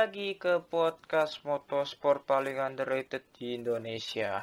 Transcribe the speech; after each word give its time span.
Lagi 0.00 0.40
ke 0.40 0.64
podcast 0.64 1.44
motorsport 1.44 2.24
paling 2.24 2.56
underrated 2.56 3.20
di 3.36 3.60
Indonesia. 3.60 4.40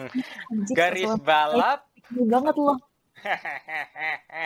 Garis 0.72 1.12
balap. 1.20 1.84
Ini 2.16 2.24
banget 2.24 2.56
loh. 2.56 2.80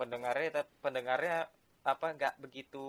pendengarnya 0.00 0.64
pendengarnya 0.80 1.52
apa 1.84 2.06
nggak 2.16 2.40
begitu 2.40 2.80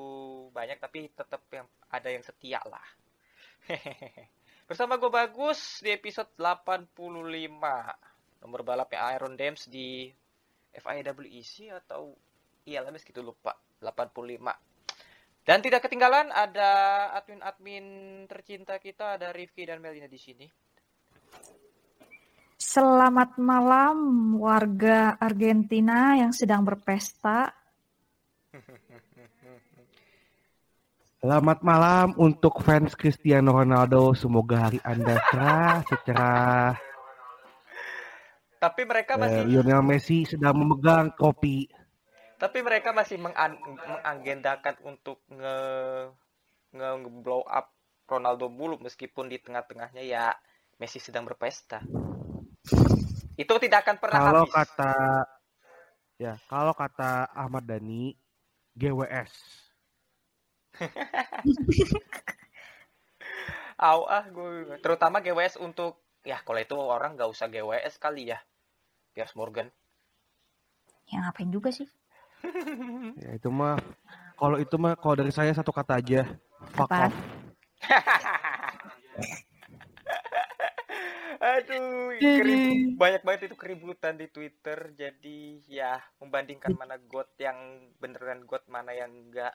banyak 0.56 0.80
tapi 0.80 1.12
tetap 1.12 1.44
yang 1.52 1.68
ada 1.92 2.08
yang 2.08 2.24
setia 2.24 2.64
lah. 2.64 2.88
Bersama 4.72 4.96
gue 4.96 5.12
bagus 5.12 5.84
di 5.84 5.92
episode 5.92 6.32
85 6.40 6.96
nomor 8.40 8.64
balapnya 8.64 9.12
Iron 9.20 9.36
Dams 9.36 9.68
di 9.68 10.08
FIWEC 10.72 11.76
atau 11.76 12.16
lah 12.64 12.96
gitu 12.96 13.20
lupa 13.20 13.52
85 13.84 14.72
dan 15.44 15.60
tidak 15.60 15.84
ketinggalan 15.84 16.32
ada 16.32 16.72
admin-admin 17.20 17.86
tercinta 18.32 18.80
kita 18.80 19.20
ada 19.20 19.36
Rifki 19.36 19.68
dan 19.68 19.84
Melina 19.84 20.08
di 20.08 20.20
sini. 20.20 20.48
Selamat 22.56 23.36
malam 23.36 23.96
warga 24.40 25.20
Argentina 25.20 26.16
yang 26.16 26.32
sedang 26.32 26.64
berpesta. 26.64 27.52
Selamat 31.20 31.60
malam 31.64 32.16
untuk 32.20 32.64
fans 32.64 32.96
Cristiano 32.96 33.52
Ronaldo. 33.52 34.16
Semoga 34.16 34.68
hari 34.68 34.80
Anda 34.84 35.20
cerah, 35.28 35.84
secerah 35.88 36.76
Tapi 38.64 38.82
mereka 38.88 39.16
eh, 39.16 39.20
masih 39.20 39.42
Lionel 39.48 39.84
Messi 39.84 40.24
sedang 40.24 40.56
memegang 40.56 41.12
trofi. 41.20 41.68
Tapi 42.44 42.60
mereka 42.60 42.92
masih 42.92 43.16
mengan- 43.24 43.56
mengagendakan 43.64 44.76
untuk 44.84 45.24
nge 45.32 45.56
nge 46.76 46.90
blow 47.24 47.48
up 47.48 47.72
Ronaldo 48.04 48.52
mulu 48.52 48.76
meskipun 48.84 49.32
di 49.32 49.40
tengah-tengahnya 49.40 50.04
ya 50.04 50.36
Messi 50.76 51.00
sedang 51.00 51.24
berpesta. 51.24 51.80
Itu 53.40 53.56
tidak 53.64 53.88
akan 53.88 53.96
pernah 53.96 54.20
Kalau 54.20 54.44
habis. 54.44 54.52
kata 54.52 54.94
ya, 56.20 56.36
kalau 56.52 56.76
kata 56.76 57.32
Ahmad 57.32 57.64
Dhani, 57.64 58.12
GWS. 58.76 59.32
Au 63.88 64.04
ah 64.04 64.28
gue 64.28 64.84
terutama 64.84 65.24
GWS 65.24 65.64
untuk 65.64 65.96
ya 66.28 66.44
kalau 66.44 66.60
itu 66.60 66.76
orang 66.76 67.16
nggak 67.16 67.32
usah 67.32 67.48
GWS 67.48 67.96
kali 68.04 68.36
ya. 68.36 68.44
Piers 69.16 69.32
Morgan. 69.40 69.72
Ya 71.08 71.24
ngapain 71.24 71.48
juga 71.48 71.72
sih? 71.72 71.88
Ya 73.24 73.30
itu 73.38 73.50
mah 73.50 73.80
kalau 74.40 74.58
itu 74.60 74.76
mah 74.76 74.94
kalau 75.00 75.16
dari 75.16 75.32
saya 75.32 75.52
satu 75.56 75.72
kata 75.72 76.00
aja. 76.00 76.28
Fuck 76.76 76.92
Apaan? 76.92 77.12
off. 77.12 77.16
Aduh, 81.44 82.16
kerib- 82.40 82.96
banyak 82.96 83.22
banget 83.28 83.42
itu 83.52 83.56
keributan 83.60 84.16
di 84.16 84.28
Twitter. 84.32 84.96
Jadi 84.96 85.60
ya 85.68 86.00
membandingkan 86.22 86.72
mana 86.72 86.96
God 87.00 87.28
yang 87.40 87.58
beneran 88.00 88.48
God 88.48 88.64
mana 88.68 88.92
yang 88.96 89.12
enggak. 89.12 89.54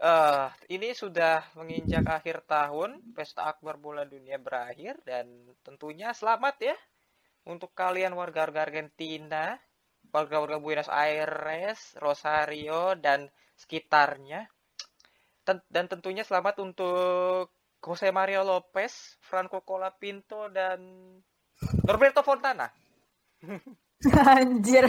eh 0.00 0.48
ini 0.72 0.96
sudah 0.96 1.44
menginjak 1.60 2.08
akhir 2.08 2.48
tahun, 2.48 3.04
pesta 3.12 3.52
akbar 3.52 3.76
bola 3.76 4.08
dunia 4.08 4.40
berakhir 4.40 4.96
dan 5.04 5.28
tentunya 5.60 6.16
selamat 6.16 6.56
ya 6.72 6.76
untuk 7.44 7.76
kalian 7.76 8.16
warga-warga 8.16 8.64
Argentina, 8.64 9.60
warga-warga 10.12 10.58
Buenos 10.58 10.90
Aires, 10.90 11.94
Rosario 11.98 12.94
dan 12.98 13.30
sekitarnya. 13.56 14.46
Dan 15.46 15.84
tentunya 15.90 16.22
selamat 16.22 16.62
untuk 16.62 17.50
Jose 17.82 18.12
Mario 18.12 18.44
Lopez, 18.44 19.18
Franco 19.24 19.64
Colapinto 19.64 20.46
dan 20.52 20.78
Norberto 21.86 22.22
Fontana 22.22 22.68
Anjir. 24.36 24.84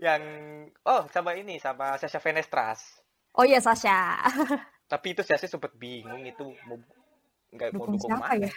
yang 0.00 0.22
oh 0.88 1.04
sama 1.12 1.36
ini 1.36 1.60
sama 1.60 1.96
Sasha 2.00 2.16
Fenestras. 2.24 2.80
Oh 3.36 3.44
iya 3.44 3.60
Sasha. 3.60 4.16
Tapi 4.90 5.12
itu 5.12 5.22
Sasha 5.22 5.44
sempat 5.46 5.76
bingung 5.76 6.24
itu 6.24 6.56
mau 6.66 6.80
nggak 7.52 7.70
mau 7.76 7.84
Dukung 7.84 7.94
dukung 7.94 8.16
siapa 8.16 8.32
mana. 8.32 8.48
ya? 8.48 8.52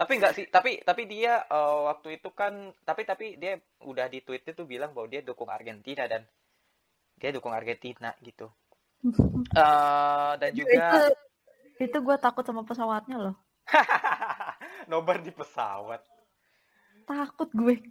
Tapi 0.00 0.12
nggak 0.16 0.32
sih, 0.32 0.46
tapi 0.48 0.80
tapi 0.80 1.04
dia 1.04 1.44
eh, 1.44 1.78
waktu 1.92 2.16
itu 2.16 2.32
kan 2.32 2.72
tapi 2.88 3.04
tapi 3.04 3.36
dia 3.36 3.60
udah 3.84 4.08
di 4.08 4.24
tweet 4.24 4.48
itu 4.48 4.64
bilang 4.64 4.96
bahwa 4.96 5.12
dia 5.12 5.20
dukung 5.20 5.52
Argentina 5.52 6.08
dan 6.08 6.24
dia 7.20 7.30
dukung 7.36 7.52
Argentina 7.52 8.08
gitu. 8.24 8.48
Eh 9.60 10.32
dan 10.40 10.50
itu 10.56 10.64
juga 10.64 11.12
itu 11.80 11.98
gue 12.00 12.16
takut 12.16 12.44
sama 12.48 12.64
pesawatnya 12.64 13.16
loh. 13.20 13.36
nobar 14.90 15.20
di 15.20 15.32
pesawat. 15.36 16.00
Takut 17.04 17.52
gue. 17.52 17.84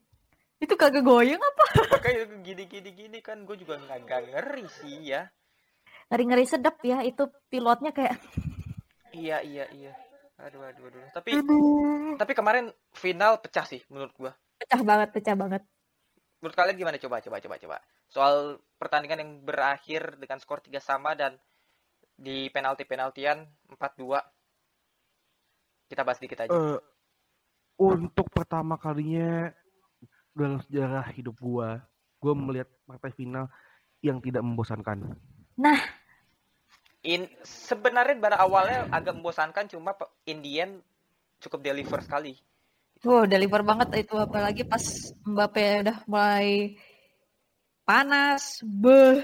Itu 0.58 0.74
kagak 0.74 1.06
goyang 1.06 1.38
apa? 1.38 1.66
Makanya 1.94 2.26
gini 2.42 2.66
gini 2.66 2.90
gini 2.90 3.20
kan 3.22 3.46
gue 3.46 3.54
juga 3.54 3.78
nggak 3.78 4.34
ngeri 4.34 4.66
sih 4.82 5.14
ya. 5.14 5.30
Ngeri-ngeri 6.10 6.46
sedap 6.50 6.82
ya. 6.82 7.06
Itu 7.06 7.30
pilotnya 7.54 7.94
kayak 7.94 8.18
Iya 9.14 9.42
iya 9.46 9.66
iya. 9.74 9.94
Aduh 10.40 10.62
aduh 10.64 10.84
aduh. 10.88 11.04
Tapi 11.12 11.32
tapi 12.16 12.32
kemarin 12.32 12.72
final 12.96 13.44
pecah 13.44 13.68
sih 13.68 13.84
menurut 13.92 14.16
gua. 14.16 14.32
pecah 14.60 14.82
banget, 14.84 15.10
pecah 15.16 15.36
banget. 15.36 15.64
Menurut 16.40 16.56
kalian 16.56 16.78
gimana 16.80 16.98
coba 17.00 17.20
coba 17.20 17.38
coba 17.44 17.56
coba. 17.60 17.78
Soal 18.08 18.36
pertandingan 18.80 19.20
yang 19.20 19.32
berakhir 19.44 20.16
dengan 20.20 20.40
skor 20.40 20.64
3 20.64 20.80
sama 20.80 21.16
dan 21.16 21.36
di 22.16 22.48
penalti-penaltian 22.52 23.48
4-2. 23.72 24.20
Kita 25.92 26.02
bahas 26.04 26.20
dikit 26.20 26.44
aja. 26.44 26.52
Eh, 26.52 26.80
untuk 27.80 28.28
pertama 28.32 28.76
kalinya 28.80 29.52
dalam 30.32 30.60
sejarah 30.64 31.08
hidup 31.16 31.36
gua, 31.40 31.84
gua 32.20 32.34
melihat 32.36 32.68
partai 32.88 33.12
final 33.12 33.52
yang 34.00 34.24
tidak 34.24 34.44
membosankan. 34.44 35.16
In 37.00 37.32
sebenarnya 37.42 38.20
pada 38.20 38.38
awalnya 38.44 38.92
agak 38.92 39.16
membosankan 39.16 39.72
cuma 39.72 39.96
pe- 39.96 40.12
in 40.28 40.44
the 40.44 40.54
end 40.60 40.74
cukup 41.40 41.64
deliver 41.64 42.04
sekali. 42.04 42.36
Wow, 43.00 43.24
deliver 43.24 43.64
banget 43.64 44.04
itu 44.04 44.12
apalagi 44.20 44.68
pas 44.68 44.84
Mbappe 45.24 45.88
udah 45.88 45.98
mulai 46.04 46.76
panas. 47.88 48.60
Beuh, 48.60 49.24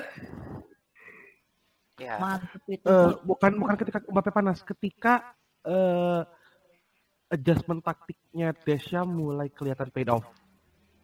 Ya. 2.00 2.16
mantep 2.20 2.64
itu. 2.68 2.88
Eh, 2.88 3.12
bukan 3.24 3.52
bukan 3.60 3.76
ketika 3.76 4.00
Mbappe 4.08 4.32
panas, 4.32 4.64
ketika 4.64 5.36
eh, 5.68 6.22
adjustment 7.28 7.84
taktiknya 7.84 8.56
Deschamps 8.64 9.12
mulai 9.12 9.52
kelihatan 9.52 9.92
paid 9.92 10.08
off. 10.08 10.24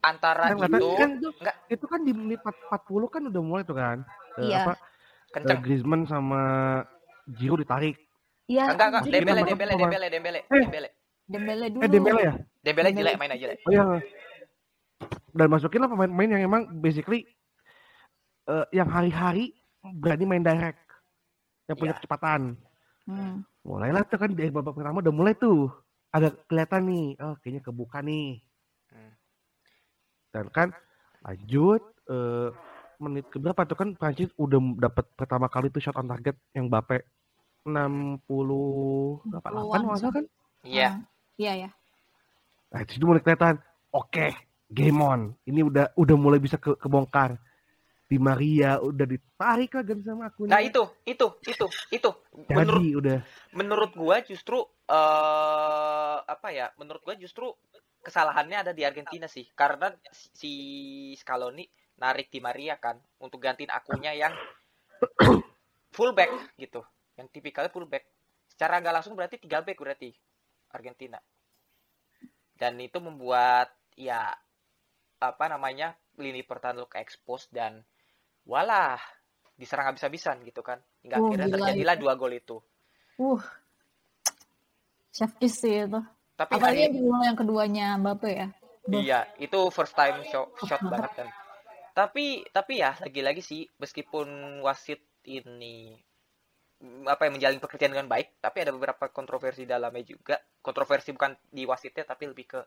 Antara 0.01 0.49
Kan 0.55 0.71
itu 0.71 0.87
kan 0.97 1.09
itu, 1.19 1.29
enggak 1.35 1.55
itu 1.67 1.85
kan 1.85 1.99
di 2.01 2.13
menit 2.15 2.39
40 2.41 3.07
kan 3.11 3.21
udah 3.27 3.41
mulai 3.43 3.63
tuh 3.67 3.75
kan. 3.75 4.01
Eh, 4.39 4.47
Iya. 4.47 4.63
apa, 4.63 4.73
eh, 5.31 5.33
kenceng. 5.33 5.59
Griezmann 5.63 6.03
sama 6.05 6.41
Giroud 7.31 7.63
ditarik. 7.63 7.95
Iya, 8.45 8.75
Enggak 8.75 8.87
enggak 8.91 9.03
Dembele 9.07 9.41
Dembele, 9.41 9.41
Dembele 9.47 9.71
Dembele. 9.71 9.79
Dembele 9.79 10.07
Dembele 10.11 10.39
Eh. 10.43 10.61
Dembele. 10.61 10.89
Dembele 11.25 11.65
dulu. 11.71 11.81
Eh 11.81 11.89
Dembele 11.89 12.21
ya? 12.21 12.33
Dembele 12.59 12.89
Dembele. 12.91 12.99
jelek 12.99 13.15
main 13.15 13.31
aja 13.31 13.41
jelek. 13.41 13.59
Oh 13.63 13.71
iya. 13.71 13.83
Dan 15.31 15.47
masukin 15.47 15.79
lah 15.79 15.87
pemain-pemain 15.87 16.29
yang 16.29 16.43
emang 16.43 16.61
basically 16.77 17.23
eh, 18.45 18.65
yang 18.71 18.85
hari-hari 18.85 19.55
berani 19.97 20.25
main 20.27 20.43
direct. 20.43 20.81
Yang 21.65 21.77
punya 21.79 21.93
Iya. 21.93 21.97
kecepatan. 21.97 22.41
Hmm. 23.07 23.47
Mulailah 23.63 24.03
tuh 24.05 24.19
kan 24.19 24.29
dari 24.29 24.51
babak 24.51 24.75
pertama 24.75 24.99
udah 24.99 25.13
mulai 25.13 25.33
tuh. 25.33 25.71
Agak 26.11 26.43
kelihatan 26.45 26.83
nih. 26.85 27.07
Oh 27.23 27.39
kayaknya 27.39 27.61
kebuka 27.63 28.03
nih. 28.03 28.43
Hmm. 28.91 29.13
Dan 30.29 30.45
kan 30.51 30.67
lanjut. 31.23 31.79
eh, 32.03 32.49
menit 33.01 33.25
ke 33.33 33.41
berapa 33.41 33.65
tuh 33.65 33.73
kan 33.73 33.89
Prancis 33.97 34.29
udah 34.37 34.61
dapat 34.77 35.09
pertama 35.17 35.49
kali 35.49 35.73
tuh 35.73 35.81
shot 35.81 35.97
on 35.97 36.05
target 36.05 36.37
yang 36.53 36.69
Bape 36.69 37.01
60 37.65 38.21
berapa 39.25 39.47
8 39.49 39.57
Puluhan 39.57 39.81
nggak 39.89 39.97
salah 39.97 40.13
kan? 40.21 40.25
Iya. 40.61 40.89
Ah, 41.01 41.11
Iya 41.41 41.53
ya. 41.67 41.69
Nah, 42.71 42.79
itu 42.85 43.01
mulai 43.01 43.21
kelihatan. 43.25 43.57
Oke, 43.91 44.29
game 44.69 45.01
on. 45.01 45.21
Ini 45.43 45.65
udah 45.65 45.85
udah 45.97 46.15
mulai 46.15 46.37
bisa 46.37 46.61
ke, 46.61 46.77
kebongkar. 46.77 47.41
Di 48.05 48.19
Maria 48.19 48.75
udah 48.83 49.07
ditarik 49.07 49.71
lah 49.71 49.83
gan 49.87 50.03
sama 50.03 50.27
aku. 50.27 50.43
Nah 50.43 50.59
itu, 50.59 50.83
itu, 51.07 51.31
itu, 51.47 51.67
itu. 51.95 52.11
jadi 52.43 52.59
Menurut 52.59 52.83
udah 52.99 53.17
menurut 53.55 53.91
gua 53.95 54.19
justru 54.19 54.59
eh 54.91 56.17
apa 56.19 56.51
ya? 56.51 56.75
Menurut 56.75 56.99
gua 57.07 57.15
justru 57.15 57.55
kesalahannya 58.03 58.67
ada 58.67 58.71
di 58.75 58.83
Argentina 58.83 59.31
sih, 59.31 59.47
karena 59.55 59.95
si 60.11 60.51
Scaloni 61.15 61.63
narik 62.01 62.33
Di 62.33 62.41
Maria 62.41 62.81
kan 62.81 62.97
untuk 63.21 63.37
gantiin 63.37 63.69
akunnya 63.69 64.17
yang 64.17 64.33
fullback 65.95 66.33
gitu, 66.57 66.81
yang 67.13 67.29
tipikalnya 67.29 67.69
fullback. 67.69 68.09
Secara 68.49 68.81
nggak 68.81 68.95
langsung 68.97 69.13
berarti 69.13 69.37
tiga 69.37 69.61
back 69.61 69.77
berarti 69.77 70.09
Argentina. 70.73 71.21
Dan 72.57 72.81
itu 72.81 72.97
membuat 72.97 73.69
ya 73.93 74.33
apa 75.21 75.45
namanya 75.45 75.93
lini 76.17 76.41
pertahanan 76.41 76.89
ke 76.89 76.97
expose 76.97 77.45
dan 77.53 77.85
walah 78.49 78.97
diserang 79.53 79.93
habis-habisan 79.93 80.41
gitu 80.41 80.65
kan. 80.65 80.81
Hingga 81.05 81.21
Oh, 81.21 81.29
akhirnya 81.29 81.53
terjadilah 81.53 81.95
dua 82.01 82.13
gol 82.17 82.33
itu. 82.33 82.57
Uh. 83.21 83.41
Chef 85.13 85.37
kiss 85.37 85.61
sih 85.61 85.85
itu. 85.85 86.01
Tapi 86.33 86.57
Apalagi 86.57 86.97
hari 86.97 87.27
yang 87.29 87.37
keduanya 87.37 87.85
Mbappe 88.01 88.29
ya. 88.33 88.47
Duh. 88.81 88.97
Iya, 88.97 89.29
itu 89.37 89.59
first 89.69 89.93
time 89.93 90.25
shot, 90.25 90.49
shot 90.65 90.81
banget 90.91 91.11
kan. 91.21 91.27
Tapi 91.91 92.47
tapi 92.55 92.79
ya 92.79 92.95
lagi-lagi 93.03 93.43
sih 93.43 93.67
meskipun 93.79 94.59
wasit 94.63 95.03
ini 95.27 95.95
mm, 96.81 97.05
apa 97.07 97.27
yang 97.27 97.37
menjalin 97.37 97.61
pekerjaan 97.61 97.93
dengan 97.93 98.09
baik, 98.09 98.39
tapi 98.39 98.57
ada 98.63 98.71
beberapa 98.71 99.11
kontroversi 99.11 99.67
dalamnya 99.67 100.03
juga. 100.07 100.35
Kontroversi 100.63 101.11
bukan 101.11 101.35
di 101.51 101.63
wasitnya 101.67 102.07
tapi 102.07 102.31
lebih 102.31 102.45
ke 102.47 102.61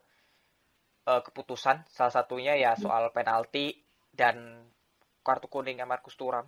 eh, 1.08 1.22
keputusan. 1.24 1.88
Salah 1.88 2.14
satunya 2.14 2.54
ya 2.56 2.76
soal 2.76 3.08
penalti 3.10 3.72
dan 4.12 4.68
kartu 5.24 5.48
kuningnya 5.48 5.88
Marcus 5.88 6.14
Thuram. 6.14 6.46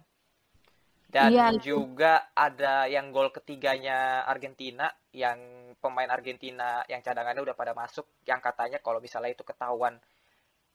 Dan 1.06 1.31
Iya, 1.32 1.55
itu. 1.55 1.70
juga 1.79 2.34
ada 2.34 2.90
yang 2.90 3.14
gol 3.14 3.31
ketiganya 3.31 4.26
Argentina 4.26 4.90
yang 5.14 5.38
pemain 5.79 6.11
Argentina 6.11 6.82
yang 6.90 6.99
cadangannya 6.99 7.46
udah 7.46 7.56
pada 7.56 7.72
masuk 7.79 8.11
yang 8.26 8.43
katanya 8.43 8.82
kalau 8.82 8.99
misalnya 8.99 9.31
itu 9.31 9.46
ketahuan 9.46 10.02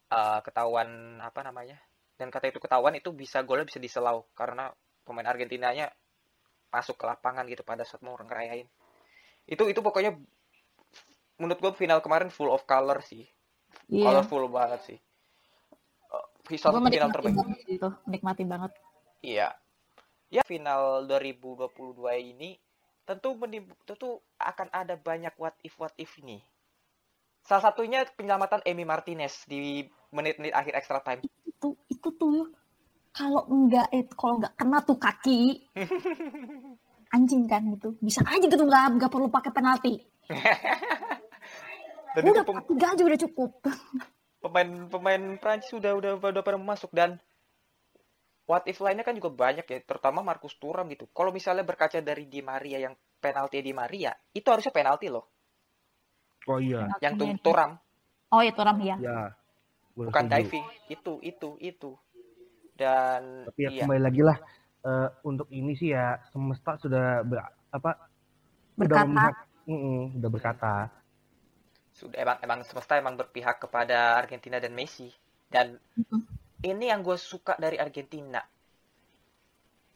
eh, 0.07 0.39
ketahuan 0.41 1.19
apa 1.19 1.43
namanya 1.43 1.77
dan 2.21 2.29
kata 2.29 2.53
itu 2.53 2.61
ketahuan 2.61 2.93
itu 2.93 3.09
bisa 3.09 3.41
golnya 3.41 3.65
bisa 3.65 3.81
diselau 3.81 4.29
karena 4.37 4.69
pemain 5.01 5.25
Argentinanya 5.25 5.89
masuk 6.69 7.01
ke 7.01 7.09
lapangan 7.09 7.49
gitu 7.49 7.65
pada 7.65 7.81
saat 7.81 8.05
mau 8.05 8.13
ngerayain 8.13 8.69
itu 9.49 9.63
itu 9.65 9.81
pokoknya 9.81 10.13
menurut 11.41 11.57
gue 11.57 11.73
final 11.73 11.97
kemarin 12.05 12.29
full 12.29 12.53
of 12.53 12.61
color 12.69 13.01
sih 13.01 13.25
Iya. 13.89 14.07
colorful 14.07 14.45
banget 14.51 14.79
sih 14.87 14.99
satu 16.59 16.83
final 16.83 17.11
terbaik 17.15 17.35
banget 17.37 17.59
itu. 17.69 17.89
Menikmati 18.03 18.43
banget. 18.43 18.71
Iya. 19.23 19.55
Ya 20.27 20.41
final 20.43 21.07
2022 21.07 21.71
ini 22.19 22.59
tentu 23.03 23.35
menim- 23.39 23.71
tentu 23.87 24.19
akan 24.35 24.67
ada 24.71 24.95
banyak 24.99 25.31
what 25.39 25.55
if 25.63 25.75
what 25.79 25.95
if 25.95 26.11
ini. 26.19 26.43
Salah 27.41 27.63
satunya 27.71 28.05
penyelamatan 28.15 28.61
Emi 28.63 28.85
Martinez 28.85 29.45
di 29.49 29.85
menit-menit 30.13 30.53
akhir 30.53 30.73
extra 30.77 30.99
time. 31.01 31.25
Itu 31.45 31.75
itu 31.89 32.09
tuh 32.15 32.49
kalau 33.11 33.43
enggak 33.49 33.91
eh, 33.91 34.05
kalau 34.13 34.39
enggak 34.39 34.55
kena 34.55 34.79
tuh 34.85 34.97
kaki 34.97 35.67
anjing 37.15 37.43
kan 37.49 37.65
gitu. 37.75 37.97
Bisa 37.99 38.23
aja 38.23 38.45
gitu 38.45 38.63
enggak 38.63 38.97
enggak 38.97 39.11
perlu 39.11 39.27
pakai 39.27 39.51
penalti. 39.51 39.99
Dan 42.15 42.27
Udah 42.27 42.43
pem- 42.43 42.67
tiga 42.67 42.87
aja 42.91 43.03
udah 43.07 43.19
cukup. 43.23 43.51
pemain 44.43 44.89
pemain 44.89 45.23
Prancis 45.37 45.69
sudah 45.69 45.93
udah 45.95 46.17
udah 46.17 46.43
pada 46.43 46.57
masuk 46.57 46.89
dan 46.91 47.21
what 48.49 48.65
if 48.65 48.81
lainnya 48.81 49.05
kan 49.05 49.13
juga 49.15 49.29
banyak 49.31 49.63
ya, 49.63 49.79
terutama 49.85 50.19
Marcus 50.25 50.57
Thuram 50.59 50.89
gitu. 50.91 51.07
Kalau 51.13 51.31
misalnya 51.31 51.63
berkaca 51.63 52.01
dari 52.03 52.27
Di 52.27 52.43
Maria 52.43 52.83
yang 52.83 52.97
penalti 53.21 53.63
Di 53.63 53.71
Maria, 53.71 54.11
itu 54.35 54.43
harusnya 54.49 54.73
penalti 54.75 55.07
loh. 55.07 55.29
Oh 56.49 56.59
iya, 56.61 56.93
Yang 57.03 57.13
tu- 57.19 57.35
Thuram 57.43 57.71
Oh 58.31 58.41
ya 58.41 58.51
Turam 58.55 58.77
ya. 58.79 58.97
ya. 58.97 59.35
Gua 59.95 60.07
bukan 60.07 60.25
setuju. 60.25 60.47
diving. 60.47 60.65
Itu 60.95 61.13
itu 61.23 61.49
itu. 61.61 61.91
Dan 62.79 63.23
Tapi 63.45 63.59
ya 63.65 63.71
iya. 63.71 63.85
kembali 63.85 64.01
lagi 64.01 64.21
lah 64.21 64.37
eh, 64.85 65.07
untuk 65.29 65.47
ini 65.53 65.71
sih 65.79 65.89
ya 65.95 66.17
semesta 66.31 66.71
sudah 66.77 67.25
ber, 67.25 67.39
apa 67.73 67.91
Berkata. 68.79 69.05
memihak, 69.05 69.35
Mm-mm, 69.69 70.17
udah 70.19 70.29
berkata. 70.33 70.73
sudah 71.99 72.17
emang 72.23 72.37
emang 72.45 72.59
semesta 72.67 72.93
emang 73.01 73.15
berpihak 73.21 73.57
kepada 73.63 73.97
Argentina 74.21 74.57
dan 74.63 74.73
Messi 74.79 75.07
dan 75.53 75.67
ini 76.71 76.85
yang 76.91 77.01
gue 77.07 77.17
suka 77.31 77.53
dari 77.63 77.77
Argentina 77.85 78.41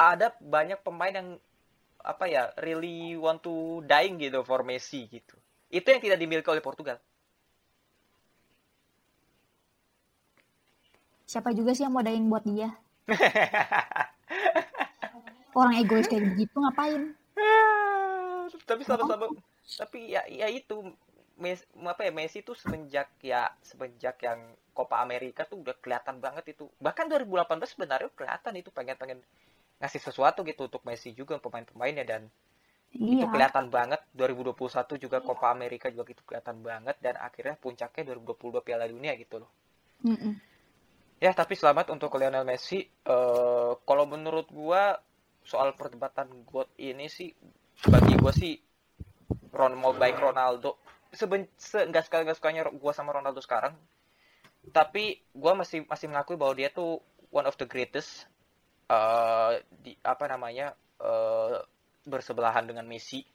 ada 0.10 0.28
banyak 0.56 0.80
pemain 0.88 1.12
yang 1.20 1.30
apa 2.12 2.26
ya 2.36 2.44
really 2.66 2.98
want 3.26 3.40
to 3.48 3.56
dying 3.92 4.16
gitu 4.24 4.40
for 4.50 4.62
Messi 4.70 5.02
gitu 5.16 5.36
itu 5.70 5.88
yang 5.88 6.02
tidak 6.02 6.20
dimiliki 6.22 6.50
oleh 6.50 6.64
Portugal. 6.64 6.98
Siapa 11.26 11.52
juga 11.58 11.74
sih 11.74 11.84
yang 11.84 11.94
mau 11.94 12.06
daing 12.06 12.30
buat 12.30 12.46
dia? 12.46 12.70
Orang 15.58 15.76
egois 15.80 16.06
kayak 16.06 16.36
begitu 16.36 16.56
ngapain? 16.60 17.16
tapi 18.70 18.82
sama-sama 18.86 19.30
tapi 19.66 20.14
ya 20.14 20.22
ya 20.30 20.48
itu. 20.50 20.94
Mes, 21.36 21.60
apa 21.84 22.08
ya 22.08 22.16
Messi 22.16 22.40
tuh 22.48 22.56
semenjak 22.56 23.12
ya 23.20 23.52
semenjak 23.60 24.24
yang 24.24 24.56
Copa 24.72 25.04
America 25.04 25.44
tuh 25.44 25.60
udah 25.68 25.76
kelihatan 25.84 26.24
banget 26.24 26.56
itu. 26.56 26.72
Bahkan 26.80 27.12
2018 27.12 27.76
sebenarnya 27.76 28.08
kelihatan 28.16 28.56
itu 28.56 28.72
pengen-pengen 28.72 29.20
ngasih 29.84 30.00
sesuatu 30.00 30.48
gitu 30.48 30.72
untuk 30.72 30.80
Messi 30.88 31.12
juga 31.12 31.36
pemain-pemainnya. 31.36 32.08
Dan 32.08 32.32
itu 32.96 33.28
Iya. 33.28 33.28
kelihatan 33.28 33.68
banget. 33.68 34.02
2021 34.16 34.96
juga 34.96 35.20
Copa 35.20 35.52
America 35.52 35.92
juga 35.92 36.08
gitu 36.08 36.24
kelihatan 36.24 36.64
banget. 36.64 36.96
Dan 37.04 37.20
akhirnya 37.20 37.60
puncaknya 37.60 38.04
2022 38.16 38.64
Piala 38.64 38.88
Dunia 38.88 39.14
gitu 39.20 39.44
loh. 39.44 39.52
Mm-mm. 40.06 40.36
ya 41.16 41.32
tapi 41.32 41.56
selamat 41.56 41.96
untuk 41.96 42.12
Lionel 42.20 42.44
Messi. 42.44 42.84
Eh 42.84 43.74
kalau 43.88 44.06
menurut 44.06 44.48
gua 44.52 45.00
soal 45.44 45.72
perdebatan 45.74 46.28
GOAT 46.44 46.76
ini 46.78 47.08
sih 47.08 47.32
bagi 47.88 48.20
gua 48.20 48.36
sih 48.36 48.60
Ron 49.56 49.80
mau 49.80 49.96
baik 49.96 50.20
Ronaldo. 50.20 50.76
Seben 51.16 51.48
se 51.56 51.88
nggak 51.88 52.04
suka 52.04 52.18
nggak 52.28 52.38
sukanya 52.38 52.62
gua 52.76 52.92
sama 52.92 53.16
Ronaldo 53.16 53.40
sekarang. 53.40 53.76
Tapi 54.76 55.24
gua 55.32 55.56
masih 55.56 55.88
masih 55.88 56.12
mengakui 56.12 56.36
bahwa 56.36 56.52
dia 56.56 56.68
tuh 56.72 57.00
one 57.32 57.48
of 57.48 57.56
the 57.56 57.68
greatest 57.68 58.28
eh 58.86 59.64
di 59.82 59.96
apa 60.04 60.28
namanya 60.30 60.76
eh 61.00 61.58
bersebelahan 62.06 62.70
dengan 62.70 62.86
Messi. 62.86 63.26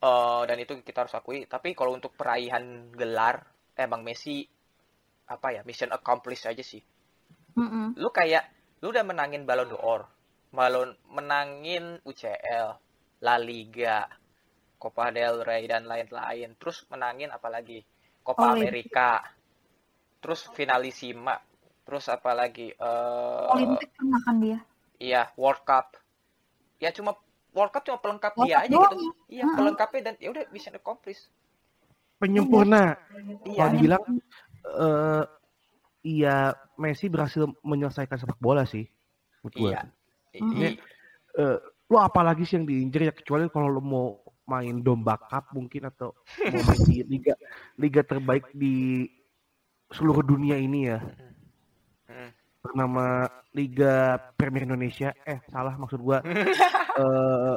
Eh 0.00 0.42
dan 0.48 0.56
itu 0.56 0.80
kita 0.80 1.04
harus 1.04 1.14
akui. 1.14 1.44
Tapi 1.44 1.76
kalau 1.76 1.92
untuk 1.92 2.16
peraihan 2.16 2.88
gelar 2.94 3.44
emang 3.76 4.00
Messi 4.00 4.46
apa 5.30 5.54
ya 5.54 5.62
mission 5.62 5.92
accomplished 5.94 6.48
aja 6.48 6.62
sih. 6.64 6.82
Mm-mm. 7.50 7.98
lu 7.98 8.14
kayak 8.14 8.46
lu 8.78 8.94
udah 8.94 9.02
menangin 9.02 9.42
Ballon 9.42 9.74
d'Or 9.74 10.06
Ballon 10.54 10.94
menangin 11.10 11.98
UCL 12.02 12.68
La 13.22 13.36
Liga 13.38 14.06
Copa 14.80 15.12
del 15.12 15.44
Rey 15.44 15.68
dan 15.68 15.84
lain-lain. 15.84 16.56
Terus 16.56 16.88
menangin 16.88 17.28
apalagi 17.28 17.84
Copa 18.24 18.56
Olimpik. 18.56 18.64
Amerika. 18.64 19.10
Terus 20.24 20.48
finalisima. 20.56 21.36
Terus 21.84 22.08
apalagi 22.08 22.72
eh 22.72 23.46
Olimpik 23.52 23.92
pernah 23.94 24.20
kan 24.24 24.36
dia. 24.40 24.58
iya 24.96 25.28
World 25.36 25.62
Cup 25.68 25.99
ya 26.80 26.90
cuma 26.90 27.12
World 27.52 27.70
Cup 27.70 27.84
cuma 27.84 27.98
pelengkap 27.98 28.32
World 28.34 28.48
dia 28.48 28.56
Cup 28.56 28.64
aja 28.64 28.72
doang. 28.72 28.92
Gitu 28.96 29.06
iya 29.30 29.44
pelengkapnya 29.46 30.00
dan 30.02 30.14
ya 30.16 30.28
udah 30.30 30.44
mission 30.50 30.74
accomplished 30.74 31.28
Penyempurna. 32.16 33.00
iya. 33.44 33.64
Kalau 33.64 33.70
dibilang 33.72 34.02
eh 34.60 35.24
iya 36.02 36.36
Messi 36.76 37.08
berhasil 37.08 37.44
menyelesaikan 37.60 38.16
sepak 38.16 38.36
bola 38.36 38.64
sih. 38.64 38.88
menurut 39.40 39.56
iya. 39.56 39.80
Mm-mm. 40.36 40.60
I- 40.66 40.80
Eh, 41.30 41.56
lu 41.86 41.94
apalagi 41.94 42.42
sih 42.42 42.58
yang 42.58 42.66
diinjer 42.66 43.06
ya 43.06 43.14
kecuali 43.14 43.46
kalau 43.46 43.70
lu 43.70 43.78
mau 43.78 44.18
main 44.44 44.82
domba 44.82 45.14
cup 45.14 45.54
mungkin 45.54 45.86
atau 45.86 46.10
mau 46.42 46.62
main 46.66 46.82
di 46.82 47.06
liga 47.06 47.38
liga 47.78 48.02
terbaik 48.02 48.50
di 48.50 49.06
seluruh 49.88 50.26
dunia 50.26 50.58
ini 50.58 50.90
ya. 50.90 50.98
Mm. 51.06 51.39
Bernama 52.60 53.24
Liga 53.50 53.94
Premier 54.36 54.64
Indonesia 54.64 55.10
eh 55.24 55.40
salah 55.48 55.74
maksud 55.74 55.98
gua 55.98 56.20
eh 57.00 57.56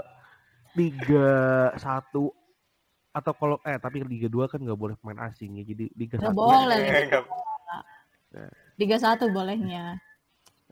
Liga 0.73 1.29
1 1.75 2.09
atau 3.13 3.33
kalau 3.35 3.61
eh 3.61 3.77
tapi 3.77 4.01
Liga 4.01 4.25
2 4.25 4.47
kan 4.47 4.57
nggak 4.57 4.73
boleh 4.73 4.95
pemain 4.97 5.29
asing 5.29 5.59
ya 5.59 5.63
jadi 5.63 5.85
Liga 5.93 6.17
Nggak 6.17 6.33
1 6.33 6.39
boleh. 6.39 6.81
Nggak- 7.05 7.27
Liga 8.73 8.97
satu 8.97 9.29
bolehnya. 9.29 10.01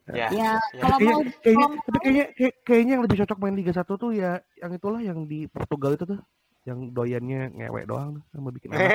Ya. 0.10 0.28
Ya, 0.34 0.58
Ya. 0.74 0.82
kalau 0.82 0.98
Kayaknya, 0.98 1.14
mau 1.14 1.22
kayaknya, 1.22 1.38
kalau 1.46 1.70
mau 1.70 1.78
tapi 1.86 1.98
kayaknya, 2.02 2.26
kayak- 2.34 2.58
kayaknya 2.66 2.92
yang 2.92 3.04
lebih 3.06 3.18
cocok 3.22 3.38
main 3.38 3.54
Liga 3.54 3.70
1 3.72 3.94
tuh 3.94 4.12
ya 4.12 4.32
yang 4.58 4.72
itulah 4.74 4.98
yang 4.98 5.20
di 5.24 5.46
Portugal 5.46 5.94
itu 5.94 6.06
tuh. 6.08 6.18
Yang 6.62 6.80
doyannya 6.92 7.54
ngewek 7.54 7.86
doang 7.86 8.18
tuh 8.18 8.24
sama 8.34 8.50
bikin 8.50 8.74
anak. 8.74 8.90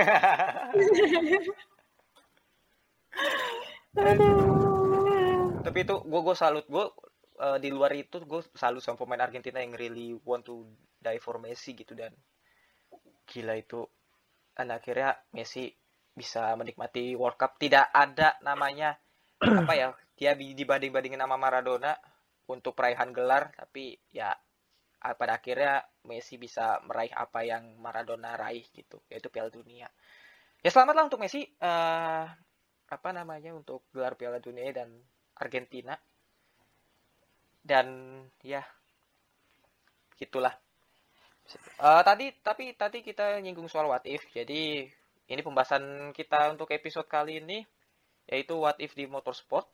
Aduh. 4.03 4.96
Tapi 5.67 5.83
itu 5.83 5.99
gue 5.99 6.21
gue 6.23 6.37
salut 6.39 6.63
gue 6.71 6.85
eh, 7.43 7.59
di 7.59 7.75
luar 7.75 7.91
itu 7.99 8.23
gue 8.23 8.41
salut 8.55 8.79
sama 8.79 9.03
pemain 9.03 9.27
Argentina 9.27 9.59
yang 9.59 9.75
really 9.75 10.15
want 10.23 10.47
to 10.47 10.63
die 11.03 11.19
for 11.19 11.43
Messi 11.43 11.75
gitu 11.75 11.99
dan 11.99 12.15
gila 13.27 13.59
itu. 13.59 13.83
Dan 14.55 14.71
akhirnya 14.71 15.19
Messi 15.35 15.67
bisa 16.15 16.55
menikmati 16.55 17.19
World 17.19 17.35
Cup. 17.35 17.59
Tidak 17.59 17.91
ada 17.91 18.39
namanya 18.47 18.95
apa 19.67 19.75
ya 19.75 19.91
dia 20.15 20.39
di- 20.39 20.55
dibanding-bandingin 20.55 21.19
sama 21.19 21.35
Maradona 21.35 21.99
untuk 22.47 22.79
peraihan 22.79 23.11
gelar. 23.11 23.51
Tapi 23.59 23.99
ya 24.15 24.31
pada 25.03 25.43
akhirnya 25.43 25.83
Messi 26.07 26.39
bisa 26.39 26.79
meraih 26.87 27.11
apa 27.11 27.43
yang 27.43 27.75
Maradona 27.83 28.39
raih 28.39 28.65
gitu 28.71 29.03
yaitu 29.11 29.35
Piala 29.35 29.51
Dunia. 29.51 29.91
Ya 30.63 30.71
selamatlah 30.71 31.11
untuk 31.11 31.19
Messi 31.19 31.43
eh 31.43 32.27
apa 32.87 33.11
namanya 33.11 33.51
untuk 33.51 33.83
gelar 33.91 34.15
Piala 34.15 34.39
Dunia 34.39 34.71
dan 34.71 34.95
Argentina. 35.41 35.95
Dan 37.61 37.87
ya 38.41 38.63
gitulah. 40.17 40.55
Eh, 41.79 42.03
tadi 42.03 42.27
tapi 42.43 42.75
tadi 42.75 43.05
kita 43.05 43.39
nyinggung 43.39 43.71
soal 43.71 43.87
what 43.87 44.03
if. 44.09 44.23
Jadi 44.35 44.87
ini 45.27 45.41
pembahasan 45.43 46.11
kita 46.11 46.55
untuk 46.55 46.71
episode 46.75 47.07
kali 47.07 47.39
ini 47.43 47.63
yaitu 48.27 48.59
what 48.59 48.79
if 48.83 48.95
di 48.99 49.07
motorsport. 49.07 49.71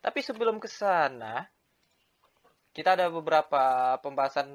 Tapi 0.00 0.20
sebelum 0.24 0.56
ke 0.56 0.68
sana 0.68 1.44
kita 2.72 2.96
ada 2.96 3.12
beberapa 3.12 3.96
pembahasan 4.00 4.48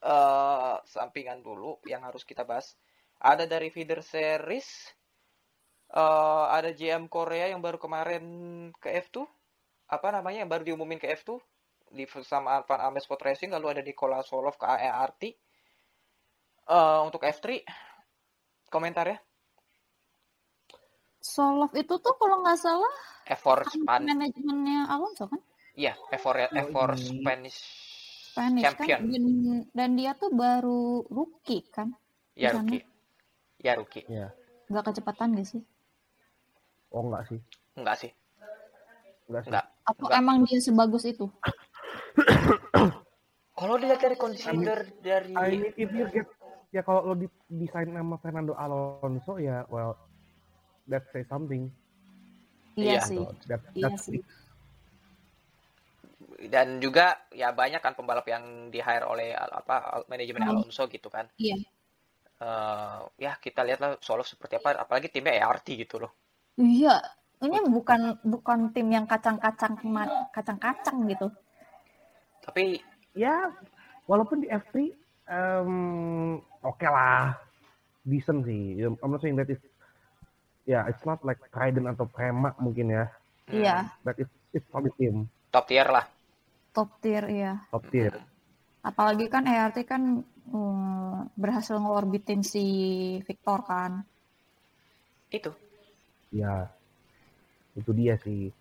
eh, 0.00 0.76
sampingan 0.88 1.44
dulu 1.44 1.76
yang 1.84 2.00
harus 2.06 2.24
kita 2.24 2.46
bahas. 2.48 2.72
Ada 3.22 3.46
dari 3.46 3.70
feeder 3.70 4.00
series 4.02 4.66
eh, 5.92 6.44
ada 6.48 6.70
GM 6.72 7.06
Korea 7.06 7.48
yang 7.48 7.60
baru 7.60 7.76
kemarin 7.76 8.24
ke 8.76 8.88
F2 9.02 9.24
apa 9.88 10.08
namanya 10.08 10.42
yang 10.42 10.50
baru 10.50 10.64
diumumin 10.64 10.96
ke 10.96 11.08
F2 11.12 11.36
di 11.92 12.08
sama 12.24 12.64
Van 12.64 12.80
Ames 12.80 13.04
Sport 13.04 13.20
Racing 13.22 13.52
lalu 13.52 13.76
ada 13.76 13.82
Nikola 13.82 14.24
Solov 14.24 14.56
ke 14.56 14.64
AERT 14.64 15.22
Eh, 16.62 17.00
untuk 17.02 17.20
F3 17.20 17.58
komentar 18.70 19.04
ya 19.04 19.18
Solov 21.22 21.70
itu 21.74 21.94
tuh 21.98 22.14
kalau 22.16 22.42
nggak 22.42 22.58
salah 22.58 22.94
F4 23.26 23.70
Span 23.70 24.02
manajemennya 24.02 24.90
Alonso 24.90 25.30
kan? 25.30 25.38
iya 25.74 25.94
F4 26.10 26.34
ya, 26.38 26.46
Oh, 26.50 26.58
F4 26.66 26.78
iya. 26.88 26.96
Spanish 26.98 27.58
Spanish 28.32 28.64
Champion. 28.64 28.98
kan? 29.02 29.10
Dan, 29.12 29.24
dan 29.70 29.90
dia 29.94 30.12
tuh 30.14 30.30
baru 30.32 31.04
rookie 31.06 31.66
kan? 31.68 31.92
ya 32.32 32.50
rookie 32.50 32.82
ya 33.58 33.72
rookie 33.76 34.06
Iya. 34.08 34.32
Nggak 34.72 34.84
kecepatan 34.88 35.36
gak 35.36 35.46
sih? 35.46 35.62
Oh 36.92 37.02
enggak 37.02 37.24
sih. 37.26 37.40
enggak 37.74 37.96
sih 37.98 38.12
Enggak 39.26 39.42
sih. 39.42 39.50
enggak 39.50 39.66
Apa 39.82 40.02
Nggak. 40.02 40.18
emang 40.18 40.36
dia 40.44 40.58
sebagus 40.60 41.04
itu? 41.04 41.26
kalau 43.58 43.74
dilihat 43.76 44.00
dari 44.00 44.16
consider 44.16 44.78
dari 45.00 45.32
I 45.34 45.48
mean, 45.50 45.72
if 45.74 45.88
you 45.88 46.04
get 46.08 46.28
ya 46.70 46.80
kalau 46.80 47.04
lo 47.04 47.14
di 47.14 47.28
desain 47.48 47.88
nama 47.88 48.16
Fernando 48.16 48.52
Alonso 48.54 49.36
ya 49.36 49.64
well 49.68 49.96
that 50.86 51.04
say 51.10 51.24
something. 51.24 51.68
Iya 52.74 52.96
Iya. 52.96 53.00
sih. 53.04 53.20
That, 53.46 53.60
Iya 53.72 53.90
sih. 53.96 54.20
dan 56.42 56.82
juga 56.82 57.22
ya 57.30 57.54
banyak 57.54 57.78
kan 57.78 57.94
pembalap 57.94 58.26
yang 58.26 58.66
di 58.66 58.82
hire 58.82 59.06
oleh 59.06 59.30
apa 59.30 60.02
manajemen 60.10 60.42
Hmm. 60.42 60.58
Alonso 60.58 60.90
gitu 60.90 61.06
kan 61.06 61.30
Iya. 61.38 61.54
Eh, 62.42 62.98
ya 63.22 63.38
kita 63.38 63.62
lihatlah 63.62 63.94
Solov 64.02 64.26
seperti 64.26 64.58
apa 64.58 64.74
apalagi 64.74 65.06
timnya 65.06 65.38
ERT 65.38 65.78
gitu 65.78 66.02
loh 66.02 66.10
Iya. 66.58 66.96
Ini 67.42 67.58
bukan 67.66 68.22
bukan 68.22 68.70
tim 68.70 68.86
yang 68.94 69.06
kacang-kacang 69.08 69.74
kacang-kacang 70.30 71.10
gitu. 71.10 71.26
tapi 72.42 72.82
Ya 73.12 73.52
walaupun 74.08 74.40
di 74.40 74.48
F3 74.48 74.88
um, 75.28 76.40
oke 76.64 76.86
lah 76.88 77.36
decent 78.08 78.48
sih. 78.48 78.80
I'm 78.82 78.96
not 79.12 79.20
saying 79.20 79.36
that 79.36 79.52
it's 79.52 79.62
ya 80.64 80.86
it's 80.88 81.02
not 81.04 81.20
like 81.26 81.38
Trident 81.52 81.90
atau 81.92 82.06
Prema 82.08 82.54
mungkin 82.56 82.94
ya, 82.94 83.04
hmm, 83.50 83.52
Iya. 83.52 83.76
but 84.06 84.16
it's 84.16 84.32
it's 84.54 84.66
solid 84.70 84.94
team, 84.96 85.26
top 85.50 85.66
tier 85.66 85.86
lah 85.86 86.06
Top 86.72 86.88
tier 87.04 87.24
iya. 87.28 87.60
top 87.68 87.84
tier. 87.92 88.16
Hmm. 88.16 88.30
Apalagi 88.82 89.28
kan 89.28 89.44
ERT 89.44 89.84
kan 89.84 90.24
mm, 90.48 91.36
berhasil 91.36 91.76
ngorbitin 91.76 92.40
si 92.42 92.64
Victor 93.28 93.60
kan. 93.68 94.02
itu 95.32 95.48
Ya 96.32 96.72
itu 97.76 97.90
dia 97.96 98.14
sih. 98.20 98.52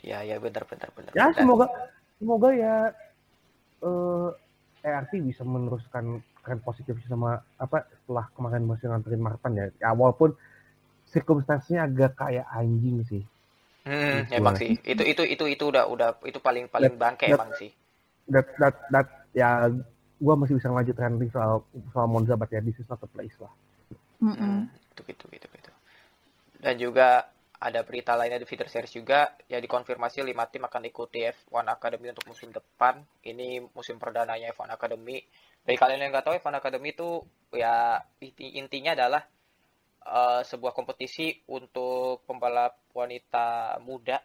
ya 0.00 0.22
ya 0.24 0.36
benar 0.40 0.64
benar 0.70 0.88
benar 0.96 1.12
Ya 1.14 1.26
semoga 1.34 1.66
semoga 2.18 2.48
ya 2.54 2.74
eh 3.84 4.28
ERT 4.80 5.12
bisa 5.20 5.42
meneruskan 5.44 6.24
tren 6.40 6.58
positif 6.64 6.96
sama 7.04 7.44
apa 7.60 7.84
setelah 8.00 8.24
kemarin 8.32 8.64
masih 8.64 8.88
nganterin 8.88 9.20
Martin 9.20 9.52
ya. 9.60 9.66
Ya 9.82 9.90
walaupun 9.92 10.32
circumstance-nya 11.12 11.88
agak 11.88 12.12
kayak 12.16 12.46
anjing 12.50 13.02
sih. 13.10 13.22
Hmm, 13.88 14.28
Gitu 14.28 14.36
emang 14.38 14.54
sih. 14.60 14.70
Itu 14.92 15.02
itu 15.12 15.22
itu 15.34 15.44
itu 15.54 15.64
udah 15.72 15.84
udah 15.94 16.08
itu 16.30 16.38
paling 16.46 16.64
paling 16.74 16.92
bangke 17.02 17.26
that- 17.28 17.36
emang 17.36 17.50
sih. 17.60 17.70
That 18.30 18.46
that 18.62 18.74
that 18.94 19.06
ya 19.34 19.66
gua 20.22 20.34
masih 20.38 20.54
bisa 20.60 20.70
lanjut 20.70 20.94
soal 21.34 21.66
soal 21.90 22.06
Monza 22.06 22.38
but 22.38 22.50
ya 22.54 22.60
this 22.62 22.78
is 22.78 22.86
not 22.86 23.00
the 23.02 23.10
place 23.10 23.34
lah. 23.42 23.50
Hmm, 24.20 24.68
itu 24.92 25.00
gitu 25.08 25.24
gitu 25.32 25.46
gitu. 25.56 25.59
Dan 26.64 26.74
juga 26.84 27.08
ada 27.60 27.80
berita 27.88 28.12
lainnya 28.18 28.40
di 28.42 28.48
feeder 28.48 28.68
series 28.72 28.94
juga 28.98 29.18
ya 29.52 29.58
dikonfirmasi 29.64 30.16
lima 30.30 30.44
tim 30.52 30.62
akan 30.68 30.82
ikuti 30.92 31.18
F1 31.28 31.66
Academy 31.76 32.06
untuk 32.14 32.26
musim 32.30 32.48
depan. 32.58 32.94
Ini 33.30 33.48
musim 33.76 33.96
perdananya 34.02 34.46
F1 34.54 34.70
Academy. 34.78 35.16
Bagi 35.64 35.78
kalian 35.82 36.00
yang 36.04 36.10
nggak 36.12 36.24
tahu 36.26 36.34
F1 36.40 36.56
Academy 36.60 36.88
itu 36.96 37.08
ya 37.62 37.74
inti- 38.26 38.54
intinya 38.60 38.90
adalah 38.96 39.22
eh, 40.18 40.42
sebuah 40.50 40.72
kompetisi 40.78 41.26
untuk 41.58 42.24
pembalap 42.28 42.72
wanita 43.00 43.46
muda 43.88 44.18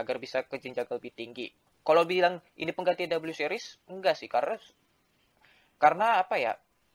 agar 0.00 0.16
bisa 0.24 0.38
ke 0.50 0.56
jenjang 0.62 0.88
lebih 0.96 1.12
tinggi. 1.20 1.46
Kalau 1.88 2.04
bilang 2.12 2.34
ini 2.62 2.70
pengganti 2.76 3.04
W 3.10 3.32
Series, 3.34 3.66
enggak 3.92 4.14
sih 4.20 4.28
karena 4.34 4.56
karena 5.82 6.06
apa 6.22 6.36
ya? 6.40 6.52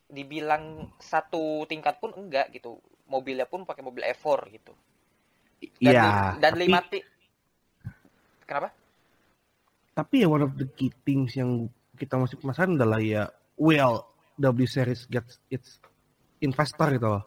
Dibilang 0.08 0.88
satu 1.04 1.68
tingkat 1.68 2.00
pun 2.02 2.16
enggak 2.16 2.48
gitu. 2.56 2.80
Mobilnya 3.08 3.46
pun 3.46 3.64
pakai 3.64 3.82
mobil 3.82 4.04
E4 4.04 4.26
gitu. 4.52 4.74
Dan, 5.80 5.90
Iya. 5.90 6.04
li- 6.04 6.40
dan 6.40 6.52
tapi- 6.54 6.62
lima 6.62 6.80
ti 6.84 7.00
Kenapa? 8.44 8.70
Tapi 9.92 10.16
ya 10.22 10.28
one 10.30 10.46
of 10.46 10.54
the 10.56 10.68
key 10.70 10.94
things 11.02 11.34
yang 11.34 11.68
kita 11.94 12.16
masih 12.16 12.38
penasaran 12.38 12.78
adalah 12.78 13.02
ya 13.02 13.28
well 13.58 14.06
W 14.38 14.64
Series 14.64 15.04
gets 15.04 15.42
its 15.48 15.82
investor 16.40 16.88
gitu 16.94 17.08
loh. 17.10 17.24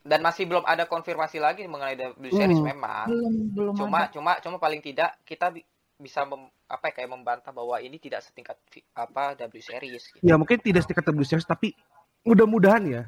Dan 0.00 0.24
masih 0.24 0.48
belum 0.48 0.64
ada 0.64 0.88
konfirmasi 0.88 1.36
lagi 1.36 1.68
mengenai 1.68 1.94
W 2.16 2.32
Series 2.32 2.58
Hmm. 2.58 2.66
memang. 2.66 3.06
Belum 3.06 3.34
belum 3.52 3.74
Cuma 3.76 3.98
ada. 4.00 4.10
cuma 4.10 4.32
cuma 4.40 4.56
paling 4.56 4.80
tidak 4.80 5.20
kita 5.22 5.52
bi- 5.52 5.66
bisa 5.94 6.24
mem- 6.24 6.48
apa 6.64 6.88
ya, 6.88 6.92
kayak 6.96 7.10
membantah 7.10 7.50
bahwa 7.50 7.76
ini 7.78 7.98
tidak 7.98 8.24
setingkat 8.24 8.56
apa 8.96 9.36
W 9.36 9.60
Series 9.60 10.02
gitu. 10.08 10.22
Ya 10.24 10.34
mungkin 10.34 10.58
tidak 10.58 10.82
setingkat 10.82 11.04
W 11.06 11.22
Series 11.22 11.44
tapi 11.44 11.76
mudah-mudahan 12.24 12.82
ya 12.82 13.02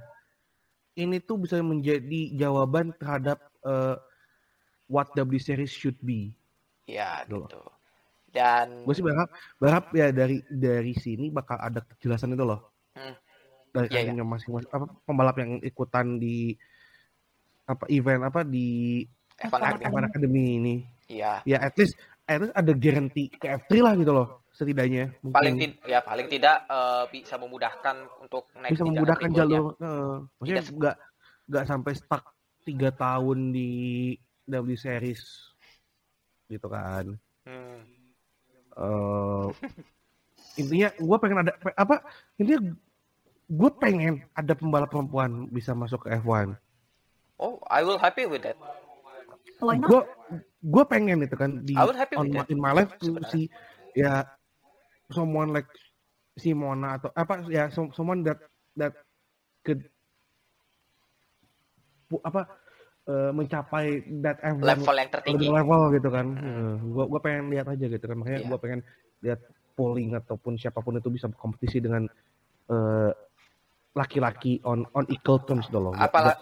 ini 0.99 1.23
tuh 1.23 1.38
bisa 1.42 1.61
menjadi 1.61 2.35
jawaban 2.35 2.94
terhadap 2.99 3.38
eh, 3.62 3.97
what 4.90 5.11
W 5.14 5.38
Series 5.38 5.70
should 5.70 5.97
be. 6.02 6.35
Ya 6.88 7.23
Betul. 7.25 7.47
gitu. 7.47 7.62
Dan 8.30 8.87
Gue 8.87 8.94
sih 8.94 9.02
berharap 9.02 9.30
berharap 9.59 9.85
ya 9.94 10.14
dari 10.14 10.38
dari 10.47 10.94
sini 10.94 11.30
bakal 11.35 11.59
ada 11.59 11.82
kejelasan 11.82 12.35
itu 12.35 12.44
loh. 12.47 12.70
Hmm. 12.94 13.14
Dari 13.70 13.87
Iya, 13.87 14.02
kakinya 14.02 14.25
masing-masing 14.26 14.70
apa 14.70 14.87
pembalap 15.06 15.37
yang 15.38 15.62
ikutan 15.62 16.18
di 16.18 16.54
apa 17.70 17.87
event 17.87 18.26
apa 18.26 18.42
di 18.42 19.02
F1 19.38 19.47
F1 19.47 19.62
Academy. 19.62 19.87
F1 19.87 20.02
Academy 20.11 20.44
ini. 20.59 20.76
Ya, 21.11 21.42
Ya 21.42 21.59
at 21.59 21.75
least 21.75 21.99
at 22.30 22.38
least 22.38 22.54
ada 22.54 22.72
guarantee 22.78 23.26
ke 23.26 23.46
F3 23.58 23.70
lah 23.82 23.92
gitu 23.99 24.12
loh 24.14 24.28
setidaknya. 24.54 25.10
Mungkin 25.26 25.34
paling 25.34 25.54
tid 25.58 25.72
ya 25.82 25.99
paling 25.99 26.26
tidak 26.30 26.56
eh, 26.70 27.04
bisa 27.10 27.34
memudahkan 27.34 27.96
untuk 28.22 28.46
naik 28.54 28.70
bisa 28.70 28.84
memudahkan 28.87 29.30
jalur 29.34 29.75
eh, 29.82 30.16
maksudnya 30.38 30.64
nggak 30.70 30.96
nggak 31.50 31.64
sampai 31.66 31.92
stuck 31.99 32.25
tiga 32.62 32.94
tahun 32.94 33.50
di 33.50 33.70
W 34.46 34.75
Series 34.78 35.50
gitu 36.46 36.70
kan 36.70 37.18
Hmm. 37.40 37.82
Eh 38.76 39.49
intinya 40.60 40.92
gue 40.92 41.16
pengen 41.16 41.38
ada 41.40 41.52
apa 41.72 42.04
intinya 42.37 42.68
gue 43.49 43.70
pengen 43.80 44.20
ada 44.37 44.52
pembalap 44.52 44.92
perempuan 44.92 45.49
bisa 45.49 45.72
masuk 45.72 46.04
ke 46.04 46.20
F1 46.20 46.52
Oh, 47.40 47.56
I 47.72 47.80
will 47.80 47.96
happy 47.96 48.28
with 48.28 48.44
that. 48.44 48.60
Gue 49.61 50.02
gue 50.61 50.85
pengen 50.85 51.21
itu 51.21 51.37
kan 51.37 51.61
di 51.62 51.73
on 51.76 51.93
my, 52.29 52.45
in 52.49 52.59
my 52.59 52.73
life 52.73 52.93
tuh 52.97 53.17
si 53.29 53.49
ya 53.93 54.25
someone 55.09 55.50
like 55.50 55.69
Simona 56.37 56.97
atau 56.97 57.11
apa 57.12 57.45
ya 57.49 57.69
some- 57.69 57.93
someone 57.93 58.23
that 58.23 58.40
that 58.75 58.95
could 59.61 59.85
apa 62.23 62.43
eh, 63.07 63.31
mencapai 63.31 63.87
that 64.21 64.38
everyone 64.40 64.71
level 64.81 64.95
yang 64.95 65.11
tertinggi 65.11 65.47
lebih 65.47 65.57
level 65.57 65.83
gitu 65.95 66.09
kan. 66.09 66.26
Hmm. 66.33 66.75
gue 66.90 67.05
gue 67.07 67.21
pengen 67.21 67.45
lihat 67.49 67.67
aja 67.69 67.87
gitu 67.87 68.05
kan. 68.05 68.17
Makanya 68.19 68.40
Iya. 68.40 68.49
gue 68.49 68.59
pengen 68.59 68.81
lihat 69.21 69.40
polling 69.75 70.12
ataupun 70.14 70.57
siapa 70.57 70.81
pun 70.81 70.97
itu 70.97 71.09
bisa 71.09 71.26
berkompetisi 71.26 71.81
dengan 71.81 72.07
eh, 72.71 73.11
laki-laki 73.90 74.62
on 74.62 74.87
on 74.95 75.02
equal 75.09 75.43
terms 75.43 75.67
dulu. 75.67 75.90
Apala- 75.93 76.38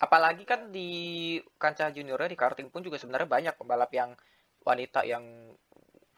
apalagi 0.00 0.48
kan 0.48 0.72
di 0.72 0.88
kancah 1.54 1.92
juniornya 1.92 2.32
di 2.32 2.38
karting 2.38 2.72
pun 2.72 2.80
juga 2.80 2.96
sebenarnya 2.96 3.28
banyak 3.28 3.54
pembalap 3.54 3.92
yang 3.92 4.16
wanita 4.64 5.04
yang 5.04 5.24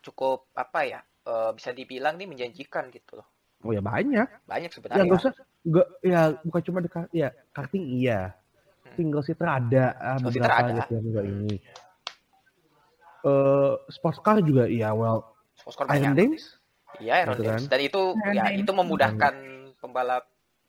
cukup 0.01 0.51
apa 0.55 0.81
ya 0.83 1.01
eh, 1.27 1.51
bisa 1.53 1.71
dibilang 1.71 2.15
nih 2.17 2.27
menjanjikan 2.27 2.89
gitu 2.91 3.19
loh 3.19 3.29
Oh 3.63 3.71
ya 3.71 3.79
banyak. 3.79 4.27
banyak 4.43 4.71
Ya 4.71 4.75
sebenarnya 4.75 5.05
nggak 5.07 5.21
usah, 5.23 5.33
nggak 5.63 5.87
ya 6.03 6.21
bukan 6.43 6.61
cuma 6.67 6.79
di 6.83 6.91
ya 7.15 7.29
karting 7.55 7.85
iya, 7.95 8.35
Hmm. 8.83 8.99
single 8.99 9.23
seater 9.23 9.47
ada 9.47 9.95
ah, 9.95 10.19
seater 10.19 10.27
beberapa 10.27 10.59
ada. 10.67 10.73
gitu 10.83 10.95
juga 11.01 11.21
ini. 11.23 11.55
Eh 13.23 13.73
sports 13.89 14.19
car 14.19 14.43
juga 14.43 14.67
iya 14.67 14.91
well 14.91 15.23
Sponsor 15.55 15.87
Iron 15.95 16.11
banyak 16.11 16.15
Dames 16.19 16.45
iya 16.99 17.23
Iron 17.23 17.39
gitu 17.39 17.47
Dames. 17.47 17.63
kan. 17.63 17.71
dan 17.71 17.81
itu 17.81 18.03
Iron 18.19 18.35
ya 18.35 18.45
Dames. 18.51 18.59
itu 18.59 18.73
memudahkan 18.75 19.35
pembalap 19.79 20.25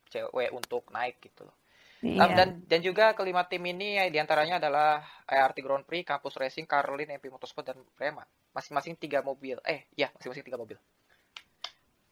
cewek 0.08 0.54
untuk 0.54 0.86
naik 0.94 1.18
gitu 1.18 1.50
loh 1.50 1.58
Um, 2.04 2.20
Iya. 2.20 2.36
dan 2.36 2.50
dan 2.68 2.80
juga 2.84 3.16
kelima 3.16 3.48
tim 3.48 3.64
ini 3.64 3.96
ya, 3.96 4.12
di 4.12 4.20
antaranya 4.20 4.60
adalah 4.60 5.00
ART 5.24 5.56
Grand 5.64 5.88
Prix, 5.88 6.04
Campus 6.04 6.36
Racing, 6.36 6.68
Carlin, 6.68 7.08
MP 7.08 7.32
Motorsport 7.32 7.64
dan 7.64 7.80
Prema. 7.96 8.28
Masing-masing 8.52 9.00
tiga 9.00 9.24
mobil. 9.24 9.56
Eh, 9.64 9.88
ya 9.96 10.12
masing-masing 10.20 10.44
tiga 10.44 10.60
mobil. 10.60 10.76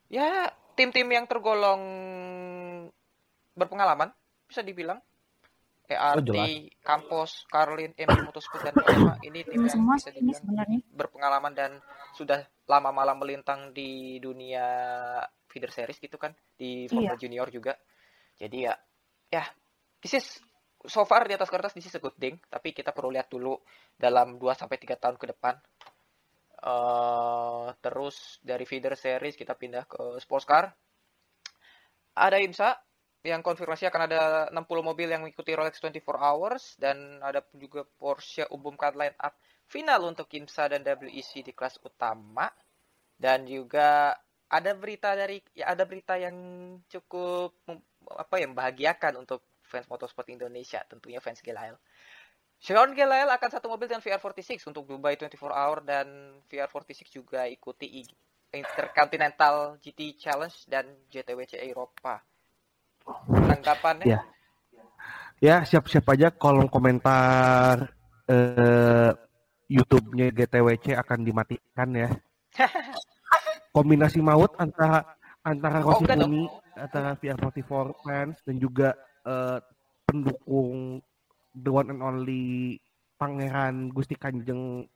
Ya 0.08 0.48
tim-tim 0.76 1.08
yang 1.12 1.28
tergolong 1.28 1.84
berpengalaman 3.52 4.16
bisa 4.48 4.64
dibilang. 4.64 5.00
Oh, 5.92 6.00
ART, 6.00 6.24
jelas. 6.24 6.72
Campus, 6.88 7.32
Carlin, 7.52 7.92
MP 7.92 8.16
Motorsport 8.24 8.64
dan 8.64 8.76
Prema 8.80 9.20
ini 9.28 9.44
tim 9.44 9.68
yang 9.68 9.84
bisa 9.92 10.08
dibilang 10.08 10.40
sebenarnya. 10.40 10.80
berpengalaman 10.88 11.52
dan 11.52 11.72
sudah 12.16 12.48
lama 12.64 12.96
malam 12.96 13.20
melintang 13.20 13.76
di 13.76 14.16
dunia 14.24 14.64
feeder 15.52 15.68
series 15.68 16.00
gitu 16.00 16.16
kan 16.16 16.32
di 16.56 16.88
Formula 16.88 17.20
Junior 17.20 17.52
juga. 17.52 17.76
Jadi 18.40 18.58
ya 18.64 18.74
ya 19.28 19.44
this 20.02 20.18
is 20.18 20.26
so 20.86 21.06
far 21.06 21.30
di 21.30 21.38
atas 21.38 21.50
kertas 21.50 21.78
this 21.78 21.88
is 21.88 21.96
a 21.96 22.02
good 22.02 22.18
thing, 22.18 22.42
tapi 22.50 22.74
kita 22.74 22.90
perlu 22.92 23.14
lihat 23.14 23.30
dulu 23.30 23.58
dalam 23.94 24.36
2 24.42 24.42
sampai 24.58 24.78
3 24.82 24.98
tahun 24.98 25.18
ke 25.22 25.28
depan. 25.38 25.56
eh 26.62 27.70
terus 27.82 28.38
dari 28.46 28.70
feeder 28.70 28.94
series 28.94 29.34
kita 29.34 29.58
pindah 29.58 29.86
ke 29.90 30.22
sports 30.22 30.46
car. 30.46 30.70
Ada 32.14 32.38
IMSA 32.38 32.70
yang 33.22 33.46
konfirmasi 33.46 33.86
akan 33.90 34.02
ada 34.10 34.22
60 34.50 34.82
mobil 34.82 35.10
yang 35.10 35.22
mengikuti 35.22 35.54
Rolex 35.54 35.78
24 35.78 36.02
Hours 36.18 36.64
dan 36.82 37.22
ada 37.22 37.46
juga 37.54 37.86
Porsche 37.86 38.50
umumkan 38.50 38.98
line 38.98 39.18
up 39.22 39.38
final 39.70 40.10
untuk 40.10 40.26
IMSA 40.34 40.74
dan 40.74 40.82
WEC 40.82 41.46
di 41.46 41.54
kelas 41.54 41.78
utama 41.86 42.50
dan 43.22 43.46
juga 43.46 44.18
ada 44.52 44.72
berita 44.74 45.14
dari 45.14 45.38
ya 45.54 45.72
ada 45.72 45.86
berita 45.86 46.18
yang 46.18 46.36
cukup 46.90 47.56
apa 48.10 48.36
ya 48.42 48.50
membahagiakan 48.50 49.22
untuk 49.22 49.46
fans 49.72 49.88
motorsport 49.88 50.28
Indonesia 50.28 50.84
tentunya 50.84 51.24
fans 51.24 51.40
Gelael. 51.40 51.80
Sean 52.62 52.94
Gelael 52.94 53.26
akan 53.32 53.50
satu 53.50 53.72
mobil 53.72 53.90
dengan 53.90 54.06
VR46 54.06 54.70
untuk 54.70 54.86
Dubai 54.86 55.18
24 55.18 55.50
Hour 55.50 55.82
dan 55.82 56.38
VR46 56.46 57.10
juga 57.10 57.50
ikuti 57.50 58.06
Intercontinental 58.52 59.80
GT 59.82 60.20
Challenge 60.20 60.58
dan 60.68 60.86
JTWC 61.10 61.58
Eropa. 61.58 62.22
Tanggapannya? 63.26 64.06
Ya. 64.06 64.20
Ya 65.42 65.66
siap-siap 65.66 66.06
aja 66.14 66.30
kolom 66.30 66.70
komentar 66.70 67.90
eh, 68.30 69.10
YouTube-nya 69.66 70.30
GTWC 70.30 70.94
akan 71.02 71.20
dimatikan 71.26 71.90
ya. 71.98 72.10
Kombinasi 73.76 74.22
maut 74.22 74.54
antara 74.62 75.18
antara 75.42 75.82
Oh, 75.82 75.98
Rossi 75.98 76.06
dong. 76.06 76.30
Buni, 76.30 76.46
antara 76.78 77.18
VR44 77.18 78.06
fans 78.06 78.38
dan 78.46 78.56
juga 78.62 78.94
eh, 79.26 79.60
pendukung 80.08 81.00
the 81.56 81.70
one 81.72 81.90
and 81.92 82.02
only 82.02 82.78
Pangeran 83.20 83.94
Gusti 83.94 84.18
Kanjeng 84.18 84.88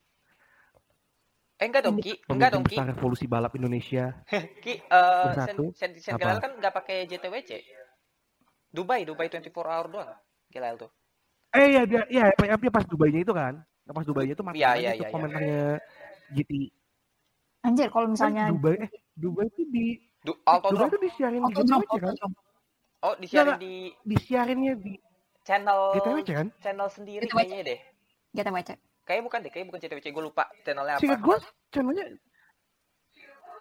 Eh 1.55 1.71
enggak 1.71 1.87
dong 1.87 2.03
Ki, 2.03 2.19
enggak 2.27 2.51
dong 2.51 2.67
Ki. 2.67 2.75
revolusi 2.75 3.31
balap 3.31 3.55
Indonesia. 3.55 4.11
Ki, 4.63 4.75
eh 4.75 5.23
Bersatu. 5.31 5.71
Sen, 5.71 5.95
Sen, 5.95 6.19
Sen 6.19 6.19
kan 6.19 6.51
nggak 6.59 6.73
pakai 6.75 7.07
JTWC. 7.07 7.63
Dubai, 8.75 9.07
Dubai 9.07 9.31
24 9.31 9.55
hour 9.55 9.87
doang. 9.87 10.11
Gelael 10.51 10.75
tuh. 10.75 10.91
Eh 11.55 11.79
ya 11.79 11.87
dia 11.87 12.03
ya 12.11 12.27
dia 12.35 12.71
pas 12.75 12.83
Dubainya 12.83 13.23
itu 13.23 13.31
kan. 13.31 13.63
Pas 13.87 14.03
Dubainya 14.03 14.35
itu 14.35 14.43
mati 14.43 14.59
Iya, 14.59 14.75
iya, 14.75 14.75
tuh 14.75 14.83
iya, 14.99 15.07
iya. 15.07 15.13
komentarnya 15.15 15.63
GT. 16.35 16.51
Anjir, 17.63 17.87
kalau 17.87 18.07
Kan 18.11 18.13
misalnya 18.13 18.43
Dubai 18.51 18.75
eh 18.83 18.91
Dubai 19.15 19.47
itu 19.47 19.63
di 19.71 19.85
Du 20.27 20.35
Dubai 20.43 20.91
itu 20.91 20.99
disiarin 20.99 21.39
di 21.39 21.53
GTWC 21.55 21.93
kan? 22.03 22.15
Oh, 23.05 23.13
disiarin 23.21 23.53
Nggak, 23.53 23.61
di 23.61 23.75
Disiarinnya 24.01 24.73
di 24.81 24.93
channel 25.45 25.93
GTWC 25.93 26.29
kan? 26.33 26.47
channel 26.57 26.89
sendiri 26.89 27.23
GTWC. 27.23 27.37
kayaknya 27.37 27.61
deh. 27.69 27.79
GTWC. 28.33 28.69
Kayaknya 29.05 29.23
bukan 29.23 29.39
deh, 29.45 29.51
kayaknya 29.53 29.67
bukan 29.69 29.79
JTWC. 29.85 30.07
Gue 30.09 30.23
lupa 30.25 30.43
channelnya 30.65 30.97
apa. 30.97 31.13
gue 31.15 31.37
channelnya 31.69 32.05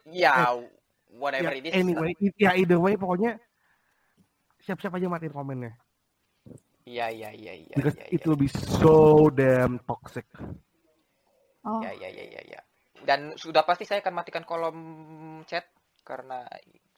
Ya, 0.05 0.53
whatever 1.17 1.53
ya, 1.53 1.61
it 1.61 1.65
is. 1.69 1.73
anyway, 1.75 2.13
ya 2.37 2.53
either 2.57 2.77
way 2.77 2.93
pokoknya 2.93 3.41
siap-siap 4.61 4.97
aja 4.97 5.09
matiin 5.09 5.33
komennya. 5.33 5.73
Iya, 6.85 7.09
iya, 7.09 7.33
iya, 7.33 7.53
iya. 7.57 7.75
Because 7.77 7.97
iya, 7.97 8.13
it 8.13 8.21
iya. 8.21 8.27
will 8.29 8.37
be 8.37 8.49
so 8.49 9.29
damn 9.33 9.81
toxic. 9.89 10.29
Oh, 11.65 11.81
Ya, 11.81 11.97
ya, 11.97 12.09
ya, 12.13 12.25
ya, 12.29 12.43
ya. 12.45 12.61
Dan 13.01 13.33
sudah 13.41 13.65
pasti 13.65 13.89
saya 13.89 14.05
akan 14.05 14.13
matikan 14.21 14.45
kolom 14.45 14.77
chat 15.49 15.65
karena 16.05 16.47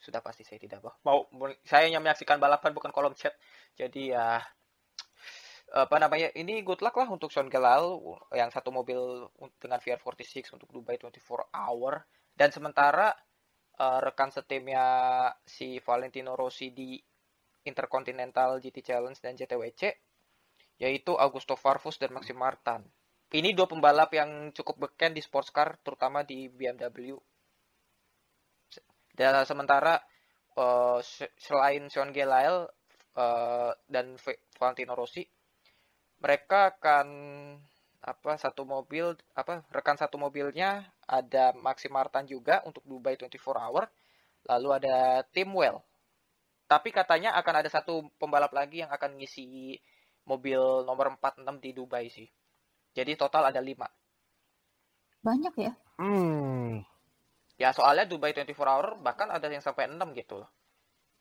sudah 0.02 0.20
pasti 0.20 0.42
saya 0.42 0.60
tidak 0.60 0.84
mau. 1.06 1.24
Saya 1.64 1.88
hanya 1.88 2.02
menyaksikan 2.02 2.36
balapan 2.42 2.74
bukan 2.76 2.90
kolom 2.92 3.14
chat. 3.14 3.32
Jadi 3.78 4.12
ya 4.12 4.42
apa 5.72 5.96
namanya? 5.98 6.30
Ini 6.34 6.62
good 6.62 6.82
luck 6.82 6.94
lah 6.98 7.08
untuk 7.10 7.30
Sean 7.30 7.50
Gelal 7.50 7.98
yang 8.34 8.50
satu 8.50 8.70
mobil 8.70 9.26
dengan 9.58 9.78
VR46 9.82 10.54
untuk 10.54 10.68
Dubai 10.70 10.98
24 10.98 11.50
hour 11.54 12.06
dan 12.36 12.50
sementara 12.52 13.14
eh, 13.78 13.98
rekan 14.02 14.30
setimnya 14.30 14.84
si 15.42 15.80
Valentino 15.82 16.38
Rossi 16.38 16.70
di 16.70 16.98
Intercontinental 17.66 18.62
GT 18.62 18.78
Challenge 18.84 19.18
dan 19.18 19.34
JTWC 19.34 19.82
yaitu 20.76 21.16
Augusto 21.16 21.56
Farfus 21.56 21.96
dan 21.96 22.12
Maxim 22.12 22.36
Martin. 22.36 22.84
Ini 23.26 23.58
dua 23.58 23.66
pembalap 23.66 24.14
yang 24.14 24.54
cukup 24.54 24.86
beken 24.86 25.16
di 25.16 25.18
sports 25.24 25.50
car, 25.50 25.74
terutama 25.82 26.22
di 26.22 26.46
BMW. 26.46 27.18
Dan 29.16 29.32
sementara 29.48 29.94
se- 31.02 31.32
selain 31.46 31.82
Sean 31.92 32.10
Gelael 32.16 32.56
eh, 33.16 33.72
dan 33.88 34.06
Valentino 34.60 34.94
Rossi, 34.96 35.24
mereka 36.24 36.58
akan 36.76 37.08
apa 38.06 38.32
satu 38.38 38.62
mobil 38.62 39.18
apa 39.34 39.66
rekan 39.74 39.98
satu 39.98 40.16
mobilnya 40.24 40.86
ada 41.18 41.50
Maxim 41.66 41.90
Martin 41.90 42.24
juga 42.34 42.62
untuk 42.68 42.82
Dubai 42.86 43.14
24 43.18 43.62
Hour, 43.62 43.84
lalu 44.50 44.68
ada 44.78 44.96
Tim 45.34 45.50
Well. 45.58 45.78
Tapi 46.72 46.90
katanya 46.90 47.30
akan 47.40 47.54
ada 47.62 47.70
satu 47.70 48.10
pembalap 48.20 48.52
lagi 48.54 48.82
yang 48.82 48.90
akan 48.90 49.10
ngisi 49.18 49.78
mobil 50.30 50.60
nomor 50.88 51.06
46 51.14 51.62
di 51.64 51.70
Dubai 51.78 52.06
sih. 52.10 52.28
Jadi 52.96 53.12
total 53.18 53.50
ada 53.50 53.60
5. 53.62 53.86
banyak 55.26 55.54
ya. 55.58 55.72
Hmm, 55.98 56.84
Ya 57.56 57.72
soalnya 57.72 58.04
Dubai 58.04 58.36
24 58.36 58.68
hour 58.68 58.86
bahkan 59.00 59.32
ada 59.32 59.48
yang 59.48 59.64
sampai 59.64 59.88
6 59.88 60.12
gitu 60.12 60.44
loh. 60.44 60.50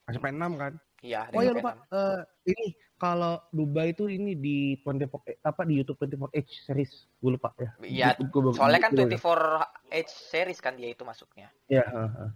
sampai 0.06 0.32
6 0.36 0.54
kan? 0.60 0.74
Iya, 1.02 1.26
ada 1.26 1.34
Oh 1.34 1.42
yang 1.42 1.46
iya 1.50 1.52
sampai 1.58 1.74
lupa. 1.74 1.96
Eh, 1.98 2.22
ini 2.54 2.66
kalau 3.02 3.34
Dubai 3.50 3.88
itu 3.96 4.06
ini 4.06 4.32
di 4.38 4.78
24 4.84 5.22
eh, 5.32 5.38
apa 5.42 5.62
di 5.66 5.74
YouTube 5.82 5.98
24H 6.06 6.50
series. 6.70 6.92
Gue 7.18 7.32
lupa 7.40 7.50
ya. 7.58 7.72
6. 7.80 7.90
Iya, 7.90 8.10
soalnya 8.54 8.82
kan 8.84 8.92
gua- 8.94 9.10
24 9.10 9.70
H 9.90 10.10
series 10.30 10.60
kan 10.62 10.74
dia 10.78 10.94
itu 10.94 11.02
masuknya. 11.02 11.50
Ya, 11.72 11.84
heeh. 11.88 12.30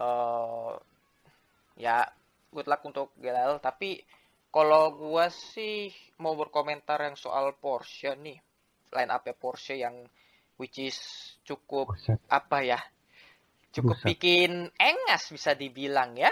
eh 0.00 0.72
ya 1.76 2.08
good 2.52 2.64
luck 2.68 2.80
untuk 2.88 3.12
Gelal 3.20 3.60
tapi 3.60 4.00
kalau 4.48 4.96
gua 4.96 5.28
sih 5.28 5.92
mau 6.18 6.32
berkomentar 6.34 6.98
yang 7.04 7.16
soal 7.20 7.52
Porsche 7.60 8.16
nih 8.16 8.40
line 8.96 9.12
up 9.12 9.28
Porsche 9.36 9.76
yang 9.76 10.08
which 10.56 10.80
is 10.80 10.96
cukup 11.44 11.92
apa 12.28 12.58
ya 12.64 12.80
cukup 13.70 13.96
Buset. 13.96 14.06
bikin 14.06 14.70
engas 14.78 15.30
bisa 15.30 15.54
dibilang 15.54 16.14
ya 16.18 16.30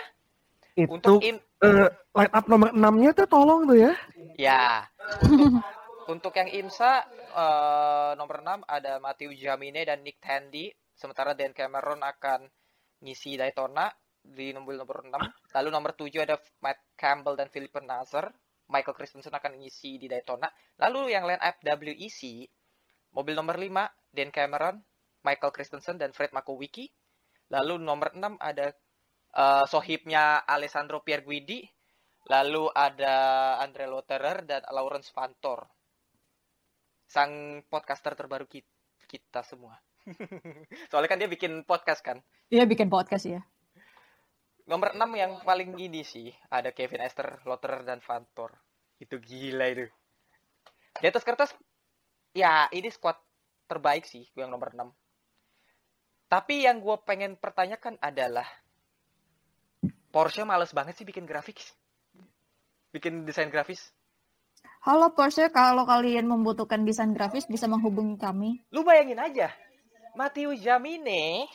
Itu 0.78 0.90
untuk 0.94 1.22
im 1.22 1.38
eh, 1.38 1.88
line 2.14 2.32
up 2.34 2.44
nomor 2.46 2.70
6-nya 2.70 3.10
tuh 3.14 3.26
tolong 3.26 3.66
tuh 3.66 3.78
ya. 3.78 3.92
ya 4.38 4.86
untuk 5.26 5.58
untuk 6.14 6.32
yang 6.38 6.48
IMSA 6.50 6.92
eh, 7.34 8.12
nomor 8.14 8.42
6 8.42 8.62
ada 8.66 9.02
Matthew 9.02 9.34
Jamine 9.34 9.82
dan 9.82 10.00
Nick 10.06 10.22
Tandy, 10.22 10.70
sementara 10.94 11.34
Dan 11.34 11.50
Cameron 11.50 12.00
akan 12.02 12.46
ngisi 13.02 13.38
Daytona 13.38 13.90
di 14.22 14.52
mobil 14.52 14.76
nomor 14.76 15.06
6. 15.06 15.54
Lalu 15.56 15.68
nomor 15.72 15.92
7 15.94 16.24
ada 16.26 16.36
Matt 16.60 16.78
Campbell 16.98 17.38
dan 17.38 17.48
Philip 17.48 17.72
Nasser. 17.82 18.28
Michael 18.68 18.96
Christensen 19.00 19.32
akan 19.32 19.56
ngisi 19.64 19.96
di 19.96 20.12
Daytona. 20.12 20.44
Lalu 20.76 21.16
yang 21.16 21.24
lain 21.24 21.40
FWEC, 21.40 22.44
mobil 23.16 23.32
nomor 23.32 23.56
5 23.56 23.88
Dan 24.12 24.28
Cameron, 24.28 24.76
Michael 25.24 25.52
Christensen 25.56 25.96
dan 25.96 26.12
Fred 26.12 26.36
Makowicki. 26.36 26.92
Lalu 27.48 27.80
nomor 27.80 28.12
6 28.12 28.36
ada 28.40 28.72
eh, 29.34 29.64
sohibnya 29.68 30.44
Alessandro 30.44 31.00
Pierguidi. 31.00 31.64
Lalu 32.28 32.68
ada 32.76 33.56
Andre 33.56 33.88
Lotterer 33.88 34.44
dan 34.44 34.60
Lawrence 34.68 35.08
Vantor. 35.16 35.64
Sang 37.08 37.64
podcaster 37.72 38.12
terbaru 38.12 38.44
ki- 38.44 38.68
kita 39.08 39.40
semua. 39.40 39.80
Soalnya 40.92 41.08
kan 41.08 41.20
dia 41.20 41.30
bikin 41.30 41.64
podcast 41.64 42.04
kan. 42.04 42.20
Iya 42.52 42.68
bikin 42.68 42.92
podcast 42.92 43.24
ya. 43.24 43.40
Nomor 44.68 44.92
6 44.92 45.08
yang 45.16 45.40
paling 45.40 45.80
ini 45.80 46.04
sih 46.04 46.28
ada 46.52 46.76
Kevin 46.76 47.00
Esther, 47.00 47.40
Lotterer 47.48 47.88
dan 47.88 48.04
Vantor. 48.04 48.52
Itu 49.00 49.16
gila 49.16 49.64
itu. 49.72 49.88
Di 51.00 51.08
atas 51.08 51.24
kertas 51.24 51.56
ya 52.36 52.68
ini 52.76 52.92
squad 52.92 53.16
terbaik 53.64 54.04
sih 54.04 54.28
yang 54.36 54.52
nomor 54.52 54.76
6. 54.76 54.84
Tapi 56.28 56.68
yang 56.68 56.84
gue 56.84 56.96
pengen 57.08 57.40
pertanyakan 57.40 57.96
adalah 58.04 58.44
Porsche 60.12 60.44
males 60.44 60.72
banget 60.76 60.96
sih 61.00 61.08
bikin 61.08 61.24
grafis. 61.24 61.72
Bikin 62.92 63.24
desain 63.24 63.48
grafis. 63.48 63.92
Halo 64.84 65.12
Porsche, 65.16 65.48
kalau 65.52 65.88
kalian 65.88 66.28
membutuhkan 66.28 66.84
desain 66.84 67.12
grafis 67.16 67.48
bisa 67.48 67.64
menghubungi 67.64 68.20
kami. 68.20 68.60
Lu 68.72 68.84
bayangin 68.84 69.20
aja. 69.20 69.48
Matthew 70.16 70.56
Jamine 70.60 71.48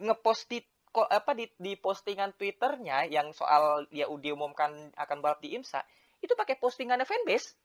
ngepost 0.00 0.48
di 0.48 0.60
kok 0.94 1.10
apa 1.10 1.34
di, 1.34 1.50
di 1.58 1.74
postingan 1.74 2.38
Twitternya 2.38 3.10
yang 3.10 3.34
soal 3.34 3.90
dia 3.90 4.06
diumumkan 4.06 4.94
akan 4.94 5.18
balap 5.18 5.42
di 5.42 5.58
IMSA 5.58 5.82
itu 6.22 6.32
pakai 6.38 6.54
postingannya 6.56 7.02
fanbase. 7.02 7.58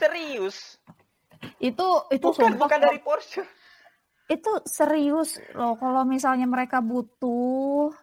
Serius, 0.00 0.80
Itu 1.60 1.86
itu 2.12 2.26
bukan 2.26 2.56
sumpah 2.56 2.68
bukan 2.68 2.78
dari 2.80 3.00
Porsche. 3.00 3.42
itu 4.26 4.50
serius 4.66 5.38
loh 5.54 5.78
kalau 5.78 6.02
misalnya 6.02 6.50
mereka 6.50 6.82
butuh 6.82 7.94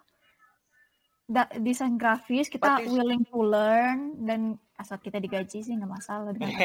da- 1.28 1.52
desain 1.60 2.00
grafis 2.00 2.48
kita 2.48 2.80
willing 2.88 3.28
to 3.28 3.44
learn 3.44 4.24
dan 4.24 4.56
asal 4.80 4.96
kita 5.04 5.20
digaji 5.20 5.60
sih 5.60 5.76
nggak 5.76 5.92
masalah 5.92 6.32
dengan 6.32 6.48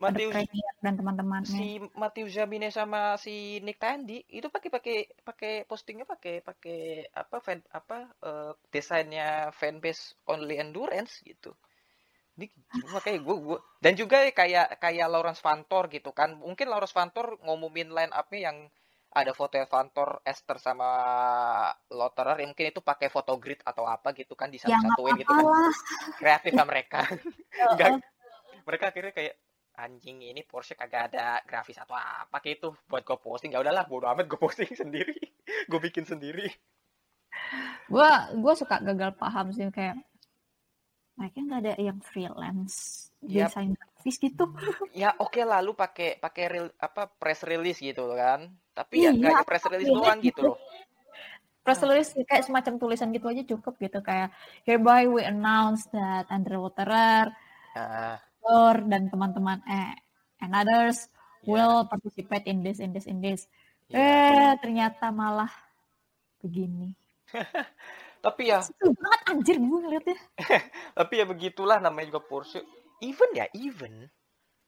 Premier 0.00 0.72
dan 0.80 0.96
teman-temannya 0.96 1.44
si 1.44 1.76
Matthew 1.92 2.32
Jamine 2.32 2.72
sama 2.72 3.20
si 3.20 3.60
Nick 3.60 3.76
Tandy 3.76 4.24
itu 4.32 4.48
pakai 4.48 4.70
pakai 4.72 4.96
pakai 5.20 5.52
postingnya 5.68 6.08
pakai 6.08 6.40
pakai 6.40 7.04
apa 7.12 7.36
fan 7.44 7.60
apa 7.68 8.08
eh, 8.24 8.52
desainnya 8.72 9.52
fanbase 9.52 10.16
only 10.24 10.56
endurance 10.56 11.20
gitu. 11.20 11.52
Ini 12.40 12.48
makanya 12.88 13.20
gue 13.20 13.36
gue 13.36 13.58
dan 13.84 13.92
juga 13.92 14.24
kayak 14.32 14.80
kayak 14.80 15.08
Lawrence 15.12 15.44
Vantor 15.44 15.92
gitu 15.92 16.16
kan. 16.16 16.40
Mungkin 16.40 16.72
Lawrence 16.72 16.96
Vantor 16.96 17.36
ngumumin 17.44 17.92
line 17.92 18.12
up-nya 18.16 18.48
yang 18.48 18.58
ada 19.10 19.34
foto 19.34 19.58
Vantor, 19.66 20.22
Esther 20.24 20.56
sama 20.62 20.88
Lotterer, 21.90 22.40
ya 22.40 22.46
mungkin 22.46 22.70
itu 22.70 22.80
pakai 22.80 23.10
foto 23.10 23.34
grid 23.42 23.58
atau 23.66 23.82
apa 23.84 24.14
gitu 24.14 24.38
kan 24.38 24.48
ya 24.54 24.70
disatu-satuin 24.70 25.18
gitu 25.18 25.34
kan. 25.34 25.44
lah 25.44 25.74
Kreatifnya 26.14 26.64
mereka. 26.64 27.02
Enggak, 27.74 28.00
mereka 28.62 28.84
akhirnya 28.94 29.10
kayak 29.10 29.34
anjing 29.80 30.20
ini 30.20 30.44
Porsche 30.44 30.76
kagak 30.76 31.10
ada 31.10 31.40
grafis 31.48 31.80
atau 31.80 31.96
apa 31.96 32.36
kayak 32.44 32.60
itu 32.60 32.68
buat 32.84 33.00
gue 33.00 33.16
posting 33.16 33.56
ya 33.56 33.64
udahlah 33.64 33.88
bodo 33.88 34.06
amat 34.12 34.28
gue 34.28 34.36
posting 34.36 34.68
sendiri 34.80 35.16
gue 35.66 35.80
bikin 35.80 36.04
sendiri 36.04 36.52
gue 37.88 38.10
gue 38.36 38.54
suka 38.54 38.76
gagal 38.84 39.16
paham 39.16 39.50
sih 39.56 39.64
kayak 39.72 39.96
mereka 41.20 41.36
nggak 41.44 41.60
ada 41.60 41.74
yang 41.76 42.00
freelance 42.00 42.74
Yap. 43.20 43.52
desain 43.52 43.76
grafis 43.76 44.16
gitu. 44.16 44.48
Ya 44.96 45.12
oke 45.20 45.44
lah 45.44 45.60
lu 45.60 45.76
pakai 45.76 46.16
pakai 46.16 46.44
rel- 46.48 46.76
apa 46.80 47.06
press 47.06 47.44
release 47.44 47.78
gitu 47.84 48.08
kan. 48.16 48.48
Tapi 48.72 49.04
ya 49.04 49.12
Iya, 49.12 49.20
nggak 49.20 49.32
hanya 49.36 49.44
press 49.46 49.64
release 49.68 49.92
doang 49.92 50.18
gitu 50.24 50.40
loh. 50.40 50.56
Press 51.60 51.84
release 51.84 52.10
kayak 52.24 52.48
semacam 52.48 52.80
tulisan 52.80 53.12
gitu 53.12 53.28
aja 53.28 53.44
cukup 53.44 53.76
gitu. 53.76 54.00
Kayak 54.00 54.32
hereby 54.64 55.04
we 55.06 55.20
announce 55.20 55.84
that 55.92 56.24
Andre 56.32 56.56
Waterer 56.56 57.28
nah, 57.76 58.16
Thor 58.40 58.80
dan 58.88 59.12
teman-teman 59.12 59.60
eh 59.68 59.92
and 60.40 60.56
others 60.56 61.12
ya, 61.44 61.52
will 61.52 61.84
participate 61.84 62.48
in 62.48 62.64
this 62.64 62.80
in 62.80 62.96
this 62.96 63.04
in 63.04 63.20
this. 63.20 63.44
Ya. 63.92 64.00
eh 64.00 64.52
ternyata 64.58 65.12
malah 65.12 65.50
begini 66.40 66.94
tapi 68.20 68.52
ya. 68.52 68.60
Seru 68.60 68.92
banget 68.92 69.20
anjir 69.32 69.56
gue 69.56 69.78
ngeliatnya. 69.80 70.18
Tapi 70.98 71.12
ya 71.16 71.24
begitulah 71.24 71.80
namanya 71.80 72.12
juga 72.12 72.20
Porsche. 72.20 72.60
Even 73.00 73.30
ya 73.32 73.48
even. 73.56 74.06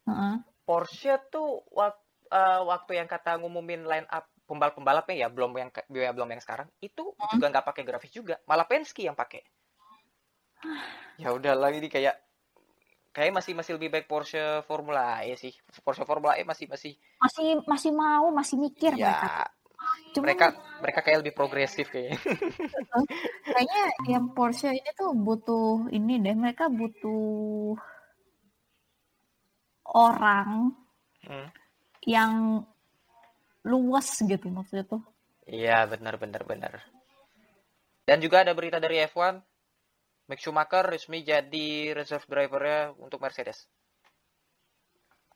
Heeh. 0.08 0.34
Porsche 0.64 1.20
tuh 1.28 1.60
wak- 1.68 2.00
eh, 2.32 2.60
waktu 2.64 2.96
yang 2.96 3.08
kata 3.08 3.36
ngumumin 3.40 3.84
line 3.84 4.08
up 4.08 4.24
pembalap-pembalapnya 4.48 5.16
ya 5.16 5.28
belum 5.28 5.52
yang 5.56 5.70
ya, 5.92 6.12
belum 6.12 6.28
yang 6.32 6.42
sekarang 6.42 6.68
itu 6.80 7.12
juga 7.32 7.46
nggak 7.52 7.66
pakai 7.72 7.82
grafis 7.86 8.12
juga 8.12 8.40
malah 8.48 8.64
Penske 8.64 9.04
yang 9.04 9.16
pakai. 9.16 9.44
Ya 11.20 11.28
udah 11.28 11.52
lagi 11.52 11.76
ini 11.76 11.92
kayak 11.92 12.16
kayak 13.12 13.36
masih 13.36 13.52
masih 13.52 13.76
lebih 13.76 13.92
baik 13.92 14.08
Porsche 14.08 14.64
Formula 14.64 15.20
E 15.20 15.36
sih. 15.36 15.52
Porsche 15.84 16.08
Formula 16.08 16.40
E 16.40 16.42
masih 16.48 16.64
masih 16.72 16.96
masih 17.20 17.60
masih 17.68 17.92
mau 17.92 18.32
masih 18.32 18.56
mikir 18.56 18.96
mereka 18.96 19.52
ya 19.82 20.12
Cuma 20.12 20.24
mereka 20.28 20.46
mereka 20.82 21.00
kayak 21.00 21.18
lebih 21.24 21.34
progresif 21.34 21.86
kayaknya. 21.88 22.18
Kayaknya 23.46 23.84
yang 24.10 24.24
Porsche 24.36 24.74
ini 24.74 24.90
tuh 24.92 25.14
butuh 25.14 25.88
ini 25.88 26.18
deh 26.20 26.36
mereka 26.36 26.68
butuh 26.68 27.78
orang 29.86 30.74
Hmm. 31.22 31.46
yang 32.02 32.66
luas 33.62 34.10
gitu 34.18 34.50
maksudnya 34.50 34.82
tuh. 34.82 35.02
Iya 35.46 35.86
benar 35.86 36.18
benar 36.18 36.42
benar. 36.42 36.82
Dan 38.02 38.18
juga 38.18 38.42
ada 38.42 38.58
berita 38.58 38.82
dari 38.82 38.98
F1 39.06 39.38
Mick 40.26 40.42
Schumacher 40.42 40.82
resmi 40.82 41.22
jadi 41.22 41.94
reserve 41.94 42.26
drivernya 42.26 42.90
untuk 42.98 43.22
Mercedes. 43.22 43.70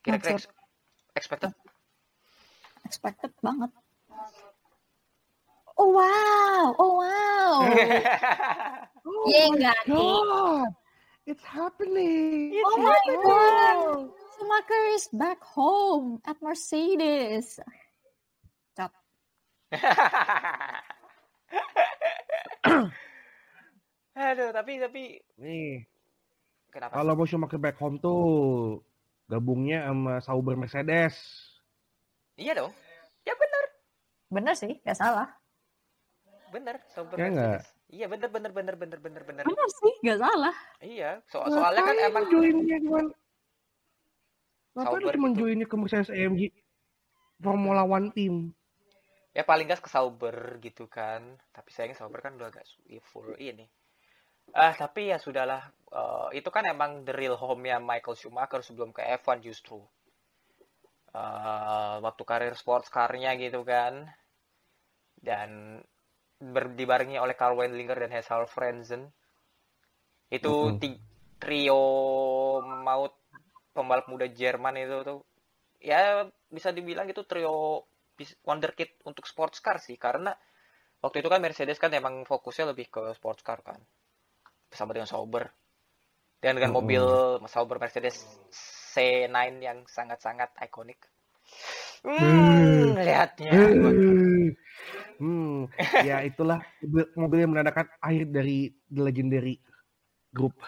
Kira-kira 0.02 0.42
expected? 1.14 1.54
Expected 2.82 3.30
banget 3.38 3.70
oh 5.76 5.90
wow 5.92 6.74
oh 6.78 6.92
wow 7.00 7.52
Iya 9.26 9.42
enggak 9.50 9.78
nih 9.90 9.96
God, 9.96 10.70
it's 11.26 11.42
happening. 11.42 12.54
oh 12.62 12.78
my 12.78 13.00
god 13.22 14.06
Schumacher 14.36 14.82
is 14.92 15.08
back 15.10 15.40
home 15.42 16.20
at 16.28 16.36
Mercedes 16.38 17.58
Cat. 18.76 18.92
Aduh, 24.16 24.48
tapi 24.48 24.80
tapi 24.80 25.20
Nih, 25.36 25.84
kenapa? 26.72 26.96
kalau 26.96 27.12
mau 27.16 27.24
Schumacher 27.24 27.56
back 27.56 27.76
home 27.76 27.96
tuh 27.96 28.80
gabungnya 29.28 29.88
sama 29.88 30.20
Sauber 30.20 30.56
Mercedes. 30.56 31.16
Iya 32.36 32.52
dong. 32.56 32.72
Ya 33.24 33.34
benar, 33.34 33.64
bener 34.30 34.54
sih 34.54 34.78
gak 34.84 34.96
salah 34.96 35.26
benar. 36.56 36.76
Sauber 36.88 37.16
Ya 37.20 37.28
nggak? 37.28 37.52
Mercedes. 37.60 37.66
Iya 37.86 38.06
benar 38.08 38.28
benar 38.32 38.50
benar 38.50 38.74
benar 38.74 38.98
benar 38.98 39.22
benar. 39.22 39.44
bener 39.46 39.68
sih 39.78 39.94
gak 40.02 40.18
salah 40.18 40.56
Iya, 40.82 41.22
so 41.30 41.38
soalnya 41.46 41.86
kan 41.86 41.94
Ngapain 41.94 42.10
emang 42.10 42.24
joinnya 42.26 42.76
cuman 42.82 43.06
Ngapain 44.74 45.00
Sauber 45.00 45.14
cuma 45.14 45.28
joinnya 45.32 45.66
ke 45.66 45.76
Mercedes 45.78 46.10
AMG 46.10 46.42
Formula 47.38 47.86
One 47.86 48.10
team? 48.10 48.50
ya 49.30 49.44
paling 49.44 49.68
gas 49.68 49.84
ke 49.84 49.92
Sauber 49.92 50.56
gitu 50.64 50.88
kan. 50.88 51.20
Tapi 51.52 51.68
sayangnya 51.68 52.00
Sauber 52.00 52.24
kan 52.24 52.40
udah 52.40 52.48
agak 52.48 52.64
su- 52.64 52.80
full 53.04 53.36
ini. 53.36 53.68
Ah, 54.56 54.72
tapi 54.72 55.12
ya 55.12 55.20
sudahlah. 55.20 55.60
Eh, 55.92 56.40
itu 56.40 56.48
kan 56.48 56.64
emang 56.64 57.04
the 57.04 57.12
real 57.12 57.36
home-nya 57.36 57.76
Michael 57.76 58.16
Schumacher 58.16 58.64
sebelum 58.64 58.96
ke 58.96 59.04
F1 59.04 59.44
justru. 59.44 59.84
Eh, 61.12 61.96
waktu 62.00 62.22
karir 62.24 62.56
sports 62.56 62.88
car-nya 62.88 63.36
gitu 63.36 63.60
kan. 63.60 64.08
Dan 65.20 65.80
ber- 66.40 66.74
dibarengi 66.78 67.16
oleh 67.24 67.36
Karl 67.40 67.56
Wendlinger 67.58 67.98
dan 68.02 68.12
Hazel 68.16 68.44
Frenzen. 68.54 69.02
Itu 70.36 70.52
Mhm. 70.62 70.80
ti- 70.80 71.00
trio 71.42 71.80
maut 72.86 73.12
pembalap 73.76 74.06
muda 74.12 74.26
Jerman 74.40 74.76
itu 74.80 74.96
tuh 75.08 75.18
ya 75.90 76.00
bisa 76.56 76.70
dibilang 76.76 77.06
itu 77.12 77.22
trio 77.30 77.84
wonderkid 78.48 78.90
untuk 79.10 79.24
sports 79.32 79.58
car 79.64 79.76
sih 79.86 79.96
karena 80.00 80.32
waktu 81.04 81.16
itu 81.22 81.28
kan 81.32 81.40
Mercedes 81.44 81.78
kan 81.82 81.92
emang 82.00 82.24
fokusnya 82.30 82.66
lebih 82.72 82.86
ke 82.94 83.02
sports 83.18 83.42
car 83.46 83.60
kan 83.68 83.80
bersama 84.70 84.92
dengan 84.96 85.10
Sauber 85.10 85.44
Dan 86.42 86.56
dengan 86.58 86.70
Mm-mm. 86.70 86.78
mobil 86.78 87.04
Sauber 87.50 87.76
Mercedes 87.82 88.16
C9 88.52 89.60
yang 89.60 89.78
sangat-sangat 89.88 90.50
ikonik. 90.64 91.00
Hmm, 92.04 92.96
lihatnya. 92.96 93.52
Hmm, 95.16 95.64
ya 96.04 96.20
itulah 96.28 96.60
mobil, 97.16 97.40
yang 97.40 97.48
menandakan 97.48 97.88
akhir 98.04 98.28
dari 98.28 98.68
The 98.92 99.00
Legendary 99.00 99.56
Group 100.28 100.60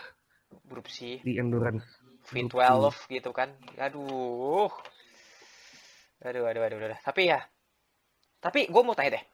Grup 0.64 0.88
C, 0.88 1.20
di 1.20 1.36
endurance. 1.36 1.84
V12 2.32 3.12
gitu 3.12 3.28
kan. 3.36 3.52
Aduh. 3.76 4.72
Aduh, 6.24 6.48
aduh, 6.48 6.62
aduh, 6.64 6.76
aduh. 6.80 7.00
Tapi 7.04 7.28
ya, 7.28 7.44
tapi 8.40 8.72
gue 8.72 8.82
mau 8.82 8.96
tanya 8.96 9.20
deh. 9.20 9.24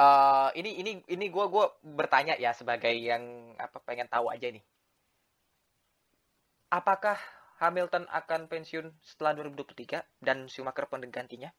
Eh, 0.00 0.48
ini 0.58 0.70
ini 0.80 0.92
ini 1.12 1.26
gue 1.28 1.44
gua 1.46 1.70
bertanya 1.84 2.32
ya 2.40 2.56
sebagai 2.56 2.90
yang 2.90 3.54
apa 3.60 3.78
pengen 3.84 4.08
tahu 4.08 4.26
aja 4.32 4.48
nih. 4.48 4.64
Apakah 6.72 7.20
Hamilton 7.60 8.08
akan 8.08 8.48
pensiun 8.48 8.88
setelah 9.04 9.36
2023 9.36 10.00
dan 10.24 10.48
Schumacher 10.48 10.88
penggantinya? 10.88 11.52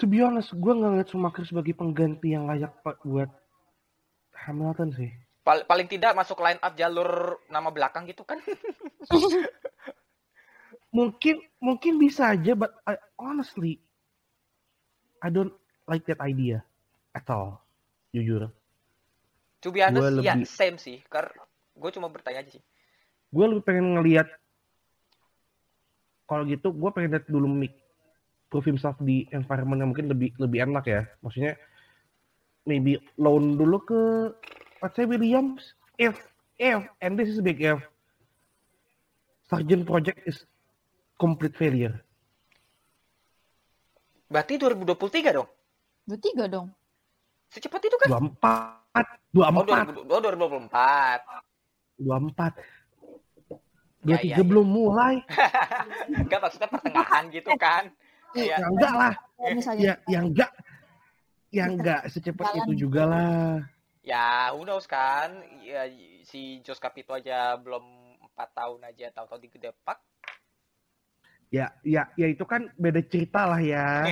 To 0.00 0.08
be 0.08 0.24
honest, 0.24 0.56
gue 0.56 0.72
nggak 0.72 0.90
ngeliat 0.96 1.08
Schumacher 1.12 1.44
sebagai 1.44 1.76
pengganti 1.76 2.32
yang 2.32 2.48
layak 2.48 2.72
pak 2.80 3.04
buat 3.04 3.28
Hamilton 4.48 4.90
sih. 4.96 5.12
Pal- 5.44 5.68
paling 5.68 5.84
tidak 5.84 6.16
masuk 6.16 6.40
line 6.40 6.58
up 6.64 6.72
jalur 6.72 7.36
nama 7.52 7.68
belakang 7.68 8.08
gitu 8.08 8.24
kan? 8.24 8.40
Mungkin 10.92 11.40
mungkin 11.56 11.96
bisa 11.96 12.36
aja, 12.36 12.52
but 12.52 12.72
I, 12.84 13.00
honestly, 13.16 13.80
I 15.24 15.32
don't 15.32 15.56
like 15.88 16.04
that 16.04 16.20
idea 16.20 16.60
at 17.16 17.24
all. 17.32 17.64
Jujur, 18.12 18.52
To 19.64 19.72
be 19.72 19.80
honest, 19.80 20.20
ya 20.20 20.36
lebih- 20.36 20.44
same 20.44 20.76
sih. 20.76 21.00
Karena 21.08 21.32
gue 21.72 21.90
cuma 21.96 22.12
bertanya 22.12 22.44
aja 22.44 22.60
sih. 22.60 22.62
Gue 23.32 23.44
lebih 23.48 23.64
pengen 23.64 23.96
ngelihat 23.96 24.28
kalau 26.28 26.44
gitu 26.44 26.68
gue 26.72 26.90
pengen 26.92 27.16
lihat 27.16 27.26
dulu 27.28 27.48
Mick 27.48 27.74
prove 28.52 28.68
himself 28.68 29.00
di 29.00 29.24
environment 29.32 29.80
yang 29.80 29.90
mungkin 29.96 30.12
lebih 30.12 30.36
lebih 30.36 30.68
enak 30.68 30.84
ya. 30.84 31.08
Maksudnya 31.24 31.56
maybe 32.68 33.00
loan 33.16 33.56
dulu 33.56 33.80
ke 33.80 34.00
let's 34.84 34.92
say 34.94 35.08
Williams 35.08 35.72
if 35.96 36.20
if 36.60 36.84
and 37.00 37.16
this 37.16 37.32
is 37.32 37.40
a 37.40 37.44
big 37.44 37.64
if 37.64 37.80
Sargent 39.48 39.88
project 39.88 40.20
is 40.28 40.44
complete 41.16 41.56
failure. 41.56 41.96
Berarti 44.28 44.56
2023 44.56 45.36
dong? 45.36 45.48
Bertiga 46.08 46.48
dong. 46.48 46.72
Secepat 47.52 47.84
itu 47.84 47.96
kan? 48.00 48.08
24 48.16 48.82
Oh, 48.92 49.00
24 49.32 49.96
2000 50.04 50.12
oh 50.12 50.20
2024. 50.20 52.04
24 52.04 52.81
Ya, 54.02 54.18
23 54.18 54.26
ya, 54.26 54.34
ya. 54.34 54.36
belum 54.42 54.66
mulai. 54.66 55.14
Enggak 56.26 56.40
maksudnya 56.42 56.70
pertengahan 56.70 57.24
gitu 57.30 57.50
kan. 57.54 57.86
Ya 58.34 58.58
Kayak 58.58 58.68
enggak 58.72 58.92
lah. 58.96 59.14
Misalnya 59.54 59.84
Ya 59.84 59.94
ya 60.08 60.18
enggak. 60.24 60.50
Ya 61.52 61.64
enggak 61.68 62.00
secepat 62.10 62.46
Jalan. 62.50 62.58
itu 62.64 62.72
juga 62.88 63.02
lah. 63.06 63.60
ya 64.02 64.50
who 64.56 64.66
knows 64.66 64.88
kan. 64.90 65.30
Ya, 65.62 65.86
si 66.26 66.58
Jos 66.66 66.82
Capito 66.82 67.14
aja 67.14 67.54
belum 67.60 67.84
4 68.34 68.58
tahun 68.58 68.80
aja 68.88 69.06
tahu-tahu 69.14 69.46
digedepak. 69.46 70.00
Ya 71.52 71.68
ya 71.84 72.08
ya 72.16 72.26
itu 72.26 72.42
kan 72.48 72.72
beda 72.80 73.04
cerita 73.06 73.44
lah 73.44 73.60
ya. 73.60 74.02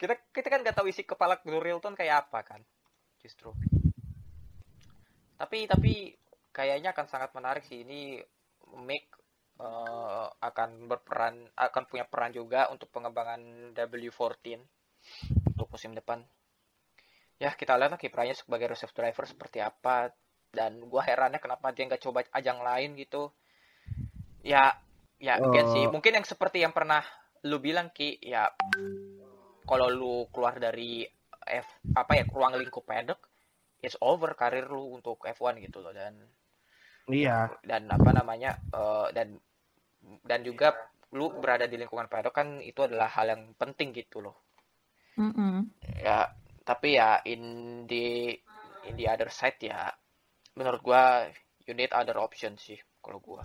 kita 0.00 0.16
kita 0.32 0.48
kan 0.48 0.64
nggak 0.64 0.74
tahu 0.74 0.90
isi 0.90 1.04
kepala 1.06 1.38
Dorilton 1.44 1.94
kayak 1.94 2.26
apa 2.26 2.40
kan. 2.42 2.60
Justru. 3.20 3.52
Tapi 5.36 5.68
tapi 5.68 6.16
kayaknya 6.54 6.94
akan 6.94 7.06
sangat 7.10 7.34
menarik 7.34 7.66
sih 7.66 7.82
ini 7.82 8.22
Mick 8.86 9.10
eh, 9.58 10.26
akan 10.30 10.86
berperan 10.86 11.50
akan 11.58 11.82
punya 11.90 12.06
peran 12.06 12.30
juga 12.30 12.70
untuk 12.70 12.88
pengembangan 12.94 13.74
W14 13.74 14.62
untuk 15.50 15.68
musim 15.68 15.92
depan. 15.92 16.22
Ya 17.42 17.50
kita 17.52 17.74
lihat 17.74 17.98
lah 17.98 18.00
kiprahnya 18.00 18.38
sebagai 18.38 18.70
reserve 18.70 18.94
driver 18.94 19.26
seperti 19.26 19.58
apa 19.58 20.14
dan 20.54 20.78
gua 20.86 21.02
herannya 21.02 21.42
kenapa 21.42 21.74
dia 21.74 21.90
nggak 21.90 22.02
coba 22.06 22.22
ajang 22.30 22.62
lain 22.62 22.94
gitu. 22.94 23.34
Ya 24.46 24.78
ya 25.18 25.38
again 25.40 25.68
sih 25.74 25.84
Eh. 25.86 25.90
mungkin 25.90 26.12
yang 26.20 26.26
seperti 26.26 26.62
yang 26.62 26.74
pernah 26.74 27.02
lu 27.48 27.56
bilang 27.60 27.92
Ki 27.94 28.18
ya 28.20 28.48
kalau 29.64 29.88
lu 29.88 30.14
keluar 30.32 30.58
dari 30.60 31.04
F 31.44 31.66
apa 31.96 32.12
ya 32.16 32.24
ruang 32.28 32.56
lingkup 32.56 32.84
paddock 32.84 33.20
it's 33.84 33.96
over 34.00 34.32
karir 34.32 34.64
lu 34.68 34.96
untuk 34.96 35.20
F1 35.24 35.60
gitu 35.60 35.84
loh 35.84 35.92
dan 35.92 36.16
Iya. 37.04 37.52
dan 37.60 37.92
apa 37.92 38.10
namanya 38.16 38.56
eh, 38.72 39.08
dan 39.12 39.36
dan 40.24 40.40
juga 40.40 40.72
lu 41.12 41.30
berada 41.36 41.68
di 41.68 41.76
lingkungan 41.76 42.08
paddock 42.08 42.34
kan 42.34 42.48
itu 42.64 42.80
adalah 42.84 43.12
hal 43.12 43.28
yang 43.28 43.42
penting 43.54 43.92
gitu 43.92 44.24
loh 44.24 44.36
Mm-mm. 45.20 45.68
ya 46.00 46.32
tapi 46.64 46.96
ya 46.96 47.20
in 47.28 47.84
the 47.86 48.34
in 48.88 48.96
the 48.96 49.06
other 49.06 49.28
side 49.28 49.60
ya 49.60 49.92
menurut 50.56 50.80
gua 50.80 51.28
you 51.68 51.76
need 51.76 51.92
other 51.92 52.16
options 52.18 52.64
sih 52.64 52.80
kalau 53.04 53.20
gua 53.20 53.44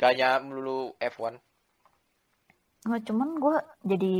gak 0.00 0.16
hanya 0.16 0.40
melulu 0.40 0.92
F1 1.00 1.40
Nggak, 2.86 3.02
cuman 3.10 3.28
gue 3.42 3.56
jadi 3.82 4.14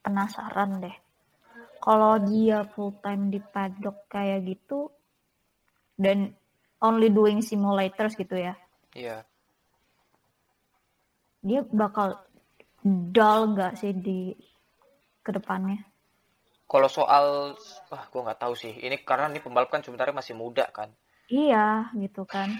penasaran 0.00 0.80
deh. 0.80 0.96
Kalau 1.84 2.16
dia 2.24 2.64
full 2.72 2.96
time 3.04 3.28
di 3.28 3.36
paddock 3.44 4.08
kayak 4.08 4.40
gitu 4.48 4.88
dan 6.00 6.32
only 6.86 7.10
doing 7.10 7.42
simulators 7.42 8.14
gitu 8.14 8.38
ya, 8.38 8.54
iya 8.94 9.26
dia 11.40 11.62
bakal 11.68 12.18
dull 12.82 13.54
nggak 13.54 13.78
sih 13.78 13.92
di 13.92 14.34
ke 15.20 15.30
depannya? 15.30 15.82
kalau 16.66 16.90
soal 16.90 17.54
wah 17.90 18.04
gua 18.10 18.22
nggak 18.26 18.40
tahu 18.42 18.54
sih 18.58 18.74
ini 18.74 18.98
karena 18.98 19.30
ini 19.30 19.38
pembalap 19.38 19.70
kan 19.70 19.86
sebenarnya 19.86 20.14
masih 20.14 20.34
muda 20.34 20.66
kan 20.70 20.90
Iya, 21.26 21.90
gitu 21.98 22.22
kan. 22.22 22.54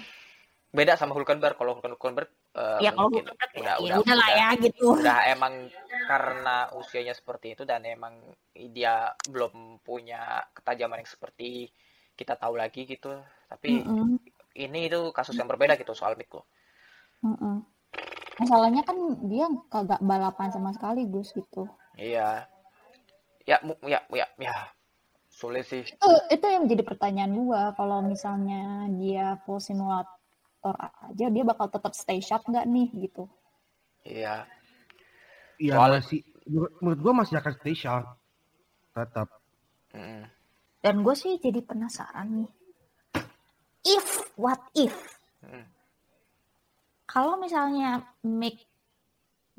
beda 0.67 0.99
sama 0.99 1.15
Hulkenberg 1.15 1.55
kalau 1.55 1.75
Hulken- 1.75 1.95
Hulkenberg 1.95 2.27
eh, 2.55 2.79
ya 2.83 2.91
kalau 2.91 3.07
mungkin 3.07 3.23
Hulkenberg 3.27 3.51
udah 3.55 3.75
ya 3.75 3.83
udah 3.83 3.97
udah 4.03 4.15
lah 4.19 4.29
ya 4.35 4.49
gitu. 4.59 4.83
udah 4.95 5.19
emang 5.27 5.53
karena 6.07 6.55
usianya 6.75 7.15
seperti 7.15 7.55
itu 7.55 7.63
dan 7.63 7.83
emang 7.83 8.19
dia 8.51 9.11
belum 9.27 9.79
punya 9.83 10.43
ketajaman 10.51 11.03
yang 11.03 11.07
seperti 11.07 11.71
kita 12.17 12.33
tahu 12.35 12.57
lagi 12.57 12.83
gitu 12.89 13.13
tapi 13.47 13.69
Mm-mm, 13.85 14.17
ini 14.57 14.79
itu 14.89 15.13
kasus 15.13 15.37
yang 15.37 15.47
berbeda 15.47 15.77
gitu 15.77 15.93
soal 15.93 16.17
Mick 16.17 16.33
loh 16.33 16.45
mm-mm. 17.23 17.61
Masalahnya 18.37 18.85
kan 18.85 18.97
dia 19.25 19.49
kagak 19.73 19.97
balapan 20.01 20.53
sama 20.53 20.69
sekali 20.69 21.09
Gus 21.09 21.33
gitu. 21.33 21.65
iya 21.97 22.45
ya 23.49 23.57
ya 23.85 23.99
ya 24.13 24.27
ya 24.37 24.55
sulit 25.33 25.65
sih 25.65 25.81
Itu 25.81 26.09
itu 26.29 26.45
yang 26.45 26.69
menjadi 26.69 26.83
pertanyaan 26.85 27.33
gua 27.33 27.73
kalau 27.73 28.05
misalnya 28.05 28.85
dia 29.01 29.39
full 29.45 29.57
simulator 29.57 30.75
aja 30.77 31.25
dia 31.33 31.43
bakal 31.47 31.71
tetap 31.71 31.93
stay 31.97 32.19
sharp 32.21 32.45
nggak 32.45 32.65
nih 32.69 32.87
gitu. 33.09 33.25
iya 34.05 34.45
Iya 35.57 35.73
Soal- 35.73 35.97
masih 35.97 36.21
menurut, 36.45 36.71
menurut 36.85 36.99
gue 37.01 37.13
masih 37.17 37.35
akan 37.41 37.53
stay 37.57 37.73
sharp. 37.73 38.05
Tetap. 38.93 39.27
Dan 40.87 41.03
gue 41.03 41.11
sih 41.19 41.35
jadi 41.35 41.59
penasaran 41.59 42.47
nih. 42.47 42.51
If, 43.83 44.31
what 44.39 44.71
if? 44.71 44.95
Mm. 45.43 45.67
Kalau 47.03 47.35
misalnya 47.35 48.07
Mick 48.23 48.63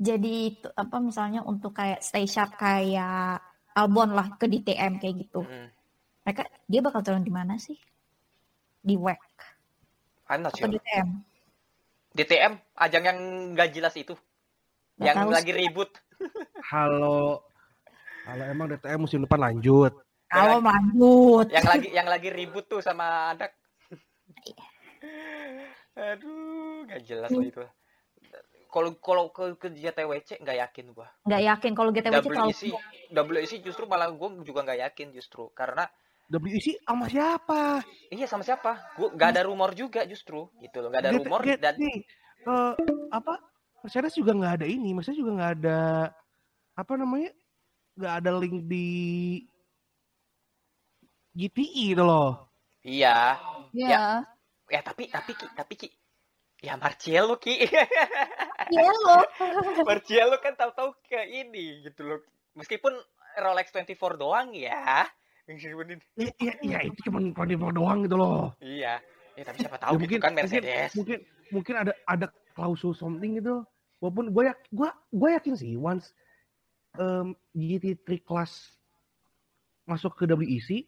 jadi 0.01 0.49
itu, 0.49 0.73
apa 0.73 0.97
misalnya 0.97 1.45
untuk 1.45 1.77
kayak 1.77 2.01
stay 2.01 2.25
sharp 2.25 2.57
kayak 2.57 3.45
Albon 3.77 4.17
lah 4.17 4.41
ke 4.41 4.49
DTM 4.49 4.97
kayak 4.97 5.29
gitu. 5.29 5.45
Mm. 5.45 5.69
Mereka 6.25 6.49
dia 6.65 6.81
bakal 6.81 7.05
turun 7.05 7.21
di 7.21 7.29
mana 7.29 7.61
sih? 7.61 7.77
Di 8.81 8.97
WEC 8.97 9.21
I'm 10.33 10.41
not 10.41 10.57
atau 10.57 10.65
sure 10.65 10.73
DTM? 10.73 11.09
DTM 12.17 12.53
ajang 12.73 13.03
yang 13.05 13.19
gak 13.53 13.69
jelas 13.69 13.93
itu 14.01 14.17
Nggak 14.97 15.13
yang 15.13 15.29
lagi 15.29 15.51
sih. 15.53 15.57
ribut 15.61 15.93
Halo. 16.73 17.45
Kalau 18.25 18.45
emang 18.49 18.65
DTM 18.73 19.05
musim 19.05 19.21
depan 19.21 19.45
lanjut. 19.45 20.08
Kalau 20.29 20.61
lanjut. 20.61 21.47
yang 21.49 21.65
lagi 21.65 21.89
yang 21.89 22.07
lagi 22.07 22.29
ribut 22.29 22.69
tuh 22.69 22.85
sama 22.85 23.33
anak 23.33 23.51
aduh 25.99 26.85
gak 26.87 27.01
jelas 27.03 27.33
lah 27.33 27.43
itu 27.43 27.59
kalau 28.69 28.93
kalau 29.01 29.25
ke 29.33 29.57
ke 29.57 29.67
JTWC 29.73 30.39
nggak 30.45 30.57
yakin 30.69 30.85
gua 30.93 31.09
Nggak 31.25 31.41
yakin 31.43 31.71
kalau 31.73 31.89
GTWC 31.91 32.21
terlalu 32.23 32.53
WEC 32.53 32.63
WEC 33.11 33.53
justru 33.65 33.83
malah 33.89 34.07
gua 34.13 34.29
juga 34.45 34.63
nggak 34.63 34.79
yakin 34.85 35.07
justru 35.11 35.49
karena 35.51 35.89
WEC 36.29 36.77
sama 36.85 37.09
siapa? 37.09 37.81
iya 38.13 38.29
sama 38.29 38.45
siapa 38.45 38.77
gua 38.95 39.09
nggak 39.11 39.29
ada 39.33 39.41
rumor 39.49 39.73
juga 39.73 40.05
justru 40.05 40.47
gitu 40.61 40.85
loh 40.85 40.93
nggak 40.93 41.03
ada 41.03 41.11
rumor 41.17 41.41
get- 41.41 41.59
dan 41.59 41.75
nih, 41.81 42.05
eh, 42.45 42.73
apa? 43.09 43.41
Mercedes 43.79 44.13
juga 44.15 44.35
nggak 44.35 44.53
ada 44.59 44.67
ini. 44.67 44.91
Mercedes 44.91 45.19
juga 45.19 45.31
nggak 45.39 45.53
ada 45.63 45.79
apa 46.75 46.93
namanya? 46.99 47.31
Nggak 47.95 48.13
ada 48.23 48.31
link 48.35 48.67
di 48.67 48.87
GTI 51.39 51.95
itu 51.95 52.03
loh. 52.03 52.51
Iya. 52.83 53.39
Iya. 53.71 54.27
Ya 54.67 54.79
tapi 54.83 55.07
tapi 55.07 55.31
Ki, 55.31 55.47
tapi 55.55 55.73
Ki. 55.79 55.87
Ya 56.59 56.75
Marcello 56.75 57.39
Ki. 57.39 57.63
Iya 58.69 58.91
loh. 59.07 59.23
Marcello 59.87 60.35
kan 60.43 60.59
tahu-tahu 60.59 60.99
ke 61.07 61.23
ini 61.31 61.87
gitu 61.87 62.03
loh. 62.03 62.19
Meskipun 62.59 62.91
Rolex 63.39 63.71
24 63.71 64.19
doang 64.19 64.51
ya. 64.51 65.07
Iya, 65.49 65.97
iya, 66.37 66.53
iya, 66.61 66.79
itu 66.85 67.09
cuma 67.09 67.17
kode 67.33 67.57
doang 67.57 68.05
gitu 68.05 68.19
loh. 68.19 68.53
Iya. 68.61 69.01
Ya 69.33 69.43
tapi 69.47 69.57
siapa 69.63 69.81
Ya, 69.81 69.83
tahu 69.87 69.93
gitu 70.05 70.21
kan 70.21 70.35
Mercedes. 70.35 70.93
Mungkin, 70.93 71.23
mungkin, 71.23 71.49
mungkin 71.49 71.75
ada 71.87 71.93
ada 72.05 72.27
klausul 72.53 72.93
something 72.93 73.39
gitu. 73.39 73.65
Walaupun 74.03 74.29
gue 74.29 74.43
yak, 74.51 74.59
gue 74.69 74.89
gue 75.15 75.29
yakin 75.33 75.55
sih 75.57 75.73
once 75.79 76.13
um, 76.99 77.33
GT3 77.57 78.21
kelas 78.21 78.77
masuk 79.89 80.13
ke 80.21 80.29
WEC, 80.29 80.85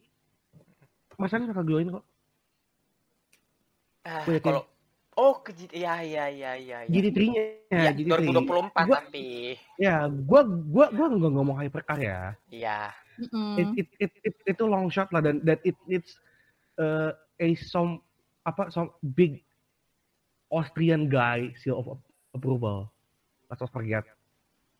Mercedes 1.16 1.48
bakal 1.48 1.64
join 1.64 1.88
kok. 1.90 2.04
Ah, 4.02 4.26
yakin. 4.26 4.42
kalau 4.42 4.62
Oh, 5.12 5.44
ke 5.44 5.52
G- 5.52 5.68
ya 5.76 6.00
ya 6.00 6.24
ya 6.32 6.56
ya 6.56 6.78
ya. 6.82 6.88
GT3-nya, 6.88 7.42
Ya, 7.68 7.92
GT3. 7.92 8.32
2024 8.32 8.72
Gua- 8.88 8.96
tapi. 9.04 9.60
Ya, 9.76 10.08
gue 10.08 10.40
gue 10.72 10.86
gue 10.88 11.06
nggak 11.20 11.32
ngomong 11.36 11.56
hypercar 11.60 12.00
ya. 12.00 12.32
Iya. 12.48 12.96
Mm-mm. 13.20 13.60
It, 13.60 13.68
it, 13.76 13.88
it, 14.00 14.12
it, 14.24 14.34
itu 14.48 14.64
long 14.64 14.88
shot 14.88 15.12
lah 15.12 15.20
dan 15.20 15.44
that 15.44 15.60
it 15.68 15.76
it's 15.84 16.16
uh, 16.80 17.12
a 17.36 17.52
some 17.60 18.00
apa 18.48 18.72
some 18.72 18.88
big 19.04 19.44
Austrian 20.48 21.12
guy 21.12 21.52
seal 21.60 21.76
of 21.76 22.00
approval. 22.32 22.88
Let's 23.52 23.60
not 23.60 23.68
forget. 23.68 24.08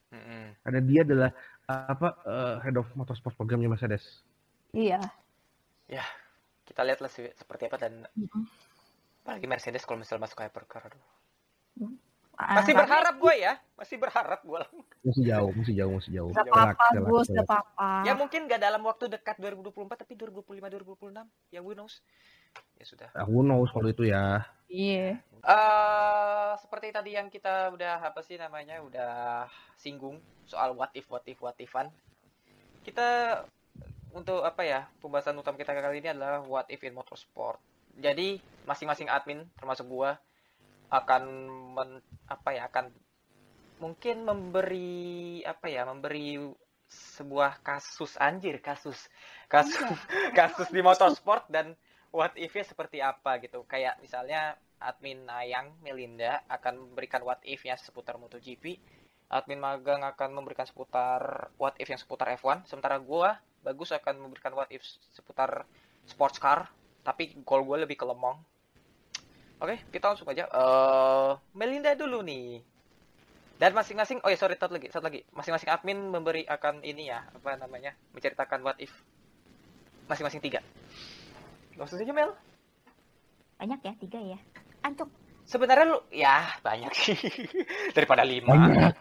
Mm-mm. 0.09 0.57
Karena 0.65 0.81
dia 0.81 1.01
adalah 1.05 1.31
apa 1.69 2.09
uh, 2.25 2.57
head 2.65 2.81
of 2.81 2.89
motorsport 2.97 3.37
programnya 3.37 3.69
Mercedes. 3.69 4.25
Iya. 4.73 5.05
Kita 6.73 6.89
lihatlah 6.89 7.13
seperti 7.13 7.69
apa 7.69 7.77
dan 7.77 8.01
apalagi 9.21 9.45
Mercedes 9.45 9.85
kalau 9.85 10.01
misalnya 10.01 10.25
masuk 10.25 10.41
hypercar 10.41 10.89
aduh. 10.89 11.05
Ah, 12.33 12.65
Masih 12.65 12.73
tapi 12.73 12.81
berharap 12.81 13.15
gue 13.21 13.35
ya, 13.45 13.55
masih 13.77 13.97
berharap 14.01 14.41
gue. 14.41 14.61
Masih 15.05 15.23
jauh, 15.29 15.53
masih 15.53 15.75
jauh, 15.77 15.93
masih 16.01 16.11
jauh. 16.17 16.31
Gak 16.33 16.49
apa-apa, 16.49 16.85
relax. 16.97 17.29
gak 17.29 17.45
apa-apa. 17.45 17.91
Ya 18.09 18.13
mungkin 18.17 18.41
gak 18.49 18.63
dalam 18.65 18.81
waktu 18.89 19.05
dekat 19.13 19.37
2024 19.37 20.01
tapi 20.01 20.17
2025 20.17 20.65
2026 20.65 21.29
ya 21.53 21.61
who 21.61 21.77
knows. 21.77 22.01
Ya 22.81 22.85
sudah. 22.89 23.09
Ah, 23.13 23.29
who 23.29 23.45
knows 23.45 23.69
kalau 23.69 23.93
itu 23.93 24.09
ya. 24.09 24.49
Iya. 24.73 25.21
eh 25.45 26.53
seperti 26.57 26.89
tadi 26.89 27.11
yang 27.13 27.29
kita 27.29 27.69
udah 27.77 28.01
apa 28.01 28.25
sih 28.25 28.41
namanya 28.41 28.81
udah 28.81 29.45
singgung 29.77 30.17
soal 30.49 30.73
what 30.73 30.89
if 30.97 31.05
what 31.13 31.29
if 31.29 31.37
what 31.45 31.59
ifan. 31.61 31.93
Kita 32.81 33.37
untuk 34.13 34.45
apa 34.45 34.63
ya 34.63 34.81
pembahasan 35.01 35.37
utama 35.41 35.57
kita 35.57 35.73
kali 35.73 36.05
ini 36.05 36.13
adalah 36.13 36.45
what 36.45 36.69
if 36.69 36.85
in 36.85 36.93
motorsport. 36.93 37.57
Jadi 37.97 38.41
masing-masing 38.69 39.09
admin 39.09 39.45
termasuk 39.57 39.89
gua 39.89 40.17
akan 40.93 41.23
men, 41.73 41.91
apa 42.29 42.51
ya 42.53 42.69
akan 42.69 42.93
mungkin 43.81 44.29
memberi 44.29 45.41
apa 45.43 45.67
ya 45.73 45.89
memberi 45.89 46.39
sebuah 46.93 47.65
kasus 47.65 48.21
anjir 48.21 48.61
kasus 48.61 49.09
kasus 49.49 49.81
kasus 50.39 50.69
di 50.69 50.85
motorsport 50.85 51.49
dan 51.49 51.73
what 52.13 52.37
if-nya 52.37 52.69
seperti 52.69 53.01
apa 53.01 53.41
gitu. 53.41 53.65
Kayak 53.65 53.97
misalnya 54.05 54.61
admin 54.77 55.25
Ayang 55.33 55.73
Melinda 55.81 56.45
akan 56.53 56.93
memberikan 56.93 57.25
what 57.25 57.41
if-nya 57.43 57.81
seputar 57.81 58.21
MotoGP. 58.21 58.77
Admin 59.33 59.65
Magang 59.65 60.05
akan 60.05 60.37
memberikan 60.37 60.69
seputar 60.69 61.49
what 61.57 61.73
if 61.81 61.89
yang 61.89 61.97
seputar 61.97 62.29
F1. 62.37 62.69
Sementara 62.69 63.01
gua 63.01 63.41
Bagus 63.63 63.95
akan 63.95 64.29
memberikan 64.29 64.53
what 64.59 64.69
if 64.75 64.83
seputar 65.15 65.67
sports 66.05 66.39
car. 66.43 66.69
Tapi 67.03 67.43
goal 67.43 67.67
gue 67.67 67.87
lebih 67.87 67.99
ke 67.99 68.07
lemong. 68.07 68.39
Oke, 69.63 69.79
kita 69.95 70.11
langsung 70.11 70.27
aja. 70.31 70.51
Eh 70.51 71.31
Melinda 71.55 71.95
dulu 71.95 72.23
nih. 72.23 72.63
Dan 73.63 73.79
masing-masing, 73.79 74.19
oh 74.27 74.31
ya 74.31 74.35
sorry, 74.35 74.59
satu 74.59 74.75
lagi, 74.75 74.91
satu 74.91 75.07
lagi. 75.07 75.23
Masing-masing 75.31 75.71
admin 75.71 75.95
memberi 76.11 76.43
akan 76.51 76.83
ini 76.83 77.15
ya, 77.15 77.23
apa 77.31 77.55
namanya, 77.55 77.95
menceritakan 78.11 78.59
what 78.67 78.75
if 78.83 78.91
masing-masing 80.11 80.43
tiga. 80.43 80.59
Langsung 81.79 82.03
saja 82.03 82.11
Mel. 82.11 82.35
Banyak 83.63 83.79
ya, 83.87 83.93
tiga 84.03 84.19
ya. 84.19 84.39
Ancuk. 84.83 85.07
Sebenarnya 85.47 85.95
lu 85.95 86.03
ya 86.11 86.59
banyak 86.59 86.91
sih 86.91 87.19
daripada 87.97 88.27
lima. 88.27 88.51
Banyak. 88.51 88.95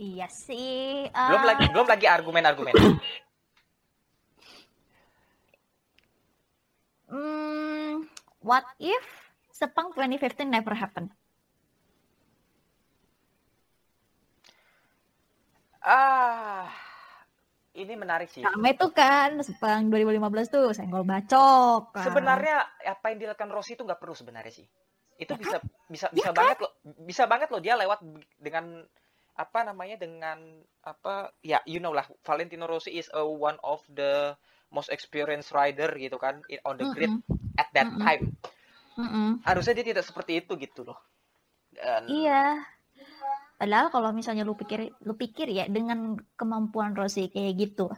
Iya 0.00 0.32
sih. 0.32 1.04
Belum 1.12 1.42
ah, 1.44 1.48
lagi 1.52 1.66
belum 1.68 1.84
lagi 1.88 2.06
argumen-argumen. 2.08 2.72
Hmm, 7.10 8.06
what 8.40 8.64
if 8.78 9.04
Sepang 9.50 9.92
2015 9.92 10.46
never 10.48 10.72
happen? 10.72 11.10
ah, 15.82 16.68
ini 17.74 17.94
menarik 17.96 18.28
sih. 18.28 18.44
Rame 18.44 18.76
tuh 18.76 18.90
kan, 18.92 19.40
Sepang 19.42 19.90
2015 19.90 20.48
tuh 20.48 20.64
senggol 20.72 21.04
bacok. 21.04 21.92
kan. 21.92 22.04
Sebenarnya 22.04 22.56
apa 22.86 23.04
yang 23.12 23.18
dilakukan 23.20 23.50
Rossi 23.50 23.74
itu 23.74 23.82
nggak 23.84 24.00
perlu 24.00 24.14
sebenarnya 24.14 24.52
sih. 24.52 24.66
Itu 25.16 25.36
Ya 25.36 25.40
bisa 25.40 25.56
bisa 25.88 26.06
Ya 26.10 26.16
bisa 26.16 26.30
kan? 26.32 26.36
banget 26.38 26.58
loh. 26.64 26.72
Bisa 27.04 27.22
banget 27.28 27.48
loh 27.52 27.60
dia 27.60 27.74
lewat 27.76 28.00
dengan 28.40 28.84
apa 29.36 29.64
namanya 29.64 29.96
dengan 29.96 30.36
apa 30.84 31.32
ya 31.40 31.64
you 31.64 31.80
know 31.80 31.96
lah 31.96 32.04
Valentino 32.20 32.68
Rossi 32.68 32.92
is 33.00 33.08
a 33.16 33.24
one 33.24 33.56
of 33.64 33.80
the 33.88 34.36
most 34.70 34.88
experienced 34.88 35.50
rider 35.50 35.90
gitu 35.94 36.16
kan 36.16 36.40
in- 36.46 36.62
on 36.62 36.78
the 36.78 36.86
grid 36.90 37.10
Mm-mm, 37.10 37.58
at 37.58 37.68
that 37.70 37.86
Mm-mm. 37.86 38.00
time. 38.00 38.24
mm-mm. 38.94 39.28
Harusnya 39.42 39.74
dia 39.74 39.86
tidak 39.90 40.04
seperti 40.04 40.40
itu 40.40 40.54
gitu 40.56 40.86
loh. 40.86 40.98
Dan 41.70 42.06
Iya. 42.06 42.62
Padahal 43.54 43.92
kalau 43.92 44.10
misalnya 44.10 44.40
lu 44.40 44.54
pikir 44.54 44.88
lu 45.02 45.14
pikir 45.14 45.50
ya 45.50 45.68
dengan 45.68 46.16
kemampuan 46.34 46.94
Rossi 46.94 47.28
kayak 47.28 47.54
gitu. 47.58 47.92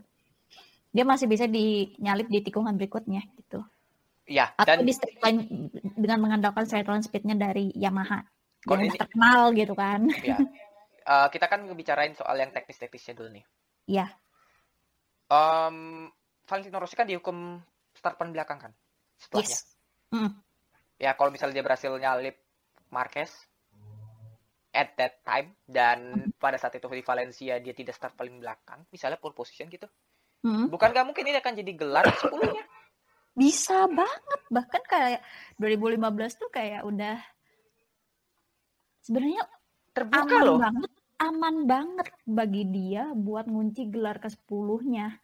Dia 0.90 1.04
masih 1.04 1.24
bisa 1.24 1.46
dinyalip 1.46 2.26
di 2.26 2.42
tikungan 2.42 2.74
berikutnya 2.74 3.22
gitu. 3.36 3.62
ya 4.22 4.54
Atau 4.54 4.78
dan 4.80 4.86
di 4.86 4.92
straight 4.94 5.18
line 5.18 5.68
dengan 5.94 6.18
mengandalkan 6.18 6.62
straight 6.64 6.86
line 6.86 7.02
speednya 7.02 7.34
dari 7.34 7.70
Yamaha. 7.74 8.22
Yang 8.64 8.80
ini- 8.86 9.00
terkenal 9.00 9.42
gitu 9.52 9.74
kan. 9.74 10.06
ya 10.22 10.36
eh, 11.02 11.26
kita 11.30 11.46
kan 11.46 11.66
ngebicarain 11.66 12.14
soal 12.14 12.38
yang 12.38 12.50
teknis-teknisnya 12.50 13.14
dulu 13.14 13.28
nih. 13.34 13.44
Iya. 13.88 14.06
Em, 15.26 16.06
Valentino 16.46 16.78
Rossi 16.82 16.96
kan 16.98 17.08
dihukum 17.08 17.60
start 17.92 18.16
paling 18.18 18.34
belakang 18.34 18.58
kan 18.58 18.72
setelahnya. 19.18 19.48
Yes. 19.48 19.64
Mm. 20.12 20.30
ya 21.00 21.16
kalau 21.16 21.32
misalnya 21.32 21.60
dia 21.60 21.64
berhasil 21.64 21.92
nyalip 21.96 22.36
Marquez 22.92 23.32
at 24.72 24.92
that 24.96 25.24
time 25.24 25.56
dan 25.64 26.28
pada 26.36 26.60
saat 26.60 26.76
itu 26.76 26.84
di 26.92 27.04
Valencia 27.04 27.56
dia 27.60 27.74
tidak 27.76 27.96
start 27.96 28.16
paling 28.16 28.40
belakang 28.40 28.84
misalnya 28.92 29.16
pole 29.16 29.36
position 29.36 29.68
gitu 29.68 29.88
Mm. 30.42 30.74
bukan 30.74 30.90
gak 30.90 31.06
mungkin 31.06 31.22
ini 31.22 31.38
akan 31.38 31.54
jadi 31.54 31.72
gelar 31.78 32.02
10 32.02 32.50
nya 32.50 32.66
Bisa 33.32 33.88
banget. 33.88 34.40
Bahkan 34.52 34.82
kayak 34.84 35.20
2015 35.56 36.36
tuh 36.36 36.50
kayak 36.52 36.84
udah 36.84 37.16
sebenarnya 39.02 39.42
terbuka 39.96 40.36
aman 40.36 40.40
loh 40.44 40.58
banget, 40.60 40.92
aman 41.20 41.56
banget 41.64 42.08
bagi 42.28 42.62
dia 42.68 43.08
buat 43.16 43.48
ngunci 43.48 43.88
gelar 43.88 44.20
ke 44.20 44.28
10-nya. 44.28 45.16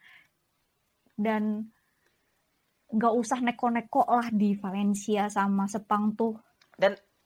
Dan 1.19 1.67
nggak 2.89 3.15
usah 3.19 3.43
neko-neko 3.43 4.07
lah 4.07 4.31
di 4.31 4.55
Valencia 4.55 5.27
sama 5.27 5.67
Sepang 5.67 6.15
tuh. 6.15 6.39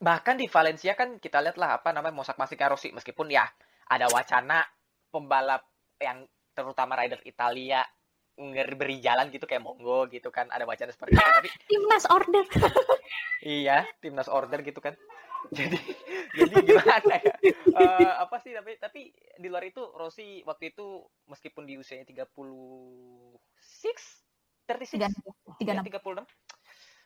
bahkan 0.02 0.34
di 0.34 0.50
Valencia 0.50 0.98
kan 0.98 1.22
kita 1.22 1.38
lihat 1.38 1.54
lah 1.54 1.78
apa 1.78 1.94
namanya 1.94 2.18
mosak 2.18 2.34
masik 2.34 2.58
Rossi 2.66 2.90
meskipun 2.90 3.30
ya 3.30 3.46
ada 3.86 4.10
wacana 4.10 4.66
pembalap 5.14 5.62
yang 6.02 6.26
terutama 6.50 6.98
rider 6.98 7.22
Italia 7.22 7.86
beri 8.74 8.98
jalan 8.98 9.28
gitu 9.30 9.44
kayak 9.44 9.62
monggo 9.62 10.08
gitu 10.10 10.32
kan 10.32 10.48
ada 10.50 10.64
wacana 10.64 10.90
seperti 10.90 11.14
itu 11.14 11.22
tapi 11.22 11.48
Timnas 11.70 12.04
order. 12.10 12.44
Iya, 13.42 13.82
timnas 13.98 14.30
order 14.30 14.62
gitu 14.62 14.78
kan. 14.78 14.94
Jadi 15.58 15.74
jadi 16.38 16.54
gimana 16.62 17.18
ya? 17.18 17.34
Eh, 17.42 18.14
apa 18.14 18.38
sih 18.38 18.54
tapi 18.54 18.78
tapi 18.78 19.10
di 19.36 19.50
luar 19.50 19.66
itu 19.66 19.82
Rossi 19.98 20.40
waktu 20.46 20.70
itu 20.70 21.02
meskipun 21.26 21.66
di 21.66 21.74
usianya 21.74 22.06
36 23.82 25.10
36 25.18 25.58
Tiga 25.58 25.72
ya, 25.74 25.82
36 25.82 26.22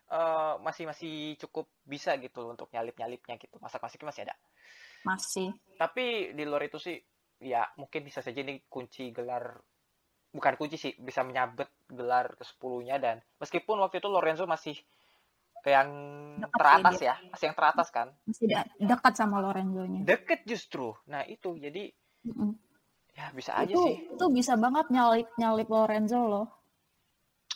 eh, 0.07 0.55
masih 0.63 0.85
masih 0.87 1.15
cukup 1.41 1.67
bisa 1.83 2.15
gitu 2.21 2.45
loh 2.45 2.53
untuk 2.55 2.69
nyalip-nyalipnya 2.71 3.41
gitu. 3.41 3.57
Masak-masaknya 3.59 4.07
masih 4.07 4.23
ada. 4.29 4.35
Masih. 5.03 5.49
Tapi 5.77 6.37
di 6.37 6.45
luar 6.47 6.69
itu 6.69 6.79
sih 6.79 6.97
ya 7.41 7.65
mungkin 7.77 8.01
bisa 8.05 8.25
saja 8.25 8.41
ini 8.41 8.65
kunci 8.69 9.13
gelar 9.13 9.61
bukan 10.33 10.55
kunci 10.57 10.77
sih 10.77 10.93
bisa 10.97 11.25
menyabet 11.25 11.69
gelar 11.89 12.37
ke 12.37 12.45
10-nya 12.45 12.97
dan 12.97 13.17
meskipun 13.37 13.81
waktu 13.81 14.01
itu 14.01 14.09
Lorenzo 14.09 14.45
masih 14.45 14.77
yang 15.67 15.91
Dekat 16.39 16.59
teratas 16.63 16.95
dia. 17.01 17.07
ya, 17.11 17.15
masih 17.27 17.45
yang 17.51 17.57
teratas 17.59 17.89
kan. 17.91 18.09
Masih 18.23 18.47
de- 18.47 18.71
dekat 18.87 19.13
sama 19.19 19.43
Lorenzo-nya. 19.43 20.07
Deket 20.07 20.47
justru. 20.47 20.95
Nah, 21.11 21.27
itu 21.27 21.59
jadi 21.59 21.91
Mm-mm. 22.23 22.55
ya 23.19 23.35
bisa 23.35 23.59
aja 23.59 23.75
Itu 23.75 23.83
sih. 23.83 23.97
itu 24.15 24.27
bisa 24.31 24.55
banget 24.55 24.87
nyalip 24.95 25.27
nyalip 25.35 25.67
Lorenzo 25.67 26.23
loh. 26.23 26.47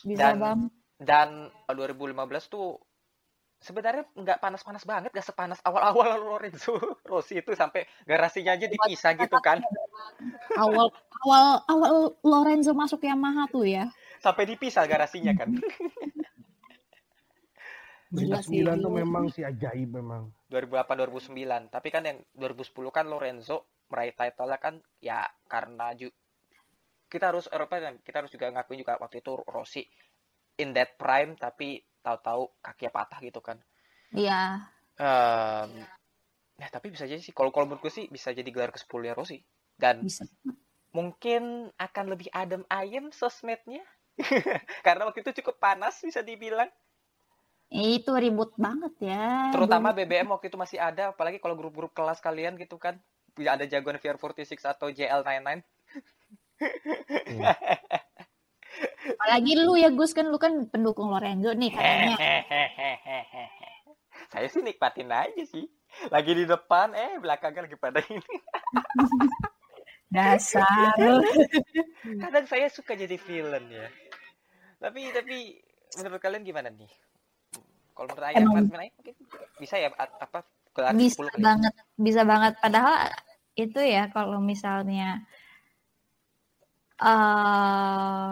Bisa 0.03 0.31
Dan- 0.31 0.39
banget. 0.39 0.71
dan 0.97 1.29
eh, 1.49 1.73
2015 1.73 2.13
tuh 2.47 2.77
sebenarnya 3.57 4.05
nggak 4.11 4.37
panas-panas 4.37 4.81
banget, 4.83 5.09
nggak 5.09 5.21
sepanas 5.23 5.61
awal-awal 5.61 6.09
Lorenzo 6.33 6.77
Rossi 7.03 7.37
itu 7.37 7.53
sampai 7.53 7.85
garasinya 8.03 8.53
aja 8.53 8.65
dipisah 8.65 9.13
gitu 9.15 9.37
kan, 9.37 9.61
Awal 10.55 10.89
awal 11.21 11.45
awal 11.67 11.93
Lorenzo 12.21 12.73
masuk 12.73 13.01
Yamaha 13.01 13.45
tuh 13.47 13.65
ya. 13.65 13.89
sampai 14.17 14.45
dipisah 14.47 14.85
garasinya 14.85 15.33
kan. 15.33 15.49
Gila 18.11 18.43
sih. 18.43 18.59
99 18.59 18.83
tuh 18.83 18.91
memang 18.91 19.25
sih 19.29 19.41
ajaib 19.41 19.89
memang. 19.89 20.27
2008 20.45 20.99
2009 21.31 21.31
tapi 21.71 21.87
kan 21.87 22.03
yang 22.03 22.19
2010 22.33 22.75
kan 22.91 23.05
Lorenzo 23.07 23.71
meraih 23.87 24.11
title 24.11 24.51
kan 24.57 24.75
ya 24.99 25.23
karena 25.47 25.95
ju- 25.95 26.11
kita 27.11 27.35
harus 27.35 27.51
Eropa 27.51 27.75
dan 27.83 27.99
kita 27.99 28.23
harus 28.23 28.31
juga 28.31 28.47
ngakuin 28.55 28.79
juga 28.79 28.95
waktu 28.95 29.19
itu 29.19 29.35
Rossi 29.51 29.83
in 30.63 30.71
that 30.71 30.95
prime 30.95 31.35
tapi 31.35 31.83
tahu-tahu 31.99 32.63
kakinya 32.63 32.91
patah 32.95 33.19
gitu 33.19 33.43
kan 33.43 33.59
Iya. 34.11 34.67
Em, 34.99 35.87
nah 36.59 36.69
tapi 36.69 36.91
bisa 36.91 37.07
jadi 37.07 37.19
sih 37.23 37.31
kalau 37.31 37.49
kalau 37.51 37.67
menurut 37.67 37.83
gue 37.87 37.93
sih 37.93 38.05
bisa 38.11 38.35
jadi 38.35 38.47
gelar 38.51 38.71
ke 38.71 38.79
10 38.79 39.07
ya 39.07 39.15
Rossi 39.15 39.39
dan 39.79 40.03
Bisa. 40.03 40.27
mungkin 40.91 41.71
akan 41.79 42.05
lebih 42.11 42.27
adem 42.35 42.61
ayem 42.67 43.09
sosmednya 43.15 43.81
karena 44.85 45.07
waktu 45.07 45.23
itu 45.23 45.41
cukup 45.41 45.57
panas 45.63 45.99
bisa 46.03 46.21
dibilang 46.21 46.67
Itu 47.71 48.11
ribut 48.19 48.51
banget 48.59 48.91
ya. 48.99 49.47
terutama. 49.55 49.95
BBM 49.95 50.27
waktu 50.27 50.51
itu 50.51 50.59
masih 50.59 50.75
ada 50.75 51.15
apalagi 51.15 51.39
kalau 51.39 51.55
grup-grup 51.55 51.95
kelas 51.95 52.19
kalian 52.19 52.59
gitu 52.59 52.75
kan 52.75 52.99
ada 53.39 53.63
jagoan 53.63 53.95
VR46 53.95 54.59
atau 54.67 54.91
JL99 54.91 55.63
Apalagi 59.17 59.53
lu 59.59 59.75
ya 59.77 59.89
Gus 59.91 60.13
kan 60.15 60.31
lu 60.31 60.39
kan 60.39 60.67
pendukung 60.71 61.11
Lorenzo 61.11 61.51
nih 61.53 61.69
katanya. 61.73 62.15
saya 64.31 64.47
sih 64.47 64.63
nikmatin 64.63 65.11
aja 65.11 65.43
sih. 65.43 65.67
Lagi 66.07 66.31
di 66.31 66.47
depan 66.47 66.95
eh 66.95 67.19
belakangnya 67.19 67.67
lagi 67.67 67.75
pada 67.75 67.99
ini. 68.07 68.21
Dasar. 70.15 70.95
kadang 72.23 72.45
saya 72.47 72.67
suka 72.71 72.95
jadi 72.95 73.15
villain 73.15 73.67
ya. 73.71 73.87
Tapi 74.79 75.11
tapi 75.15 75.59
menurut 75.99 76.19
kalian 76.19 76.43
gimana 76.43 76.71
nih? 76.71 76.91
Kalau 77.95 78.07
menurut 78.07 78.27
ayah 78.31 78.47
Menai, 78.47 78.89
mungkin 78.95 79.15
bisa 79.59 79.75
ya 79.77 79.91
apa 79.95 80.43
bisa 80.95 81.19
10 81.19 81.35
kali. 81.35 81.43
banget 81.43 81.73
bisa 81.99 82.21
banget. 82.23 82.53
Padahal 82.63 83.11
itu 83.59 83.79
ya 83.83 84.07
kalau 84.15 84.39
misalnya 84.39 85.27
eh 87.01 88.31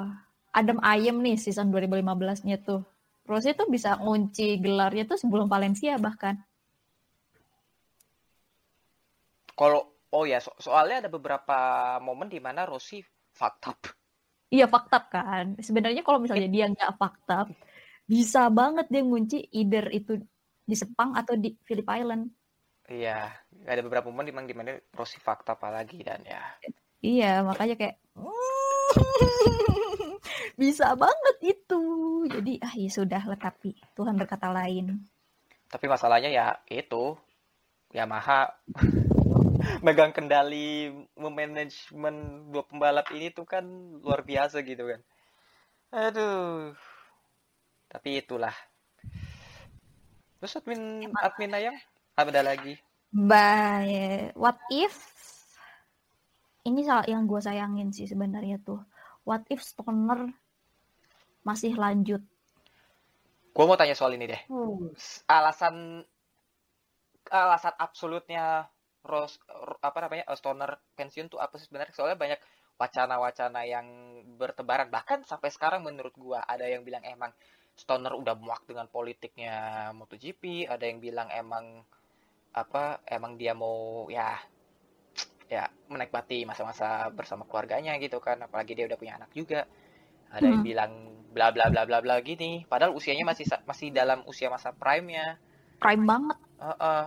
adem 0.53 0.79
ayem 0.81 1.17
nih 1.21 1.37
season 1.41 1.73
2015-nya 1.73 2.57
tuh. 2.61 2.81
Rossi 3.29 3.53
tuh 3.53 3.69
bisa 3.69 3.97
ngunci 4.01 4.57
gelarnya 4.57 5.05
tuh 5.05 5.17
sebelum 5.17 5.45
Valencia 5.45 5.97
bahkan. 6.01 6.37
Kalau 9.53 9.85
oh 10.09 10.25
ya 10.25 10.41
so- 10.41 10.57
soalnya 10.57 11.05
ada 11.05 11.09
beberapa 11.13 11.57
momen 12.01 12.29
di 12.29 12.41
mana 12.41 12.65
Rossi 12.65 13.01
fucked 13.33 13.65
up. 13.69 13.79
Iya 14.49 14.65
fakta 14.65 15.05
kan. 15.05 15.53
Sebenarnya 15.61 16.01
kalau 16.01 16.17
misalnya 16.17 16.49
dia 16.49 16.65
nggak 16.65 16.97
fakta 16.97 17.45
bisa 18.09 18.49
banget 18.49 18.89
dia 18.89 19.05
ngunci 19.05 19.53
either 19.53 19.85
itu 19.93 20.17
di 20.65 20.73
Sepang 20.73 21.13
atau 21.13 21.37
di 21.37 21.53
Phillip 21.61 21.85
Island. 21.85 22.33
Iya 22.89 23.29
ada 23.69 23.81
beberapa 23.85 24.09
momen 24.09 24.25
di 24.25 24.33
mana 24.33 24.45
di 24.49 24.57
mana 24.57 24.73
Rossi 24.97 25.21
fucked 25.21 25.45
up 25.53 25.61
apalagi 25.61 26.01
dan 26.01 26.25
ya. 26.25 26.41
Iya, 26.99 27.47
makanya 27.47 27.79
kayak 27.79 27.95
bisa 30.61 30.93
banget 30.95 31.37
itu. 31.57 31.83
Jadi 32.27 32.53
ah 32.61 32.73
ya 32.75 32.89
sudah 32.91 33.23
lah 33.23 33.39
tapi 33.39 33.75
Tuhan 33.95 34.19
berkata 34.19 34.51
lain. 34.51 35.01
Tapi 35.69 35.85
masalahnya 35.85 36.29
ya 36.29 36.47
itu 36.67 37.15
Yamaha 37.93 38.53
megang 39.85 40.13
kendali 40.13 40.93
memanajemen 41.17 42.47
dua 42.53 42.63
pembalap 42.65 43.09
ini 43.13 43.33
tuh 43.33 43.45
kan 43.45 43.65
luar 44.01 44.21
biasa 44.25 44.61
gitu 44.61 44.85
kan. 44.89 45.01
Aduh. 45.89 46.73
Tapi 47.89 48.21
itulah. 48.21 48.53
Terus 50.39 50.55
admin 50.61 51.09
admin 51.17 51.57
ayam 51.57 51.75
ada 52.15 52.41
lagi. 52.45 52.77
Bye. 53.09 54.29
What 54.37 54.61
if 54.69 54.93
ini 56.69 56.85
salah 56.85 57.05
yang 57.09 57.25
gue 57.25 57.41
sayangin 57.41 57.89
sih 57.89 58.05
sebenarnya 58.05 58.61
tuh. 58.61 58.79
What 59.25 59.49
if 59.49 59.65
Stoner 59.65 60.29
masih 61.41 61.73
lanjut? 61.73 62.21
Gua 63.53 63.65
mau 63.65 63.75
tanya 63.75 63.97
soal 63.97 64.15
ini 64.15 64.29
deh. 64.29 64.41
Hmm. 64.47 64.93
Alasan 65.25 66.05
alasan 67.29 67.75
absolutnya 67.77 68.65
Ros 69.05 69.37
apa 69.81 69.97
namanya 70.05 70.29
Stoner 70.37 70.77
pensiun 70.95 71.27
tuh 71.27 71.41
apa 71.41 71.57
sih 71.57 71.67
sebenarnya? 71.67 71.93
Soalnya 71.95 72.17
banyak 72.19 72.39
wacana-wacana 72.79 73.67
yang 73.67 73.87
bertebaran 74.39 74.87
bahkan 74.87 75.25
sampai 75.27 75.51
sekarang 75.51 75.83
menurut 75.83 76.15
gua 76.15 76.39
ada 76.47 76.63
yang 76.63 76.87
bilang 76.87 77.03
emang 77.03 77.35
Stoner 77.75 78.11
udah 78.15 78.35
muak 78.35 78.67
dengan 78.67 78.87
politiknya 78.91 79.89
MotoGP, 79.95 80.67
ada 80.67 80.83
yang 80.83 80.99
bilang 80.99 81.27
emang 81.31 81.83
apa 82.51 82.99
emang 83.07 83.37
dia 83.39 83.53
mau 83.55 84.07
ya 84.09 84.35
ya 85.49 85.65
menikmati 85.89 86.45
masa-masa 86.45 87.09
bersama 87.17 87.43
keluarganya 87.49 87.97
gitu 87.97 88.21
kan 88.21 88.37
apalagi 88.45 88.77
dia 88.77 88.85
udah 88.89 88.97
punya 89.01 89.17
anak 89.17 89.31
juga 89.33 89.65
ada 90.29 90.45
yang 90.45 90.61
Hmm. 90.61 90.67
bilang 90.69 90.91
bla 91.33 91.47
bla 91.55 91.65
bla 91.73 91.83
bla 91.89 91.99
bla 92.05 92.15
gini 92.21 92.65
padahal 92.69 92.93
usianya 92.93 93.25
masih 93.25 93.45
masih 93.65 93.89
dalam 93.89 94.21
usia 94.29 94.47
masa 94.53 94.69
prime-nya 94.73 95.37
Prime 95.81 96.05
banget 96.05 96.37
Heeh. 96.61 97.03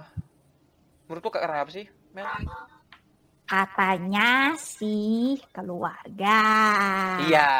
menurut 1.06 1.22
lu 1.22 1.30
karena 1.30 1.62
apa 1.62 1.70
sih 1.70 1.86
Mel? 2.16 2.26
katanya 3.46 4.56
sih 4.56 5.36
keluarga. 5.52 6.40
iya 7.28 7.50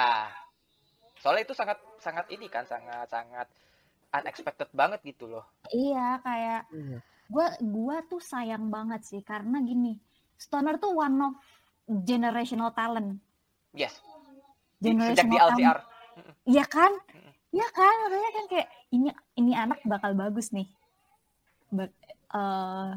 soalnya 1.23 1.43
itu 1.47 1.55
sangat 1.55 1.79
sangat 2.03 2.27
ini 2.35 2.47
kan 2.51 2.65
sangat 2.67 3.07
sangat 3.07 3.47
unexpected 4.13 4.69
banget 4.75 5.01
gitu 5.07 5.31
loh 5.31 5.45
Iya, 5.73 6.19
kayak 6.27 6.61
Iya. 6.75 6.99
gua 7.33 7.47
gua 7.63 7.97
tuh 8.11 8.21
sayang 8.21 8.69
banget 8.69 9.01
sih 9.09 9.21
karena 9.25 9.57
gini, 9.65 9.97
Stoner 10.43 10.75
tuh 10.83 10.91
one 10.91 11.17
of 11.23 11.35
generational 12.03 12.75
talent. 12.75 13.23
yes 13.73 14.03
Di- 14.83 14.99
sejak 14.99 15.31
di 15.31 15.39
LCR 15.39 15.79
Iya 16.43 16.65
kan? 16.67 16.93
Iya 17.55 17.69
kan? 17.71 17.95
Makanya 18.05 18.31
kan 18.35 18.45
kayak 18.51 18.69
ini 18.91 19.09
ini 19.39 19.53
anak 19.55 19.79
bakal 19.87 20.13
bagus 20.13 20.51
nih. 20.51 20.67
Ba- 21.71 21.95
eh, 22.35 22.93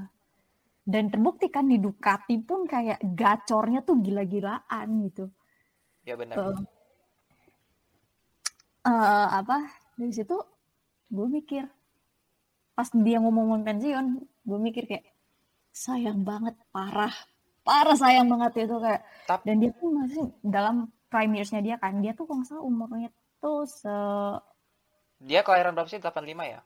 dan 0.85 1.05
terbukti 1.09 1.47
kan 1.49 1.69
di 1.69 1.77
Ducati 1.77 2.41
pun 2.41 2.65
kayak 2.65 3.01
gacornya 3.01 3.85
tuh 3.85 4.01
gila-gilaan 4.01 4.87
gitu. 5.05 5.29
ya 6.05 6.13
benar 6.13 6.37
Eh, 6.37 6.53
eh, 8.85 9.27
apa 9.33 9.65
dari 9.97 10.13
situ 10.13 10.37
gue 11.09 11.27
mikir 11.29 11.65
pas 12.77 12.85
dia 12.93 13.17
ngomong 13.17 13.65
pensiun 13.65 14.05
gue 14.21 14.59
mikir 14.61 14.85
kayak 14.85 15.05
sayang 15.73 16.21
banget 16.21 16.53
parah 16.69 17.13
parah 17.65 17.97
sayang 17.97 18.29
banget 18.29 18.69
itu 18.69 18.77
kayak 18.77 19.01
Tap- 19.25 19.41
dan 19.41 19.57
dia 19.57 19.73
tuh 19.73 19.89
masih 19.89 20.29
dalam 20.45 20.87
prime 21.09 21.33
years-nya 21.41 21.61
dia 21.65 21.75
kan 21.81 21.97
dia 21.97 22.13
tuh 22.13 22.29
kalau 22.29 22.45
nggak 22.45 22.49
salah 22.53 22.63
umurnya 22.63 23.09
tuh 23.41 23.65
se 23.65 23.95
dia 25.15 25.41
kelahiran 25.41 25.73
berapa 25.73 25.89
sih? 25.89 25.97
85 25.97 26.43
ya? 26.45 26.59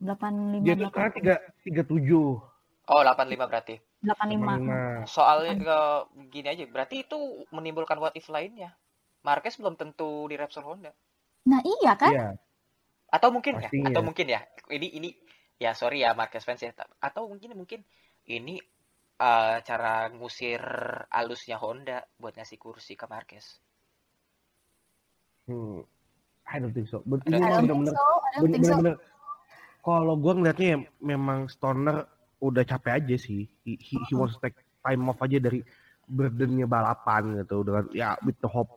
85 0.00 0.62
Dia 0.62 0.74
tuh 0.78 0.86
sekarang 0.88 1.12
tiga 1.18 1.34
tiga 1.66 1.82
tujuh. 1.84 2.38
Oh 2.86 3.00
85 3.02 3.50
berarti. 3.50 3.74
85 4.06 5.04
soalnya 5.10 5.52
ke- 5.58 6.04
gini 6.30 6.48
aja 6.48 6.64
berarti 6.70 7.02
itu 7.02 7.18
menimbulkan 7.50 7.98
what 7.98 8.14
if 8.14 8.30
lainnya. 8.30 8.72
Marquez 9.26 9.58
belum 9.58 9.74
tentu 9.74 10.30
di 10.30 10.38
Repsol 10.38 10.62
Honda. 10.62 10.94
Nah 11.50 11.60
iya 11.62 11.92
kan? 11.98 12.12
Iya. 12.14 12.28
atau 13.06 13.30
mungkin 13.30 13.58
ya? 13.62 13.70
Pastinya. 13.70 13.86
atau 13.90 14.02
mungkin 14.02 14.26
ya? 14.26 14.40
Ini 14.66 14.86
ini 14.98 15.08
ya 15.62 15.74
sorry 15.74 16.02
ya 16.06 16.14
Marquez 16.14 16.42
fans 16.46 16.62
ya 16.62 16.74
atau 17.02 17.26
mungkin 17.30 17.54
mungkin 17.58 17.80
ini 18.26 18.58
eh, 19.16 19.56
cara 19.64 20.08
ngusir 20.12 20.60
alusnya 21.08 21.56
Honda 21.56 22.04
buat 22.16 22.36
ngasih 22.36 22.58
kursi 22.60 22.94
ke 22.94 23.04
Marquez 23.08 23.60
Hmm. 25.46 25.86
I 26.42 26.58
don't 26.58 26.74
think 26.74 26.90
so. 26.90 27.06
I 27.06 27.22
Ini 27.30 27.38
don't 27.38 27.38
I 27.38 27.50
don't 27.54 27.70
think 27.70 27.70
bener-bener 27.70 27.94
so, 27.94 28.02
I 28.02 28.28
don't 28.34 28.50
think 28.50 28.62
so. 28.66 28.74
bener-bener 28.74 28.94
kalau 29.78 30.14
gue 30.18 30.32
ngeliatnya 30.34 30.68
ya 30.74 30.78
memang 30.98 31.46
Stoner 31.46 32.02
udah 32.42 32.66
capek 32.66 32.98
aja 32.98 33.14
sih. 33.14 33.46
He, 33.62 33.78
he, 33.78 33.94
he 34.10 34.12
wants 34.18 34.34
to 34.34 34.42
take 34.42 34.58
time 34.82 35.06
off 35.06 35.22
aja 35.22 35.38
dari 35.38 35.62
burdennya 36.06 36.66
balapan 36.66 37.42
gitu 37.42 37.62
dengan 37.66 37.86
ya 37.90 38.14
with 38.22 38.38
the 38.42 38.50
hope 38.50 38.74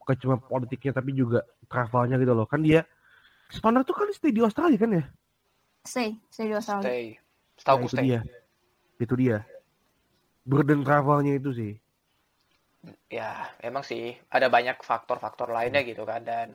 bukan 0.00 0.16
cuma 0.20 0.36
politiknya 0.40 0.92
tapi 0.92 1.12
juga 1.12 1.44
travelnya 1.68 2.20
gitu 2.20 2.32
loh 2.32 2.44
kan 2.44 2.60
dia 2.60 2.84
Stoner 3.48 3.84
tuh 3.84 3.92
kan 3.96 4.08
stay 4.12 4.32
di 4.32 4.40
Australia 4.40 4.76
kan 4.80 4.90
ya 4.92 5.04
Stay, 5.84 6.16
stay 6.32 6.48
di 6.48 6.56
Australia. 6.56 6.88
stay 6.88 7.04
setahu 7.56 7.76
Nah, 7.76 7.80
gue 7.84 7.88
itu 7.88 7.96
stay 7.96 8.04
dia 8.08 8.20
itu 8.96 9.14
dia 9.20 9.36
burden 10.50 10.80
travelnya 10.86 11.32
itu 11.40 11.50
sih 11.58 11.72
ya 13.18 13.30
emang 13.68 13.84
sih 13.90 14.04
ada 14.36 14.46
banyak 14.56 14.76
faktor-faktor 14.88 15.48
lainnya 15.56 15.80
gitu 15.90 16.02
kan 16.10 16.22
dan 16.30 16.48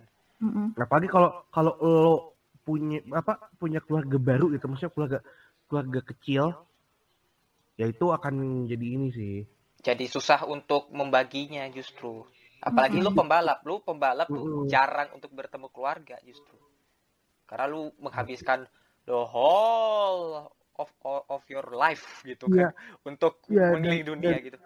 Mm-mm. 0.44 0.68
apalagi 0.80 1.08
kalau 1.12 1.30
kalau 1.56 1.74
lo 1.84 2.14
punya 2.66 3.00
apa 3.20 3.34
punya 3.62 3.80
keluarga 3.86 4.18
baru 4.30 4.46
gitu 4.54 4.66
maksudnya 4.70 4.94
keluarga 4.96 5.20
keluarga 5.68 6.00
kecil 6.10 6.44
ya 7.80 7.86
itu 7.94 8.06
akan 8.18 8.34
jadi 8.72 8.86
ini 8.96 9.08
sih 9.18 9.36
Jadi 9.88 10.06
susah 10.16 10.42
untuk 10.56 10.84
membaginya 11.00 11.64
justru. 11.72 12.28
Apalagi 12.60 13.00
lu 13.00 13.12
pembalap, 13.16 13.60
lu 13.64 13.80
pembalap 13.88 14.30
tuh 14.36 14.44
Mm-mm. 14.44 14.68
jarang 14.68 15.10
untuk 15.16 15.32
bertemu 15.32 15.68
keluarga 15.72 16.16
justru. 16.28 16.58
Karena 17.50 17.66
lu 17.74 17.82
menghabiskan 18.04 18.68
the 19.08 19.16
whole 19.34 20.52
of 20.80 20.90
of 21.28 21.44
your 21.46 21.68
life 21.70 22.24
gitu 22.24 22.48
Iya. 22.48 22.72
kan 22.72 22.72
untuk 23.06 23.44
Iya, 23.46 23.76
mengelilingi 23.76 24.00
dan- 24.00 24.10
dunia 24.10 24.30
dan- 24.32 24.44
gitu. 24.48 24.58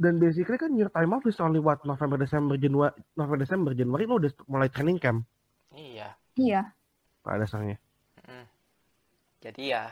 dan 0.00 0.14
basically 0.16 0.56
kan 0.56 0.72
your 0.72 0.88
time 0.88 1.12
off 1.12 1.24
is 1.24 1.36
only 1.38 1.60
what 1.60 1.84
November 1.84 2.16
Desember 2.16 2.56
Januari 2.56 2.96
November 3.12 3.38
Desember 3.38 3.72
Januari 3.72 4.04
lo 4.04 4.16
udah 4.16 4.32
mulai 4.48 4.68
training 4.68 4.96
camp 4.96 5.22
Iya. 5.70 6.16
Iya. 6.34 6.72
pada 7.20 7.44
dasarnya 7.44 7.76
Mm. 8.20 8.46
Jadi 9.40 9.62
ya 9.68 9.88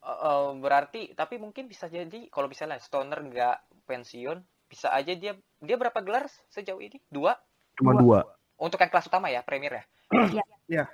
eh, 0.00 0.48
berarti 0.56 1.12
tapi 1.12 1.36
mungkin 1.36 1.64
bisa 1.64 1.86
jadi 1.86 2.26
kalau 2.28 2.46
misalnya 2.46 2.78
Stoner 2.78 3.18
nggak 3.18 3.56
pensiun 3.84 4.38
bisa 4.64 4.90
aja 4.90 5.12
dia 5.12 5.32
dia 5.58 5.76
berapa 5.76 5.98
gelar 6.00 6.24
sejauh 6.48 6.78
ini? 6.78 6.98
Dua 7.06 7.34
cuma 7.74 7.94
Dua. 7.94 8.00
dua 8.00 8.20
untuk 8.56 8.78
yang 8.78 8.88
kelas 8.88 9.06
utama 9.06 9.28
ya 9.28 9.42
Premier 9.42 9.82
ya. 9.82 9.84
Iya. 10.30 10.44
Iya. 10.66 10.84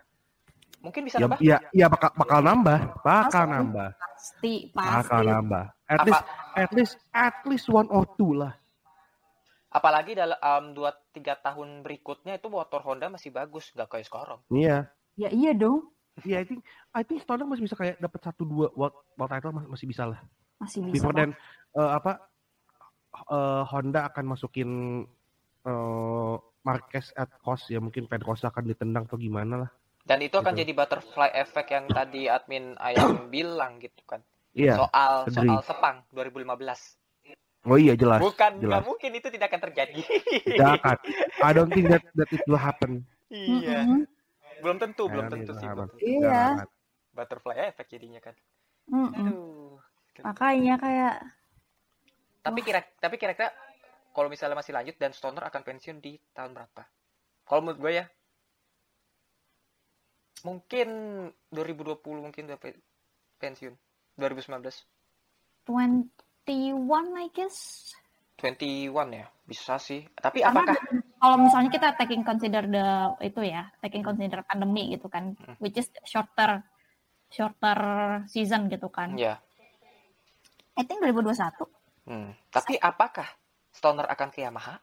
Mungkin 0.80 1.04
bisa 1.04 1.16
ya 1.16 1.28
nambah? 1.28 1.38
ya 1.40 1.56
ya 1.70 1.86
bakal 1.86 2.10
bakal 2.16 2.40
nambah 2.40 2.78
bakal 3.00 3.44
Pasti. 3.44 3.52
nambah 3.52 3.88
Pasti, 3.94 4.54
bakal 4.72 5.20
pasti. 5.20 5.28
nambah 5.28 5.64
at 5.84 5.98
Apa- 5.98 6.06
least 6.08 6.22
at 6.56 6.70
least 6.72 6.94
at 7.12 7.36
least 7.44 7.66
one 7.68 7.88
or 7.88 8.04
two 8.16 8.32
lah 8.32 8.56
Apalagi 9.70 10.18
dalam 10.18 10.34
um, 10.34 10.74
dua 10.74 10.90
tiga 11.14 11.38
tahun 11.38 11.86
berikutnya 11.86 12.34
itu 12.34 12.50
motor 12.50 12.82
Honda 12.82 13.06
masih 13.06 13.30
bagus, 13.30 13.70
nggak 13.70 13.86
kayak 13.86 14.02
sekarang. 14.02 14.42
iya 14.50 14.90
Ya 15.14 15.30
iya 15.30 15.54
dong. 15.54 15.94
Iya, 16.26 16.42
I 16.42 16.44
think 16.44 16.60
I 16.90 17.06
think 17.06 17.22
Stoner 17.22 17.46
masih 17.46 17.70
bisa 17.70 17.78
kayak 17.78 18.02
dapat 18.02 18.18
satu 18.18 18.42
dua 18.42 18.66
world, 18.74 18.98
world 19.14 19.30
title 19.30 19.54
mas- 19.54 19.70
masih 19.70 19.86
bisa 19.86 20.10
lah. 20.10 20.18
Masih 20.58 20.82
bisa. 20.82 20.94
Before 20.98 21.14
then 21.14 21.30
eh, 21.78 21.90
apa 21.94 22.18
eh, 23.30 23.62
Honda 23.70 24.10
akan 24.10 24.24
masukin 24.26 24.70
eh, 25.62 26.34
Marquez 26.60 27.14
at 27.14 27.30
cost 27.38 27.70
ya 27.70 27.78
mungkin 27.78 28.10
Pedrosa 28.10 28.50
akan 28.50 28.66
ditendang 28.66 29.06
atau 29.06 29.22
gimana 29.22 29.54
lah. 29.54 29.70
Dan 30.10 30.18
itu 30.26 30.34
akan 30.34 30.58
Gitu. 30.58 30.66
jadi 30.66 30.72
butterfly 30.74 31.30
effect 31.38 31.70
yang 31.70 31.86
tadi 31.86 32.26
admin 32.26 32.74
Ayam 32.82 33.30
bilang 33.34 33.78
gitu 33.78 34.02
kan. 34.10 34.18
Iya. 34.50 34.74
Soal 34.74 35.12
agree. 35.30 35.34
soal 35.38 35.58
Sepang 35.62 35.96
2015. 36.10 36.98
Oh 37.70 37.78
iya 37.78 37.94
jelas. 37.94 38.18
Bukan 38.18 38.58
jelas. 38.58 38.82
nggak 38.82 38.84
mungkin 38.90 39.10
itu 39.14 39.28
tidak 39.30 39.54
akan 39.54 39.62
terjadi. 39.70 40.02
Tidak 40.50 40.70
akan. 40.82 40.96
I 41.46 41.50
don't 41.54 41.70
think 41.70 41.86
that 41.86 42.02
that 42.18 42.26
it 42.34 42.42
will 42.50 42.58
happen. 42.58 43.06
iya. 43.30 43.86
Mm-mm. 43.86 44.02
Belum 44.58 44.76
tentu, 44.82 45.06
belum 45.06 45.30
I 45.30 45.32
tentu 45.38 45.52
sih. 45.54 45.66
happen. 45.70 45.86
Iya. 46.02 46.66
Butterfly 47.14 47.70
effect 47.70 47.94
jadinya 47.94 48.18
kan. 48.18 48.34
Mm-mm. 48.90 49.14
Aduh. 49.14 49.78
Makanya 50.26 50.74
kayak 50.82 51.14
Tapi 52.40 52.60
kira 52.64 52.80
tapi 52.98 53.14
kira-kira 53.14 53.52
kalau 54.10 54.26
misalnya 54.26 54.58
masih 54.58 54.72
lanjut 54.74 54.96
dan 54.98 55.14
Stoner 55.14 55.44
akan 55.46 55.62
pensiun 55.62 56.00
di 56.02 56.18
tahun 56.34 56.56
berapa? 56.56 56.82
Kalau 57.46 57.60
menurut 57.62 57.78
gue 57.78 57.92
ya 58.02 58.04
mungkin 60.42 60.88
2020 61.48 62.00
mungkin 62.20 62.42
udah 62.46 62.56
pe- 62.56 62.80
pensiun. 63.36 63.74
2019. 64.16 64.84
21 65.64 66.46
I 67.16 67.28
guess. 67.30 67.90
21 68.36 68.90
ya. 69.12 69.26
Bisa 69.44 69.76
sih. 69.76 70.04
Tapi 70.10 70.40
Karena 70.40 70.64
apakah 70.64 70.76
kalau 71.16 71.36
misalnya 71.38 71.70
kita 71.70 71.88
taking 71.94 72.22
consider 72.22 72.64
the 72.64 72.86
itu 73.20 73.40
ya, 73.44 73.68
taking 73.78 74.00
consider 74.00 74.40
pandemi 74.42 74.92
gitu 74.92 75.06
kan, 75.06 75.36
Hmm. 75.36 75.56
which 75.58 75.76
is 75.76 75.88
shorter 76.02 76.64
shorter 77.28 77.78
season 78.26 78.66
gitu 78.66 78.88
kan. 78.88 79.14
ya. 79.14 79.38
I 80.74 80.82
think 80.82 80.98
2021. 81.00 81.68
Hmm. 82.08 82.32
Tapi 82.48 82.74
apakah 82.76 83.28
Stoner 83.70 84.08
akan 84.08 84.28
ke 84.28 84.40
Yamaha? 84.40 84.80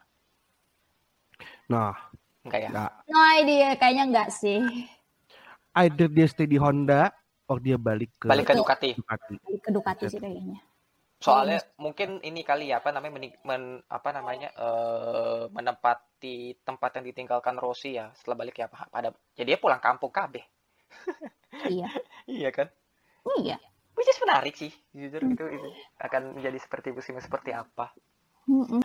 Nah, 1.68 1.92
Enggak 2.40 2.60
ya? 2.64 2.70
No 3.04 3.20
idea, 3.36 3.76
kayaknya 3.76 4.04
enggak 4.08 4.28
sih. 4.32 4.62
Either 5.76 6.08
dia 6.08 6.26
stay 6.30 6.48
di 6.48 6.56
Honda 6.56 7.12
or 7.48 7.60
dia 7.60 7.76
balik 7.80 8.12
ke 8.20 8.28
Balik 8.28 8.52
ke. 8.52 8.56
Ducati. 8.56 8.90
Ducati. 8.96 9.34
Ke 9.60 9.70
Ducati 9.72 10.04
sih 10.08 10.20
kayaknya. 10.20 10.60
Soalnya 11.18 11.58
mungkin 11.82 12.22
ini 12.22 12.46
kali 12.46 12.70
ya 12.70 12.78
apa 12.78 12.94
namanya 12.94 13.12
meni- 13.18 13.40
men- 13.42 13.82
apa 13.90 14.14
namanya 14.14 14.54
eh, 14.54 15.50
menempati 15.50 16.62
tempat 16.62 17.00
yang 17.00 17.04
ditinggalkan 17.10 17.58
Rossi 17.58 17.98
ya 17.98 18.14
setelah 18.14 18.38
balik 18.46 18.54
ke 18.54 18.62
Yamaha 18.62 18.86
pada 18.86 19.10
jadi 19.34 19.54
dia 19.54 19.58
pulang 19.58 19.82
kampung 19.82 20.14
KB. 20.14 20.38
Iya. 21.66 21.90
Iya 22.28 22.52
kan? 22.54 22.68
Iya. 23.40 23.58
Which 23.98 24.06
is 24.06 24.20
menarik 24.22 24.54
sih, 24.54 24.70
jujur 24.94 25.26
itu, 25.26 25.42
itu 25.48 25.68
akan 25.98 26.38
menjadi 26.38 26.54
seperti 26.60 26.94
musimnya 26.94 27.18
seperti 27.18 27.50
apa. 27.50 27.90
Mm-mm. 28.46 28.78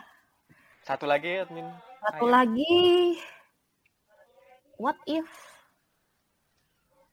Satu 0.82 1.06
lagi 1.06 1.44
admin. 1.44 1.70
Satu 2.02 2.26
Ayam. 2.26 2.34
lagi 2.34 3.20
what 4.82 4.98
if 5.06 5.30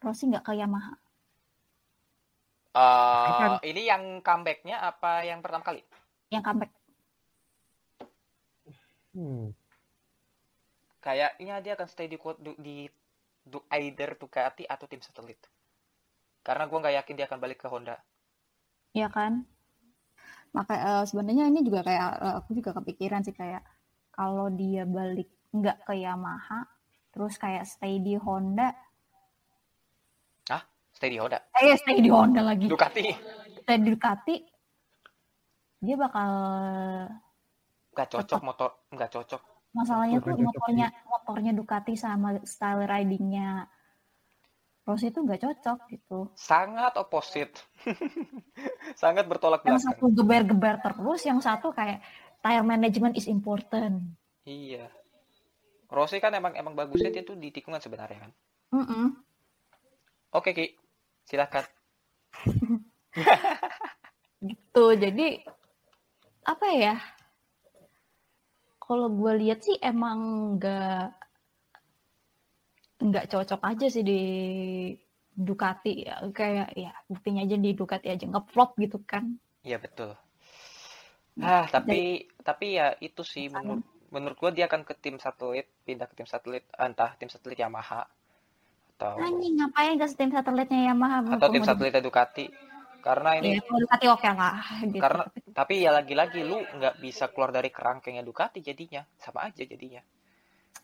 Rossi 0.04 0.24
nggak 0.28 0.44
ke 0.46 0.52
Yamaha? 0.60 0.92
Eh, 2.74 3.26
Kapan? 3.26 3.50
ini 3.70 3.82
yang 3.90 4.02
comebacknya 4.26 4.76
apa 4.90 5.12
yang 5.28 5.40
pertama 5.44 5.64
kali? 5.68 5.80
Yang 6.30 6.42
comeback 6.46 6.70
Hmm. 9.14 9.50
Kayaknya 11.06 11.54
dia 11.64 11.72
akan 11.76 11.88
stay 11.92 12.06
di 12.12 12.16
du- 12.44 12.60
di 12.66 12.76
du- 13.52 13.66
either 13.80 14.10
Ducati 14.20 14.64
atau 14.74 14.86
tim 14.90 15.02
satelit. 15.06 15.40
Karena 16.46 16.64
gua 16.68 16.78
nggak 16.82 16.96
yakin 17.00 17.14
dia 17.18 17.26
akan 17.28 17.40
balik 17.44 17.58
ke 17.64 17.68
Honda. 17.72 17.96
ya 18.94 19.08
kan? 19.10 19.46
Maka 20.56 20.74
eh, 20.74 21.04
sebenarnya 21.06 21.44
ini 21.50 21.60
juga 21.66 21.80
kayak 21.86 22.08
eh, 22.26 22.34
aku 22.42 22.50
juga 22.58 22.70
kepikiran 22.78 23.22
sih 23.26 23.34
kayak 23.34 23.62
Kalau 24.12 24.52
dia 24.52 24.84
balik 24.84 25.30
nggak 25.56 25.78
ke 25.88 25.94
Yamaha, 26.04 26.60
terus 27.14 27.34
kayak 27.40 27.64
stay 27.64 27.96
di 28.04 28.14
Honda, 28.20 28.68
Stay 31.00 31.08
di 31.08 31.16
Honda. 31.16 31.40
eh 31.56 31.80
stay 31.80 31.96
di 31.96 32.12
Honda 32.12 32.44
lagi, 32.44 32.68
Ducati. 32.68 33.00
stay 33.56 33.76
di 33.80 33.88
Ducati, 33.88 34.36
dia 35.78 35.96
bakal 35.96 36.28
Nggak 37.90 38.08
cocok 38.10 38.40
motor, 38.44 38.70
nggak 38.90 39.08
cocok. 39.10 39.40
masalahnya 39.72 40.18
tuh 40.18 40.34
cocok 40.34 40.44
motornya 40.44 40.86
motornya 41.06 41.52
Ducati 41.54 41.94
sama 41.94 42.36
style 42.42 42.84
ridingnya 42.84 43.64
Rossi 44.82 45.08
itu 45.08 45.20
nggak 45.20 45.40
cocok 45.40 45.78
gitu. 45.88 46.18
Sangat 46.34 46.96
opposite. 46.96 47.54
Sangat 49.00 49.24
bertolak 49.24 49.62
Yang 49.62 49.80
belakang. 49.80 49.86
satu 49.88 50.04
geber-geber 50.10 50.74
terus, 50.80 51.20
yang 51.22 51.38
satu 51.38 51.70
kayak 51.70 52.02
tire 52.40 52.60
management 52.60 53.14
is 53.14 53.24
important. 53.24 54.04
Iya. 54.42 54.90
Rossi 55.86 56.18
kan 56.18 56.34
emang 56.34 56.52
emang 56.52 56.74
bagusnya 56.74 57.08
dia 57.08 57.22
tuh 57.22 57.36
di 57.36 57.48
tikungan 57.48 57.78
sebenarnya 57.78 58.18
kan. 58.20 58.30
Mm-mm. 58.74 59.06
Oke 60.30 60.50
Ki, 60.52 60.74
silahkan. 61.30 61.64
gitu 64.50 64.84
jadi 64.96 65.44
apa 66.48 66.66
ya 66.72 66.96
kalau 68.80 69.12
gue 69.12 69.46
lihat 69.46 69.60
sih 69.62 69.76
emang 69.78 70.18
nggak 70.58 71.06
nggak 73.00 73.28
cocok 73.30 73.60
aja 73.62 73.86
sih 73.86 74.02
di 74.02 74.20
Ducati 75.30 76.04
ya 76.04 76.20
kayak 76.34 76.74
ya 76.74 76.92
buktinya 77.06 77.46
aja 77.46 77.56
di 77.56 77.70
Ducati 77.76 78.10
aja 78.10 78.26
ngeflop 78.26 78.74
gitu 78.80 78.98
kan 79.06 79.38
Iya 79.60 79.76
betul. 79.76 80.16
Ah 81.40 81.68
tapi 81.68 82.28
tapi 82.40 82.80
ya 82.80 82.96
itu 83.00 83.20
sih 83.24 83.52
menurut 83.52 83.84
menurut 84.08 84.36
gua 84.40 84.50
dia 84.50 84.66
akan 84.66 84.82
ke 84.88 84.96
tim 84.96 85.20
satelit, 85.20 85.68
pindah 85.84 86.08
ke 86.08 86.16
tim 86.16 86.28
satelit, 86.28 86.64
entah 86.76 87.12
tim 87.20 87.28
satelit 87.28 87.60
Yamaha 87.60 88.08
atau 89.00 89.16
anjing 89.16 89.56
ngapain 89.56 89.96
ke 89.96 90.06
tim 90.12 90.28
satelitnya 90.28 90.92
Yamaha 90.92 91.40
atau 91.40 91.48
tim 91.48 91.64
satelitnya 91.64 92.04
Ducati. 92.04 92.52
Karena 93.00 93.40
ini 93.40 93.56
ya 93.56 93.64
Ducati 93.64 94.06
oke 94.12 94.28
lah 94.28 94.60
gitu. 94.84 95.00
karena 95.00 95.24
tapi 95.56 95.80
ya 95.80 95.90
lagi-lagi 95.96 96.44
lu 96.44 96.60
nggak 96.60 97.00
bisa 97.00 97.32
keluar 97.32 97.48
dari 97.48 97.72
kerangkengnya 97.72 98.20
Ducati 98.20 98.60
jadinya. 98.60 99.00
Sama 99.16 99.48
aja 99.48 99.64
jadinya. 99.64 100.04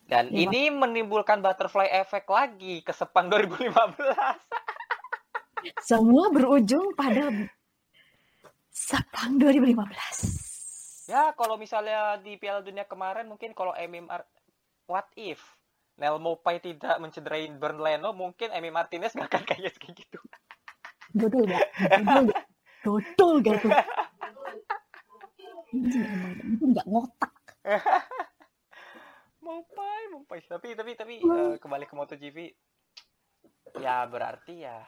Dan 0.09 0.33
Iya, 0.33 0.49
ini 0.49 0.73
menimbulkan 0.73 1.45
butterfly 1.45 1.93
effect 1.93 2.31
lagi 2.33 2.81
ke 2.81 2.97
Sepang 2.97 3.29
2015 3.37 3.77
semua 5.83 6.31
berujung 6.31 6.95
pada 6.95 7.27
Sepang 8.71 9.35
2015 9.41 11.11
ya 11.11 11.35
kalau 11.35 11.59
misalnya 11.59 12.19
di 12.23 12.39
Piala 12.39 12.63
Dunia 12.63 12.87
kemarin 12.87 13.27
mungkin 13.27 13.51
kalau 13.51 13.75
MMR 13.75 14.23
what 14.87 15.11
if 15.19 15.43
Nel 15.97 16.21
Mopai 16.21 16.61
tidak 16.61 17.01
mencederai 17.01 17.49
Bern 17.53 17.81
Leno 17.81 18.13
mungkin 18.13 18.53
Emi 18.53 18.69
Martinez 18.69 19.17
nggak 19.17 19.33
akan 19.33 19.45
kayak 19.49 19.75
gitu. 19.81 20.21
Dodol 21.17 21.49
gak 21.49 21.65
dodol 21.81 22.23
gak 22.27 22.37
dodol 22.85 23.35
gak 23.41 23.87
itu 25.73 26.65
nggak 26.65 26.87
ngotak. 26.87 27.33
Mumpai, 29.43 30.01
Mumpai. 30.13 30.39
Tapi 30.45 30.75
tapi 30.75 30.93
tapi 30.99 31.15
eh, 31.19 31.57
kembali 31.59 31.85
ke 31.87 31.95
MotoGP. 31.95 32.39
Ya 33.79 34.05
berarti 34.09 34.65
ya 34.65 34.81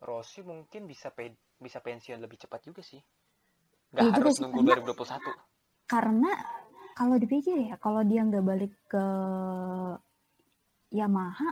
Rossi 0.00 0.40
mungkin 0.40 0.86
bisa 0.86 1.10
pe 1.10 1.34
bisa 1.60 1.82
pensiun 1.82 2.22
lebih 2.22 2.38
cepat 2.40 2.60
juga 2.64 2.80
sih. 2.80 3.00
Iya 3.90 4.10
juga 4.14 4.30
harus 4.30 4.38
nunggu 4.38 4.62
karena- 4.62 4.86
2021. 4.86 5.90
karena 5.90 6.32
kalau 7.00 7.16
dipikir 7.16 7.56
ya 7.64 7.80
kalau 7.80 8.04
dia 8.04 8.20
nggak 8.20 8.44
balik 8.44 8.76
ke 8.84 9.04
Yamaha 10.92 11.48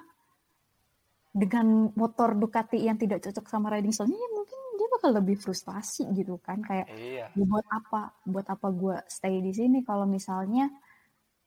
dengan 1.32 1.88
motor 1.96 2.36
Ducati 2.36 2.84
yang 2.84 3.01
tidak 3.01 3.24
cocok 3.24 3.49
sama 3.49 3.72
riding 3.72 3.88
style-nya 3.88 4.18
ya 4.18 4.28
mungkin 4.36 4.61
dia 4.76 4.88
bakal 4.92 5.11
lebih 5.16 5.40
frustasi 5.40 6.05
gitu 6.12 6.36
kan 6.44 6.61
kayak 6.61 6.84
Iya. 6.92 7.32
ya 7.32 7.44
buat 7.49 7.64
apa 7.64 8.12
buat 8.28 8.44
apa 8.44 8.68
gue 8.68 8.96
stay 9.09 9.40
di 9.40 9.57
sini 9.57 9.80
kalau 9.88 10.05
misalnya 10.05 10.68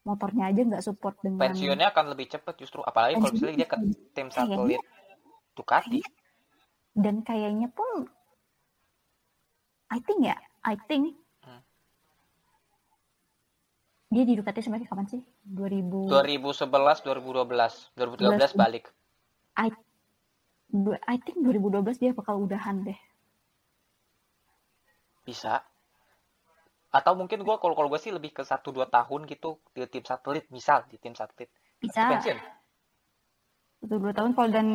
motornya 0.01 0.49
aja 0.49 0.65
nggak 0.65 0.81
support 0.81 1.21
dengan 1.21 1.37
Pensiunnya 1.37 1.93
akan 1.93 2.05
lebih 2.17 2.25
cepat 2.33 2.57
justru 2.57 2.81
apalagi 2.81 3.21
kalau 3.21 3.33
misalnya 3.37 3.57
dia 3.61 3.69
ke 3.69 3.77
tim 4.17 4.27
satelit 4.33 4.81
Ducati. 5.53 6.01
dan 6.97 7.21
kayaknya 7.21 7.69
pun 7.69 8.09
I 9.93 9.99
think 10.01 10.25
ya 10.25 10.39
I 10.65 10.73
think. 10.89 11.20
Dia 14.11 14.23
di 14.27 14.35
Ducati 14.35 14.59
sampai 14.59 14.83
kapan 14.83 15.07
sih 15.07 15.21
2000 15.47 16.11
2011, 16.11 16.67
2012, 17.07 17.95
2013 17.95 18.59
balik. 18.59 18.91
I 19.55 19.71
I 21.07 21.15
think 21.23 21.39
2012 21.47 21.95
dia 21.95 22.11
bakal 22.11 22.43
udahan 22.43 22.83
deh 22.83 22.99
Bisa. 25.23 25.63
Atau 26.91 27.15
mungkin 27.15 27.39
gua 27.47 27.55
kalau 27.55 27.71
kalau 27.71 27.87
gue 27.87 28.01
sih 28.03 28.11
lebih 28.11 28.35
ke 28.35 28.43
1 28.43 28.59
2 28.67 28.83
tahun 28.91 29.19
gitu 29.31 29.63
di 29.71 29.87
tim 29.87 30.03
satelit, 30.03 30.51
misal 30.51 30.83
di 30.91 30.99
tim 30.99 31.15
satelit. 31.15 31.47
bisa 31.81 32.13
Pensiun. 32.13 32.37
itu 33.81 33.95
dua 33.97 34.13
tahun 34.13 34.37
kalau 34.37 34.49
dan 34.53 34.67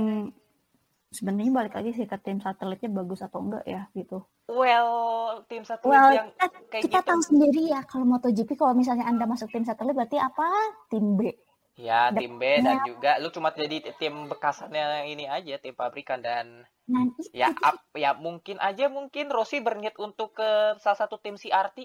sebenarnya 1.14 1.52
balik 1.54 1.74
lagi 1.78 1.90
sih 1.94 2.06
ke 2.06 2.16
tim 2.22 2.38
satelitnya 2.42 2.90
bagus 2.90 3.22
atau 3.22 3.40
enggak 3.42 3.64
ya 3.66 3.86
gitu 3.94 4.26
Well, 4.46 5.42
tim 5.50 5.66
satelit 5.66 5.90
well 5.90 6.10
yang 6.14 6.30
kita, 6.30 6.46
kayak 6.70 6.82
kita 6.86 6.98
gitu. 7.02 7.08
tahu 7.10 7.20
sendiri 7.26 7.62
ya 7.74 7.80
kalau 7.82 8.06
MotoGP 8.06 8.54
kalau 8.54 8.74
misalnya 8.78 9.06
anda 9.06 9.26
masuk 9.26 9.50
tim 9.50 9.66
satelit 9.66 9.94
berarti 9.94 10.18
apa 10.22 10.46
tim 10.90 11.18
B 11.18 11.34
Ya, 11.76 12.08
tim 12.08 12.40
B 12.40 12.64
dan 12.64 12.88
juga 12.88 13.20
lu 13.20 13.28
cuma 13.28 13.52
jadi 13.52 13.92
tim 14.00 14.32
bekasannya 14.32 15.12
ini 15.12 15.28
aja, 15.28 15.60
tim 15.60 15.76
pabrikan 15.76 16.24
dan 16.24 16.64
nah 16.88 17.04
ya 17.36 17.52
ap- 17.52 17.84
ya 17.92 18.16
mungkin 18.16 18.56
aja 18.62 18.88
mungkin 18.88 19.28
Rossi 19.28 19.60
berniat 19.60 19.98
untuk 20.00 20.32
ke 20.40 20.80
salah 20.80 20.96
satu 20.96 21.20
tim 21.20 21.36
CRT. 21.36 21.84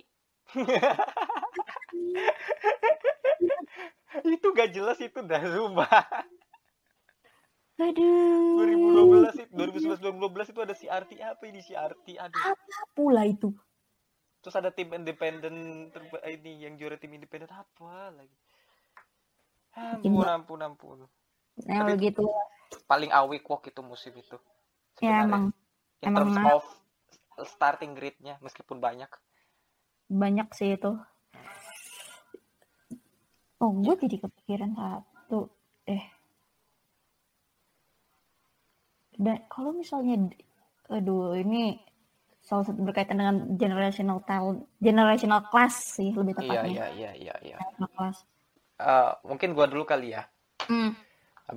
itu 4.36 4.47
gak 4.55 4.69
jelas 4.72 4.97
itu 5.03 5.19
dah 5.24 5.43
sumpah. 5.43 6.03
Aduh 7.82 8.62
2012 8.62 9.42
itu 9.42 9.54
2011 9.54 9.98
2012 10.00 10.52
itu 10.52 10.60
ada 10.60 10.76
CRT 10.76 11.12
apa 11.20 11.44
ini 11.44 11.60
CRT 11.60 12.08
aduh. 12.16 12.42
apa 12.46 12.82
pula 12.94 13.26
itu 13.26 13.50
Terus 14.40 14.56
ada 14.56 14.70
tim 14.70 14.90
independen 14.92 15.54
terba- 15.88 16.26
ini 16.26 16.62
yang 16.62 16.74
juara 16.74 16.98
tim 16.98 17.10
independen 17.12 17.46
apa 17.48 18.10
lagi? 18.12 18.34
Ampun 19.72 20.26
ampun 20.26 20.60
ampun. 20.60 20.98
nah 21.62 21.86
Tapi- 21.86 21.94
begitu 21.94 22.26
Paling 22.84 23.12
awik 23.12 23.46
walk 23.46 23.68
itu 23.68 23.82
musim 23.82 24.10
itu. 24.14 24.34
ya 24.98 25.22
emang 25.22 25.54
in 26.00 26.10
emang 26.10 26.34
terms 26.34 26.42
of 26.52 26.64
starting 27.46 27.94
grid-nya 27.94 28.38
meskipun 28.40 28.78
banyak. 28.78 29.10
banyak 30.08 30.50
sih 30.52 30.74
itu 30.74 30.90
oh 33.58 33.72
gue 33.78 33.94
jadi 33.96 34.18
kepikiran 34.20 34.74
satu 34.74 35.54
eh 35.86 36.02
dan 39.22 39.45
kalau 39.45 39.72
misalnya 39.78 40.34
aduh 40.89 41.38
ini 41.38 41.78
salah 42.41 42.65
satu 42.65 42.82
berkaitan 42.82 43.22
dengan 43.22 43.38
generational 43.53 44.26
talent 44.26 44.65
generational 44.82 45.45
class 45.53 46.01
sih 46.01 46.09
lebih 46.09 46.34
Iya 46.41 46.41
tepatnya 46.41 46.69
iya 46.74 46.88
iya 46.89 47.11
iya 47.13 47.36
iya. 47.45 47.57
Class 47.93 48.26
Eh, 48.82 49.11
mungkin 49.30 49.53
gua 49.53 49.69
dulu 49.69 49.86
kali 49.86 50.17
ya. 50.17 50.26
Hmm. 50.65 50.97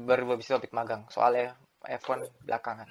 Baru 0.04 0.28
gua 0.28 0.36
bisa 0.36 0.60
lebih 0.60 0.72
magang 0.76 1.08
soalnya 1.08 1.56
F1 1.84 2.28
belakangan. 2.44 2.88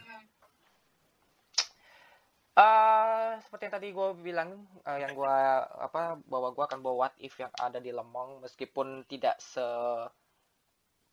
Eh 2.54 3.30
seperti 3.42 3.64
yang 3.66 3.76
tadi 3.78 3.88
gue 3.90 4.10
bilang 4.22 4.50
eh, 4.86 4.98
yang 5.02 5.14
gua 5.18 5.66
apa 5.78 6.22
bahwa 6.26 6.54
gua 6.54 6.66
akan 6.70 6.80
bawa 6.86 6.96
what 7.10 7.14
if 7.18 7.34
yang 7.38 7.50
ada 7.58 7.82
di 7.82 7.90
Lemong 7.90 8.42
meskipun 8.46 9.06
tidak 9.10 9.38
se 9.42 9.66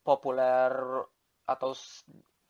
populer 0.04 0.72
atau 1.44 1.72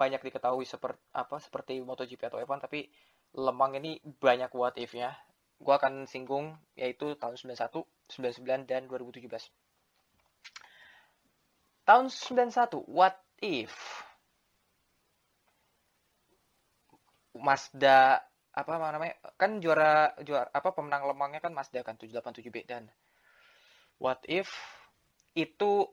banyak 0.01 0.25
diketahui 0.25 0.65
seperti 0.65 0.97
apa 1.13 1.37
seperti 1.37 1.77
MotoGP 1.85 2.33
atau 2.33 2.41
F1 2.41 2.65
tapi 2.65 2.89
Lemang 3.31 3.79
ini 3.79 4.03
banyak 4.03 4.51
what 4.59 4.75
if-nya. 4.75 5.15
Gua 5.63 5.79
akan 5.79 6.09
singgung 6.11 6.59
yaitu 6.75 7.15
tahun 7.15 7.39
91, 7.39 7.87
99 8.11 8.67
dan 8.67 8.91
2017. 8.91 9.31
Tahun 11.87 12.07
91, 12.11 12.91
what 12.91 13.15
if 13.39 13.71
Mazda 17.39 18.19
apa 18.51 18.73
namanya 18.83 19.15
kan 19.39 19.63
juara 19.63 20.11
juara 20.27 20.51
apa 20.51 20.75
pemenang 20.75 21.07
lemangnya 21.07 21.39
kan 21.39 21.55
Mazda 21.55 21.87
kan 21.87 21.95
787B 21.95 22.67
dan 22.67 22.91
what 24.03 24.19
if 24.27 24.51
itu 25.39 25.87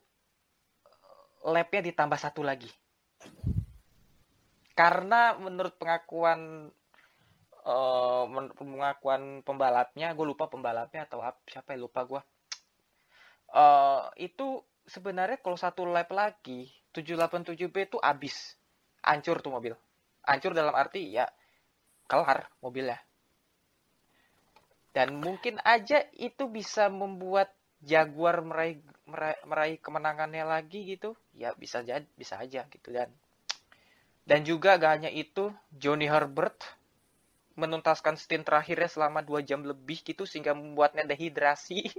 lapnya 1.45 1.86
ditambah 1.86 2.18
satu 2.18 2.41
lagi 2.41 2.68
karena 4.80 5.22
menurut 5.46 5.74
pengakuan 5.82 6.40
menurut 8.34 8.56
pengakuan 8.60 9.22
pembalapnya 9.48 10.08
gue 10.18 10.26
lupa 10.32 10.46
pembalapnya 10.54 11.02
atau 11.08 11.20
ap- 11.30 11.44
siapa 11.52 11.70
ya 11.76 11.80
lupa 11.86 12.02
gue 12.10 12.22
eh 13.64 14.04
itu 14.28 14.48
sebenarnya 14.88 15.38
kalau 15.44 15.58
satu 15.60 15.84
lap 15.96 16.10
lagi 16.22 16.62
787B 16.96 17.76
itu 17.88 17.98
habis 18.08 18.36
hancur 19.08 19.38
tuh 19.44 19.52
mobil 19.56 19.74
hancur 20.30 20.52
dalam 20.56 20.74
arti 20.76 21.02
ya 21.18 21.26
kelar 22.12 22.40
mobilnya. 22.64 23.00
Dan 24.96 25.10
mungkin 25.26 25.56
aja 25.76 26.00
itu 26.28 26.44
bisa 26.58 26.84
membuat 27.02 27.50
Jaguar 27.92 28.38
meraih 28.50 28.78
meraih, 29.12 29.40
meraih 29.50 29.78
kemenangannya 29.86 30.44
lagi 30.54 30.80
gitu. 30.92 31.10
Ya 31.42 31.50
bisa 31.62 31.78
jadi 31.90 32.04
bisa 32.22 32.36
aja 32.44 32.62
gitu 32.74 32.90
dan 32.98 33.10
dan 34.28 34.44
juga 34.44 34.76
gak 34.76 34.94
hanya 35.00 35.12
itu 35.12 35.50
Johnny 35.72 36.06
Herbert 36.06 36.68
menuntaskan 37.58 38.20
stint 38.20 38.46
terakhirnya 38.46 38.92
selama 38.92 39.26
dua 39.26 39.42
jam 39.42 39.66
lebih 39.66 40.04
gitu 40.06 40.28
sehingga 40.30 40.54
membuatnya 40.54 41.08
dehidrasi. 41.08 41.82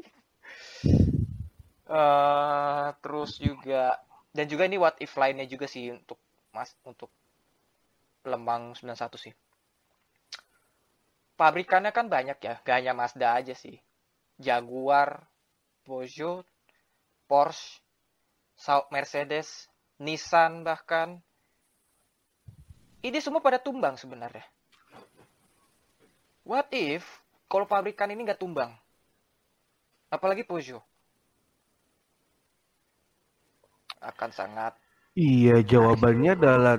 Eh, 1.89 2.89
terus 3.01 3.41
juga 3.41 3.97
dan 4.37 4.45
juga 4.45 4.69
ini 4.69 4.77
what 4.77 5.01
if 5.01 5.17
lainnya 5.17 5.49
juga 5.49 5.65
sih 5.65 5.89
untuk 5.89 6.21
mas 6.53 6.77
untuk 6.85 7.09
Lemang 8.29 8.77
91 8.77 9.17
sih 9.17 9.33
pabrikannya 11.39 11.95
kan 11.95 12.11
banyak 12.11 12.39
ya, 12.43 12.55
gak 12.67 12.77
hanya 12.83 12.93
Mazda 12.99 13.39
aja 13.39 13.55
sih. 13.55 13.79
Jaguar, 14.43 15.23
Peugeot, 15.87 16.43
Porsche, 17.31 17.79
Mercedes, 18.91 19.71
Nissan 20.03 20.67
bahkan. 20.67 21.23
Ini 22.99 23.19
semua 23.23 23.39
pada 23.39 23.63
tumbang 23.63 23.95
sebenarnya. 23.95 24.43
What 26.43 26.73
if 26.75 27.05
kalau 27.47 27.69
pabrikan 27.69 28.11
ini 28.11 28.27
nggak 28.27 28.41
tumbang? 28.41 28.75
Apalagi 30.11 30.43
Peugeot. 30.43 30.83
Akan 34.03 34.31
sangat 34.31 34.79
Iya, 35.19 35.67
jawabannya 35.67 36.39
adalah 36.39 36.79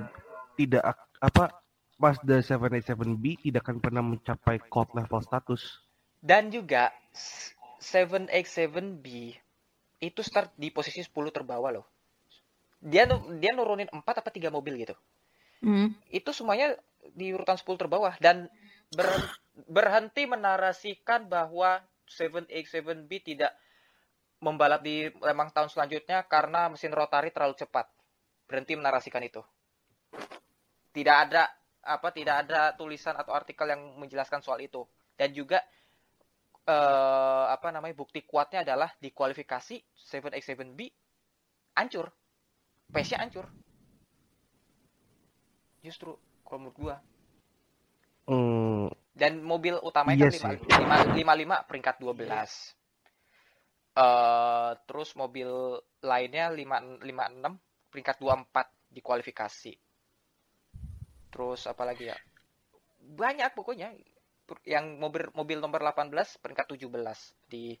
tidak 0.56 0.80
ak- 0.80 1.12
apa 1.20 1.44
Mazda 2.00 2.40
787B 2.40 3.36
tidak 3.36 3.68
akan 3.68 3.76
pernah 3.84 4.00
mencapai 4.00 4.56
code 4.72 4.96
level 4.96 5.20
status. 5.20 5.60
Dan 6.24 6.48
juga 6.48 6.88
7X7B 7.80 9.36
itu 10.00 10.20
start 10.24 10.56
di 10.56 10.72
posisi 10.72 11.04
10 11.04 11.28
terbawah 11.28 11.68
loh. 11.68 11.84
Dia 12.80 13.04
dia 13.36 13.52
nurunin 13.52 13.92
4 13.92 14.24
apa 14.24 14.32
3 14.32 14.48
mobil 14.48 14.80
gitu. 14.80 14.96
Hmm. 15.60 15.92
Itu 16.08 16.32
semuanya 16.32 16.76
di 17.12 17.32
urutan 17.32 17.56
10 17.56 17.80
terbawah 17.80 18.16
dan 18.20 18.48
ber- 18.92 19.28
berhenti 19.68 20.24
menarasikan 20.24 21.28
bahwa 21.28 21.80
7X7B 22.08 23.10
tidak 23.22 23.52
membalap 24.40 24.80
di 24.80 25.12
Lemang 25.20 25.52
tahun 25.52 25.68
selanjutnya 25.68 26.24
karena 26.24 26.72
mesin 26.72 26.96
rotari 26.96 27.30
terlalu 27.30 27.60
cepat. 27.60 27.86
Berhenti 28.48 28.74
menarasikan 28.74 29.22
itu. 29.22 29.44
Tidak 30.90 31.16
ada 31.28 31.46
apa 31.80 32.12
tidak 32.12 32.44
ada 32.44 32.76
tulisan 32.76 33.16
atau 33.16 33.32
artikel 33.32 33.68
yang 33.68 34.00
menjelaskan 34.00 34.40
soal 34.42 34.58
itu. 34.64 34.82
Dan 35.14 35.30
juga 35.36 35.60
eh, 36.66 37.44
apa 37.52 37.68
namanya 37.70 37.94
bukti 37.94 38.24
kuatnya 38.24 38.64
adalah 38.64 38.90
di 38.96 39.12
kualifikasi 39.12 39.76
7x7B 39.96 40.80
hancur 41.76 42.10
pace-nya 42.90 43.22
hancur 43.22 43.46
justru 45.80 46.16
kalau 46.44 46.68
menurut 46.68 46.78
gua. 46.78 46.96
Hmm, 48.30 48.86
dan 49.20 49.44
mobil 49.44 49.76
utamanya 49.84 50.32
Iya 50.32 50.38
kan 50.38 50.56
sih. 50.56 50.64
5, 50.64 51.18
55 51.18 51.68
peringkat 51.68 51.96
12 52.00 52.80
eh 53.90 54.70
terus 54.86 55.18
mobil 55.18 55.50
lainnya 56.06 56.46
5 56.48 57.02
56 57.02 57.90
peringkat 57.90 58.16
24 58.22 58.94
di 58.94 59.00
kualifikasi. 59.02 59.72
Terus 61.30 61.60
apa 61.66 61.82
lagi 61.84 62.08
ya? 62.08 62.16
Banyak 63.02 63.50
pokoknya. 63.52 63.92
Yang 64.66 64.86
mobil 64.98 65.22
mobil 65.34 65.58
nomor 65.58 65.82
18 65.82 66.42
peringkat 66.42 66.66
17 66.74 66.86
di 67.50 67.74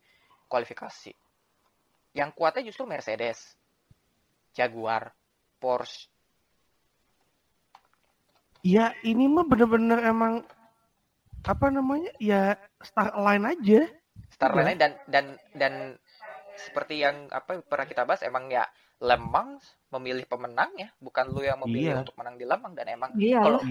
kualifikasi. 0.50 1.14
Yang 2.14 2.30
kuatnya 2.34 2.62
justru 2.66 2.84
Mercedes 2.90 3.54
Jaguar 4.50 5.14
Porsche 5.62 6.10
ya 8.62 8.92
ini 9.02 9.24
mah 9.26 9.44
bener-bener 9.44 10.00
emang 10.04 10.44
apa 11.40 11.66
namanya 11.68 12.12
ya 12.20 12.54
star 12.80 13.16
line 13.16 13.44
aja. 13.48 13.80
Star 14.30 14.52
Iya. 14.52 14.62
lain 14.62 14.78
dan 14.78 14.92
dan 15.08 15.24
dan 15.54 15.74
seperti 16.56 17.00
yang 17.00 17.28
apa 17.28 17.60
pernah 17.64 17.84
kita 17.84 18.04
bahas 18.04 18.20
emang 18.20 18.48
ya 18.48 18.64
Lemang 19.00 19.56
memilih 19.88 20.28
pemenang 20.28 20.76
ya 20.76 20.92
bukan 21.00 21.32
lu 21.32 21.40
yang 21.40 21.56
memilih 21.64 21.96
Iya. 21.96 22.00
untuk 22.04 22.16
menang 22.20 22.36
di 22.36 22.44
Lemang 22.44 22.72
dan 22.76 22.86
emang 22.86 23.10
Iya 23.16 23.40
Kalau- 23.40 23.64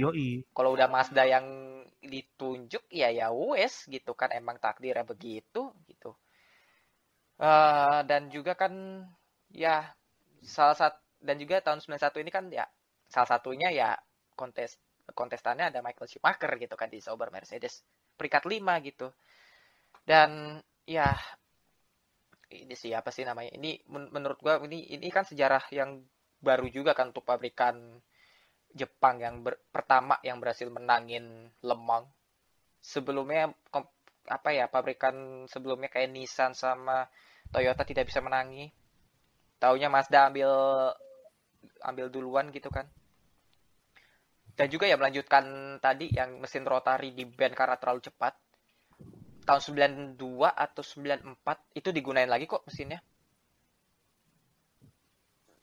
kalau 0.49 0.69
udah 0.73 0.89
Mazda 0.89 1.21
yang 1.23 1.45
ditunjuk 2.01 2.81
ya 2.89 3.13
ya 3.13 3.29
wes 3.29 3.85
gitu 3.85 4.17
kan 4.17 4.33
emang 4.33 4.57
takdirnya 4.57 5.05
begitu 5.05 5.69
gitu 5.85 6.17
Eh, 7.39 7.99
dan 8.03 8.27
juga 8.27 8.51
kan 8.51 9.05
ya 9.47 9.95
salah 10.43 10.75
satu 10.75 10.99
dan 11.23 11.39
juga 11.39 11.63
tahun 11.63 11.79
91 11.79 12.19
ini 12.19 12.31
kan 12.31 12.51
ya 12.51 12.67
salah 13.07 13.31
satunya 13.31 13.71
ya 13.71 13.95
kontes 14.41 14.71
kontestannya 15.19 15.65
ada 15.69 15.79
Michael 15.85 16.09
Schumacher 16.11 16.51
gitu 16.63 16.75
kan 16.81 16.89
di 16.93 16.99
Sauber 17.05 17.29
Mercedes 17.35 17.73
peringkat 18.17 18.43
5 18.53 18.73
gitu 18.87 19.07
dan 20.09 20.59
ya 20.89 21.15
ini 22.49 22.73
sih 22.81 22.91
apa 22.99 23.09
sih 23.15 23.23
namanya 23.29 23.51
ini 23.57 23.71
men- 23.93 24.11
menurut 24.15 24.39
gua 24.45 24.55
ini 24.67 24.79
ini 24.95 25.07
kan 25.15 25.25
sejarah 25.31 25.63
yang 25.79 25.89
baru 26.47 26.65
juga 26.77 26.91
kan 26.97 27.05
untuk 27.13 27.25
pabrikan 27.29 27.75
Jepang 28.81 29.15
yang 29.25 29.35
ber- 29.45 29.61
pertama 29.75 30.15
yang 30.27 30.37
berhasil 30.41 30.69
menangin 30.77 31.25
Le 31.67 31.75
Mans. 31.87 32.09
Sebelumnya 32.93 33.43
apa 34.37 34.49
ya 34.59 34.65
pabrikan 34.75 35.15
sebelumnya 35.53 35.89
kayak 35.93 36.09
Nissan 36.15 36.53
sama 36.63 36.97
Toyota 37.53 37.83
tidak 37.89 38.05
bisa 38.09 38.21
menangi. 38.27 38.65
Taunya 39.63 39.89
Mazda 39.95 40.19
ambil 40.29 40.51
ambil 41.89 42.07
duluan 42.13 42.45
gitu 42.55 42.69
kan. 42.71 42.85
Dan 44.59 44.67
juga 44.67 44.91
ya 44.91 44.99
melanjutkan 44.99 45.79
tadi 45.79 46.11
yang 46.11 46.43
mesin 46.43 46.67
rotari 46.67 47.15
di 47.15 47.23
ban 47.23 47.55
karena 47.55 47.79
terlalu 47.79 48.03
cepat. 48.03 48.35
Tahun 49.47 49.61
92 49.63 50.19
atau 50.51 50.83
94 50.83 51.79
itu 51.79 51.89
digunain 51.95 52.27
lagi 52.27 52.43
kok 52.43 52.67
mesinnya. 52.67 52.99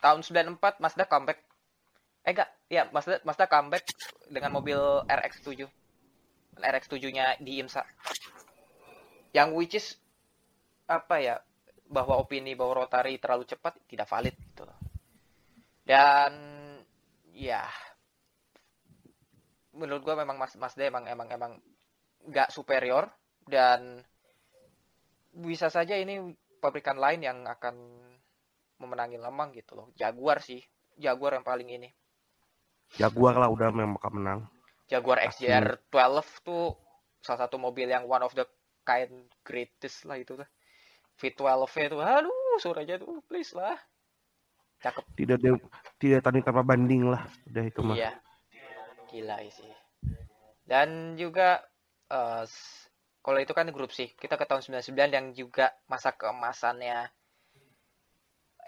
Tahun 0.00 0.24
94 0.24 0.80
Mazda 0.80 1.04
comeback 1.04 1.44
Eh 2.26 2.34
enggak, 2.34 2.50
ya 2.66 2.90
Mazda, 2.90 3.22
Mazda 3.22 3.46
comeback 3.46 3.86
dengan 4.26 4.50
mobil 4.50 4.80
RX-7. 5.06 5.62
RX-7-nya 6.58 7.38
di 7.38 7.62
IMSA. 7.62 7.86
Yang 9.30 9.48
which 9.54 9.74
is 9.78 9.86
apa 10.90 11.22
ya? 11.22 11.36
Bahwa 11.86 12.18
opini 12.18 12.58
bahwa 12.58 12.82
rotary 12.82 13.22
terlalu 13.22 13.46
cepat 13.46 13.78
tidak 13.86 14.10
valid 14.10 14.34
gitu. 14.34 14.66
Dan 15.86 16.32
ya 17.30 17.62
menurut 19.76 20.02
gua 20.02 20.16
memang 20.16 20.40
Mas 20.40 20.56
Mazda 20.56 20.88
emang 20.88 21.04
emang 21.04 21.28
emang 21.28 21.52
nggak 22.26 22.50
superior 22.50 23.06
dan 23.46 24.02
bisa 25.36 25.68
saja 25.68 25.94
ini 25.94 26.32
pabrikan 26.58 26.96
lain 26.96 27.20
yang 27.22 27.38
akan 27.44 27.76
memenangi 28.80 29.20
Lemang 29.20 29.52
gitu 29.52 29.76
loh. 29.76 29.86
Jaguar 29.94 30.40
sih, 30.40 30.60
Jaguar 30.96 31.36
yang 31.36 31.46
paling 31.46 31.68
ini. 31.68 31.88
Jaguar 32.96 33.36
lah 33.36 33.52
udah 33.52 33.68
memang 33.72 34.00
bakal 34.00 34.16
menang. 34.16 34.40
Jaguar 34.86 35.20
Pasti. 35.20 35.50
XJR 35.50 35.90
12 35.90 36.46
tuh 36.46 36.64
salah 37.20 37.46
satu 37.46 37.58
mobil 37.58 37.90
yang 37.90 38.06
one 38.06 38.22
of 38.22 38.32
the 38.32 38.46
kind 38.86 39.26
greatest 39.42 40.06
lah 40.06 40.16
itu 40.16 40.38
tuh. 40.38 40.48
V12 41.16 41.64
itu, 41.88 41.96
aduh 41.96 42.60
suaranya 42.60 43.00
tuh 43.00 43.24
please 43.24 43.56
lah. 43.56 43.76
Cakep. 44.84 45.04
Tidak 45.16 45.36
ada 45.40 45.50
tidak 45.96 46.20
tanding 46.20 46.44
tanpa 46.44 46.62
banding 46.62 47.08
lah. 47.08 47.24
Udah 47.48 47.64
itu 47.64 47.80
mah. 47.80 47.96
Iya. 47.96 48.12
Gila 49.16 49.40
sih. 49.48 49.72
Dan 50.68 51.16
juga 51.16 51.64
s- 52.44 52.84
kalau 53.24 53.40
itu 53.40 53.56
kan 53.56 53.64
grup 53.72 53.88
sih. 53.96 54.12
Kita 54.12 54.36
ke 54.36 54.44
tahun 54.44 54.60
99 54.60 54.92
yang 55.08 55.26
juga 55.32 55.72
masa 55.88 56.12
keemasannya 56.12 57.08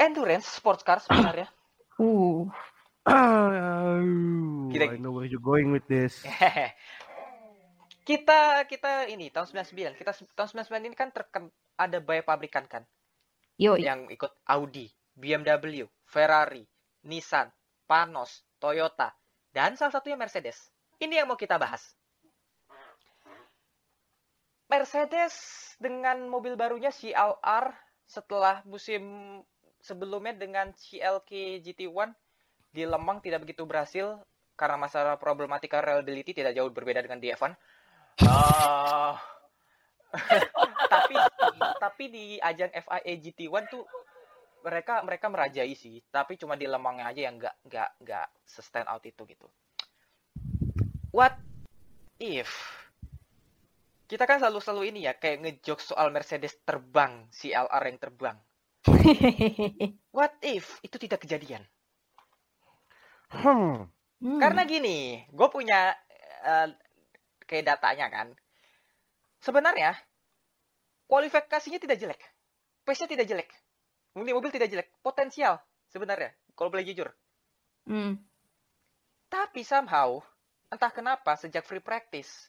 endurance 0.01 0.49
sports 0.49 0.81
car 0.81 1.05
sebenarnya. 1.05 1.53
Uh, 3.09 4.05
Kita- 4.73 4.93
I 4.93 5.01
know 5.01 5.17
where 5.17 5.25
you're 5.25 5.41
going 5.41 5.73
with 5.73 5.89
this. 5.89 6.21
kita 8.09 8.65
kita 8.69 9.09
ini 9.09 9.29
tahun 9.33 9.49
99 9.49 9.97
kita 9.97 10.13
tahun 10.37 10.49
99 10.65 10.89
ini 10.93 10.97
kan 10.97 11.09
terken 11.13 11.49
ada 11.77 12.01
banyak 12.01 12.25
pabrikan 12.25 12.65
kan 12.69 12.85
yoi. 13.57 13.81
yang 13.85 14.09
ikut 14.13 14.29
Audi, 14.49 14.89
BMW, 15.13 15.89
Ferrari, 16.05 16.65
Nissan, 17.09 17.49
Panos, 17.85 18.45
Toyota, 18.57 19.13
dan 19.53 19.75
salah 19.75 19.95
satunya 19.95 20.19
Mercedes. 20.19 20.71
Ini 20.99 21.23
yang 21.23 21.29
mau 21.31 21.39
kita 21.39 21.57
bahas. 21.57 21.95
Mercedes 24.69 25.35
dengan 25.81 26.29
mobil 26.29 26.53
barunya 26.53 26.93
CLR 26.93 27.73
setelah 28.05 28.61
musim 28.69 29.01
sebelumnya 29.81 30.37
dengan 30.37 30.77
CLK 30.77 31.65
GT1 31.65 32.13
di 32.69 32.85
Lemang 32.85 33.25
tidak 33.25 33.49
begitu 33.49 33.65
berhasil 33.65 34.21
karena 34.59 34.77
masalah 34.77 35.15
problematika 35.17 35.81
reliability 35.81 36.37
tidak 36.37 36.53
jauh 36.53 36.69
berbeda 36.69 37.01
dengan 37.01 37.23
di 37.23 37.33
F1. 37.33 37.57
Ah. 38.29 39.17
tapi 40.93 41.15
tapi 41.79 42.05
di 42.09 42.25
ajang 42.41 42.73
FIA 42.73 43.13
GT1 43.25 43.65
tuh 43.73 43.85
mereka 44.65 45.01
mereka 45.07 45.27
merajai 45.31 45.73
sih, 45.75 46.03
tapi 46.11 46.35
cuma 46.41 46.59
di 46.59 46.67
Lemangnya 46.67 47.11
aja 47.11 47.21
yang 47.31 47.37
nggak 47.39 47.57
nggak 47.67 47.91
nggak 48.05 48.29
stand 48.47 48.89
out 48.89 49.03
itu 49.07 49.23
gitu. 49.29 49.47
What 51.15 51.39
if 52.19 52.51
kita 54.09 54.25
kan 54.25 54.41
selalu 54.41 54.59
selalu 54.65 54.83
ini 54.89 55.01
ya 55.05 55.13
kayak 55.13 55.45
ngejok 55.45 55.79
soal 55.85 56.09
Mercedes 56.09 56.57
terbang, 56.65 57.29
CLR 57.29 57.83
yang 57.85 57.99
terbang. 58.01 58.37
What 60.17 60.33
if 60.41 60.81
itu 60.81 60.97
tidak 60.97 61.29
kejadian? 61.29 61.61
Hmm. 63.29 63.93
Hmm. 64.19 64.41
Karena 64.41 64.65
gini, 64.65 65.29
gue 65.29 65.49
punya 65.53 65.93
eh, 66.41 66.73
kayak 67.45 67.65
datanya 67.69 68.09
kan. 68.09 68.29
Sebenarnya 69.45 69.93
kualifikasinya 71.07 71.77
tidak 71.77 72.01
jelek, 72.01 72.21
pace-nya 72.89 73.13
tidak 73.13 73.29
jelek, 73.29 73.49
ini 74.23 74.33
mobil 74.35 74.51
tidak 74.53 74.69
jelek, 74.73 74.89
potensial 75.03 75.59
sebenarnya. 75.91 76.35
Kalau 76.55 76.71
boleh 76.73 76.87
jujur. 76.87 77.09
Hmm. 77.89 78.19
Tapi 79.29 79.63
somehow 79.63 80.19
entah 80.69 80.93
kenapa 80.93 81.37
sejak 81.37 81.65
free 81.65 81.85
practice, 81.85 82.49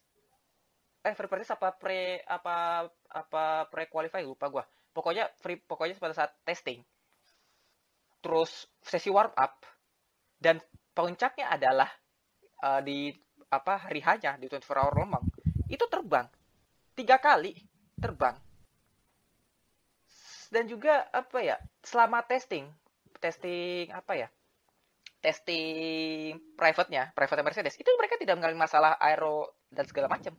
eh 1.04 1.16
free 1.16 1.28
practice 1.32 1.56
apa 1.56 1.76
pre 1.76 2.24
apa 2.24 2.88
apa 3.12 3.44
pre 3.68 3.88
qualify 3.88 4.24
lupa 4.24 4.48
gua. 4.48 4.64
Pokoknya 4.92 5.30
free 5.40 5.60
pokoknya 5.60 6.00
pada 6.00 6.16
saat 6.16 6.32
testing, 6.44 6.84
terus 8.20 8.68
sesi 8.84 9.08
warm 9.12 9.32
up 9.36 9.64
dan 10.40 10.60
puncaknya 10.96 11.52
adalah 11.52 11.90
eh, 12.64 12.82
di 12.84 12.98
apa 13.50 13.90
hari 13.90 14.00
hanya 14.06 14.38
di 14.38 14.46
24 14.46 14.78
hour 14.78 14.94
Lomang 14.94 15.26
itu 15.70 15.82
terbang 15.90 16.30
tiga 16.94 17.18
kali 17.18 17.58
terbang 17.98 18.38
dan 20.50 20.66
juga 20.66 21.08
apa 21.14 21.40
ya 21.42 21.58
selama 21.86 22.26
testing. 22.26 22.70
Testing 23.20 23.92
apa 23.92 24.14
ya 24.16 24.30
testing 25.20 26.40
private-nya 26.56 27.12
private 27.12 27.44
Mercedes. 27.44 27.76
Itu 27.76 27.92
mereka 28.00 28.16
tidak 28.16 28.40
mengalami 28.40 28.60
masalah 28.60 28.96
aero 29.00 29.60
dan 29.68 29.86
segala 29.86 30.08
macam. 30.08 30.34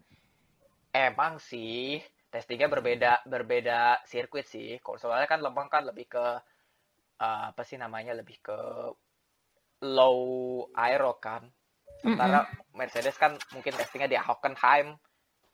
Emang 0.90 1.38
sih 1.38 2.00
testingnya 2.32 2.66
berbeda 2.66 3.22
berbeda 3.28 4.02
sirkuit 4.08 4.48
sih. 4.48 4.80
Kalau 4.80 4.96
soalnya 4.96 5.28
kan 5.28 5.44
Lembang 5.44 5.68
kan 5.68 5.84
lebih 5.84 6.08
ke 6.08 6.26
eh, 7.20 7.44
apa 7.52 7.62
sih 7.62 7.76
namanya 7.76 8.16
lebih 8.16 8.40
ke 8.40 8.58
low 9.84 10.20
aero 10.74 11.20
kan. 11.20 11.44
Sementara 12.00 12.48
Mercedes 12.72 13.16
kan 13.20 13.36
mungkin 13.52 13.76
testingnya 13.76 14.08
di 14.08 14.16
Hockenheim, 14.16 14.96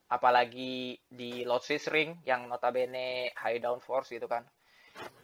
apalagi 0.06 0.98
di 1.10 1.42
Lotus 1.42 1.90
Ring 1.90 2.22
yang 2.22 2.46
notabene 2.46 3.34
high 3.34 3.58
downforce 3.58 4.14
gitu 4.14 4.30
kan. 4.30 4.46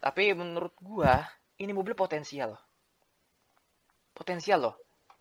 Tapi 0.02 0.34
menurut 0.34 0.74
gua 0.82 1.22
ini 1.62 1.70
mobil 1.70 1.94
potensial. 1.94 2.58
Potensial 4.12 4.60
loh 4.68 4.74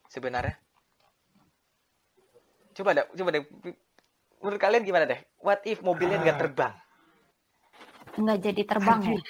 sebenarnya. 0.09 0.57
Coba 2.75 2.95
deh, 2.97 3.05
coba 3.15 3.29
deh. 3.35 3.43
Menurut 4.41 4.59
kalian 4.59 4.83
gimana 4.83 5.05
deh? 5.05 5.21
What 5.37 5.61
if 5.69 5.85
mobilnya 5.85 6.17
nggak 6.17 6.39
terbang? 6.41 6.73
Nggak 8.17 8.39
jadi 8.41 8.61
terbang 8.65 8.99
ya. 8.99 9.09
Anjir. 9.13 9.23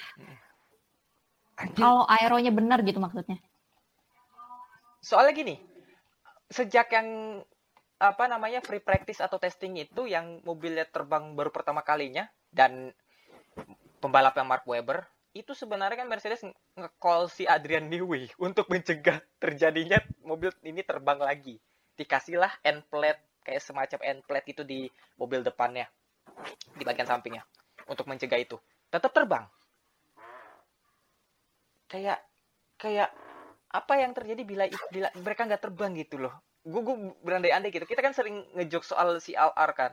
Anjir. 1.60 1.78
Kalau 1.78 2.02
aeronya 2.08 2.50
benar 2.50 2.80
gitu 2.82 2.98
maksudnya. 2.98 3.38
Soalnya 5.02 5.34
gini, 5.34 5.54
sejak 6.48 6.90
yang 6.94 7.42
apa 8.02 8.26
namanya 8.26 8.58
free 8.58 8.82
practice 8.82 9.22
atau 9.22 9.38
testing 9.38 9.78
itu 9.78 10.10
yang 10.10 10.42
mobilnya 10.42 10.82
terbang 10.90 11.38
baru 11.38 11.54
pertama 11.54 11.86
kalinya 11.86 12.26
dan 12.50 12.90
pembalapnya 14.02 14.42
Mark 14.42 14.66
Webber 14.66 15.06
itu 15.32 15.54
sebenarnya 15.54 16.02
kan 16.02 16.10
Mercedes 16.10 16.42
nge- 16.42 16.58
nge-call 16.76 17.30
si 17.30 17.46
Adrian 17.46 17.86
Newey 17.86 18.26
untuk 18.42 18.66
mencegah 18.66 19.22
terjadinya 19.38 20.02
mobil 20.26 20.50
ini 20.66 20.82
terbang 20.82 21.22
lagi. 21.22 21.62
Dikasihlah 21.94 22.50
end 22.66 22.82
plate 22.90 23.22
kayak 23.46 23.62
semacam 23.62 23.98
end 24.02 24.20
plate 24.26 24.48
itu 24.50 24.62
di 24.66 24.90
mobil 25.16 25.46
depannya 25.46 25.86
di 26.74 26.82
bagian 26.82 27.06
sampingnya 27.06 27.46
untuk 27.86 28.10
mencegah 28.10 28.42
itu. 28.42 28.58
Tetap 28.90 29.14
terbang. 29.14 29.46
Kayak 31.86 32.18
kayak 32.76 33.14
apa 33.72 33.94
yang 33.94 34.12
terjadi 34.12 34.42
bila, 34.42 34.64
bila 34.90 35.08
mereka 35.22 35.46
nggak 35.46 35.62
terbang 35.64 35.96
gitu 35.96 36.18
loh 36.18 36.34
gue 36.62 36.80
gue 36.80 36.96
berandai-andai 37.26 37.74
gitu 37.74 37.86
kita 37.86 37.98
kan 38.00 38.14
sering 38.14 38.46
ngejok 38.54 38.86
soal 38.86 39.18
si 39.18 39.34
LR 39.34 39.70
kan 39.74 39.92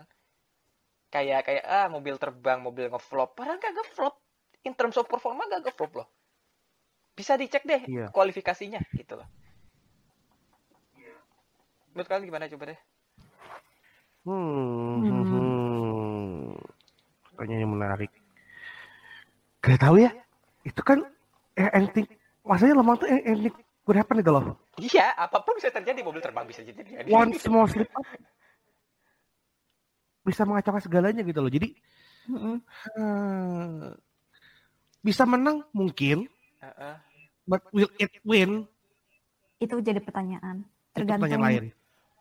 kayak 1.10 1.42
kayak 1.50 1.66
ah 1.66 1.90
mobil 1.90 2.22
terbang 2.22 2.62
mobil 2.62 2.86
ngeflop 2.94 3.34
padahal 3.34 3.58
gak 3.58 3.74
ngeflop 3.74 4.22
in 4.62 4.78
terms 4.78 4.94
of 5.02 5.10
performa 5.10 5.50
gak 5.50 5.66
ngeflop 5.66 6.06
loh 6.06 6.08
bisa 7.18 7.34
dicek 7.36 7.66
deh 7.66 7.82
Iya. 7.90 8.14
kualifikasinya 8.14 8.78
gitu 8.94 9.18
loh 9.18 9.26
menurut 11.92 12.08
kalian 12.08 12.30
gimana 12.30 12.46
coba 12.50 12.66
deh 12.76 12.80
Hmm, 14.20 15.00
Hmm. 15.00 15.24
hmm. 15.26 16.54
Pertanyaan 17.34 17.64
yang 17.66 17.72
menarik. 17.72 18.12
Gak 19.64 19.80
tahu 19.80 19.96
ya. 20.04 20.12
Itu 20.68 20.84
kan 20.84 21.08
eh, 21.56 21.72
anything. 21.72 22.04
Maksudnya 22.44 22.76
lemah 22.78 23.00
tuh 23.00 23.08
eh, 23.08 23.24
anything 23.26 23.56
could 23.90 23.98
happen 23.98 24.22
gitu 24.22 24.30
loh. 24.30 24.54
iya 24.78 25.18
apa 25.18 25.42
pun 25.42 25.58
bisa 25.58 25.74
terjadi 25.74 26.06
mobil 26.06 26.22
terbang 26.22 26.46
bisa 26.46 26.62
jadi 26.62 26.78
terjadi 26.78 27.10
One 27.10 27.34
small 27.42 27.66
slip 27.66 27.90
up 27.90 28.06
bisa 30.22 30.46
mengacaukan 30.46 30.84
segalanya 30.86 31.26
gitu 31.26 31.42
loh. 31.42 31.50
Jadi 31.50 31.74
eh, 32.30 33.90
bisa 35.02 35.26
menang 35.26 35.66
mungkin, 35.74 36.30
Heeh. 36.62 36.96
but 37.50 37.66
will 37.74 37.90
it 37.98 38.14
win? 38.22 38.70
Itu 39.58 39.82
jadi 39.82 39.98
pertanyaan. 39.98 40.62
Itu 40.94 41.02
Tergantung. 41.02 41.26
pertanyaan 41.34 41.50
lain. 41.50 41.64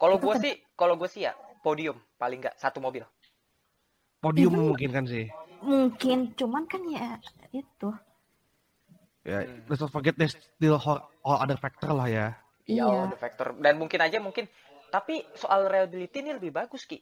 kalau 0.01 0.17
Itu 0.17 0.25
gue 0.25 0.35
sih 0.41 0.55
kalau 0.73 0.95
gue 0.97 1.09
sih 1.11 1.29
ya 1.29 1.37
podium 1.61 2.01
paling 2.17 2.41
nggak 2.41 2.57
satu 2.57 2.81
mobil 2.81 3.05
Podium 4.19 4.51
Itu- 4.51 4.59
memungkinkan 4.59 5.05
sih. 5.05 5.27
Mungkin, 5.59 6.39
cuman 6.39 6.65
kan 6.71 6.83
ya 6.87 7.19
itu. 7.51 7.91
Ya, 9.27 9.45
Hmm. 9.45 9.67
let's 9.67 9.83
not 9.83 9.91
forget 9.91 10.15
there's 10.15 10.35
still 10.35 10.79
all, 10.79 11.03
all 11.27 11.39
other 11.43 11.59
factor 11.59 11.91
lah 11.91 12.07
ya. 12.07 12.27
Iya, 12.65 12.85
Iya. 12.85 13.01
ada 13.13 13.17
faktor 13.19 13.57
dan 13.59 13.81
mungkin 13.81 13.99
aja 14.01 14.21
mungkin 14.21 14.45
tapi 14.89 15.21
soal 15.37 15.69
reliability 15.69 16.21
ini 16.21 16.37
lebih 16.37 16.53
bagus 16.53 16.85
ki. 16.85 17.01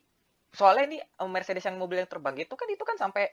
Soalnya 0.51 0.85
ini 0.91 0.99
eh, 0.99 1.29
Mercedes 1.29 1.63
yang 1.63 1.77
mobil 1.77 2.01
yang 2.03 2.11
terbang 2.11 2.35
itu 2.39 2.55
kan 2.55 2.67
itu 2.71 2.83
kan 2.83 2.97
sampai 2.97 3.29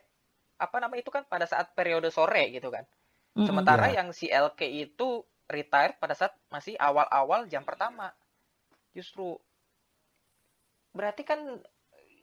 apa 0.54 0.76
namanya 0.78 1.02
itu 1.02 1.10
kan 1.10 1.26
pada 1.26 1.46
saat 1.46 1.74
periode 1.74 2.10
sore 2.14 2.50
gitu 2.54 2.70
kan. 2.70 2.86
Sementara 3.34 3.90
Iya. 3.90 3.98
yang 4.02 4.08
si 4.14 4.30
LK 4.30 4.60
itu 4.62 5.24
retired 5.50 5.98
pada 5.98 6.14
saat 6.14 6.38
masih 6.48 6.78
awal-awal 6.78 7.50
jam 7.50 7.66
pertama. 7.66 8.14
Justru 8.94 9.34
berarti 10.94 11.26
kan 11.26 11.40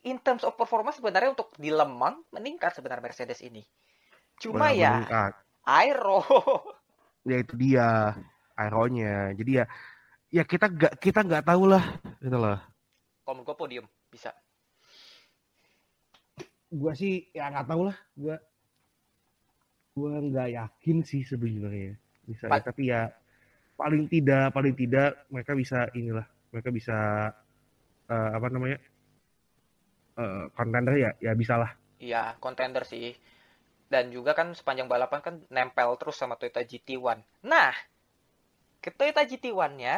in 0.08 0.18
terms 0.24 0.48
of 0.48 0.56
performa 0.56 0.96
sebenarnya 0.96 1.36
untuk 1.36 1.52
di 1.60 1.68
Lemang 1.68 2.24
meningkat 2.32 2.72
sebenarnya 2.74 3.04
Mercedes 3.04 3.44
ini. 3.44 3.60
Cuma 4.40 4.72
Benar, 4.72 4.80
ya 4.80 4.92
meningkat. 4.96 5.34
Aero. 5.66 6.22
ya 7.30 7.36
itu 7.44 7.54
dia 7.58 8.16
aeronya. 8.58 9.34
Jadi 9.38 9.52
ya 9.62 9.66
ya 10.32 10.44
kita 10.48 10.66
nggak 10.72 10.94
kita 11.04 11.20
nggak 11.28 11.46
tahu 11.50 11.64
lah 11.72 11.84
gitu 12.24 12.38
loh. 12.38 12.58
Kalau 13.26 13.42
gue 13.48 13.56
podium 13.58 13.86
bisa. 14.14 14.32
Gua 16.82 16.94
sih 17.02 17.14
ya 17.38 17.52
nggak 17.52 17.68
tahu 17.70 17.82
lah. 17.90 17.98
Gua 18.16 18.36
gua 19.96 20.14
nggak 20.24 20.50
yakin 20.58 20.98
sih 21.04 21.22
sebenarnya 21.28 21.94
bisa 22.28 22.48
ya, 22.48 22.52
Pa- 22.52 22.64
tapi 22.64 22.84
ya 22.92 23.02
paling 23.80 24.04
tidak 24.14 24.54
paling 24.56 24.76
tidak 24.78 25.10
mereka 25.34 25.54
bisa 25.62 25.80
inilah 26.00 26.28
mereka 26.54 26.70
bisa 26.72 26.98
eh, 28.10 28.30
apa 28.38 28.48
namanya 28.52 28.78
eh 30.22 30.46
contender 30.58 30.94
ya 31.04 31.12
ya 31.26 31.32
bisa 31.36 31.56
lah 31.62 31.72
Iya, 32.06 32.22
kontender 32.44 32.84
sih. 32.92 33.06
Dan 33.92 34.06
juga 34.16 34.32
kan 34.40 34.48
sepanjang 34.56 34.88
balapan 34.88 35.20
kan 35.26 35.36
nempel 35.56 35.90
terus 36.00 36.16
sama 36.16 36.40
Toyota 36.40 36.64
GT1. 36.64 37.20
Nah, 37.44 37.76
ke 38.84 38.90
Toyota 38.98 39.22
GT1-nya, 39.30 39.96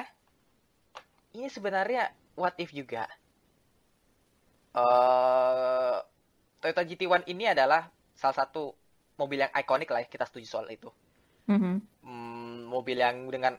ini 1.37 1.47
sebenarnya 1.55 2.03
what 2.35 2.55
if 2.57 2.73
juga. 2.73 3.05
eh 4.73 5.97
Toyota 6.61 6.81
GT1 6.87 7.23
ini 7.29 7.45
adalah 7.53 7.81
salah 8.15 8.37
satu 8.41 8.73
mobil 9.19 9.43
yang 9.43 9.51
ikonik 9.53 9.89
lah 9.93 10.01
ya, 10.01 10.07
kita 10.09 10.25
setuju 10.25 10.47
soal 10.49 10.67
itu. 10.71 10.89
Mhm. 11.51 11.73
Hmm, 12.07 12.57
mobil 12.73 12.97
yang 12.97 13.29
dengan 13.29 13.53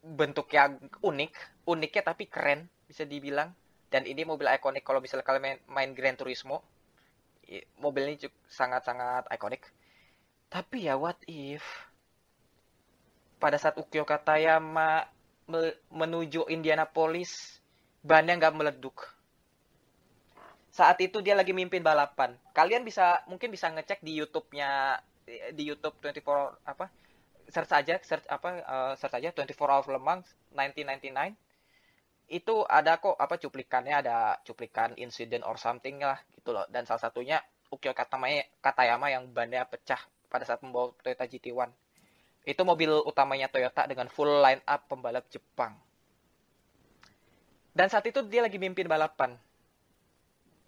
bentuk 0.00 0.48
yang 0.54 0.78
unik, 1.02 1.30
uniknya 1.68 2.02
tapi 2.06 2.24
keren 2.30 2.70
bisa 2.88 3.04
dibilang. 3.04 3.52
Dan 3.92 4.06
ini 4.08 4.22
mobil 4.24 4.46
ikonik 4.48 4.84
kalau 4.86 5.00
misalnya 5.04 5.26
kalian 5.26 5.44
main, 5.44 5.58
main 5.68 5.90
Gran 5.98 6.16
Turismo, 6.16 6.62
mobil 7.80 8.12
ini 8.12 8.16
sangat-sangat 8.48 9.28
ikonik. 9.32 9.64
Tapi 10.48 10.88
ya 10.88 10.96
what 10.96 11.18
if 11.28 11.64
pada 13.38 13.56
saat 13.60 13.78
Ukyo 13.78 14.02
Katayama 14.02 15.06
me- 15.46 15.78
menuju 15.92 16.48
Indianapolis, 16.50 17.60
bannya 18.02 18.36
nggak 18.36 18.56
meleduk. 18.56 19.06
Saat 20.72 21.00
itu 21.02 21.24
dia 21.24 21.34
lagi 21.34 21.50
mimpin 21.56 21.82
balapan. 21.82 22.36
Kalian 22.54 22.84
bisa 22.86 23.24
mungkin 23.26 23.50
bisa 23.50 23.70
ngecek 23.72 24.00
di 24.04 24.18
YouTube-nya 24.20 25.00
di 25.52 25.62
YouTube 25.68 25.96
24 26.00 26.56
apa 26.64 26.88
search 27.48 27.72
aja 27.72 27.96
search 28.00 28.24
apa 28.28 28.48
eh, 28.60 28.92
search 28.96 29.16
aja 29.20 29.28
24 29.32 29.56
Hours 29.56 29.88
Le 29.88 30.00
Mans 30.00 30.26
1999 30.52 31.36
itu 32.28 32.64
ada 32.68 33.00
kok 33.00 33.16
apa 33.16 33.40
cuplikannya 33.40 34.04
ada 34.04 34.36
cuplikan 34.44 34.92
insiden 35.00 35.40
or 35.44 35.56
something 35.56 36.00
lah 36.00 36.20
gitu 36.36 36.52
loh 36.52 36.68
dan 36.68 36.84
salah 36.84 37.08
satunya 37.08 37.40
Ukyo 37.68 37.92
Katayama 37.92 38.44
Katayama 38.60 39.08
yang 39.08 39.28
bannya 39.32 39.64
pecah 39.64 40.00
pada 40.28 40.44
saat 40.44 40.60
membawa 40.60 40.92
Toyota 41.00 41.24
GT1 41.24 41.72
itu 42.44 42.62
mobil 42.64 42.92
utamanya 43.04 43.48
Toyota 43.48 43.88
dengan 43.88 44.12
full 44.12 44.44
line 44.44 44.60
up 44.68 44.84
pembalap 44.88 45.24
Jepang 45.32 45.76
dan 47.72 47.88
saat 47.88 48.04
itu 48.04 48.20
dia 48.28 48.44
lagi 48.44 48.60
mimpin 48.60 48.84
balapan 48.84 49.36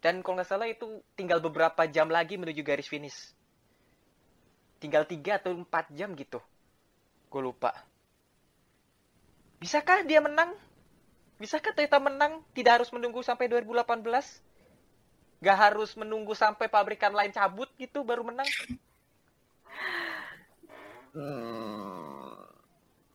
dan 0.00 0.24
kalau 0.24 0.40
nggak 0.40 0.48
salah 0.48 0.68
itu 0.68 1.04
tinggal 1.12 1.44
beberapa 1.44 1.84
jam 1.84 2.08
lagi 2.08 2.40
menuju 2.40 2.64
garis 2.64 2.88
finish 2.88 3.36
tinggal 4.80 5.04
3 5.04 5.38
atau 5.44 5.52
4 5.52 5.92
jam 5.92 6.16
gitu. 6.16 6.40
Gue 7.28 7.42
lupa. 7.44 7.70
Bisakah 9.60 10.02
dia 10.08 10.24
menang? 10.24 10.56
Bisakah 11.40 11.72
Toyota 11.72 11.96
menang? 11.96 12.44
Tidak 12.52 12.68
harus 12.68 12.92
menunggu 12.92 13.24
sampai 13.24 13.48
2018? 13.48 14.04
Gak 15.40 15.56
harus 15.56 15.96
menunggu 15.96 16.36
sampai 16.36 16.68
pabrikan 16.68 17.16
lain 17.16 17.32
cabut 17.32 17.72
gitu 17.80 18.04
baru 18.04 18.28
menang? 18.28 18.44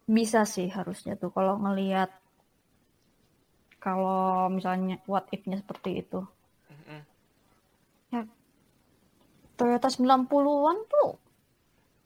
Bisa 0.09 0.41
sih 0.49 0.65
harusnya 0.73 1.13
tuh 1.15 1.29
kalau 1.29 1.61
ngelihat 1.61 2.09
kalau 3.77 4.49
misalnya 4.49 4.97
what 5.05 5.29
if-nya 5.29 5.61
seperti 5.61 6.01
itu. 6.01 6.25
Mm-mm. 6.73 7.05
Toyota 9.55 9.87
90-an 9.87 10.77
tuh 10.89 11.15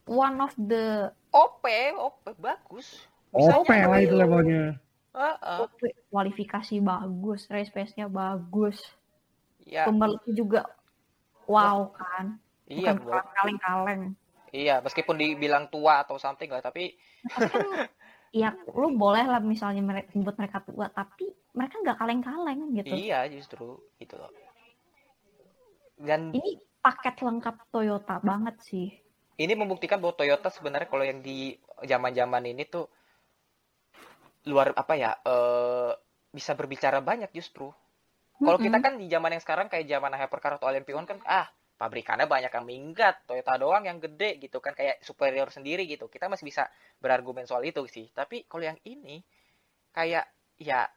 one 0.06 0.38
of 0.44 0.54
the 0.60 1.10
OP, 1.32 1.64
OP 1.96 2.36
bagus. 2.38 3.08
oh 3.32 3.64
Bisanya 3.64 3.88
lah 3.88 4.00
itu 4.04 4.14
OP. 4.20 4.76
levelnya 5.20 5.88
Heeh. 5.88 6.00
kualifikasi 6.12 6.76
bagus, 6.90 7.40
race 7.54 7.72
pace-nya 7.76 8.08
bagus. 8.20 8.78
Iya, 9.66 9.86
Pembalapnya 9.86 10.34
juga 10.42 10.60
wow 11.54 11.80
kan. 12.00 12.26
iya, 12.70 12.92
Bukan 13.00 13.24
kaleng-kaleng. 13.36 14.02
iya. 14.54 14.76
Meskipun 14.86 15.16
dibilang 15.22 15.66
tua 15.74 15.94
atau 16.04 16.16
something 16.22 16.50
lah, 16.54 16.62
tapi 16.64 16.96
Tapi 17.34 17.46
kan 17.54 17.64
ya 18.42 18.50
lu 18.80 18.88
boleh 19.04 19.26
lah 19.32 19.42
misalnya 19.42 19.82
mereka 19.90 20.10
buat 20.26 20.38
mereka 20.38 20.60
tua 20.68 20.86
tapi 21.00 21.26
mereka 21.58 21.76
nggak 21.82 21.98
kaleng-kaleng 22.00 22.60
gitu. 22.78 22.96
iya 22.96 23.20
justru 23.34 23.66
gitu 24.00 24.16
loh. 24.22 24.32
Dan 26.00 26.22
Ini 26.38 26.52
paket 26.86 27.16
lengkap 27.26 27.56
Toyota 27.74 28.16
banget 28.30 28.56
sih. 28.70 28.88
ini 29.40 29.54
membuktikan 29.56 29.98
bahwa 30.04 30.16
Toyota 30.20 30.50
sebenarnya 30.52 30.90
kalau 30.92 31.06
yang 31.08 31.20
di 31.24 31.56
zaman-zaman 31.92 32.44
ini 32.52 32.64
tuh 32.68 32.86
luar 34.48 34.72
apa 34.76 34.94
ya 34.96 35.12
eh 35.26 35.92
bisa 36.32 36.54
berbicara 36.54 37.02
banyak 37.02 37.32
justru. 37.34 37.74
Kalau 38.46 38.58
Mm-mm. 38.58 38.66
kita 38.66 38.80
kan 38.80 38.96
di 39.02 39.08
zaman 39.12 39.36
yang 39.36 39.44
sekarang 39.44 39.68
kayak 39.68 39.86
zaman 39.90 40.16
hypercar 40.16 40.58
atau 40.58 40.68
LMP1 40.72 41.06
kan 41.10 41.20
ah 41.28 41.48
pabrikannya 41.80 42.28
banyak 42.28 42.52
yang 42.52 42.66
minggat, 42.68 43.16
Toyota 43.28 43.56
doang 43.60 43.84
yang 43.88 44.00
gede 44.04 44.40
gitu 44.44 44.60
kan 44.64 44.76
kayak 44.76 45.00
superior 45.04 45.50
sendiri 45.52 45.84
gitu. 45.88 46.08
Kita 46.12 46.28
masih 46.32 46.46
bisa 46.48 46.68
berargumen 47.04 47.48
soal 47.48 47.64
itu 47.68 47.84
sih. 47.88 48.08
Tapi 48.12 48.48
kalau 48.48 48.64
yang 48.68 48.80
ini 48.88 49.24
kayak 49.96 50.26
ya 50.60 50.88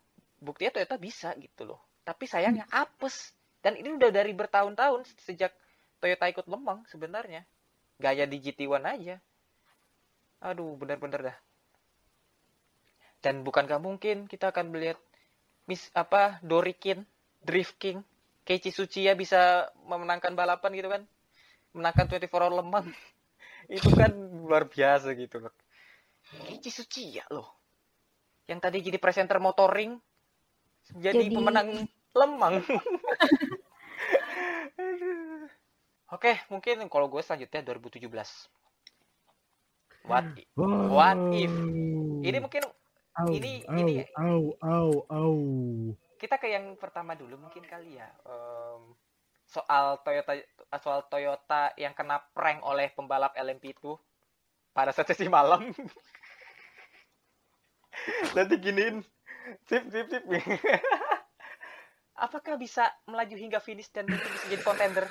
buktinya 0.42 0.72
Toyota 0.78 0.96
bisa 0.98 1.34
gitu 1.38 1.62
loh. 1.70 1.80
Tapi 2.06 2.24
sayangnya 2.26 2.66
apes. 2.70 3.34
Dan 3.62 3.78
ini 3.78 3.94
udah 3.94 4.10
dari 4.10 4.34
bertahun-tahun 4.34 5.06
sejak 5.22 5.54
Toyota 6.02 6.26
ikut 6.30 6.46
lemang 6.50 6.82
sebenarnya. 6.90 7.46
Gaya 8.02 8.26
di 8.26 8.38
GT1 8.42 8.82
aja. 8.86 9.16
Aduh, 10.48 10.76
bener-bener 10.80 11.20
dah. 11.28 11.36
Dan 13.22 13.46
bukan 13.46 13.70
gak 13.70 13.78
mungkin 13.80 14.26
kita 14.26 14.50
akan 14.50 14.74
melihat 14.74 14.98
Miss 15.70 15.88
apa 15.94 16.42
Dorikin, 16.42 17.06
Drift 17.38 17.78
King, 17.78 18.02
Keiichi 18.42 18.74
Tsuchiya 18.74 19.14
bisa 19.14 19.70
memenangkan 19.86 20.34
balapan 20.34 20.70
gitu 20.74 20.90
kan. 20.90 21.02
Menangkan 21.72 22.10
24 22.10 22.28
hour 22.34 22.52
lemang. 22.58 22.90
Itu 23.70 23.94
kan 23.94 24.10
luar 24.42 24.66
biasa 24.66 25.14
gitu 25.14 25.38
loh. 25.38 25.54
Keiichi 26.50 26.74
Tsuchiya 26.74 27.30
loh. 27.30 27.46
Yang 28.50 28.58
tadi 28.58 28.78
jadi 28.82 28.98
presenter 28.98 29.38
motoring 29.38 29.94
jadi, 30.98 31.30
Jadi- 31.30 31.34
pemenang 31.38 31.86
lemang. 32.12 32.58
Oke, 36.12 36.36
mungkin 36.52 36.84
kalau 36.92 37.08
gue 37.08 37.22
selanjutnya 37.24 37.64
2017. 37.64 38.04
What 40.04 40.26
i- 40.36 40.48
What 40.92 41.18
if? 41.32 41.52
ini 42.22 42.38
mungkin 42.42 42.66
Au, 43.12 43.28
ini- 43.28 43.64
au, 43.68 43.76
ini- 43.76 44.08
au, 44.16 44.42
au, 44.64 44.90
au. 45.12 45.32
kita 46.16 46.38
ke 46.38 46.48
yang 46.48 46.78
pertama 46.80 47.12
dulu 47.12 47.36
mungkin 47.36 47.60
kali 47.66 47.98
ya. 47.98 48.08
Em, 48.24 48.94
soal 49.44 50.00
Toyota 50.00 50.32
soal 50.80 51.04
Toyota 51.10 51.76
yang 51.76 51.92
kena 51.92 52.24
prank 52.32 52.64
oleh 52.64 52.88
pembalap 52.94 53.36
LMP 53.36 53.76
itu 53.76 53.98
pada 54.72 54.94
saat 54.94 55.08
sesi 55.12 55.28
malam. 55.28 55.68
Nanti 58.32 58.54
giniin. 58.56 59.04
Sip, 59.68 59.90
sip, 59.92 60.06
sip. 60.08 60.24
Apakah 62.16 62.54
bisa 62.56 62.86
melaju 63.04 63.34
hingga 63.34 63.58
finish 63.58 63.90
dan 63.90 64.06
mungkin 64.06 64.30
bisa 64.30 64.46
jadi 64.46 64.62
kontender? 64.62 65.04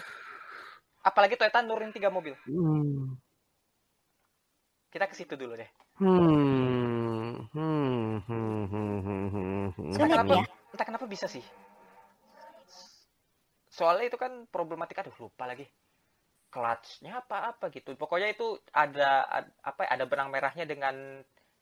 Apalagi 1.04 1.36
Toyota 1.36 1.62
nurunin 1.62 1.94
tiga 1.94 2.10
mobil. 2.10 2.34
Hmm. 2.48 3.20
Kita 4.90 5.06
ke 5.06 5.16
situ 5.16 5.36
dulu 5.36 5.60
deh. 5.60 5.70
Hmm. 6.00 7.01
Hmm. 7.54 8.22
Hmm. 8.28 8.66
Hmm. 8.72 9.02
Hmm. 9.02 9.28
Hmm. 9.34 9.70
Hmm. 9.76 9.94
Kenapa, 9.98 10.34
ya. 10.38 10.46
entah 10.74 10.86
kenapa 10.88 11.06
bisa 11.10 11.26
sih. 11.28 11.44
Soalnya 13.78 14.06
itu 14.14 14.18
kan 14.24 14.32
problematika, 14.56 15.00
aduh 15.02 15.18
lupa 15.26 15.44
lagi. 15.52 15.66
Clutch-nya 16.54 17.14
apa-apa 17.24 17.66
gitu. 17.78 17.92
Pokoknya 18.02 18.30
itu 18.36 18.48
ada, 18.84 19.10
ad- 19.38 19.56
apa 19.70 19.82
ya, 19.86 19.90
ada 19.96 20.06
benang 20.12 20.30
merahnya 20.34 20.66
dengan 20.74 20.96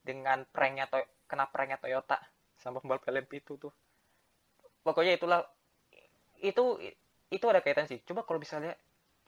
dengan 0.09 0.39
pranknya 0.55 0.86
Toy- 0.93 1.09
kena 1.30 1.45
pranknya 1.53 1.80
Toyota 1.84 2.17
sama 2.63 2.77
pembalap 2.82 3.03
LMP 3.13 3.34
itu 3.43 3.53
tuh. 3.63 3.73
Pokoknya 4.84 5.13
itulah 5.15 5.39
itu 6.49 6.63
itu 7.30 7.45
ada 7.51 7.61
kaitan 7.65 7.86
sih. 7.91 7.99
Coba 8.07 8.21
kalau 8.27 8.39
misalnya 8.41 8.73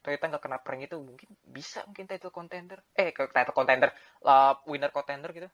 Toyota 0.03 0.25
nggak 0.31 0.43
kena 0.45 0.59
prank 0.65 0.81
itu 0.87 0.97
mungkin 0.99 1.29
bisa 1.45 1.79
mungkin 1.89 2.05
title 2.09 2.33
contender. 2.33 2.79
Eh, 2.97 3.11
title 3.13 3.55
contender, 3.57 3.89
lah 4.25 4.57
winner 4.69 4.91
contender 4.93 5.29
gitu. 5.37 5.49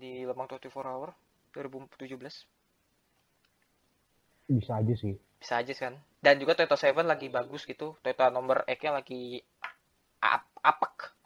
Di 0.00 0.24
Lemang 0.24 0.48
24 0.48 0.72
Hour 0.80 1.12
2017 1.52 2.16
Bisa 4.50 4.72
aja 4.74 4.94
sih. 4.94 5.14
bisa 5.36 5.56
aja 5.56 5.72
kan 5.72 5.94
dan 6.20 6.36
juga 6.36 6.52
Toyota 6.52 6.76
Seven 6.76 7.04
lagi 7.04 7.28
bagus 7.28 7.64
gitu 7.64 7.96
Toyota 8.00 8.28
nomor 8.28 8.60
X 8.64 8.76
nya 8.80 8.92
lagi 8.92 9.40
ap 10.20 10.44
apek 10.60 11.16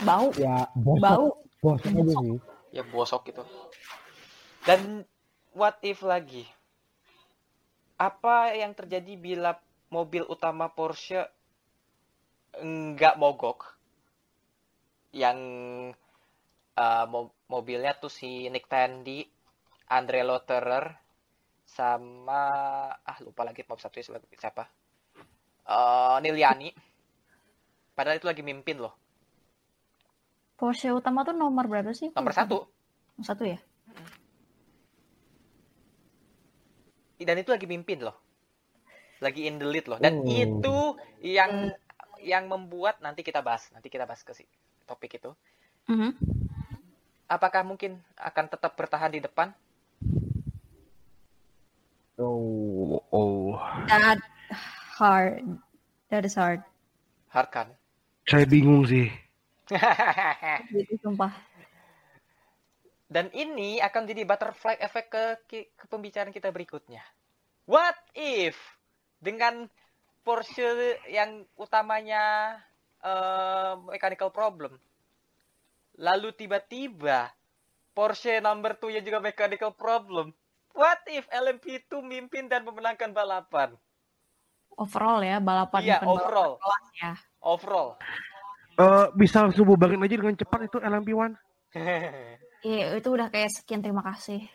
Bau. 0.00 0.30
Ya, 0.34 0.66
bosok. 0.74 1.02
Bau. 1.02 1.26
Bosok 1.58 1.90
aja 1.92 2.14
sih. 2.16 2.38
ya 2.70 2.82
bosok 2.82 3.22
gitu 3.28 3.42
dan 4.62 5.02
what 5.52 5.74
if 5.82 6.00
lagi 6.02 6.46
apa 7.96 8.54
yang 8.54 8.72
terjadi 8.72 9.14
bila 9.14 9.58
mobil 9.88 10.22
utama 10.24 10.66
Porsche 10.66 11.26
nggak 12.54 13.14
mogok 13.16 13.74
yang 15.10 15.38
eh, 16.74 17.04
mo- 17.04 17.34
mobilnya 17.52 17.92
tuh 18.00 18.08
si 18.08 18.48
Nick 18.48 18.64
Tandy 18.64 19.20
Andre 19.92 20.24
Lotterer 20.24 20.88
sama 21.68 22.42
ah 22.96 23.18
lupa 23.20 23.44
lagi 23.44 23.60
top 23.68 23.76
satu 23.76 24.00
siapa 24.00 24.64
eh 25.68 26.16
Niliani 26.24 26.72
padahal 27.92 28.16
itu 28.16 28.24
lagi 28.24 28.40
mimpin 28.40 28.80
loh 28.80 28.96
Porsche 30.56 30.94
utama 30.94 31.26
tuh 31.26 31.34
nomor 31.34 31.66
berapa 31.66 31.90
sih? 31.92 32.08
nomor 32.16 32.32
satu 32.32 32.58
Satu 33.20 33.44
ya? 33.44 33.58
dan 37.22 37.38
itu 37.38 37.54
lagi 37.54 37.70
mimpin 37.70 38.02
loh 38.02 38.18
lagi 39.22 39.46
in 39.46 39.62
the 39.62 39.66
lead 39.68 39.86
loh 39.86 40.02
dan 40.02 40.18
Oh. 40.18 40.26
itu 40.26 40.76
yang 41.22 41.70
yang 42.18 42.50
membuat 42.50 42.98
nanti 42.98 43.22
kita 43.22 43.38
bahas 43.38 43.70
nanti 43.70 43.86
kita 43.86 44.10
bahas 44.10 44.26
ke 44.26 44.34
si 44.34 44.42
topik 44.82 45.22
itu 45.22 45.30
Mhm. 45.86 46.18
Apakah 47.32 47.64
mungkin 47.64 47.96
akan 48.20 48.44
tetap 48.52 48.76
bertahan 48.76 49.12
di 49.16 49.24
depan 49.24 49.50
Oh. 52.20 53.02
Oh. 53.10 53.56
That 53.88 54.20
hard. 54.94 55.42
That 56.12 56.28
is 56.28 56.36
hard. 56.36 56.60
hard 57.32 57.48
kan 57.48 57.68
Saya 58.28 58.44
bingung 58.44 58.84
sih. 58.84 59.08
Gitu 60.76 61.00
sumpah. 61.00 61.32
dan 63.12 63.28
ini 63.36 63.76
akan 63.76 64.08
jadi 64.08 64.24
butterfly 64.24 64.80
effect 64.80 65.12
ke, 65.12 65.24
ke, 65.76 65.84
pembicaraan 65.84 66.32
kita 66.32 66.48
berikutnya 66.48 67.04
what 67.68 67.92
if 68.16 68.56
dengan 69.20 69.68
Porsche 70.24 70.96
yang 71.12 71.44
utamanya 71.60 72.56
eh, 73.04 73.74
mechanical 73.84 74.32
problem 74.32 74.80
lalu 75.98 76.32
tiba-tiba 76.36 77.32
Porsche 77.92 78.40
number 78.40 78.80
2 78.80 78.96
nya 78.98 79.02
juga 79.04 79.20
mechanical 79.20 79.76
problem 79.76 80.32
what 80.72 81.00
if 81.08 81.28
LMP2 81.28 82.00
mimpin 82.00 82.48
dan 82.48 82.64
memenangkan 82.64 83.12
balapan 83.12 83.76
Overall 84.72 85.20
ya, 85.20 85.36
balapan 85.36 85.80
iya 85.84 85.98
overall 86.00 86.56
balapan 86.56 86.82
ya. 86.96 87.12
overall 87.44 88.00
Eh, 88.72 89.06
bisa 89.20 89.44
langsung 89.44 89.68
bubarin 89.68 90.00
aja 90.00 90.16
dengan 90.16 90.36
cepat 90.36 90.60
itu 90.68 90.78
LMP1. 90.80 91.32
Iya, 92.62 92.94
itu 92.94 93.10
udah 93.10 93.26
kayak 93.26 93.50
sekian 93.50 93.82
terima 93.82 94.06
kasih. 94.06 94.46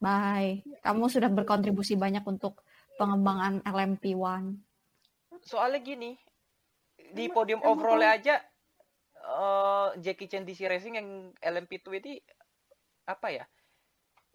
Bye. 0.00 0.64
Kamu 0.80 1.04
sudah 1.12 1.28
berkontribusi 1.28 2.00
banyak 2.00 2.24
untuk 2.24 2.64
pengembangan 2.96 3.60
LMP1. 3.60 4.56
soalnya 5.42 5.82
gini 5.82 6.14
di 7.12 7.26
podium 7.26 7.58
overall 7.66 7.98
aja 7.98 8.38
eh, 9.22 9.88
Jackie 10.02 10.28
Chan 10.28 10.44
DC 10.44 10.66
Racing 10.66 10.94
yang 10.98 11.08
LMP2 11.38 11.88
ini 11.98 12.14
apa 13.06 13.28
ya 13.30 13.44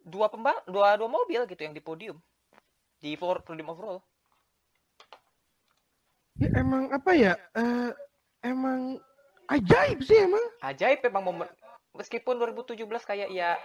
dua 0.04 0.28
pembal 0.32 0.56
dua 0.68 0.96
dua 0.96 1.10
mobil 1.12 1.44
gitu 1.48 1.62
yang 1.62 1.76
di 1.76 1.84
podium 1.84 2.18
di 2.98 3.16
for- 3.16 3.44
podium 3.44 3.72
overall 3.72 4.00
Ya 6.38 6.54
emang 6.54 6.94
apa 6.94 7.18
ya? 7.18 7.34
Eh, 7.58 7.90
emang 8.46 9.02
ajaib 9.50 10.06
sih 10.06 10.22
emang. 10.22 10.44
ajaib 10.62 11.02
memang 11.02 11.24
momen 11.26 11.50
meskipun 11.98 12.38
2017 12.38 12.86
kayak 13.02 13.30
ya 13.34 13.58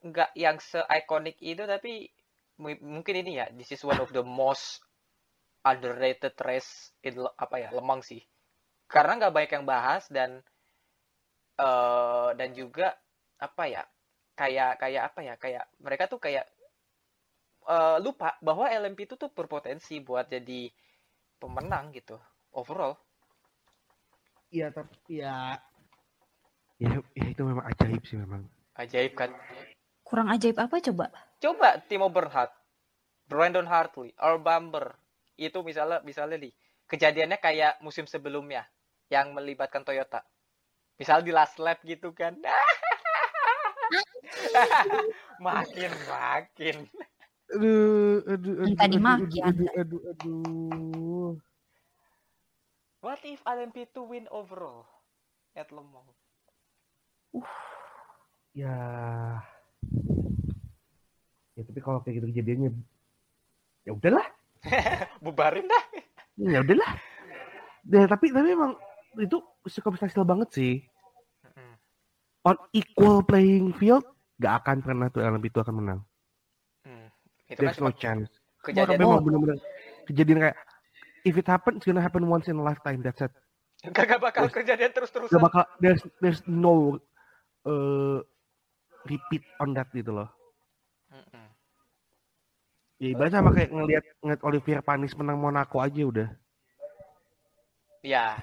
nggak 0.00 0.30
yang 0.32 0.56
se-iconic 0.56 1.36
itu 1.42 1.60
tapi 1.68 2.08
mu- 2.56 2.80
mungkin 2.80 3.14
ini 3.20 3.44
ya 3.44 3.46
this 3.52 3.74
is 3.76 3.84
one 3.84 4.00
of 4.00 4.08
the 4.14 4.24
most 4.24 4.80
underrated 5.66 6.32
race 6.40 6.94
in 7.04 7.18
apa 7.36 7.56
ya 7.60 7.68
Lemang 7.76 8.00
sih 8.00 8.24
karena 8.88 9.12
nggak 9.20 9.34
banyak 9.36 9.52
yang 9.56 9.66
bahas 9.68 10.04
dan 10.08 10.40
eh 11.58 12.28
dan 12.38 12.50
juga 12.56 12.96
apa 13.38 13.64
ya 13.68 13.82
kayak 14.34 14.78
kayak 14.82 15.02
apa 15.12 15.20
ya 15.22 15.34
kayak 15.36 15.64
mereka 15.82 16.04
tuh 16.10 16.20
kayak 16.22 16.46
eh, 17.68 17.96
lupa 18.00 18.34
bahwa 18.40 18.66
LMP 18.70 19.06
itu 19.06 19.14
tuh 19.18 19.30
berpotensi 19.30 20.00
buat 20.00 20.26
jadi 20.30 20.70
pemenang 21.38 21.92
gitu 21.94 22.16
overall 22.54 22.96
Iya 24.48 24.72
tapi 24.72 24.96
ya. 25.20 25.60
Ya, 26.80 26.94
ya 27.12 27.24
itu 27.28 27.42
memang 27.44 27.68
ajaib 27.68 28.00
sih 28.06 28.16
memang. 28.16 28.48
ajaib 28.80 29.12
kan 29.12 29.30
Kurang 30.06 30.32
ajaib 30.32 30.56
apa 30.56 30.80
coba? 30.80 31.12
coba 31.38 31.68
Timo 31.84 32.08
Bernhard, 32.08 32.50
Brandon 33.28 33.68
Hartley, 33.68 34.10
Earl 34.16 34.40
Bamber, 34.40 34.96
itu 35.36 35.60
misalnya 35.62 36.00
misalnya 36.02 36.40
nih 36.40 36.52
kejadiannya 36.88 37.38
kayak 37.38 37.72
musim 37.84 38.08
sebelumnya 38.08 38.64
yang 39.08 39.32
melibatkan 39.32 39.84
Toyota. 39.84 40.24
Misal 41.00 41.24
di 41.24 41.32
last 41.32 41.56
lap 41.60 41.80
gitu 41.84 42.12
kan. 42.12 42.36
makin 45.44 45.92
makin. 46.10 46.76
Aduh, 47.48 48.20
aduh, 48.28 48.54
aduh, 48.60 48.76
aduh, 48.76 48.92
dimaki 48.92 49.40
aduh, 49.40 49.48
aduh, 49.48 49.70
aduh, 49.80 50.00
aduh. 50.12 51.32
What 52.98 53.22
if 53.24 53.40
LMP2 53.46 53.96
win 54.04 54.26
overall 54.28 54.84
at 55.54 55.70
Le 55.70 55.80
Mans? 55.80 56.18
Ya. 58.52 58.74
Ya 61.54 61.62
tapi 61.62 61.78
kalau 61.78 62.02
kayak 62.02 62.20
gitu 62.20 62.26
kejadiannya 62.34 62.74
ya 63.86 63.94
udahlah. 63.94 64.26
Bubarin 65.24 65.70
dah. 65.70 65.84
Ya 66.42 66.58
udahlah. 66.60 66.90
Ya, 67.88 68.04
tapi 68.04 68.34
tapi 68.34 68.52
emang 68.52 68.76
itu 69.18 69.38
circumstantial 69.66 70.22
banget 70.22 70.48
sih. 70.54 70.74
Mm-mm. 71.44 71.72
On 72.46 72.56
equal 72.72 73.20
playing 73.22 73.74
field, 73.76 74.06
gak 74.38 74.62
akan 74.64 74.80
pernah 74.80 75.06
tuh 75.10 75.20
LMP 75.20 75.50
itu 75.50 75.58
akan 75.58 75.74
menang. 75.74 76.00
Hmm. 76.86 77.10
Itu 77.50 77.66
kan 77.66 77.74
There's 77.74 77.78
no 77.82 77.90
cuma 77.90 77.92
chance. 77.98 78.30
kejadian 78.62 78.98
Memang 78.98 79.22
bener-bener 79.24 79.56
kejadian 80.06 80.38
kayak 80.42 80.56
if 81.26 81.34
it 81.34 81.46
happen, 81.46 81.76
it's 81.78 81.86
gonna 81.86 82.02
happen 82.02 82.24
once 82.26 82.46
in 82.46 82.58
a 82.58 82.64
lifetime. 82.64 83.02
That's 83.02 83.20
it. 83.20 83.32
kagak 83.78 84.18
bakal 84.18 84.50
Terus- 84.50 84.56
kejadian 84.62 84.90
terus-terusan. 84.90 85.34
Gak 85.34 85.44
bakal 85.44 85.64
there's 85.78 86.02
there's 86.18 86.42
no 86.46 86.98
uh, 87.66 88.18
repeat 89.06 89.46
on 89.62 89.74
that 89.74 89.86
gitu 89.94 90.10
loh. 90.14 90.30
Mm-mm. 91.10 91.46
Ya 92.98 93.14
ibarat 93.14 93.30
sama 93.30 93.54
kayak 93.54 93.70
ngelihat 93.70 94.04
ngeliat 94.18 94.42
Olivier 94.42 94.82
Panis 94.82 95.14
menang 95.14 95.38
Monaco 95.38 95.78
aja 95.78 96.02
udah. 96.02 96.28
Ya. 98.02 98.42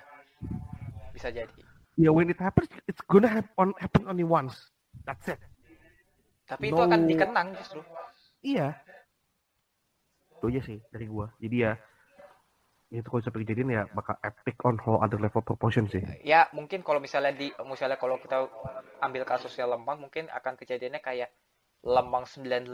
Bisa 1.16 1.32
jadi. 1.32 1.62
Ya 1.96 2.12
when 2.12 2.28
it 2.28 2.40
happens, 2.44 2.68
it's 2.92 3.00
gonna 3.08 3.32
happen 3.32 3.72
happen 3.80 4.04
only 4.04 4.28
once. 4.28 4.68
That's 5.08 5.32
it. 5.32 5.40
Tapi 6.44 6.70
itu 6.70 6.78
No. 6.78 6.86
akan 6.86 7.08
dikenang 7.08 7.56
justru. 7.56 7.80
Iya. 8.44 8.76
Itu 10.36 10.52
aja 10.52 10.62
sih 10.68 10.78
dari 10.92 11.08
gua. 11.08 11.32
Jadi 11.40 11.58
ya 11.64 11.80
itu 12.94 13.08
kalau 13.10 13.24
sampai 13.24 13.42
kejadian 13.44 13.74
ya 13.74 13.84
bakal 13.92 14.16
epic 14.22 14.56
on 14.64 14.78
whole 14.80 15.02
other 15.02 15.18
level 15.18 15.42
proportion 15.42 15.90
sih. 15.90 16.06
Ya, 16.22 16.48
mungkin 16.54 16.86
kalau 16.86 17.02
misalnya 17.02 17.34
di 17.34 17.50
misalnya 17.66 17.98
kalau 17.98 18.22
kita 18.22 18.46
ambil 19.02 19.26
kasusnya 19.26 19.66
Lembang 19.68 20.00
mungkin 20.00 20.30
akan 20.30 20.54
kejadiannya 20.56 21.02
kayak 21.02 21.34
Lembang 21.82 22.30
95 22.30 22.70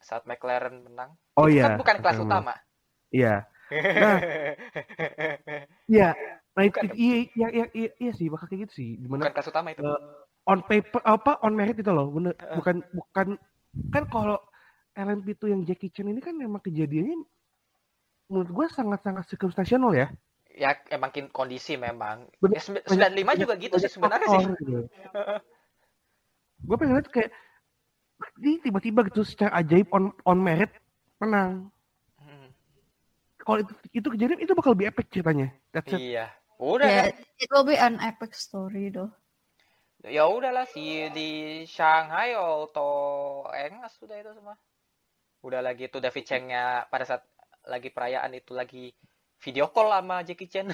saat 0.00 0.22
McLaren 0.24 0.86
menang. 0.86 1.18
Oh 1.36 1.50
Itu 1.50 1.60
iya. 1.60 1.64
kan 1.66 1.76
bukan 1.82 1.96
kelas 2.00 2.18
utama. 2.22 2.54
Iya. 3.10 3.34
Iya. 5.90 6.14
Nah, 6.60 6.68
itu, 6.68 6.76
Bukan. 6.76 6.92
iya, 6.92 7.16
iya, 7.32 7.48
iya, 7.48 7.66
iya, 7.72 7.88
iya 7.96 8.12
sih 8.12 8.28
bakal 8.28 8.52
kayak 8.52 8.68
gitu 8.68 8.74
sih. 8.84 8.88
Di 9.00 9.08
mana 9.08 9.24
bukan 9.24 9.32
kelas 9.32 9.48
utama 9.48 9.72
itu. 9.72 9.80
Eh, 9.80 10.00
on 10.44 10.60
paper 10.60 11.00
apa 11.08 11.40
on 11.40 11.56
merit 11.56 11.80
itu 11.80 11.88
loh, 11.88 12.12
bener. 12.12 12.36
Heeh. 12.36 12.56
Bukan 12.60 12.76
bukan 12.92 13.26
kan 13.88 14.04
kalau 14.12 14.36
LMP 14.92 15.32
itu 15.32 15.48
yang 15.48 15.64
Jackie 15.64 15.88
Chan 15.88 16.04
ini 16.04 16.20
kan 16.20 16.36
memang 16.36 16.60
kejadiannya 16.60 17.24
menurut 18.28 18.50
gua 18.52 18.66
sangat-sangat 18.68 19.24
circumstantial 19.32 19.88
ya. 19.96 20.12
Ya 20.52 20.76
emang 20.92 21.08
kondisi 21.32 21.80
memang. 21.80 22.28
Bener- 22.44 22.60
Ya, 22.60 22.60
sembi- 22.60 22.84
banyak- 22.84 23.16
95 23.16 23.32
juga 23.40 23.54
gitu 23.56 23.76
sih 23.80 23.88
sebenarnya 23.88 24.28
sih. 24.28 24.44
gitu. 24.52 24.84
gue 26.60 26.76
pengen 26.76 27.00
lihat 27.00 27.08
kayak 27.08 27.30
ini 28.44 28.60
tiba-tiba 28.60 29.00
gitu 29.08 29.24
secara 29.24 29.64
ajaib 29.64 29.88
on 29.96 30.12
on 30.28 30.36
merit 30.36 30.68
menang. 31.16 31.72
Hmm, 32.20 32.52
Kalau 33.40 33.64
itu, 33.64 33.72
itu 33.96 34.08
kejadian 34.12 34.44
itu 34.44 34.52
bakal 34.52 34.76
lebih 34.76 34.92
epic 34.92 35.08
ceritanya. 35.08 35.48
That's 35.72 35.88
it. 35.88 36.28
Udah 36.60 36.84
Ya, 36.84 37.02
kan? 37.08 37.24
it 37.40 37.48
will 37.48 37.64
be 37.64 37.76
an 37.80 37.96
epic 38.04 38.36
story 38.36 38.92
though. 38.92 39.08
Ya 40.04 40.28
udahlah 40.28 40.68
sih 40.68 41.08
di 41.12 41.62
Shanghai 41.64 42.36
auto 42.36 43.44
engas 43.52 43.96
sudah 43.96 44.16
itu 44.20 44.32
semua. 44.36 44.56
Udah 45.40 45.64
lagi 45.64 45.88
itu 45.88 45.96
David 46.00 46.24
Cheng-nya 46.28 46.84
pada 46.92 47.08
saat 47.08 47.24
lagi 47.64 47.88
perayaan 47.88 48.32
itu 48.36 48.52
lagi 48.52 48.92
video 49.40 49.72
call 49.72 49.92
sama 49.92 50.20
Jackie 50.20 50.48
Chan. 50.48 50.68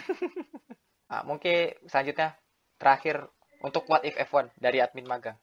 nah, 1.10 1.22
mungkin 1.28 1.74
selanjutnya 1.86 2.34
terakhir 2.78 3.22
untuk 3.62 3.86
What 3.86 4.02
If 4.02 4.18
F1 4.18 4.54
dari 4.58 4.82
admin 4.82 5.06
magang. 5.06 5.38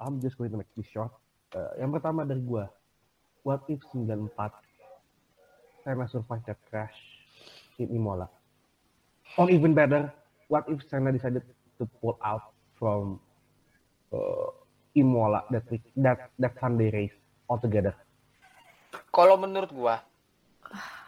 I'm 0.00 0.20
just 0.20 0.36
going 0.36 0.50
to 0.50 0.58
make 0.58 0.70
this 0.74 0.90
short. 0.90 1.14
Eh, 1.54 1.80
yang 1.80 1.94
pertama 1.94 2.26
dari 2.26 2.42
gua, 2.42 2.66
what 3.46 3.62
if 3.70 3.78
94 3.94 4.34
Senna 5.86 6.04
survive 6.10 6.42
that 6.50 6.58
crash 6.66 6.96
in 7.78 7.88
Imola? 7.94 8.26
Or 9.34 9.50
even 9.50 9.74
better, 9.74 10.12
what 10.46 10.64
if 10.70 10.82
Senna 10.86 11.10
decided 11.10 11.42
to 11.78 11.84
pull 11.98 12.18
out 12.22 12.54
from 12.78 13.18
uh, 14.14 14.50
Imola 14.94 15.42
that 15.50 15.66
week, 15.70 15.82
that 15.98 16.30
that 16.38 16.54
Sunday 16.62 16.90
race 16.94 17.16
altogether? 17.50 17.94
Kalau 19.10 19.34
menurut 19.34 19.74
gua 19.74 20.06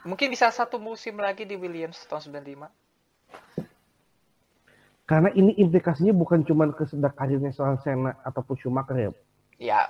mungkin 0.02 0.30
bisa 0.30 0.50
satu 0.50 0.78
musim 0.78 1.18
lagi 1.18 1.46
di 1.46 1.54
Williams 1.54 2.02
tahun 2.10 2.42
95. 2.42 2.66
Karena 5.06 5.30
ini 5.38 5.54
implikasinya 5.54 6.10
bukan 6.10 6.42
cuma 6.42 6.66
ke 6.74 6.82
karirnya 7.14 7.54
seorang 7.54 7.78
Senna 7.86 8.18
ataupun 8.26 8.58
Schumacher 8.58 8.98
ya. 8.98 9.10
Ya, 9.56 9.80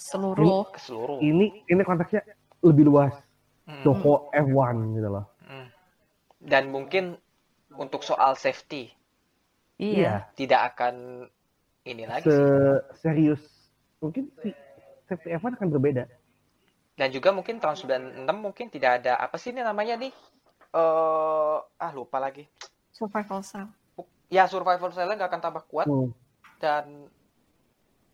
Seluruh 0.00 0.70
ke 0.72 0.80
seluruh. 0.80 1.20
Ini 1.20 1.66
ini 1.68 1.82
konteksnya 1.84 2.24
lebih 2.64 2.88
luas, 2.88 3.12
Hmm. 3.70 3.84
the 3.86 3.92
whole 3.94 4.26
F1 4.34 4.98
gitu 4.98 5.08
loh. 5.12 5.26
Hmm. 5.46 5.68
Dan 6.42 6.74
mungkin 6.74 7.20
untuk 7.80 8.04
soal 8.04 8.36
safety 8.36 8.92
iya. 9.80 10.28
tidak 10.36 10.76
akan 10.76 11.24
ini 11.82 12.04
lagi 12.04 12.28
sih. 12.28 12.44
serius 13.00 13.40
mungkin 13.98 14.28
si 14.44 14.52
safety 15.08 15.32
F1 15.34 15.56
akan 15.56 15.68
berbeda. 15.72 16.04
Dan 16.94 17.08
juga 17.08 17.32
mungkin 17.32 17.56
tahun 17.56 17.80
96 18.20 18.28
mungkin 18.36 18.68
tidak 18.68 19.00
ada 19.00 19.16
apa 19.16 19.40
sih 19.40 19.50
ini 19.50 19.64
namanya 19.64 19.96
nih? 19.96 20.12
eh 20.70 21.58
ah 21.58 21.92
lupa 21.96 22.20
lagi. 22.20 22.44
Survival 22.92 23.40
cell. 23.40 23.66
Ya 24.28 24.44
survival 24.46 24.92
cell 24.92 25.08
nggak 25.08 25.30
akan 25.32 25.40
tambah 25.40 25.64
kuat 25.66 25.88
Hmm. 25.88 26.12
dan 26.60 27.08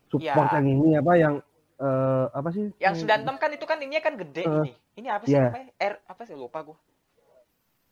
Support 0.07 0.23
Ya. 0.55 0.63
yang 0.63 0.67
ini 0.71 0.89
apa 0.95 1.13
yang 1.19 1.35
eh, 1.77 2.27
apa 2.31 2.49
sih? 2.55 2.71
yang 2.79 2.95
96 2.95 3.37
kan 3.43 3.51
itu 3.53 3.67
kan 3.67 3.77
ininya 3.83 4.01
kan 4.01 4.15
gede 4.17 4.47
Eh, 4.47 4.55
ini. 4.63 4.73
Ini 4.97 5.09
apa 5.13 5.23
sih 5.27 5.35
iya. 5.35 5.51
namanya? 5.51 5.69
R 5.77 5.95
apa 6.07 6.23
sih 6.25 6.33
lupa 6.39 6.63
gua. 6.63 6.79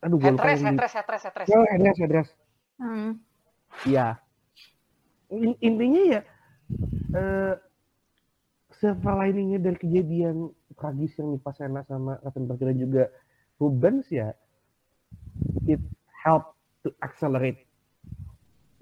Aduh, 0.04 0.20
gue 0.20 0.30
lupa 0.36 0.44
Headrest, 0.44 0.64
headrest, 0.68 0.94
headrest, 1.00 1.24
headrest. 1.24 1.48
Ya, 1.48 1.58
headrest, 1.72 1.98
headrest. 2.04 2.32
Hmm. 2.76 3.10
Iya. 3.88 4.06
In- 5.32 5.58
Intinya 5.64 6.02
ya 6.04 6.20
eh 7.14 7.54
liningnya 9.24 9.58
dari 9.64 9.78
kejadian 9.80 10.52
tragis 10.76 11.16
yang 11.16 11.32
di 11.32 11.40
Senna 11.56 11.80
sama 11.88 12.20
Rattenberg 12.20 12.60
dan 12.60 12.76
juga 12.76 13.04
Rubens 13.56 14.04
ya 14.12 14.36
it 15.64 15.80
help 16.20 16.52
to 16.84 16.92
accelerate 17.00 17.64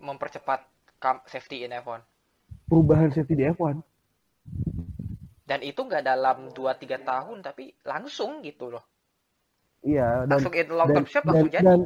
Mempercepat 0.03 0.67
safety 1.31 1.63
in 1.63 1.71
F1. 1.71 2.03
perubahan 2.67 3.15
safety 3.15 3.39
di 3.39 3.47
F1. 3.47 3.79
Dan 5.47 5.61
itu 5.63 5.79
nggak 5.79 6.03
dalam 6.03 6.51
2-3 6.51 6.99
tahun 7.07 7.39
tapi 7.45 7.71
langsung 7.87 8.43
gitu 8.43 8.75
loh. 8.75 8.83
Iya, 9.83 10.25
dan 10.31 10.39
Langsung 10.39 10.55
in 10.55 10.69
long 10.71 10.89
term 10.89 11.07
shape 11.11 11.27
dan, 11.27 11.31
langsung 11.35 11.51
jadi. 11.51 11.65
dan, 11.67 11.81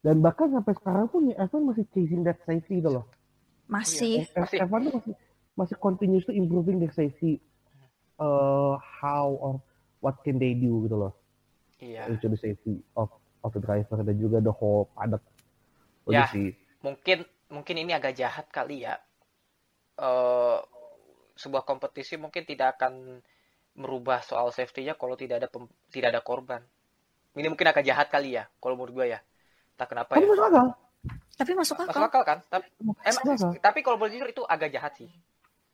dan 0.00 0.16
bahkan 0.24 0.48
sampai 0.48 0.72
sekarang 0.72 1.06
pun 1.12 1.20
ya 1.28 1.36
F1 1.44 1.60
masih 1.62 1.84
chasing 1.92 2.24
that 2.24 2.40
safety 2.48 2.80
gitu 2.80 2.90
loh. 2.90 3.04
Masih. 3.68 4.24
F- 4.24 4.34
Masih. 4.40 4.58
F1 4.64 4.80
tuh 4.88 4.92
masih 4.96 5.14
masih 5.56 5.76
continuously 5.76 6.34
improving 6.36 6.80
their 6.80 6.92
safety. 6.92 7.40
Uh, 8.16 8.80
how 8.80 9.28
or 9.36 9.60
what 10.00 10.16
can 10.24 10.40
they 10.40 10.56
do 10.56 10.88
gitu 10.88 10.96
loh. 10.96 11.12
Iya. 11.76 12.08
Into 12.08 12.32
the 12.32 12.40
safety 12.40 12.80
of 12.96 13.12
of 13.44 13.52
the 13.52 13.60
driver 13.60 14.00
dan 14.00 14.16
juga 14.16 14.40
the 14.40 14.52
whole 14.52 14.88
paddock. 14.96 15.20
Ya. 16.08 16.24
Sih. 16.32 16.56
mungkin 16.80 17.26
mungkin 17.50 17.76
ini 17.76 17.92
agak 17.92 18.14
jahat 18.14 18.46
kali 18.48 18.86
ya. 18.86 18.96
eh 19.96 20.58
sebuah 21.36 21.68
kompetisi 21.68 22.16
mungkin 22.16 22.48
tidak 22.48 22.80
akan 22.80 23.20
merubah 23.76 24.24
soal 24.24 24.48
safety-nya 24.48 24.96
kalau 24.96 25.20
tidak 25.20 25.44
ada 25.44 25.48
pem- 25.52 25.72
tidak 25.92 26.16
ada 26.16 26.22
korban. 26.24 26.64
Ini 27.36 27.46
mungkin 27.46 27.68
agak 27.68 27.84
jahat 27.84 28.08
kali 28.08 28.32
ya, 28.32 28.48
kalau 28.56 28.74
menurut 28.74 28.96
gue 28.96 29.06
ya. 29.12 29.20
Tak 29.76 29.92
kenapa 29.92 30.16
Tapi 30.16 30.24
ya. 30.24 30.30
masuk 30.32 30.46
akal. 30.48 30.66
Tapi 31.36 31.50
masuk 31.52 31.74
Masuk 31.76 31.92
akal. 31.92 32.02
akal 32.08 32.22
kan? 32.24 32.38
Tapi, 32.48 32.66
Masuk 32.80 33.04
emang, 33.04 33.24
akal. 33.28 33.50
tapi 33.60 33.78
kalau 33.84 33.96
boleh 34.00 34.10
jujur 34.10 34.28
itu 34.32 34.42
agak 34.42 34.72
jahat 34.72 34.92
sih. 34.96 35.10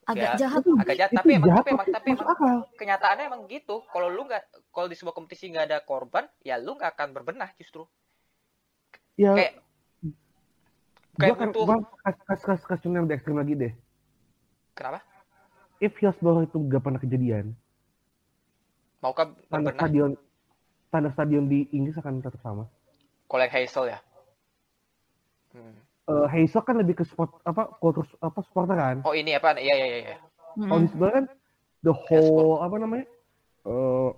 Agak 0.02 0.34
Ya. 0.34 0.38
jahat. 0.42 0.60
Itu, 0.60 0.74
agak 0.74 0.96
jahat, 0.98 1.10
itu 1.10 1.18
tapi 1.22 1.30
emang- 1.30 1.46
jahat, 1.46 1.62
tapi 1.62 1.70
emang- 1.70 1.88
tapi 1.88 2.08
emang- 2.10 2.28
akal. 2.28 2.56
Kenyataannya 2.74 3.24
emang 3.24 3.42
gitu. 3.46 3.76
Kalau 3.86 4.08
lu 4.10 4.26
nggak, 4.26 4.42
kalau 4.68 4.90
di 4.90 4.96
sebuah 4.98 5.14
kompetisi 5.14 5.46
nggak 5.48 5.66
ada 5.70 5.78
korban, 5.80 6.26
ya 6.42 6.58
lu 6.58 6.74
nggak 6.74 6.90
akan 6.92 7.08
berbenah 7.12 7.54
justru. 7.54 7.86
Ya, 9.14 9.30
Kayak 9.32 9.52
kayak 11.14 11.36
kan 11.36 11.48
butuh- 11.52 11.66
gua 11.68 11.76
kasih 12.02 12.22
kasih 12.26 12.46
kasih 12.48 12.66
kasih 12.66 12.86
yang 12.90 13.04
lebih 13.06 13.16
ekstrim 13.16 13.36
lagi 13.36 13.54
deh. 13.54 13.72
kenapa? 14.72 14.98
If 15.78 15.94
Hillsborough 15.94 16.42
itu 16.42 16.58
gak 16.64 16.80
pernah 16.80 16.96
kejadian, 16.96 17.52
Maukah 18.98 19.30
tanda 19.46 19.68
berbenah? 19.68 19.74
stadion 19.76 20.10
tanda 20.92 21.08
stadion 21.16 21.48
di 21.48 21.64
Inggris 21.72 21.96
akan 21.96 22.20
tetap 22.20 22.38
sama. 22.44 22.68
Kalau 23.24 23.40
yang 23.40 23.54
Hazel 23.56 23.84
ya. 23.88 23.98
Hmm. 25.56 25.74
Eh, 26.12 26.26
Hazel 26.28 26.60
kan 26.60 26.76
lebih 26.76 27.00
ke 27.00 27.04
sport 27.08 27.40
apa 27.48 27.72
kultur 27.80 28.04
apa 28.20 28.44
supporter 28.44 28.76
kan. 28.76 28.96
Oh 29.08 29.16
ini 29.16 29.32
apa? 29.32 29.56
Iya 29.56 29.74
iya 29.74 29.86
iya. 29.88 29.98
iya. 30.04 30.18
Kalau 30.52 30.80
di 30.84 30.88
sebelah 30.92 31.12
kan 31.16 31.24
the 31.80 31.94
whole 31.96 32.60
apa 32.60 32.76
namanya 32.76 33.08
eh 33.64 34.10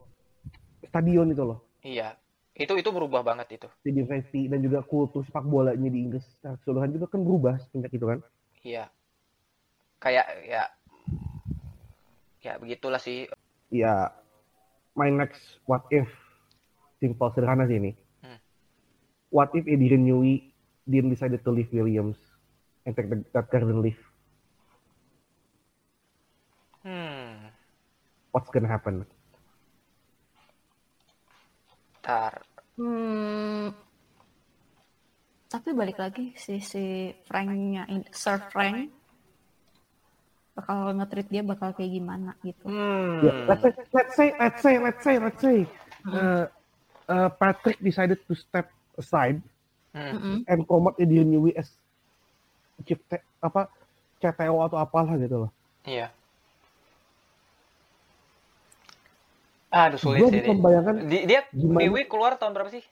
stadion 0.90 1.30
itu 1.30 1.42
loh. 1.46 1.62
Iya. 1.86 2.18
Itu 2.58 2.74
itu 2.74 2.90
berubah 2.90 3.22
banget 3.22 3.62
itu. 3.62 3.68
Stadium 3.86 4.10
safety 4.10 4.50
dan 4.50 4.58
juga 4.58 4.82
kultur 4.82 5.22
sepak 5.22 5.46
bolanya 5.46 5.86
di 5.86 5.98
Inggris 6.10 6.26
secara 6.38 6.58
keseluruhan 6.58 6.90
juga 6.90 7.06
kan 7.06 7.20
berubah 7.22 7.54
semenjak 7.70 7.94
itu 7.94 8.06
kan. 8.10 8.18
Iya. 8.66 8.84
Kayak 10.02 10.26
ya 10.42 10.62
ya 12.42 12.52
begitulah 12.58 12.98
sih. 12.98 13.30
Ya, 13.74 14.14
my 14.94 15.10
next 15.10 15.58
what 15.66 15.82
if 15.90 16.06
simple 17.04 17.28
sederhana 17.36 17.68
sih 17.68 17.76
ini. 17.76 17.92
Hmm. 18.24 18.40
What 19.28 19.52
if 19.52 19.68
Adrian 19.68 20.08
Newey 20.08 20.48
didn't 20.88 21.12
decided 21.12 21.44
to 21.44 21.52
leave 21.52 21.68
Williams 21.68 22.16
and 22.88 22.96
take 22.96 23.12
the, 23.12 23.20
that 23.36 23.52
garden 23.52 23.84
leave? 23.84 24.00
Hmm. 26.80 27.52
What's 28.32 28.48
gonna 28.48 28.72
happen? 28.72 29.04
Tar. 32.00 32.40
Hmm, 32.74 33.70
tapi 35.54 35.70
balik 35.70 36.02
lagi 36.02 36.34
si 36.34 36.58
si 36.58 37.14
Franknya 37.30 37.86
Sir 38.10 38.42
Frank 38.50 38.90
bakal 40.54 40.98
nge-treat 40.98 41.28
dia 41.30 41.42
bakal 41.46 41.70
kayak 41.78 41.94
gimana 41.94 42.34
gitu. 42.42 42.66
Hmm. 42.66 43.22
Yeah, 43.22 43.46
let's 43.46 43.62
say, 43.62 43.72
let's 43.94 44.14
say, 44.18 44.28
let's 44.34 44.60
say, 44.62 44.74
let's 44.82 45.02
say, 45.02 45.14
let's 45.22 45.42
say, 45.42 45.58
uh, 46.10 46.46
uh, 47.06 47.28
Patrick 47.30 47.78
decided 47.78 48.20
to 48.22 48.34
step 48.34 48.68
aside 48.94 49.40
Hmm. 49.90 50.10
Mm-mm. 50.10 50.36
and 50.44 50.66
promote 50.66 50.98
Adrian 50.98 51.28
Newey 51.28 51.54
as 51.54 51.70
chief 52.82 52.98
te- 53.06 53.22
apa 53.38 53.70
CTO 54.18 54.58
atau 54.60 54.74
apalah 54.74 55.14
gitu 55.14 55.46
loh. 55.46 55.50
Iya. 55.84 56.10
Aduh 59.70 59.98
sulit 59.98 60.18
Gue 60.18 60.30
sih 60.30 60.40
ini. 60.40 60.48
membayangkan 60.50 60.96
Di- 61.04 61.24
dia 61.24 61.40
gimana- 61.50 61.82
Dewi 61.82 62.02
keluar 62.06 62.34
tahun 62.34 62.54
berapa 62.54 62.70
sih? 62.70 62.82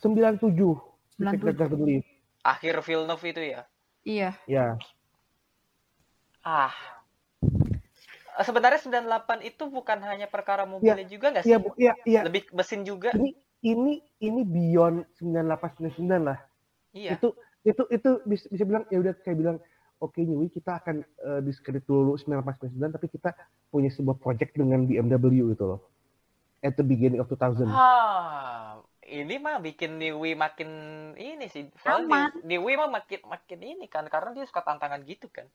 97 0.00 0.76
he 1.16 1.24
take 1.26 1.40
that 1.40 1.56
97. 1.56 1.56
garden 1.56 1.80
leave. 1.82 2.06
Akhir 2.42 2.74
Villeneuve 2.80 3.26
itu 3.26 3.42
ya. 3.42 3.60
Iya. 4.02 4.30
Ya, 4.44 4.66
Ah. 6.42 6.74
Eh, 8.38 8.44
Sebenarnya 8.44 8.80
98 8.80 9.44
itu 9.44 9.64
bukan 9.68 9.98
hanya 10.00 10.26
perkara 10.28 10.64
mobilnya 10.64 11.04
juga 11.04 11.32
nggak 11.32 11.44
sih? 11.44 11.52
iya, 11.52 11.58
bu- 11.60 11.76
iya, 11.76 11.92
iya. 12.08 12.20
Lebih 12.24 12.48
mesin 12.56 12.80
juga. 12.86 13.12
Ini 13.12 13.30
ini 13.62 13.94
ini 14.24 14.42
beyond 14.42 15.04
98 15.20 15.78
99 15.78 16.22
lah. 16.24 16.38
Iya. 16.96 17.20
Itu 17.20 17.36
itu 17.62 17.82
itu 17.92 18.10
bisa, 18.26 18.46
bisa 18.50 18.64
bilang 18.66 18.84
ya 18.90 18.98
udah 18.98 19.14
kayak 19.22 19.38
bilang 19.38 19.56
oke 20.02 20.18
Newey 20.18 20.50
kita 20.50 20.82
akan 20.82 21.06
uh, 21.22 21.40
diskredit 21.44 21.86
dulu 21.86 22.18
98 22.18 22.74
99 22.74 22.96
tapi 22.98 23.06
kita 23.06 23.30
punya 23.70 23.88
sebuah 23.92 24.18
project 24.18 24.58
dengan 24.58 24.82
BMW 24.88 25.54
itu 25.54 25.64
loh. 25.64 25.80
At 26.62 26.78
the 26.78 26.86
beginning 26.86 27.18
of 27.18 27.26
2000. 27.26 27.66
Ah, 27.66 28.78
ini 29.02 29.34
mah 29.42 29.58
bikin 29.58 29.98
Dewi 29.98 30.38
makin 30.38 30.70
ini 31.18 31.50
sih. 31.50 31.66
Soalnya 31.82 32.30
mah 32.46 32.88
makin 33.02 33.20
makin 33.26 33.58
ini 33.62 33.86
kan 33.90 34.06
karena 34.06 34.30
dia 34.30 34.46
suka 34.46 34.62
tantangan 34.62 35.02
gitu 35.02 35.26
kan. 35.26 35.46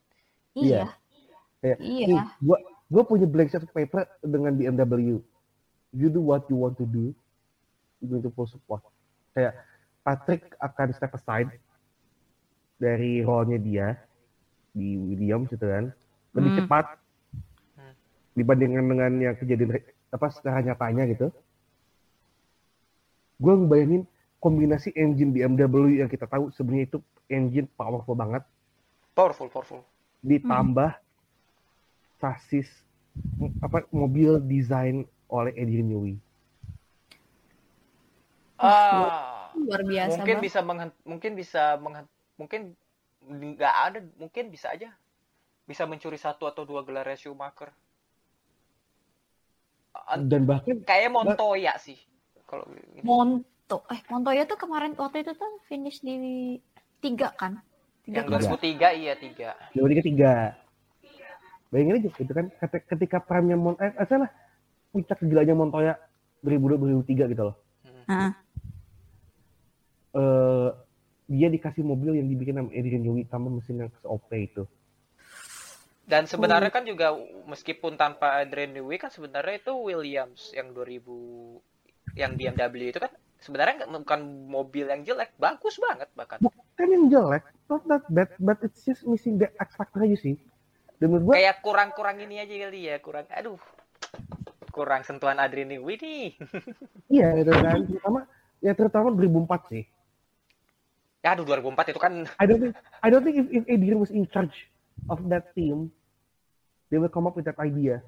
Iya. 0.51 0.91
Kayak, 1.67 1.79
Iya. 1.79 2.05
nih, 2.07 2.21
gua 2.39 2.57
gua 2.87 3.03
punya 3.03 3.27
blank 3.27 3.51
sheet 3.51 3.61
of 3.61 3.71
paper 3.71 4.07
dengan 4.23 4.53
BMW. 4.53 5.19
You 5.91 6.07
do 6.07 6.21
what 6.21 6.47
you 6.47 6.55
want 6.55 6.77
to 6.77 6.85
do. 6.85 7.11
You 7.99 8.05
going 8.07 8.21
to 8.21 8.31
full 8.31 8.45
support. 8.45 8.85
Kayak 9.33 9.57
Patrick 10.01 10.55
akan 10.57 10.87
step 10.93 11.11
aside 11.11 11.49
dari 12.77 13.19
role-nya 13.19 13.57
dia 13.57 13.87
di 14.71 14.95
Williams 14.95 15.49
gitu 15.49 15.65
kan. 15.65 15.91
Lebih 16.31 16.51
Hmm. 16.53 16.59
cepat 16.63 16.85
Hmm. 17.75 17.93
dibandingkan 18.31 18.85
dengan 18.85 19.11
yang 19.17 19.35
kejadian 19.35 19.81
apa 20.07 20.27
secara 20.29 20.61
nyatanya 20.61 21.09
gitu. 21.09 21.27
Gue 23.37 23.53
ngebayangin 23.53 24.03
kombinasi 24.37 24.93
engine 24.93 25.33
BMW 25.33 26.01
yang 26.01 26.09
kita 26.09 26.25
tahu 26.25 26.49
sebenarnya 26.49 26.85
itu 26.87 26.99
engine 27.27 27.67
powerful 27.73 28.13
banget 28.13 28.45
Powerful, 29.11 29.49
powerful. 29.49 29.81
ditambah 30.21 30.93
sasis 32.17 32.67
apa 33.61 33.85
mobil 33.89 34.37
desain 34.41 35.03
oleh 35.27 35.51
Adrian 35.53 35.87
Newey. 35.87 36.15
Ah, 38.57 39.53
Luar 39.53 39.81
biasa 39.85 40.17
mungkin 40.17 40.35
banget. 40.37 40.45
bisa 40.49 40.59
menghen- 40.65 40.97
mungkin 41.05 41.31
bisa 41.37 41.63
menghen- 41.77 42.11
mungkin 42.37 42.61
nggak 43.27 43.75
ada 43.91 43.99
mungkin 44.17 44.49
bisa 44.49 44.71
aja 44.71 44.89
bisa 45.67 45.83
mencuri 45.83 46.15
satu 46.15 46.47
atau 46.47 46.63
dua 46.63 46.81
gelar 46.81 47.05
Schumacher. 47.13 47.69
Ah, 49.93 50.17
Dan 50.17 50.45
bahkan 50.45 50.81
Kayaknya 50.81 51.09
Montoya 51.11 51.73
sih 51.77 51.97
kalau. 52.45 52.65
Monto. 53.03 53.83
Eh, 53.91 53.99
Montoya 54.07 54.47
tuh 54.47 54.57
kemarin 54.57 54.93
waktu 54.95 55.21
itu 55.21 55.33
tuh 55.35 55.51
finish 55.67 55.99
di 55.99 56.57
tiga 56.97 57.33
kan? 57.33 57.59
Tiga 58.07 58.23
yang 58.23 58.29
2003 58.31 58.87
iya 58.95 59.13
tiga. 59.19 59.53
dua 59.75 59.87
tiga 59.91 60.03
tiga. 60.05 60.33
Bayangin 61.69 61.99
aja 61.99 62.09
gitu 62.15 62.31
kan 62.31 62.47
ketika, 62.87 63.19
prime-nya 63.19 63.57
Mon 63.59 63.75
eh 63.83 63.91
eh, 63.91 64.07
salah 64.07 64.31
puncak 64.95 65.19
gilanya 65.19 65.53
Montoya 65.53 65.93
2002 66.41 67.03
2003 67.03 67.33
gitu 67.33 67.43
loh. 67.51 67.55
Nah, 68.07 68.31
Eh 70.17 70.69
dia 71.27 71.51
dikasih 71.51 71.83
mobil 71.83 72.15
yang 72.17 72.27
dibikin 72.31 72.55
sama 72.55 72.71
Adrian 72.71 73.03
Newey 73.03 73.27
tambah 73.27 73.51
mesin 73.51 73.83
yang 73.83 73.91
OP 74.07 74.31
itu. 74.31 74.63
Dan 76.07 76.23
sebenarnya 76.23 76.71
kan 76.71 76.87
juga 76.87 77.11
meskipun 77.51 77.99
tanpa 77.99 78.39
Adrian 78.39 78.71
Newey 78.71 78.95
kan 78.95 79.11
sebenarnya 79.11 79.59
itu 79.59 79.75
Williams 79.75 80.55
yang 80.55 80.71
2000 80.71 82.15
yang 82.15 82.31
BMW 82.39 82.95
itu 82.95 82.99
kan 83.03 83.11
sebenarnya 83.43 83.83
nggak 83.83 83.91
bukan 84.07 84.21
mobil 84.47 84.87
yang 84.87 85.03
jelek, 85.03 85.35
bagus 85.35 85.75
banget 85.83 86.07
bahkan. 86.15 86.39
Bukan 86.39 86.87
yang 86.87 87.05
jelek, 87.11 87.43
not 87.67 87.83
that 87.91 88.07
bad, 88.07 88.31
but 88.39 88.57
it's 88.63 88.87
just 88.87 89.03
missing 89.03 89.35
the 89.35 89.51
X 89.59 89.75
factor 89.75 90.07
aja 90.07 90.15
sih. 90.15 90.39
Dan 90.97 91.13
menurut 91.13 91.23
gua 91.29 91.33
Kayak 91.37 91.55
kurang-kurang 91.61 92.17
ini 92.21 92.41
aja 92.41 92.53
kali 92.67 92.89
ya, 92.89 92.95
kurang 92.97 93.25
aduh. 93.29 93.61
Kurang 94.73 95.01
sentuhan 95.05 95.37
Adrian 95.37 95.69
Newey 95.69 95.97
nih. 95.97 96.37
iya 97.15 97.33
gitu 97.37 97.51
kan, 97.53 97.81
terutama 97.85 98.19
ya 98.61 98.71
terutama 98.73 99.07
2004 99.13 99.71
sih. 99.73 99.83
Ya 101.25 101.33
aduh 101.33 101.45
2004 101.45 101.93
itu 101.93 102.01
kan 102.01 102.13
I 102.37 102.45
don't 102.45 102.61
think 102.61 102.73
I 103.01 103.07
don't 103.09 103.25
think 103.25 103.37
if, 103.41 103.47
if 103.49 103.63
Adrian 103.65 103.97
was 104.01 104.13
in 104.13 104.25
charge 104.29 104.69
of 105.09 105.21
that 105.29 105.53
team, 105.57 105.89
they 106.89 106.97
will 107.01 107.09
come 107.09 107.25
up 107.25 107.33
with 107.37 107.45
that 107.45 107.57
idea. 107.57 108.01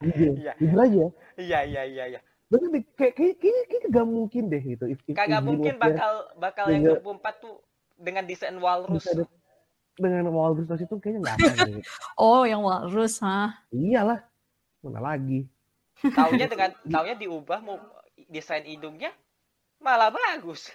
Jujur, 0.00 0.32
Iya. 0.44 0.52
jujur 0.60 0.78
aja. 0.80 1.04
Iya 1.36 1.58
iya 1.64 1.82
iya 1.84 2.04
iya. 2.16 2.20
Berarti 2.48 2.66
kayak 2.96 3.14
kayak 3.16 3.34
kayak 3.40 3.84
gak 3.88 4.06
mungkin 4.08 4.42
deh 4.52 4.60
gitu. 4.60 4.84
If, 4.88 5.00
if 5.08 5.16
Kagak 5.16 5.44
mungkin 5.44 5.76
bakal 5.80 6.28
bakal 6.36 6.68
Iya. 6.68 7.00
yang 7.00 7.00
2004 7.00 7.44
tuh 7.44 7.56
dengan 7.96 8.24
desain 8.28 8.56
walrus. 8.60 9.04
Dengan 9.94 10.26
Walrus 10.30 10.66
itu 10.74 10.94
kayaknya 10.98 11.20
nggak 11.22 11.36
akan. 11.38 11.54
gitu. 11.70 11.80
oh 12.22 12.42
yang 12.42 12.60
walrus, 12.60 13.22
hah? 13.22 13.54
Iyalah, 13.70 14.20
mana 14.82 15.00
lagi? 15.00 15.46
Taunya 16.10 16.46
dengan 16.52 16.70
taunya 16.84 17.14
diubah 17.14 17.62
mau 17.62 17.78
desain 18.26 18.66
hidungnya 18.66 19.14
malah 19.78 20.10
bagus. 20.10 20.68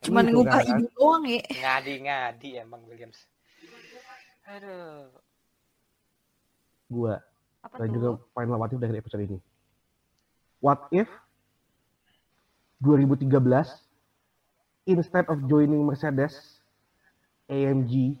Cuman 0.00 0.30
Gitu 0.30 0.34
ngubah 0.38 0.60
kan. 0.62 0.66
hidung 0.70 0.90
doang 0.94 1.24
ya. 1.26 1.42
Ngadi-ngadi 1.44 2.62
emang 2.62 2.80
Williams. 2.86 3.26
Aduh. 4.46 5.10
Gua 6.86 7.18
Apa 7.60 7.74
dan 7.78 7.86
tuh? 7.86 7.94
juga 7.94 8.08
final 8.32 8.56
what 8.56 8.70
if 8.70 8.78
dari 8.78 8.98
episode 8.98 9.22
ini. 9.22 9.38
What 10.62 10.86
if 10.90 11.10
2013 12.80 13.28
instead 14.86 15.26
of 15.28 15.44
joining 15.46 15.84
Mercedes 15.84 16.59
AMG 17.50 18.14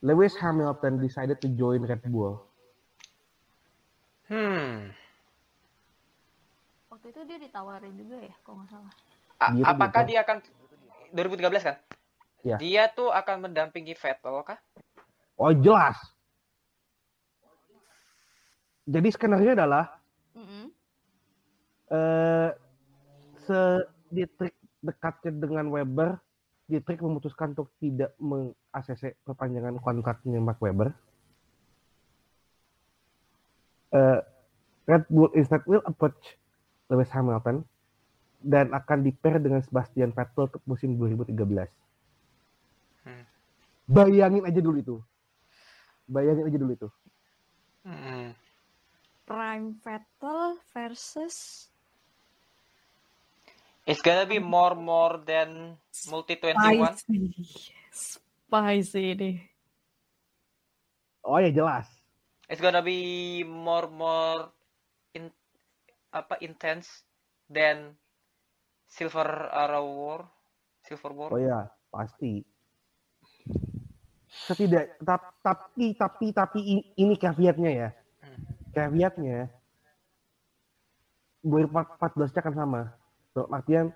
Lewis 0.00 0.32
Hamilton 0.38 0.96
decided 0.96 1.36
to 1.44 1.48
join 1.52 1.84
Red 1.84 2.00
Bull. 2.08 2.40
Hmm. 4.30 4.94
Waktu 6.88 7.06
itu 7.12 7.20
dia 7.28 7.36
ditawarin 7.36 7.92
juga 7.98 8.16
ya, 8.22 8.34
kalau 8.40 8.62
nggak 8.62 8.70
salah. 8.70 8.92
A- 9.42 9.52
Gitu, 9.52 9.66
apakah 9.66 10.02
dia 10.06 10.18
akan 10.24 10.36
2013 11.12 11.66
kan? 11.66 11.76
Ya. 12.40 12.56
Dia 12.56 12.88
tuh 12.88 13.12
akan 13.12 13.50
mendampingi 13.50 13.92
Vettel 13.92 14.40
kah? 14.46 14.56
Oh 15.36 15.52
jelas. 15.52 15.98
Jadi 18.88 19.08
skenario 19.12 19.52
adalah 19.52 20.00
eh 21.90 22.50
se 23.44 23.60
Dietrich 24.10 24.54
dekatnya 24.80 25.30
dengan 25.34 25.66
Weber, 25.68 26.18
Dietrich 26.70 27.02
memutuskan 27.02 27.52
untuk 27.58 27.74
tidak 27.82 28.14
meng-ACC 28.22 29.18
perpanjangan 29.26 29.82
kontraknya 29.82 30.38
Mark 30.38 30.62
Webber. 30.62 30.94
Eh, 33.90 34.20
Red 34.86 35.04
Bull 35.10 35.34
instead 35.34 35.66
will 35.66 35.82
approach 35.82 36.38
Lewis 36.86 37.10
Hamilton 37.10 37.66
dan 38.38 38.70
akan 38.70 39.02
di 39.02 39.10
pair 39.10 39.42
dengan 39.42 39.60
Sebastian 39.60 40.14
Vettel 40.14 40.46
untuk 40.46 40.62
musim 40.66 40.94
2013. 40.94 41.66
Hmm. 43.06 43.24
Bayangin 43.90 44.46
aja 44.46 44.60
dulu 44.62 44.78
itu. 44.78 44.96
Bayangin 46.06 46.46
aja 46.46 46.58
dulu 46.58 46.72
itu. 46.74 46.88
Hmm. 47.86 48.34
Prime 49.26 49.78
Vettel 49.78 50.58
versus 50.74 51.69
It's 53.90 54.06
gonna 54.06 54.22
be 54.22 54.38
more 54.38 54.78
more 54.78 55.18
than 55.18 55.74
multi 56.06 56.38
21. 56.38 56.94
Spicy. 56.94 57.18
Spicy 57.90 59.04
nih. 59.18 59.36
Oh 61.26 61.42
ya 61.42 61.50
jelas. 61.50 61.90
It's 62.46 62.62
gonna 62.62 62.86
be 62.86 63.42
more 63.42 63.90
more 63.90 64.54
in 65.10 65.34
apa 66.14 66.38
intense 66.38 67.02
than 67.50 67.98
Silver 68.86 69.26
Arrow 69.50 69.86
War, 69.90 70.20
Silver 70.86 71.10
War. 71.10 71.30
Oh 71.34 71.42
ya, 71.42 71.66
pasti. 71.90 72.46
Setidak 74.30 75.02
tap- 75.02 75.34
tapi 75.42 75.98
tapi 75.98 76.26
tapi 76.30 76.60
ini, 76.62 76.82
ini 76.94 77.14
caveatnya 77.18 77.70
ya. 77.74 77.88
Hmm. 78.22 78.38
Caveatnya 78.70 79.50
2014 81.42 82.30
nya 82.30 82.40
akan 82.46 82.54
sama. 82.54 82.99
Dalam 83.40 83.56
artian 83.56 83.86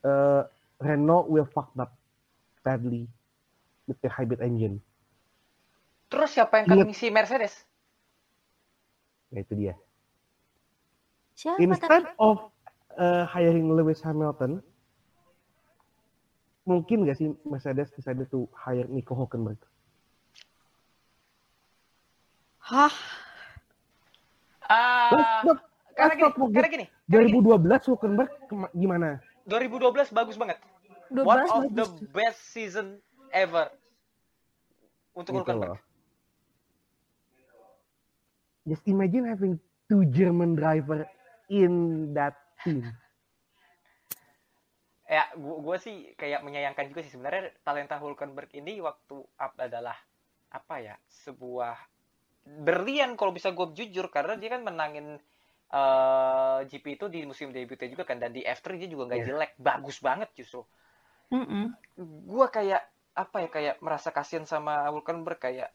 eh, 0.00 0.42
Renault 0.80 1.28
will 1.28 1.44
fuck 1.44 1.68
up 1.76 1.92
badly 2.64 3.04
with 3.84 4.00
the 4.00 4.08
hybrid 4.08 4.40
engine. 4.40 4.80
Terus 6.08 6.32
siapa 6.32 6.56
yang 6.56 6.72
akan 6.72 6.76
Ingat. 6.80 6.88
ngisi 6.88 7.06
Mercedes? 7.12 7.54
Nah 9.28 9.44
itu 9.44 9.52
dia. 9.52 9.74
Siapa 11.36 11.60
Instead 11.60 12.08
tapi? 12.08 12.16
of 12.16 12.48
uh, 12.96 13.28
hiring 13.28 13.68
Lewis 13.76 14.00
Hamilton, 14.00 14.64
mungkin 16.64 17.04
gak 17.04 17.20
sih 17.20 17.28
Mercedes 17.44 17.92
decided 17.92 18.28
to 18.32 18.48
hire 18.56 18.88
Nico 18.88 19.12
Hulkenberg? 19.12 19.60
Hah? 22.62 22.92
Ah, 24.64 25.10
Let's 25.12 25.36
not- 25.44 25.71
karena 26.04 26.14
gini, 26.14 26.30
karena 26.52 26.68
gini, 26.68 26.86
karena 27.08 27.26
gini. 27.28 27.38
2012 27.38 27.88
Hulkenberg 27.88 28.30
kema- 28.46 28.72
gimana? 28.72 29.08
2012 29.44 30.10
bagus 30.10 30.36
banget. 30.36 30.58
12 31.08 31.22
One 31.22 31.42
of 31.44 31.64
the 31.68 31.86
bagus. 31.86 32.10
best 32.10 32.40
season 32.48 32.86
ever 33.30 33.68
untuk 35.12 35.32
Gitu 35.32 35.40
Hulkenberg. 35.40 35.76
loh. 35.76 35.80
Just 38.62 38.86
imagine 38.86 39.26
having 39.26 39.58
two 39.86 40.06
German 40.06 40.54
driver 40.54 41.02
in 41.48 41.72
that 42.12 42.38
team. 42.60 42.86
Ya, 45.04 45.28
gua, 45.34 45.60
gua 45.60 45.76
sih 45.76 46.14
kayak 46.14 46.40
menyayangkan 46.40 46.88
juga 46.88 47.02
sih 47.02 47.12
sebenarnya 47.12 47.52
talenta 47.60 47.98
Hulkenberg 47.98 48.48
ini 48.54 48.78
waktu 48.78 49.18
up 49.18 49.52
adalah 49.58 49.98
apa 50.48 50.74
ya 50.78 50.94
sebuah 51.26 51.76
berlian 52.42 53.14
kalau 53.14 53.30
bisa 53.30 53.50
gue 53.50 53.70
jujur 53.72 54.08
karena 54.08 54.34
dia 54.34 54.50
kan 54.50 54.62
menangin 54.62 55.16
eh, 55.72 56.58
GP 56.68 57.00
itu 57.00 57.06
di 57.08 57.24
musim 57.24 57.48
debutnya 57.48 57.88
juga 57.88 58.04
kan 58.04 58.20
dan 58.20 58.30
di 58.30 58.44
F3 58.44 58.76
dia 58.76 58.88
juga 58.88 59.08
nggak 59.08 59.20
Iya. 59.24 59.28
jelek 59.32 59.52
bagus 59.56 59.98
banget 59.98 60.28
justru. 60.36 60.62
Mm-mm. 61.32 61.72
gue 62.28 62.46
kayak 62.52 62.84
apa 63.16 63.36
ya 63.40 63.48
kayak 63.48 63.74
merasa 63.80 64.12
kasihan 64.12 64.44
sama 64.44 64.84
Hulkenberg 64.92 65.40
kayak 65.40 65.72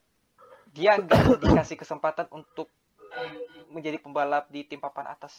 dia 0.70 0.94
nggak 0.94 1.18
dikasih 1.42 1.74
kesempatan 1.74 2.30
untuk 2.30 2.70
menjadi 3.68 3.98
pembalap 3.98 4.46
di 4.48 4.62
tim 4.62 4.78
papan 4.78 5.10
atas. 5.10 5.34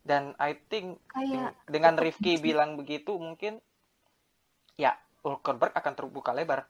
Dan 0.00 0.32
I 0.36 0.56
think 0.68 1.00
Kayak 1.12 1.56
dengan 1.64 1.96
Rifki 1.96 2.40
bilang 2.40 2.76
begitu 2.76 3.16
mungkin 3.16 3.60
ya 4.76 4.96
Hulkenberg 5.24 5.72
akan 5.72 5.92
terbuka 5.96 6.32
lebar. 6.32 6.68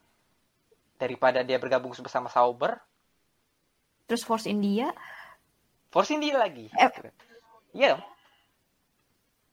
Daripada 0.99 1.41
dia 1.43 1.59
bergabung 1.59 1.91
bersama 1.95 2.31
Sauber. 2.31 2.79
Terus 4.07 4.27
Force 4.27 4.47
India 4.47 4.91
Force 5.91 6.15
India 6.15 6.39
lagi. 6.39 6.71
Eh. 6.73 6.91
iya. 7.75 7.99
Dong 7.99 8.03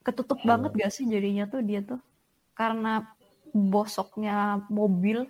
ketutup 0.07 0.39
Hmm. 0.39 0.47
banget 0.47 0.72
gak 0.80 0.91
sih 0.95 1.03
jadinya 1.03 1.43
tuh 1.51 1.59
dia 1.59 1.84
tuh? 1.84 1.99
Karena 2.55 3.03
bosoknya 3.51 4.64
mobil. 4.72 5.27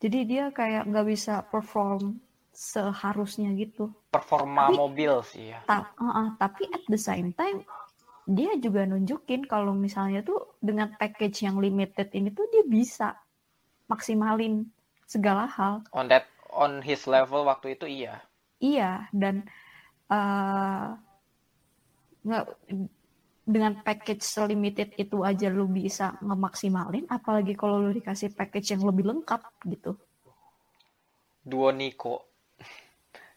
Jadi 0.00 0.18
dia 0.24 0.48
kayak 0.48 0.88
nggak 0.88 1.06
bisa 1.06 1.44
perform 1.44 2.16
seharusnya 2.50 3.52
gitu. 3.52 3.92
Performa 4.08 4.72
Tapi- 4.72 4.80
mobil 4.80 5.12
sih 5.28 5.52
ya. 5.52 5.60
Ta- 5.68 5.92
uh-uh, 5.94 6.40
tapi 6.40 6.66
at 6.72 6.82
the 6.88 6.96
same 6.96 7.36
time 7.36 7.62
dia 8.24 8.56
juga 8.56 8.88
nunjukin 8.88 9.44
kalau 9.44 9.76
misalnya 9.76 10.24
tuh 10.24 10.56
dengan 10.58 10.96
package 10.96 11.44
yang 11.44 11.60
limited 11.60 12.08
ini 12.16 12.32
tuh 12.32 12.48
dia 12.48 12.64
bisa 12.64 13.12
maksimalin 13.86 14.64
segala 15.04 15.44
hal. 15.46 15.84
On 15.92 16.08
that 16.08 16.24
on 16.48 16.80
his 16.80 17.04
level 17.04 17.44
waktu 17.44 17.76
itu 17.76 17.84
iya 17.86 18.24
Iya, 18.62 19.10
dan 19.10 19.42
nggak 22.22 22.44
dengan 23.42 23.82
package 23.82 24.22
limited 24.46 24.94
itu 24.94 25.26
aja 25.26 25.50
lu 25.50 25.66
bisa 25.66 26.14
ngemaksimalin, 26.22 27.10
apalagi 27.10 27.58
kalau 27.58 27.82
lu 27.82 27.90
dikasih 27.90 28.30
package 28.30 28.78
yang 28.78 28.86
lebih 28.86 29.10
lengkap 29.10 29.42
gitu. 29.66 29.98
duo 31.42 31.74
Nico. 31.74 32.30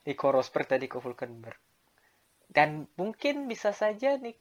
Nico 0.05 0.29
Rosberg 0.29 0.69
tadi 0.69 0.85
ke 0.85 1.01
Hulkenberg 1.01 1.57
dan 2.45 2.85
mungkin 2.95 3.49
bisa 3.49 3.73
saja 3.73 4.15
Nik 4.21 4.37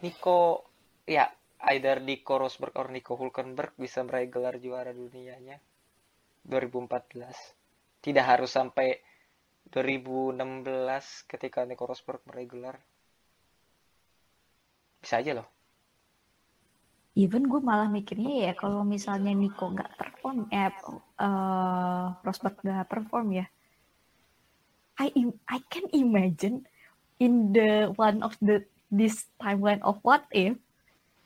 Nico 0.00 0.64
ya 1.04 1.28
either 1.70 2.00
Nico 2.00 2.40
Rosberg 2.40 2.72
or 2.80 2.88
Nico 2.88 3.14
Hulkenberg 3.14 3.76
bisa 3.76 4.00
meraih 4.00 4.32
gelar 4.32 4.56
juara 4.56 4.96
dunianya 4.96 5.60
2014 6.48 8.00
tidak 8.00 8.24
harus 8.24 8.50
sampai 8.50 8.96
2016 9.72 11.30
ketika 11.30 11.64
Nico 11.64 11.88
Rosberg 11.88 12.20
meraih 12.28 12.48
gelar 12.48 12.76
bisa 15.00 15.20
aja 15.20 15.40
loh 15.40 15.48
Even 17.14 17.46
gue 17.46 17.62
malah 17.62 17.86
mikirnya 17.86 18.50
ya 18.50 18.52
kalau 18.58 18.82
misalnya 18.82 19.30
Nico 19.30 19.70
nggak 19.70 19.94
perform, 19.94 20.50
eh, 20.50 20.66
eh, 20.66 22.06
Rosberg 22.26 22.58
nggak 22.58 22.90
perform 22.90 23.38
ya, 23.38 23.46
I 24.98 25.14
im- 25.14 25.38
I 25.46 25.62
can 25.70 25.86
imagine 25.94 26.66
in 27.22 27.54
the 27.54 27.94
one 27.94 28.18
of 28.22 28.34
the 28.42 28.66
this 28.90 29.30
timeline 29.38 29.78
of 29.86 30.02
what 30.02 30.26
if 30.34 30.58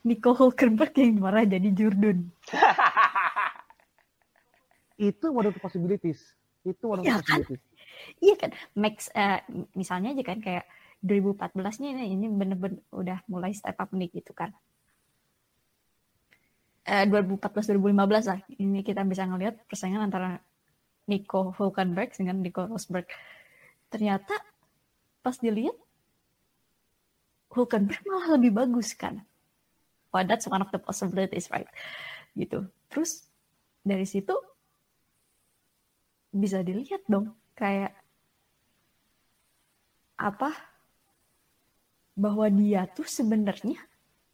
Nico 0.05 0.37
Hulkenberg 0.37 0.93
yang 0.97 1.21
marah 1.21 1.45
jadi 1.45 1.69
Jordan. 1.73 2.33
Itu 5.09 5.33
one 5.33 5.49
of 5.49 5.55
the 5.57 5.63
possibilities. 5.63 6.21
Itu 6.65 6.85
one 6.85 7.01
of 7.01 7.05
the 7.05 7.13
kan? 7.13 7.45
possibilities. 7.45 7.63
Iya 8.19 8.35
kan, 8.39 8.51
Max 8.75 9.11
eh, 9.15 9.43
misalnya 9.75 10.15
aja 10.15 10.25
kan 10.25 10.39
kayak 10.43 10.65
2014-nya 11.03 11.95
ini 11.95 12.05
ini 12.19 12.27
bener-bener 12.27 12.83
udah 12.91 13.23
mulai 13.31 13.55
step 13.55 13.79
up 13.79 13.91
nih 13.95 14.11
gitu 14.11 14.35
kan. 14.35 14.51
Eh 16.89 17.05
2014-2015 17.07 18.31
lah, 18.31 18.41
ini 18.59 18.81
kita 18.83 19.05
bisa 19.07 19.29
ngelihat 19.29 19.61
persaingan 19.69 20.09
antara 20.09 20.41
Nico 21.07 21.55
Hulkenberg 21.55 22.11
dengan 22.17 22.43
Nico 22.43 22.67
Rosberg. 22.67 23.07
Ternyata 23.89 24.35
pas 25.23 25.37
dilihat 25.39 25.77
Hulkenberg 27.55 28.03
malah 28.05 28.37
lebih 28.37 28.53
bagus 28.53 28.93
kan. 28.93 29.25
Wah, 30.13 30.25
that's 30.25 30.49
one 30.49 30.65
of 30.65 30.73
the 30.73 30.81
possibilities, 30.81 31.53
right? 31.53 31.69
Gitu. 32.33 32.65
Terus 32.89 33.29
dari 33.85 34.09
situ 34.09 34.33
bisa 36.29 36.61
dilihat 36.61 37.05
dong 37.09 37.33
kayak 37.59 37.91
apa 40.15 40.51
bahwa 42.15 42.47
dia 42.51 42.87
tuh 42.91 43.07
sebenarnya 43.07 43.79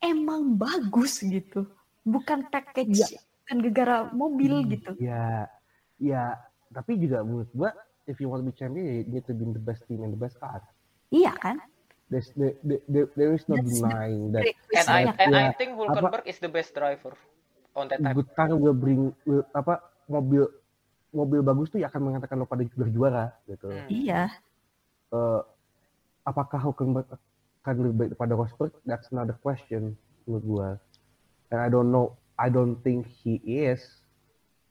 emang 0.00 0.56
bagus 0.56 1.20
gitu 1.20 1.68
bukan 2.04 2.48
package 2.48 3.16
Iya. 3.16 3.20
kan 3.44 3.60
gegara 3.60 3.96
mobil 4.12 4.64
Hmm, 4.64 4.70
gitu 4.72 4.92
Ya, 4.96 5.48
ya. 5.96 6.36
Tapi 6.72 6.96
juga 6.96 7.20
menurut 7.20 7.52
gua, 7.52 7.70
if 8.04 8.16
you 8.18 8.26
want 8.26 8.40
to 8.40 8.48
be 8.48 8.56
champion, 8.56 8.84
you 8.88 9.04
need 9.06 9.24
to 9.28 9.36
be 9.36 9.44
the 9.46 9.60
best 9.60 9.84
team 9.84 10.00
and 10.00 10.12
the 10.12 10.20
best 10.20 10.36
car. 10.36 10.60
iya 11.08 11.32
kan 11.36 11.60
There's, 12.08 12.28
there, 12.36 12.56
there, 12.60 12.82
there- 12.84 13.10
there 13.16 13.32
is 13.32 13.44
no 13.48 13.56
That's 13.56 13.80
denying 13.80 14.32
that 14.36 14.44
and 14.76 14.88
I 14.88 15.02
and 15.08 15.32
I 15.32 15.44
Ya, 15.48 15.56
think 15.56 15.72
Hulkenberg 15.76 16.24
is 16.28 16.36
the 16.36 16.52
best 16.52 16.76
driver 16.76 17.16
on 17.72 17.88
that 17.88 18.00
time 18.00 18.12
good 18.12 18.28
car 18.32 18.52
will 18.52 18.76
bring 18.76 19.12
will, 19.24 19.44
apa 19.52 19.80
mobil 20.04 20.48
mobil 21.14 21.40
bagus 21.40 21.70
tuh 21.70 21.78
ya 21.78 21.86
akan 21.88 22.10
mengatakan 22.10 22.36
lo 22.36 22.44
pada 22.44 22.66
berjuara 22.74 23.30
gitu. 23.46 23.70
Hmm. 23.70 23.86
iya 23.86 24.34
Eh, 25.14 25.40
apakah 26.26 26.58
Hulkenberg 26.58 27.06
akan 27.62 27.74
lebih 27.80 27.94
baik 27.96 28.08
daripada 28.16 28.34
Rosberg? 28.34 28.72
That's 28.82 29.08
another 29.14 29.38
question 29.38 29.94
menurut 30.26 30.44
gua. 30.44 30.68
And 31.54 31.62
I 31.62 31.70
don't 31.70 31.94
know. 31.94 32.18
I 32.34 32.50
don't 32.50 32.82
think 32.82 33.06
he 33.06 33.38
is 33.46 33.78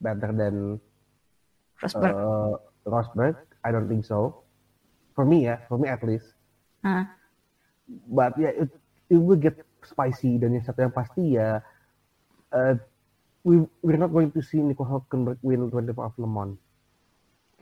better 0.04 0.36
than 0.36 0.84
Rosberg 1.80 2.12
uh, 2.12 2.54
Rosberg. 2.84 3.36
I 3.64 3.72
don't 3.72 3.88
think 3.88 4.04
so. 4.04 4.44
For 5.16 5.24
me 5.24 5.48
ya, 5.48 5.64
for 5.72 5.80
me 5.80 5.88
at 5.88 6.04
least. 6.04 6.28
Ah. 6.84 7.08
But 7.88 8.36
yeah, 8.36 8.52
it, 8.52 8.70
it 9.08 9.20
will 9.22 9.40
get 9.40 9.56
spicy 9.88 10.36
dan 10.42 10.60
yang 10.60 10.66
satu 10.66 10.90
yang 10.90 10.96
pasti 10.96 11.40
ya 11.40 11.64
uh, 12.52 12.76
we 13.44 13.60
we're 13.80 14.00
not 14.00 14.10
going 14.10 14.32
to 14.32 14.40
see 14.40 14.60
Nico 14.60 14.84
Hulkenberg 14.84 15.38
win 15.42 15.68
24 15.68 16.00
of 16.02 16.16
Le 16.18 16.28
Mans 16.28 16.56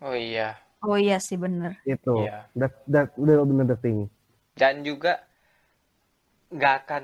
Oh 0.02 0.14
iya. 0.14 0.58
Oh 0.82 0.98
iya 0.98 1.18
sih 1.18 1.38
bener. 1.38 1.78
itu 1.84 2.26
Iya. 2.26 2.50
that 2.58 2.74
that 2.86 3.08
will 3.18 3.46
be 3.46 3.54
another 3.54 3.78
thing 3.78 4.10
Dan 4.54 4.82
juga 4.82 5.22
nggak 6.50 6.76
akan 6.86 7.04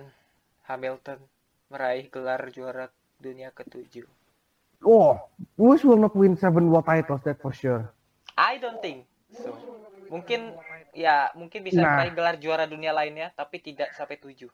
Hamilton 0.65 1.19
meraih 1.67 2.07
gelar 2.07 2.49
juara 2.49 2.89
dunia 3.17 3.49
ketujuh. 3.49 4.05
oh 4.81 5.17
Lewis 5.57 5.81
will 5.81 5.97
not 5.97 6.13
win 6.13 6.33
seven 6.33 6.69
world 6.69 6.85
titles 6.85 7.21
that 7.21 7.37
for 7.37 7.49
sure 7.51 7.89
I 8.33 8.61
don't 8.61 8.77
think 8.77 9.09
so. 9.33 9.49
Mungkin 10.07 10.53
ya 10.93 11.33
mungkin 11.33 11.65
bisa 11.65 11.81
Nah. 11.81 11.97
meraih 11.97 12.13
gelar 12.13 12.35
juara 12.37 12.63
dunia 12.63 12.93
lainnya, 12.93 13.33
tapi 13.33 13.57
tidak 13.57 13.91
sampai 13.91 14.17
tujuh. 14.17 14.47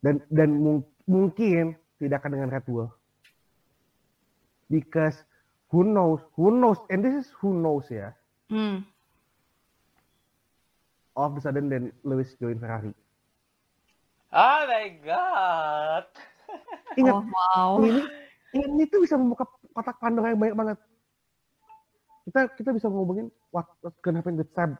dan 0.00 0.20
dan 0.28 0.50
mung- 0.52 0.86
mungkin 1.04 1.76
tidak 1.96 2.20
akan 2.20 2.32
dengan 2.36 2.50
Red 2.50 2.64
Bull 2.64 2.88
because 4.66 5.22
who 5.70 5.82
knows 5.82 6.20
who 6.34 6.50
knows 6.50 6.78
and 6.88 7.00
this 7.00 7.14
is 7.14 7.28
who 7.38 7.54
knows 7.54 7.86
ya 7.88 8.12
Hmm. 8.46 8.86
all 11.12 11.26
of 11.26 11.34
a 11.34 11.42
sudden 11.42 11.66
then 11.66 11.90
Lewis 12.02 12.38
join 12.38 12.58
Ferrari 12.58 12.94
Oh 14.30 14.62
my 14.68 14.86
god. 15.00 16.06
ingat 17.00 17.14
Oh 17.14 17.22
wow. 17.24 17.70
ini 17.82 18.02
ini 18.54 18.84
tuh 18.86 19.02
bisa 19.02 19.18
membuka 19.18 19.46
kotak 19.72 19.98
Pandora 19.98 20.30
yang 20.30 20.38
banyak 20.38 20.54
banget 20.54 20.78
kita 22.26 22.40
kita 22.54 22.70
bisa 22.70 22.86
ngomongin 22.86 23.26
what 23.50 23.66
what's 23.82 23.98
gonna 24.02 24.18
happen 24.18 24.34
with 24.34 24.50
Seb 24.52 24.74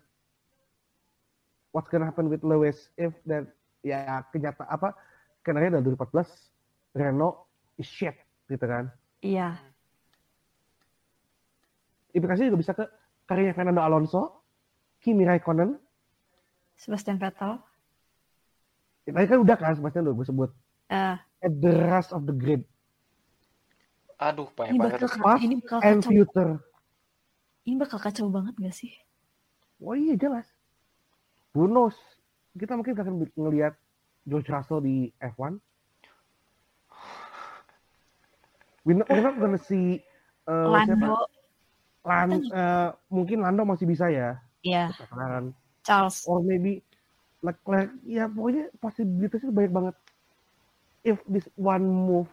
what's 1.71 1.91
gonna 1.91 2.07
happen 2.07 2.27
with 2.27 2.43
Lewis 2.43 2.91
if 2.95 3.15
dan 3.23 3.47
ya 3.83 4.23
kenyataan 4.31 4.67
apa 4.67 4.95
kenanya 5.43 5.79
dari 5.79 5.95
2014 5.95 6.56
Renault 6.97 7.45
is 7.77 7.85
shit 7.85 8.17
gitu 8.49 8.65
kan. 8.65 8.89
Iya. 9.21 9.61
implikasinya 12.17 12.49
juga 12.49 12.61
bisa 12.65 12.73
ke 12.73 12.85
karirnya 13.29 13.53
Fernando 13.53 13.85
Alonso 13.85 14.41
Kimi 15.05 15.29
Raikkonen. 15.29 15.77
Sebastian 16.81 17.21
Vettel. 17.21 17.61
Ya, 19.05 19.13
tadi 19.13 19.27
kan 19.29 19.39
udah 19.45 19.57
kan 19.61 19.77
Sebastian 19.77 20.09
udah 20.09 20.15
gue 20.17 20.27
sebut. 20.27 20.51
Eh, 20.89 21.17
at 21.21 21.53
the 21.61 21.73
rest 21.93 22.17
of 22.17 22.25
the 22.25 22.33
grid. 22.33 22.65
Aduh, 24.17 24.49
banyak 24.57 24.73
ini 24.73 24.79
banget. 24.81 24.97
bakal 24.97 25.09
Past 25.21 25.41
ini 25.45 25.55
bakal 25.61 25.79
and 25.85 26.01
kacau. 26.01 26.09
future. 26.09 26.53
Ini 27.69 27.77
bakal 27.77 27.99
kacau 28.01 28.27
banget 28.33 28.55
gak 28.57 28.73
sih? 28.73 28.93
oh 29.77 29.93
iya 29.93 30.17
jelas. 30.17 30.49
Who 31.53 31.69
knows? 31.69 31.97
Kita 32.57 32.73
mungkin 32.81 32.97
akan 32.97 33.29
ngelihat 33.37 33.77
George 34.25 34.49
Russell 34.49 34.81
di 34.81 35.13
F1 35.21 35.61
we're 38.87 39.03
not, 39.03 39.11
we're 39.11 39.27
not 39.27 39.37
gonna 39.37 39.59
see 39.59 40.01
uh, 40.47 40.71
siapa? 40.87 40.95
Lando, 40.95 41.15
Lan, 42.07 42.31
uh, 42.55 42.89
mungkin 43.11 43.43
Lando 43.43 43.67
masih 43.67 43.85
bisa 43.91 44.07
ya. 44.07 44.39
Ya 44.63 44.95
sekarang 44.95 45.51
Charles. 45.83 46.23
or 46.31 46.39
maybe 46.41 46.87
Leclerc. 47.43 47.91
Ya 48.07 48.31
pokoknya 48.31 48.71
possibilitasnya 48.79 49.51
banyak 49.51 49.73
banget. 49.75 49.97
If 51.03 51.19
this 51.27 51.47
one 51.59 51.87
move 51.87 52.31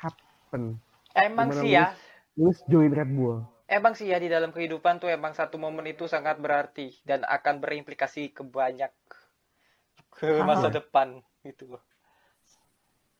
happen. 0.00 0.80
Emang 1.12 1.52
sih 1.52 1.76
ya, 1.76 1.92
Lewis 2.40 2.64
join 2.68 2.92
Red 2.92 3.12
Bull. 3.12 3.44
Emang 3.68 3.96
sih 3.96 4.12
ya 4.12 4.20
di 4.20 4.28
dalam 4.28 4.52
kehidupan 4.52 5.00
tuh 5.00 5.08
emang 5.08 5.32
satu 5.32 5.56
momen 5.56 5.88
itu 5.88 6.04
sangat 6.04 6.36
berarti 6.36 6.92
dan 7.08 7.24
akan 7.24 7.60
berimplikasi 7.60 8.32
ke 8.32 8.44
banyak 8.44 8.92
ke 10.12 10.28
masa 10.44 10.68
depan 10.68 11.24
gitu. 11.40 11.80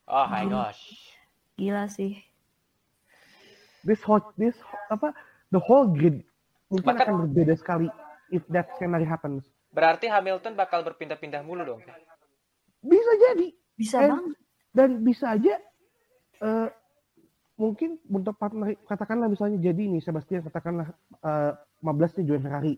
Oh 0.04 0.26
my 0.28 0.44
gosh. 0.44 1.12
Gila 1.56 1.88
sih. 1.88 2.31
This 3.82 4.00
whole 4.00 4.22
this 4.34 4.54
apa 4.88 5.10
the 5.48 5.60
whole 5.60 5.86
grid 5.86 6.22
mungkin 6.66 6.88
Bahkan- 6.88 7.06
akan 7.06 7.16
berbeda 7.26 7.54
sekali 7.54 7.86
if 8.28 8.42
that 8.48 8.70
scenario 8.74 9.06
happens 9.06 9.44
Berarti 9.68 10.04
Hamilton 10.04 10.52
bakal 10.52 10.82
berpindah-pindah 10.82 11.40
mulu 11.40 11.64
dong. 11.66 11.80
bisa 12.78 13.12
jadi 13.22 13.48
Bisa 13.72 13.96
banget. 14.00 14.36
dan 14.70 15.00
bisa 15.00 15.32
aja 15.32 15.56
eh, 16.38 16.68
mungkin 17.54 17.96
untuk 18.04 18.34
partner 18.34 18.76
katakanlah 18.82 19.26
misalnya 19.26 19.56
jadi 19.56 19.82
nih 19.86 20.00
Sebastian 20.00 20.42
katakanlah 20.42 20.92
eh, 21.18 21.52
15 21.80 21.88
nya 22.18 22.24
join 22.26 22.42
Ferrari 22.42 22.74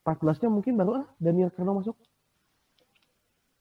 14 0.00 0.38
nya 0.38 0.48
mungkin 0.48 0.72
baru 0.74 0.90
ah 0.96 1.06
Daniel 1.16 1.48
Ricciardo 1.48 1.74
masuk 1.74 1.96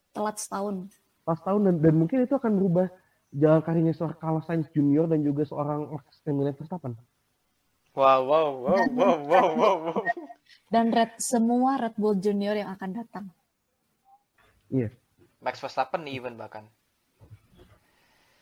Telat 0.09 0.37
setahun. 0.37 0.89
pas 1.21 1.37
tahun 1.37 1.61
dan, 1.63 1.75
dan 1.79 1.93
mungkin 1.95 2.17
itu 2.19 2.33
akan 2.33 2.53
berubah 2.55 2.89
jalan 3.31 3.61
karirnya 3.61 3.93
seorang 3.93 4.17
Carlos 4.17 4.45
Sainz 4.45 4.67
Junior 4.69 5.05
dan 5.05 5.21
juga 5.21 5.43
seorang 5.43 5.85
Max 5.91 6.23
Verstappen 6.55 6.97
Wow, 7.89 8.21
wow, 8.23 8.49
wow, 8.55 8.85
wow, 8.87 9.17
wow, 9.19 9.47
wow, 9.51 9.75
wow. 9.81 10.01
Dan 10.67 10.89
Red 10.89 11.17
semua 11.17 11.75
Red 11.75 11.97
Bull 11.97 12.15
Junior 12.15 12.53
yang 12.53 12.71
akan 12.71 12.89
datang. 12.95 13.25
iya 14.69 14.93
Max 15.39 15.57
Verstappen 15.57 16.05
even 16.05 16.35
bahkan. 16.35 16.63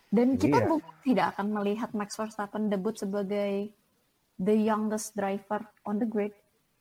Dan 0.07 0.35
kita 0.35 0.63
bu- 0.63 0.83
tidak 1.01 1.35
akan 1.35 1.51
melihat 1.53 1.91
Max 1.91 2.15
Verstappen 2.15 2.67
debut 2.67 2.93
sebagai 2.93 3.71
the 4.37 4.55
youngest 4.55 5.11
driver 5.13 5.63
on 5.83 5.97
the 5.97 6.05
grid. 6.05 6.31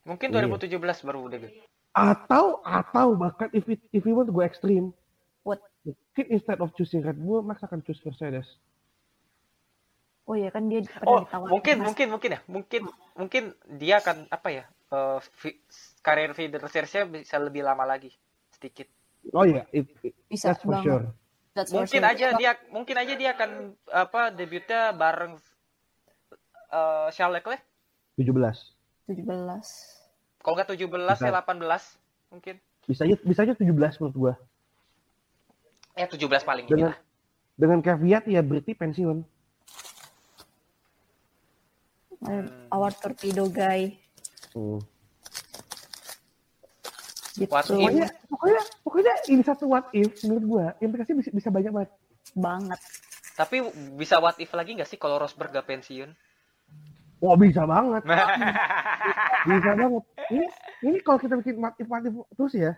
Mungkin 0.03 0.31
Iya. 0.31 0.47
2017 0.47 1.03
baru 1.03 1.27
debut. 1.27 1.51
atau 1.91 2.61
atau 2.61 3.17
bahkan 3.17 3.49
if 3.51 3.65
it, 3.67 3.81
if 3.89 4.05
we 4.05 4.13
want 4.13 4.29
to 4.29 4.35
go 4.35 4.45
extreme 4.45 4.93
What? 5.47 5.63
mungkin 5.87 6.27
instead 6.29 6.59
of 6.59 6.75
choosing 6.75 7.01
Red 7.01 7.15
Bull 7.17 7.41
Max 7.41 7.63
akan 7.63 7.79
choose 7.81 8.03
Mercedes 8.03 8.51
Oh 10.27 10.35
iya 10.35 10.51
kan 10.51 10.67
dia 10.67 10.83
pernah 10.83 11.23
Oh, 11.23 11.47
mungkin, 11.47 11.79
Mas- 11.79 11.87
mungkin, 11.87 12.07
mungkin 12.11 12.31
ya. 12.35 12.41
Mungkin, 12.51 12.83
mungkin 13.15 13.43
dia 13.79 14.03
akan 14.03 14.27
apa 14.27 14.49
ya? 14.51 14.65
eh, 14.87 15.19
fi- 15.33 15.63
karir 16.01 16.31
feeder 16.31 16.63
series-nya 16.63 17.07
bisa 17.07 17.39
lebih 17.39 17.63
lama 17.63 17.83
lagi 17.83 18.11
sedikit. 18.51 18.87
oh 19.31 19.43
iya 19.43 19.67
it, 19.71 19.87
it- 20.03 20.15
bisa 20.27 20.51
that's 20.51 20.63
for 20.63 20.75
banget. 20.75 20.87
sure 20.87 21.05
That's 21.51 21.71
for 21.71 21.83
Mungkin 21.83 22.03
sure. 22.03 22.11
aja 22.11 22.27
dia, 22.35 22.53
mungkin 22.69 22.97
aja 22.97 23.15
dia 23.15 23.31
akan 23.33 23.51
apa 23.89 24.29
debutnya 24.31 24.91
bareng 24.93 25.39
eh 26.69 27.09
Charles 27.11 27.39
Leclerc. 27.39 27.63
17 28.15 28.31
17. 29.07 29.27
Kalau 30.39 30.55
nggak 30.55 30.69
17 30.71 30.87
ya 31.23 31.31
Bisa. 31.31 31.31
18 31.31 32.31
mungkin. 32.31 32.55
bisa 32.85 33.03
aja 33.03 33.15
bisa 33.21 33.41
aja 33.43 33.55
17 33.55 33.71
menurut 33.99 34.15
gua 34.15 34.35
Ya 35.97 36.07
17 36.07 36.45
paling 36.45 36.67
ini 36.69 36.73
dengan 36.77 36.93
lah. 36.93 36.99
dengan 37.57 37.79
caveat 37.81 38.25
ya 38.29 38.45
berarti 38.45 38.73
pensiun 38.77 39.25
Eh, 42.27 42.43
Our 42.73 42.93
torpedo 42.97 43.47
guy. 43.47 43.93
Hmm. 44.57 44.81
Gitu. 47.37 47.53
What 47.53 47.69
if? 47.69 47.77
pokoknya 47.77 48.09
pokoknya 48.33 48.63
pokoknya 48.81 49.15
ini 49.29 49.43
satu 49.45 49.69
what 49.69 49.87
if 49.93 50.25
menurut 50.25 50.45
gua 50.49 50.67
implikasi 50.81 51.13
bisa, 51.13 51.31
bisa 51.31 51.49
banyak 51.53 51.71
banget 51.71 51.91
Banget. 52.33 52.81
Tapi 53.37 53.57
bisa 54.01 54.17
what 54.19 54.41
if 54.41 54.49
lagi 54.57 54.73
nggak 54.77 54.89
sih 54.89 54.97
kalau 54.97 55.21
Rosberg 55.21 55.53
gak 55.53 55.69
pensiun? 55.69 56.09
Wah 57.21 57.37
bisa 57.37 57.65
banget, 57.65 58.05
bisa 59.49 59.71
banget. 59.73 60.05
Ini 60.33 60.47
ini 60.85 60.99
kalau 61.01 61.17
kita 61.21 61.37
bikin 61.41 61.61
what 61.61 61.77
if 61.81 61.89
what 61.89 62.05
if 62.05 62.13
terus 62.37 62.55
ya, 62.57 62.73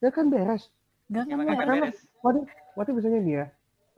ya 0.00 0.08
kan 0.12 0.28
beres. 0.32 0.68
Gak 1.08 1.24
Emang 1.24 1.48
beres. 1.48 1.56
akan 1.56 1.68
Karena 2.20 2.40
what 2.76 2.86
if 2.88 2.94
misalnya 2.94 3.20
nih 3.24 3.34
ya, 3.34 3.46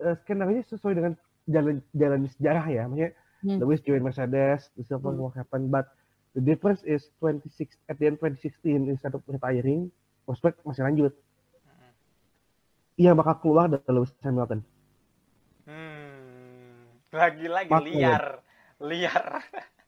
eh, 0.07 0.15
skenario 0.23 0.63
sesuai 0.63 0.95
dengan 0.95 1.13
jalan 1.51 1.77
jalan 1.93 2.21
sejarah 2.39 2.67
ya, 2.71 2.83
maksudnya 2.87 3.11
Hmm. 3.41 3.57
Lewis 3.57 3.81
join 3.81 4.05
Mercedes, 4.05 4.69
the 4.77 4.85
silver 4.85 5.17
Hmm. 5.17 5.33
happen, 5.33 5.73
but 5.73 5.89
the 6.37 6.45
difference 6.45 6.85
is 6.85 7.09
26 7.25 7.73
at 7.89 7.97
the 7.97 8.05
end 8.05 8.21
2016 8.21 8.85
instead 8.85 9.17
of 9.17 9.25
retiring, 9.25 9.89
Rosberg 10.29 10.61
masih 10.63 10.85
lanjut. 10.85 11.17
Iya 13.01 13.17
bakal 13.17 13.41
keluar 13.41 13.65
dari 13.73 13.81
Lewis 13.89 14.13
Hamilton. 14.21 14.61
Hmm, 15.65 17.01
lagi-lagi 17.09 17.73
liar, 17.73 18.45
liar. 18.77 19.41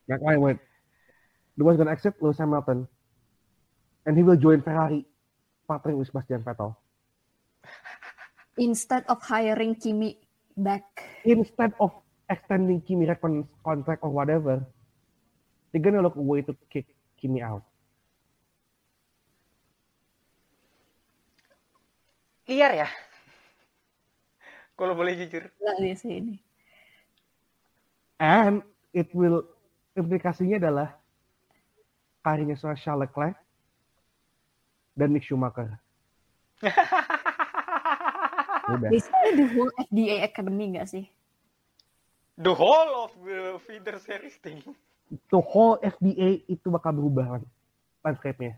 Mark 0.09 0.23
my 0.25 0.41
word. 0.41 0.59
The 1.55 1.63
one's 1.63 1.77
gonna 1.77 1.93
accept 1.93 2.25
Lewis 2.25 2.41
Hamilton. 2.41 2.89
And 4.09 4.17
he 4.17 4.25
will 4.25 4.41
join 4.41 4.65
Ferrari. 4.65 5.05
Partnering 5.69 6.01
with 6.01 6.09
Sebastian 6.09 6.41
Vettel. 6.41 6.73
Instead 8.59 9.05
of 9.09 9.23
hiring 9.25 9.75
Kimi 9.75 10.21
back. 10.57 10.85
Instead 11.25 11.73
of 11.81 11.93
extending 12.29 12.81
Kimi 12.81 13.09
contract 13.65 14.05
or 14.05 14.11
whatever, 14.11 14.61
they're 15.73 15.81
gonna 15.81 16.03
look 16.03 16.17
a 16.17 16.21
way 16.21 16.43
to 16.43 16.53
kick 16.69 16.87
Kimi 17.17 17.41
out. 17.41 17.65
Liar 22.49 22.85
ya? 22.85 22.89
Kalau 24.77 24.99
boleh 24.99 25.15
jujur. 25.15 25.47
Gak 25.47 25.77
dia 25.79 25.95
sih 25.95 26.13
ini. 26.21 26.37
And 28.19 28.67
it 28.93 29.09
will, 29.15 29.47
implikasinya 29.97 30.59
adalah 30.59 30.89
karirnya 32.23 32.55
seorang 32.59 32.79
Charles 32.79 33.03
Leclerc 33.09 33.37
dan 34.95 35.11
Mick 35.11 35.27
Schumacher. 35.27 35.79
udah 38.69 38.89
Basically 38.89 39.33
the 39.35 39.47
whole 39.51 39.71
FDA 39.81 40.17
Academy 40.23 40.65
nggak 40.73 40.89
sih? 40.89 41.05
The 42.39 42.55
whole 42.55 42.91
of 43.03 43.13
the 43.19 43.39
feeder 43.63 43.99
series 43.99 44.39
thing. 44.39 44.63
the 45.29 45.41
whole 45.41 45.77
FDA 45.79 46.41
itu 46.47 46.67
bakal 46.69 46.97
berubah 46.97 47.37
lan- 47.37 47.51
landscape-nya 48.01 48.57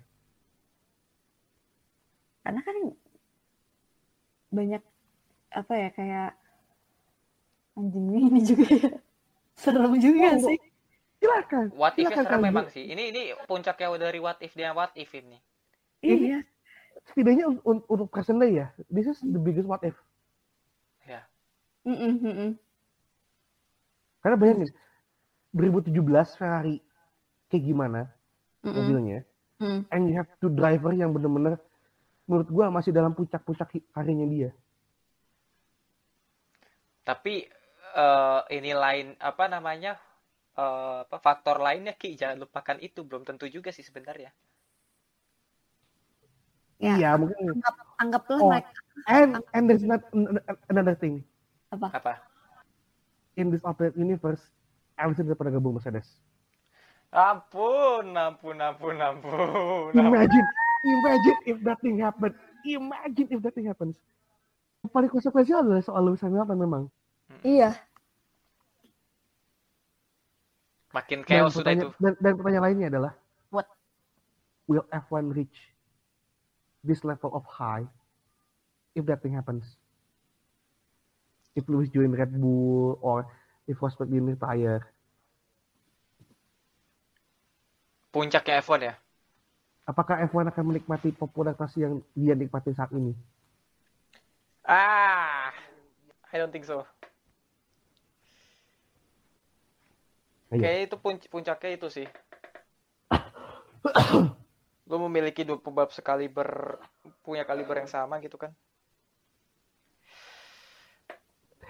Karena 2.41 2.61
kan 2.61 2.77
banyak 4.49 4.83
apa 5.51 5.73
ya 5.75 5.89
kayak 5.91 6.31
anjing 7.75 8.07
ini 8.07 8.41
juga 8.45 8.67
ya. 8.71 8.93
Serem 9.63 9.93
juga 9.99 10.29
Oh, 10.35 10.47
sih. 10.47 10.59
silakan 11.19 11.65
What 11.75 11.95
if 11.97 12.07
Silakan 12.07 12.25
serem 12.27 12.43
memang 12.43 12.67
sih. 12.71 12.85
Ini 12.87 13.03
ini 13.11 13.21
puncaknya 13.47 13.99
dari 13.99 14.19
what 14.19 14.39
if 14.39 14.53
dia 14.53 14.71
what 14.71 14.95
if 14.95 15.11
ini. 15.11 15.39
Iya. 16.05 16.45
Setidaknya 17.11 17.45
un- 17.51 17.63
un- 17.65 17.87
untuk 17.89 18.09
present 18.09 18.41
day 18.41 18.65
ya 18.65 18.67
this 18.89 19.07
is 19.09 19.19
the 19.21 19.41
biggest 19.41 19.69
what 19.69 19.83
if 19.85 19.97
Mm-mm, 21.85 22.17
mm-mm. 22.25 22.51
karena 24.25 24.37
bayangin 24.41 24.73
2017 25.53 26.41
Ferrari 26.41 26.81
kayak 27.53 27.65
gimana 27.65 28.01
Mm-mm. 28.65 28.73
mobilnya 28.73 29.21
Mm. 29.63 29.87
and 29.95 30.11
you 30.11 30.19
have 30.19 30.27
two 30.43 30.51
driver 30.51 30.91
yang 30.91 31.15
bener-bener 31.15 31.61
menurut 32.27 32.49
gua 32.51 32.75
masih 32.75 32.91
dalam 32.91 33.15
puncak-puncak 33.15 33.71
karirnya 33.95 34.27
dia 34.27 34.51
Tapi 37.05 37.45
eh, 37.95 38.41
ini 38.57 38.73
lain 38.73 39.07
apa 39.21 39.45
namanya? 39.47 40.01
eh, 40.57 40.99
apa 41.05 41.17
faktor 41.21 41.61
lainnya 41.61 41.95
Ki 42.01 42.17
jangan 42.17 42.49
lupakan 42.49 42.79
itu 42.81 43.05
belum 43.05 43.23
tentu 43.29 43.45
juga 43.51 43.71
sih 43.77 43.85
sebenarnya. 43.85 44.33
Ya, 46.85 46.95
iya 46.95 47.11
mungkin 47.17 47.57
anggap 47.57 47.75
anggaplah 47.97 48.39
Oh. 48.39 48.51
mereka 48.53 48.69
and 49.09 49.31
and 49.51 49.65
there's 49.65 49.81
not 49.83 50.05
another 50.69 50.93
thing 50.93 51.25
apa? 51.71 51.89
Apa? 51.91 52.13
in 53.35 53.49
this 53.49 53.65
alternate 53.65 53.97
universe 53.97 54.53
Allison 54.95 55.25
udah 55.25 55.35
pernah 55.35 55.53
gabung 55.53 55.75
Mercedes 55.75 56.07
Ampun, 57.09 58.11
ampun, 58.13 58.59
ampun, 58.59 58.97
ampun. 58.99 59.91
ampun. 59.91 59.91
imagine 59.97 60.47
imagine 60.85 61.39
if 61.45 61.59
that 61.63 61.79
thing 61.81 61.97
happen 61.97 62.31
imagine 62.63 63.27
if 63.29 63.41
that 63.41 63.55
thing 63.55 63.65
happens 63.65 63.97
paling 64.87 65.09
konsekuensial 65.09 65.65
adalah 65.65 65.81
soal 65.81 66.05
Lewis 66.05 66.21
Hamilton 66.21 66.59
memang 66.59 66.83
Iya. 67.41 67.73
Makin 70.91 71.27
chaos 71.27 71.59
sudah 71.59 71.75
itu. 71.75 71.91
dan, 71.99 72.15
dan 72.21 72.33
pertanyaan 72.37 72.65
lainnya 72.71 72.87
adalah 72.89 73.13
What? 73.51 73.67
will 74.67 74.87
F1 74.89 75.33
reach 75.33 75.74
this 76.85 77.03
level 77.03 77.33
of 77.33 77.45
high 77.49 77.89
if 78.95 79.03
that 79.09 79.25
thing 79.25 79.33
happens 79.35 79.65
if 81.57 81.65
Lewis 81.67 81.89
join 81.89 82.13
Red 82.13 82.31
Bull 82.37 83.01
or 83.01 83.27
if 83.67 83.81
Rosberg 83.81 84.13
retire 84.13 84.85
Puncaknya 88.15 88.63
F1 88.63 88.81
ya. 88.87 88.95
apakah 89.89 90.23
F1 90.31 90.53
akan 90.55 90.65
menikmati 90.71 91.11
popularitas 91.11 91.75
yang 91.75 91.99
dia 92.15 92.37
nikmati 92.39 92.71
saat 92.77 92.93
ini 92.95 93.17
Ah, 94.65 95.53
I 96.33 96.41
don't 96.41 96.49
think 96.49 96.65
so. 96.65 96.89
Kayaknya 100.49 100.83
itu 100.89 100.97
punc- 100.97 101.29
puncaknya 101.29 101.71
itu 101.77 101.89
sih. 101.93 102.09
Lu 104.85 105.01
memiliki 105.09 105.43
dua 105.49 105.57
pembalap 105.57 105.93
sekaliber 105.97 106.77
punya 107.25 107.49
kaliber 107.49 107.81
yang 107.81 107.91
sama 107.91 108.21
gitu 108.21 108.37
kan. 108.37 108.53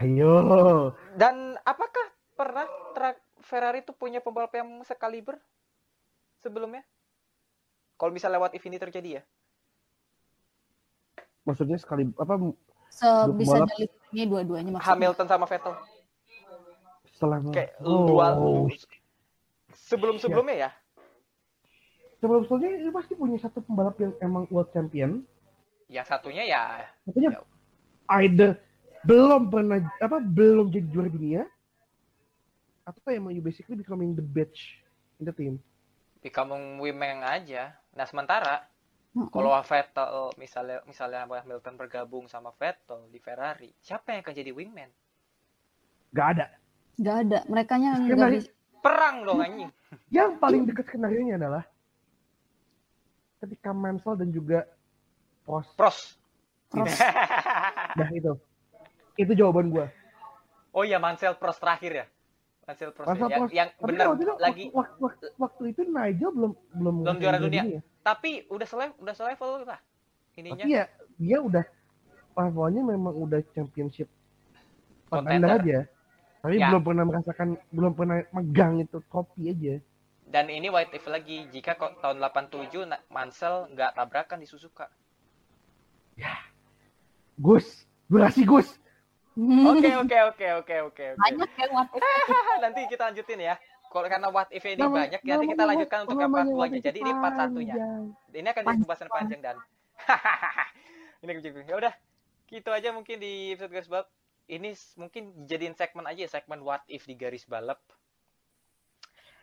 ayo 0.02 0.90
Dan 1.14 1.54
apakah 1.62 2.06
pernah 2.34 2.66
tra- 2.98 3.22
Ferrari 3.38 3.86
itu 3.86 3.94
punya 3.94 4.18
pembalap 4.18 4.50
yang 4.58 4.82
sekaliber 4.82 5.38
sebelumnya? 6.42 6.82
Kalau 7.94 8.10
bisa 8.10 8.26
lewat 8.26 8.58
if 8.58 8.66
ini 8.66 8.76
terjadi 8.76 9.22
ya. 9.22 9.24
maksudnya 11.44 11.76
sekali 11.76 12.08
apa 12.16 12.40
So, 12.94 13.26
bisa 13.34 13.58
deliknya 13.66 14.24
dua-duanya 14.30 14.70
maksudnya. 14.70 14.94
Hamilton 14.94 15.26
sama 15.26 15.46
Vettel. 15.50 15.74
setelah 17.10 17.38
Kayak 17.50 17.70
oh, 17.82 18.06
dua 18.06 18.26
sebelum-sebelumnya 19.74 20.56
ya. 20.66 20.70
Sebelum 22.24 22.48
sebelumnya 22.48 22.80
ini 22.80 22.88
pasti 22.88 23.12
punya 23.12 23.36
satu 23.36 23.60
pembalap 23.60 24.00
yang 24.00 24.16
emang 24.24 24.48
world 24.48 24.72
champion 24.72 25.20
Yang 25.92 26.08
satunya 26.08 26.48
ya 26.48 26.88
Makanya 27.04 27.44
either 28.24 28.56
belum 29.04 29.52
pernah 29.52 29.84
apa 30.00 30.16
belum 30.24 30.72
jadi 30.72 30.88
juara 30.88 31.12
dunia 31.12 31.44
atau 32.88 33.00
emang 33.12 33.36
you 33.36 33.44
basically 33.44 33.76
becoming 33.76 34.16
the 34.16 34.24
bitch 34.24 34.80
in 35.20 35.28
the 35.28 35.32
team. 35.36 35.60
becoming 36.24 36.80
women 36.80 37.20
aja. 37.20 37.76
Nah, 37.92 38.08
sementara 38.08 38.64
Mm-mm. 39.12 39.28
kalau 39.28 39.52
Vettel 39.60 40.32
misalnya 40.40 40.80
misalnya 40.88 41.28
Hamilton 41.28 41.76
bergabung 41.76 42.24
sama 42.32 42.48
Vettel 42.56 43.12
di 43.12 43.20
Ferrari, 43.20 43.76
siapa 43.84 44.16
yang 44.16 44.24
akan 44.24 44.32
jadi 44.32 44.52
wingman? 44.56 44.88
Gak 46.16 46.28
ada. 46.40 46.46
nggak 46.96 47.16
ada. 47.28 47.38
Mereka 47.44 47.74
bisa. 48.32 48.50
Perang 48.80 49.24
dong 49.24 49.40
anjing. 49.44 49.68
Yang 50.08 50.30
paling 50.40 50.64
dekat 50.64 50.84
skenario 50.88 51.20
nya 51.24 51.36
adalah 51.40 51.64
ketika 53.44 53.70
Mansell 53.70 54.16
dan 54.16 54.28
juga 54.28 54.64
Prost. 55.42 55.70
Pros. 55.74 55.98
Pros. 56.66 56.88
Nah 57.94 58.08
itu. 58.18 58.32
Itu 59.14 59.32
jawaban 59.32 59.68
gua. 59.68 59.86
oh 60.70 60.82
iya 60.82 60.96
Mansell 60.96 61.34
Pros 61.34 61.56
terakhir 61.56 61.92
ya. 61.94 62.06
Mansell 62.64 62.90
Pros 62.90 63.06
Mansell 63.06 63.28
yang, 63.28 63.40
Prost. 63.40 63.52
yang 63.52 63.68
Tapi 63.70 63.84
benar 63.86 64.06
lagi 64.36 64.64
waktu, 64.72 64.96
waktu, 64.98 65.24
waktu 65.36 65.62
itu 65.70 65.80
Nigel 65.84 66.30
belum 66.30 66.52
belum 66.72 66.94
Belum 67.02 67.16
juara 67.18 67.38
dunia. 67.38 67.62
ya. 67.70 67.80
tapi 68.00 68.30
udah 68.48 68.64
selevel 68.64 68.96
udah 68.98 69.14
selevel 69.14 69.50
lah 69.62 69.80
ininya. 70.34 70.60
Tapi 70.60 70.72
ya 70.72 70.84
dia 71.14 71.38
udah 71.38 71.64
levelnya 72.34 72.82
memang 72.82 73.14
udah 73.14 73.40
championship 73.50 74.08
Contender. 75.06 75.46
contender 75.46 75.50
aja. 75.54 75.78
Tapi 76.40 76.54
Ya. 76.54 76.68
belum 76.68 76.82
pernah 76.82 77.04
merasakan, 77.06 77.48
belum 77.70 77.92
pernah 77.94 78.16
megang 78.30 78.76
itu 78.76 79.00
trofi 79.06 79.48
aja. 79.48 79.80
Dan 80.24 80.48
ini 80.48 80.66
white 80.66 80.90
if 80.90 81.04
lagi 81.04 81.46
jika 81.48 81.74
kok 81.74 82.00
tahun 82.00 82.18
87 82.18 82.88
Na- 82.88 83.04
Mansell 83.08 83.68
nggak 83.70 83.94
tabrakan 83.94 84.40
di 84.40 84.48
Suzuka. 84.48 84.88
Gus, 87.34 87.66
durasi 88.06 88.42
Gus. 88.42 88.68
Oke 89.34 89.90
oke 89.90 90.18
oke 90.30 90.46
oke 90.46 90.46
oke 90.62 90.74
oke. 90.86 91.06
Banyak 91.18 91.50
ya 91.52 91.66
what 91.70 91.90
if. 91.98 92.02
Nanti 92.62 92.80
kita 92.86 93.10
lanjutin 93.10 93.40
ya. 93.42 93.54
Kalau 93.90 94.06
karena 94.06 94.26
what 94.30 94.50
if 94.50 94.62
ini 94.62 94.78
Nama- 94.78 95.06
banyak, 95.06 95.20
nanti 95.22 95.46
kita 95.50 95.64
lanjutkan 95.64 95.98
untuk 96.02 96.18
yang 96.18 96.30
part 96.30 96.46
namanya 96.46 96.54
2 96.54 96.58
what 96.58 96.70
nya. 96.70 96.78
if 96.78 96.84
Jadi 96.84 96.98
ini 96.98 97.12
part 97.14 97.34
satunya. 97.36 97.74
Ini 98.30 98.48
akan 98.48 98.62
jadi 98.64 98.78
pembahasan 98.80 99.08
panjang 99.08 99.40
dan 99.42 99.56
ini. 101.22 101.30
Ya 101.66 101.76
udah, 101.78 101.94
gitu 102.46 102.70
aja 102.70 102.88
mungkin 102.90 103.16
di 103.18 103.54
episode 103.54 103.70
garis 103.70 103.90
balap. 103.90 104.08
Ini 104.44 104.70
mungkin 104.94 105.22
jadiin 105.46 105.74
segmen 105.74 106.04
aja 106.04 106.20
ya, 106.20 106.30
segmen 106.30 106.60
what 106.60 106.82
if 106.86 107.02
di 107.02 107.14
garis 107.14 107.46
balap. 107.46 107.78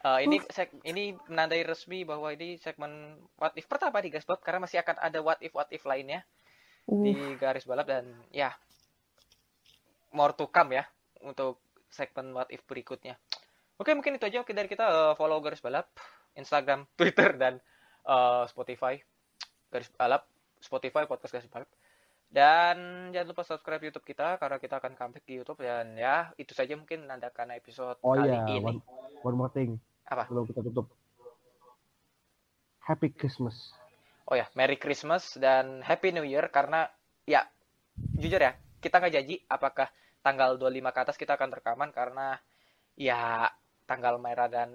Eh, 0.02 0.20
ini 0.26 0.42
seg- 0.50 0.82
ini 0.82 1.14
menandai 1.30 1.62
resmi 1.62 2.02
bahwa 2.02 2.34
ini 2.34 2.58
segmen 2.58 3.22
what 3.38 3.54
if 3.54 3.70
pertama 3.70 4.02
di 4.02 4.10
garis 4.10 4.26
balap 4.26 4.42
karena 4.42 4.66
masih 4.66 4.82
akan 4.82 4.98
ada 4.98 5.22
what 5.22 5.38
if 5.40 5.54
what 5.54 5.70
if 5.70 5.86
lainnya 5.86 6.26
di 7.06 7.14
garis 7.38 7.70
balap 7.70 7.86
dan 7.86 8.10
ya 8.34 8.50
more 10.12 10.34
to 10.34 10.50
come 10.50 10.74
ya 10.76 10.84
untuk 11.22 11.62
segmen 11.88 12.34
what 12.34 12.50
if 12.50 12.66
berikutnya. 12.66 13.14
Oke, 13.78 13.94
mungkin 13.94 14.18
itu 14.18 14.26
aja 14.26 14.42
mungkin 14.42 14.58
dari 14.58 14.70
kita 14.70 14.86
eh, 14.90 15.14
follow 15.14 15.38
garis 15.38 15.62
balap, 15.62 15.94
Instagram, 16.34 16.90
Twitter 16.98 17.38
dan 17.38 17.62
eh, 18.06 18.44
Spotify 18.50 18.98
garis 19.70 19.90
balap, 19.94 20.26
Spotify 20.58 21.06
podcast 21.06 21.38
garis 21.38 21.46
balap. 21.46 21.70
Dan 22.32 23.12
jangan 23.12 23.28
lupa 23.36 23.44
subscribe 23.44 23.84
YouTube 23.84 24.08
kita 24.08 24.40
karena 24.40 24.56
kita 24.56 24.80
akan 24.80 24.96
comeback 24.96 25.28
di 25.28 25.36
YouTube 25.38 25.62
dan 25.62 26.00
ya 26.00 26.32
itu 26.40 26.56
saja 26.56 26.80
mungkin 26.80 27.04
menandakan 27.04 27.52
episode 27.54 28.00
Oh 28.02 28.16
kali 28.16 28.32
iya, 28.32 28.48
ini. 28.48 28.64
one, 28.64 28.80
one 29.22 29.36
more 29.36 29.52
thing. 29.52 29.76
Apa? 30.12 30.28
Sebelum 30.28 30.44
kita 30.46 30.60
tutup. 30.62 30.92
Happy 32.82 33.10
Christmas. 33.10 33.72
Oh 34.28 34.36
ya, 34.36 34.48
Merry 34.54 34.76
Christmas 34.76 35.36
dan 35.36 35.80
Happy 35.82 36.12
New 36.12 36.24
Year 36.24 36.48
karena 36.50 36.88
ya 37.24 37.48
jujur 38.16 38.40
ya, 38.40 38.52
kita 38.80 39.00
nggak 39.00 39.14
janji 39.14 39.36
apakah 39.46 39.88
tanggal 40.20 40.56
25 40.56 40.84
ke 40.86 41.00
atas 41.00 41.16
kita 41.16 41.36
akan 41.36 41.50
rekaman 41.52 41.90
karena 41.90 42.38
ya 42.94 43.48
tanggal 43.86 44.16
merah 44.18 44.48
dan 44.48 44.72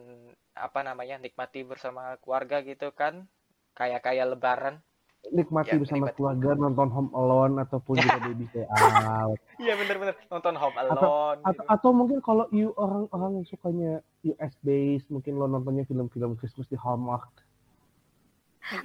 apa 0.52 0.80
namanya 0.82 1.16
nikmati 1.16 1.62
bersama 1.62 2.16
keluarga 2.18 2.60
gitu 2.60 2.90
kan 2.90 3.24
kayak 3.72 4.02
kayak 4.02 4.26
lebaran 4.26 4.80
Nikmati 5.26 5.74
Ya, 5.74 5.78
bersama 5.78 6.06
nikmati. 6.06 6.16
keluarga 6.16 6.50
nonton 6.54 6.88
Home 6.88 7.10
Alone 7.12 7.54
ataupun 7.60 7.94
juga 7.98 8.18
Baby 8.22 8.46
Stay 8.46 8.62
Out. 8.70 9.38
iya 9.58 9.74
bener-bener 9.74 10.14
nonton 10.26 10.54
Home 10.54 10.76
Alone 10.78 10.94
Atau, 10.94 11.10
gitu. 11.50 11.62
atau 11.66 11.90
mungkin 11.90 12.18
kalau 12.20 12.44
you 12.50 12.70
orang-orang 12.74 13.42
yang 13.42 13.46
sukanya 13.46 13.92
US 14.34 14.54
based, 14.64 15.08
mungkin 15.12 15.38
lo 15.38 15.46
nontonnya 15.46 15.86
film-film 15.86 16.34
Christmas 16.40 16.66
di 16.66 16.78
Hallmark. 16.78 17.30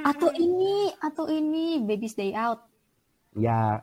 Atau 0.05 0.29
ini, 0.37 0.93
atau 1.01 1.25
ini 1.25 1.81
Baby's 1.81 2.13
Day 2.13 2.37
Out. 2.37 2.61
Ya, 3.33 3.81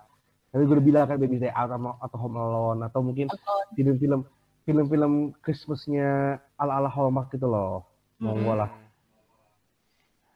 Tapi 0.48 0.64
gue 0.64 0.74
udah 0.80 0.86
bilang 0.86 1.04
kan 1.04 1.20
Baby 1.20 1.42
Day 1.42 1.52
Out 1.52 1.68
sama 1.74 1.98
atau 2.00 2.18
Home 2.24 2.38
Alone 2.40 2.80
atau 2.88 3.00
mungkin 3.04 3.28
film-film 3.76 4.24
film-film 4.64 5.32
Christmasnya 5.44 6.40
ala-ala 6.60 6.88
Hallmark 6.88 7.32
gitu 7.32 7.48
loh. 7.48 7.84
Lah. 8.20 8.68
Hmm. 8.68 8.88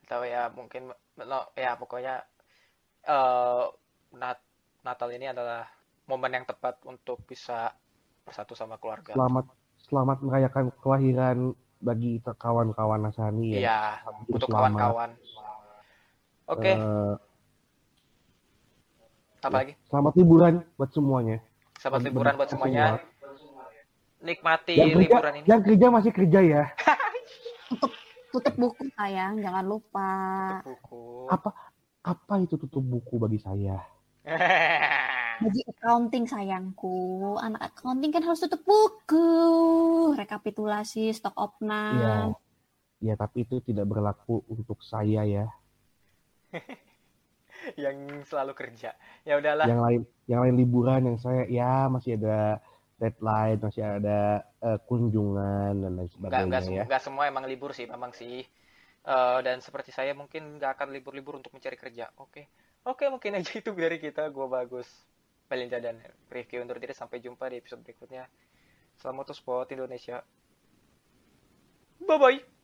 Atau 0.04 0.24
ya 0.24 0.52
mungkin 0.52 0.92
no, 1.20 1.38
ya 1.56 1.76
pokoknya 1.76 2.24
eh 3.08 3.64
Nat- 4.12 4.48
Natal 4.84 5.08
ini 5.16 5.32
adalah 5.32 5.64
momen 6.04 6.32
yang 6.36 6.44
tepat 6.44 6.80
untuk 6.84 7.24
bisa 7.24 7.72
bersatu 8.24 8.52
sama 8.52 8.76
keluarga. 8.76 9.16
Selamat 9.16 9.48
selamat 9.92 10.24
merayakan 10.24 10.64
kelahiran 10.80 11.38
bagi 11.76 12.16
kawan-kawan 12.24 13.04
Nasani 13.04 13.52
ya. 13.52 13.60
Iya, 13.60 13.78
untuk 14.24 14.48
selamat. 14.48 14.56
kawan-kawan. 14.72 15.10
Oke, 16.48 16.72
Eh, 16.72 17.14
apa 19.42 19.52
lagi? 19.52 19.72
selamat 19.92 20.12
liburan 20.16 20.54
buat 20.80 20.90
semuanya. 20.90 21.36
Selamat 21.76 22.00
liburan 22.08 22.32
buat 22.40 22.48
semuanya. 22.48 22.84
semua. 22.96 23.20
Nikmati 24.22 24.72
Yang 24.72 24.88
kerja, 24.88 25.02
liburan 25.12 25.32
ini. 25.36 25.46
yang 25.46 25.60
kerja 25.60 25.86
masih 25.90 26.12
kerja 26.14 26.40
ya. 26.40 26.62
Tutup 28.32 28.54
buku 28.56 28.88
sayang, 28.96 29.44
jangan 29.44 29.64
lupa. 29.68 30.10
Buku. 30.64 31.28
Apa 31.28 31.52
apa 32.00 32.34
itu 32.40 32.56
tutup 32.56 32.80
buku 32.80 33.20
bagi 33.20 33.36
saya? 33.36 33.76
Bagi 35.40 35.60
accounting 35.70 36.24
sayangku, 36.32 36.88
anak 37.46 37.60
accounting 37.68 38.10
kan 38.14 38.22
harus 38.26 38.40
tutup 38.44 38.62
buku, 38.70 39.16
rekapitulasi, 40.20 41.00
stok 41.16 41.34
Iya. 41.94 42.08
opnam. 42.16 42.28
Ya, 43.06 43.14
tapi 43.22 43.38
itu 43.46 43.56
tidak 43.68 43.86
berlaku 43.92 44.34
untuk 44.54 44.78
saya 44.90 45.22
ya. 45.36 45.44
yang 47.82 48.24
selalu 48.28 48.52
kerja. 48.56 48.90
Ya 49.26 49.34
udahlah. 49.38 49.68
Yang 49.68 49.78
lain 49.84 50.00
yang 50.30 50.40
lain 50.44 50.56
liburan 50.60 51.00
yang 51.08 51.18
saya 51.24 51.42
ya 51.58 51.72
masih 51.94 52.12
ada 52.18 52.58
deadline, 53.00 53.58
masih 53.66 53.82
ada 53.96 54.18
eh, 54.66 54.78
kunjungan 54.88 55.72
dan 55.82 55.92
lain 55.98 56.10
sebagainya 56.16 56.44
nggak 56.48 56.62
ya. 56.78 56.84
sem- 56.84 56.84
nggak 56.88 57.02
semua 57.06 57.24
emang 57.32 57.44
libur 57.50 57.70
sih 57.78 57.86
memang 57.94 58.12
sih 58.20 58.36
Eh, 59.16 59.38
dan 59.46 59.58
seperti 59.66 59.90
saya 59.98 60.12
mungkin 60.20 60.42
nggak 60.58 60.72
akan 60.78 60.88
libur-libur 60.96 61.34
untuk 61.40 61.52
mencari 61.56 61.76
kerja 61.82 62.06
oke 62.24 62.42
oke 62.90 63.04
mungkin 63.14 63.32
aja 63.38 63.52
itu 63.60 63.70
dari 63.84 63.98
kita 64.06 64.22
gua 64.36 64.46
bagus 64.56 64.88
Belinda 65.52 65.76
dan 65.84 66.00
Rifki 66.32 66.56
undur 66.56 66.80
diri. 66.80 66.96
Sampai 66.96 67.20
jumpa 67.20 67.52
di 67.52 67.60
episode 67.60 67.84
berikutnya. 67.84 68.24
Selamat 68.96 69.28
motorsport 69.28 69.68
Indonesia. 69.68 70.24
Bye 72.00 72.16
bye 72.16 72.61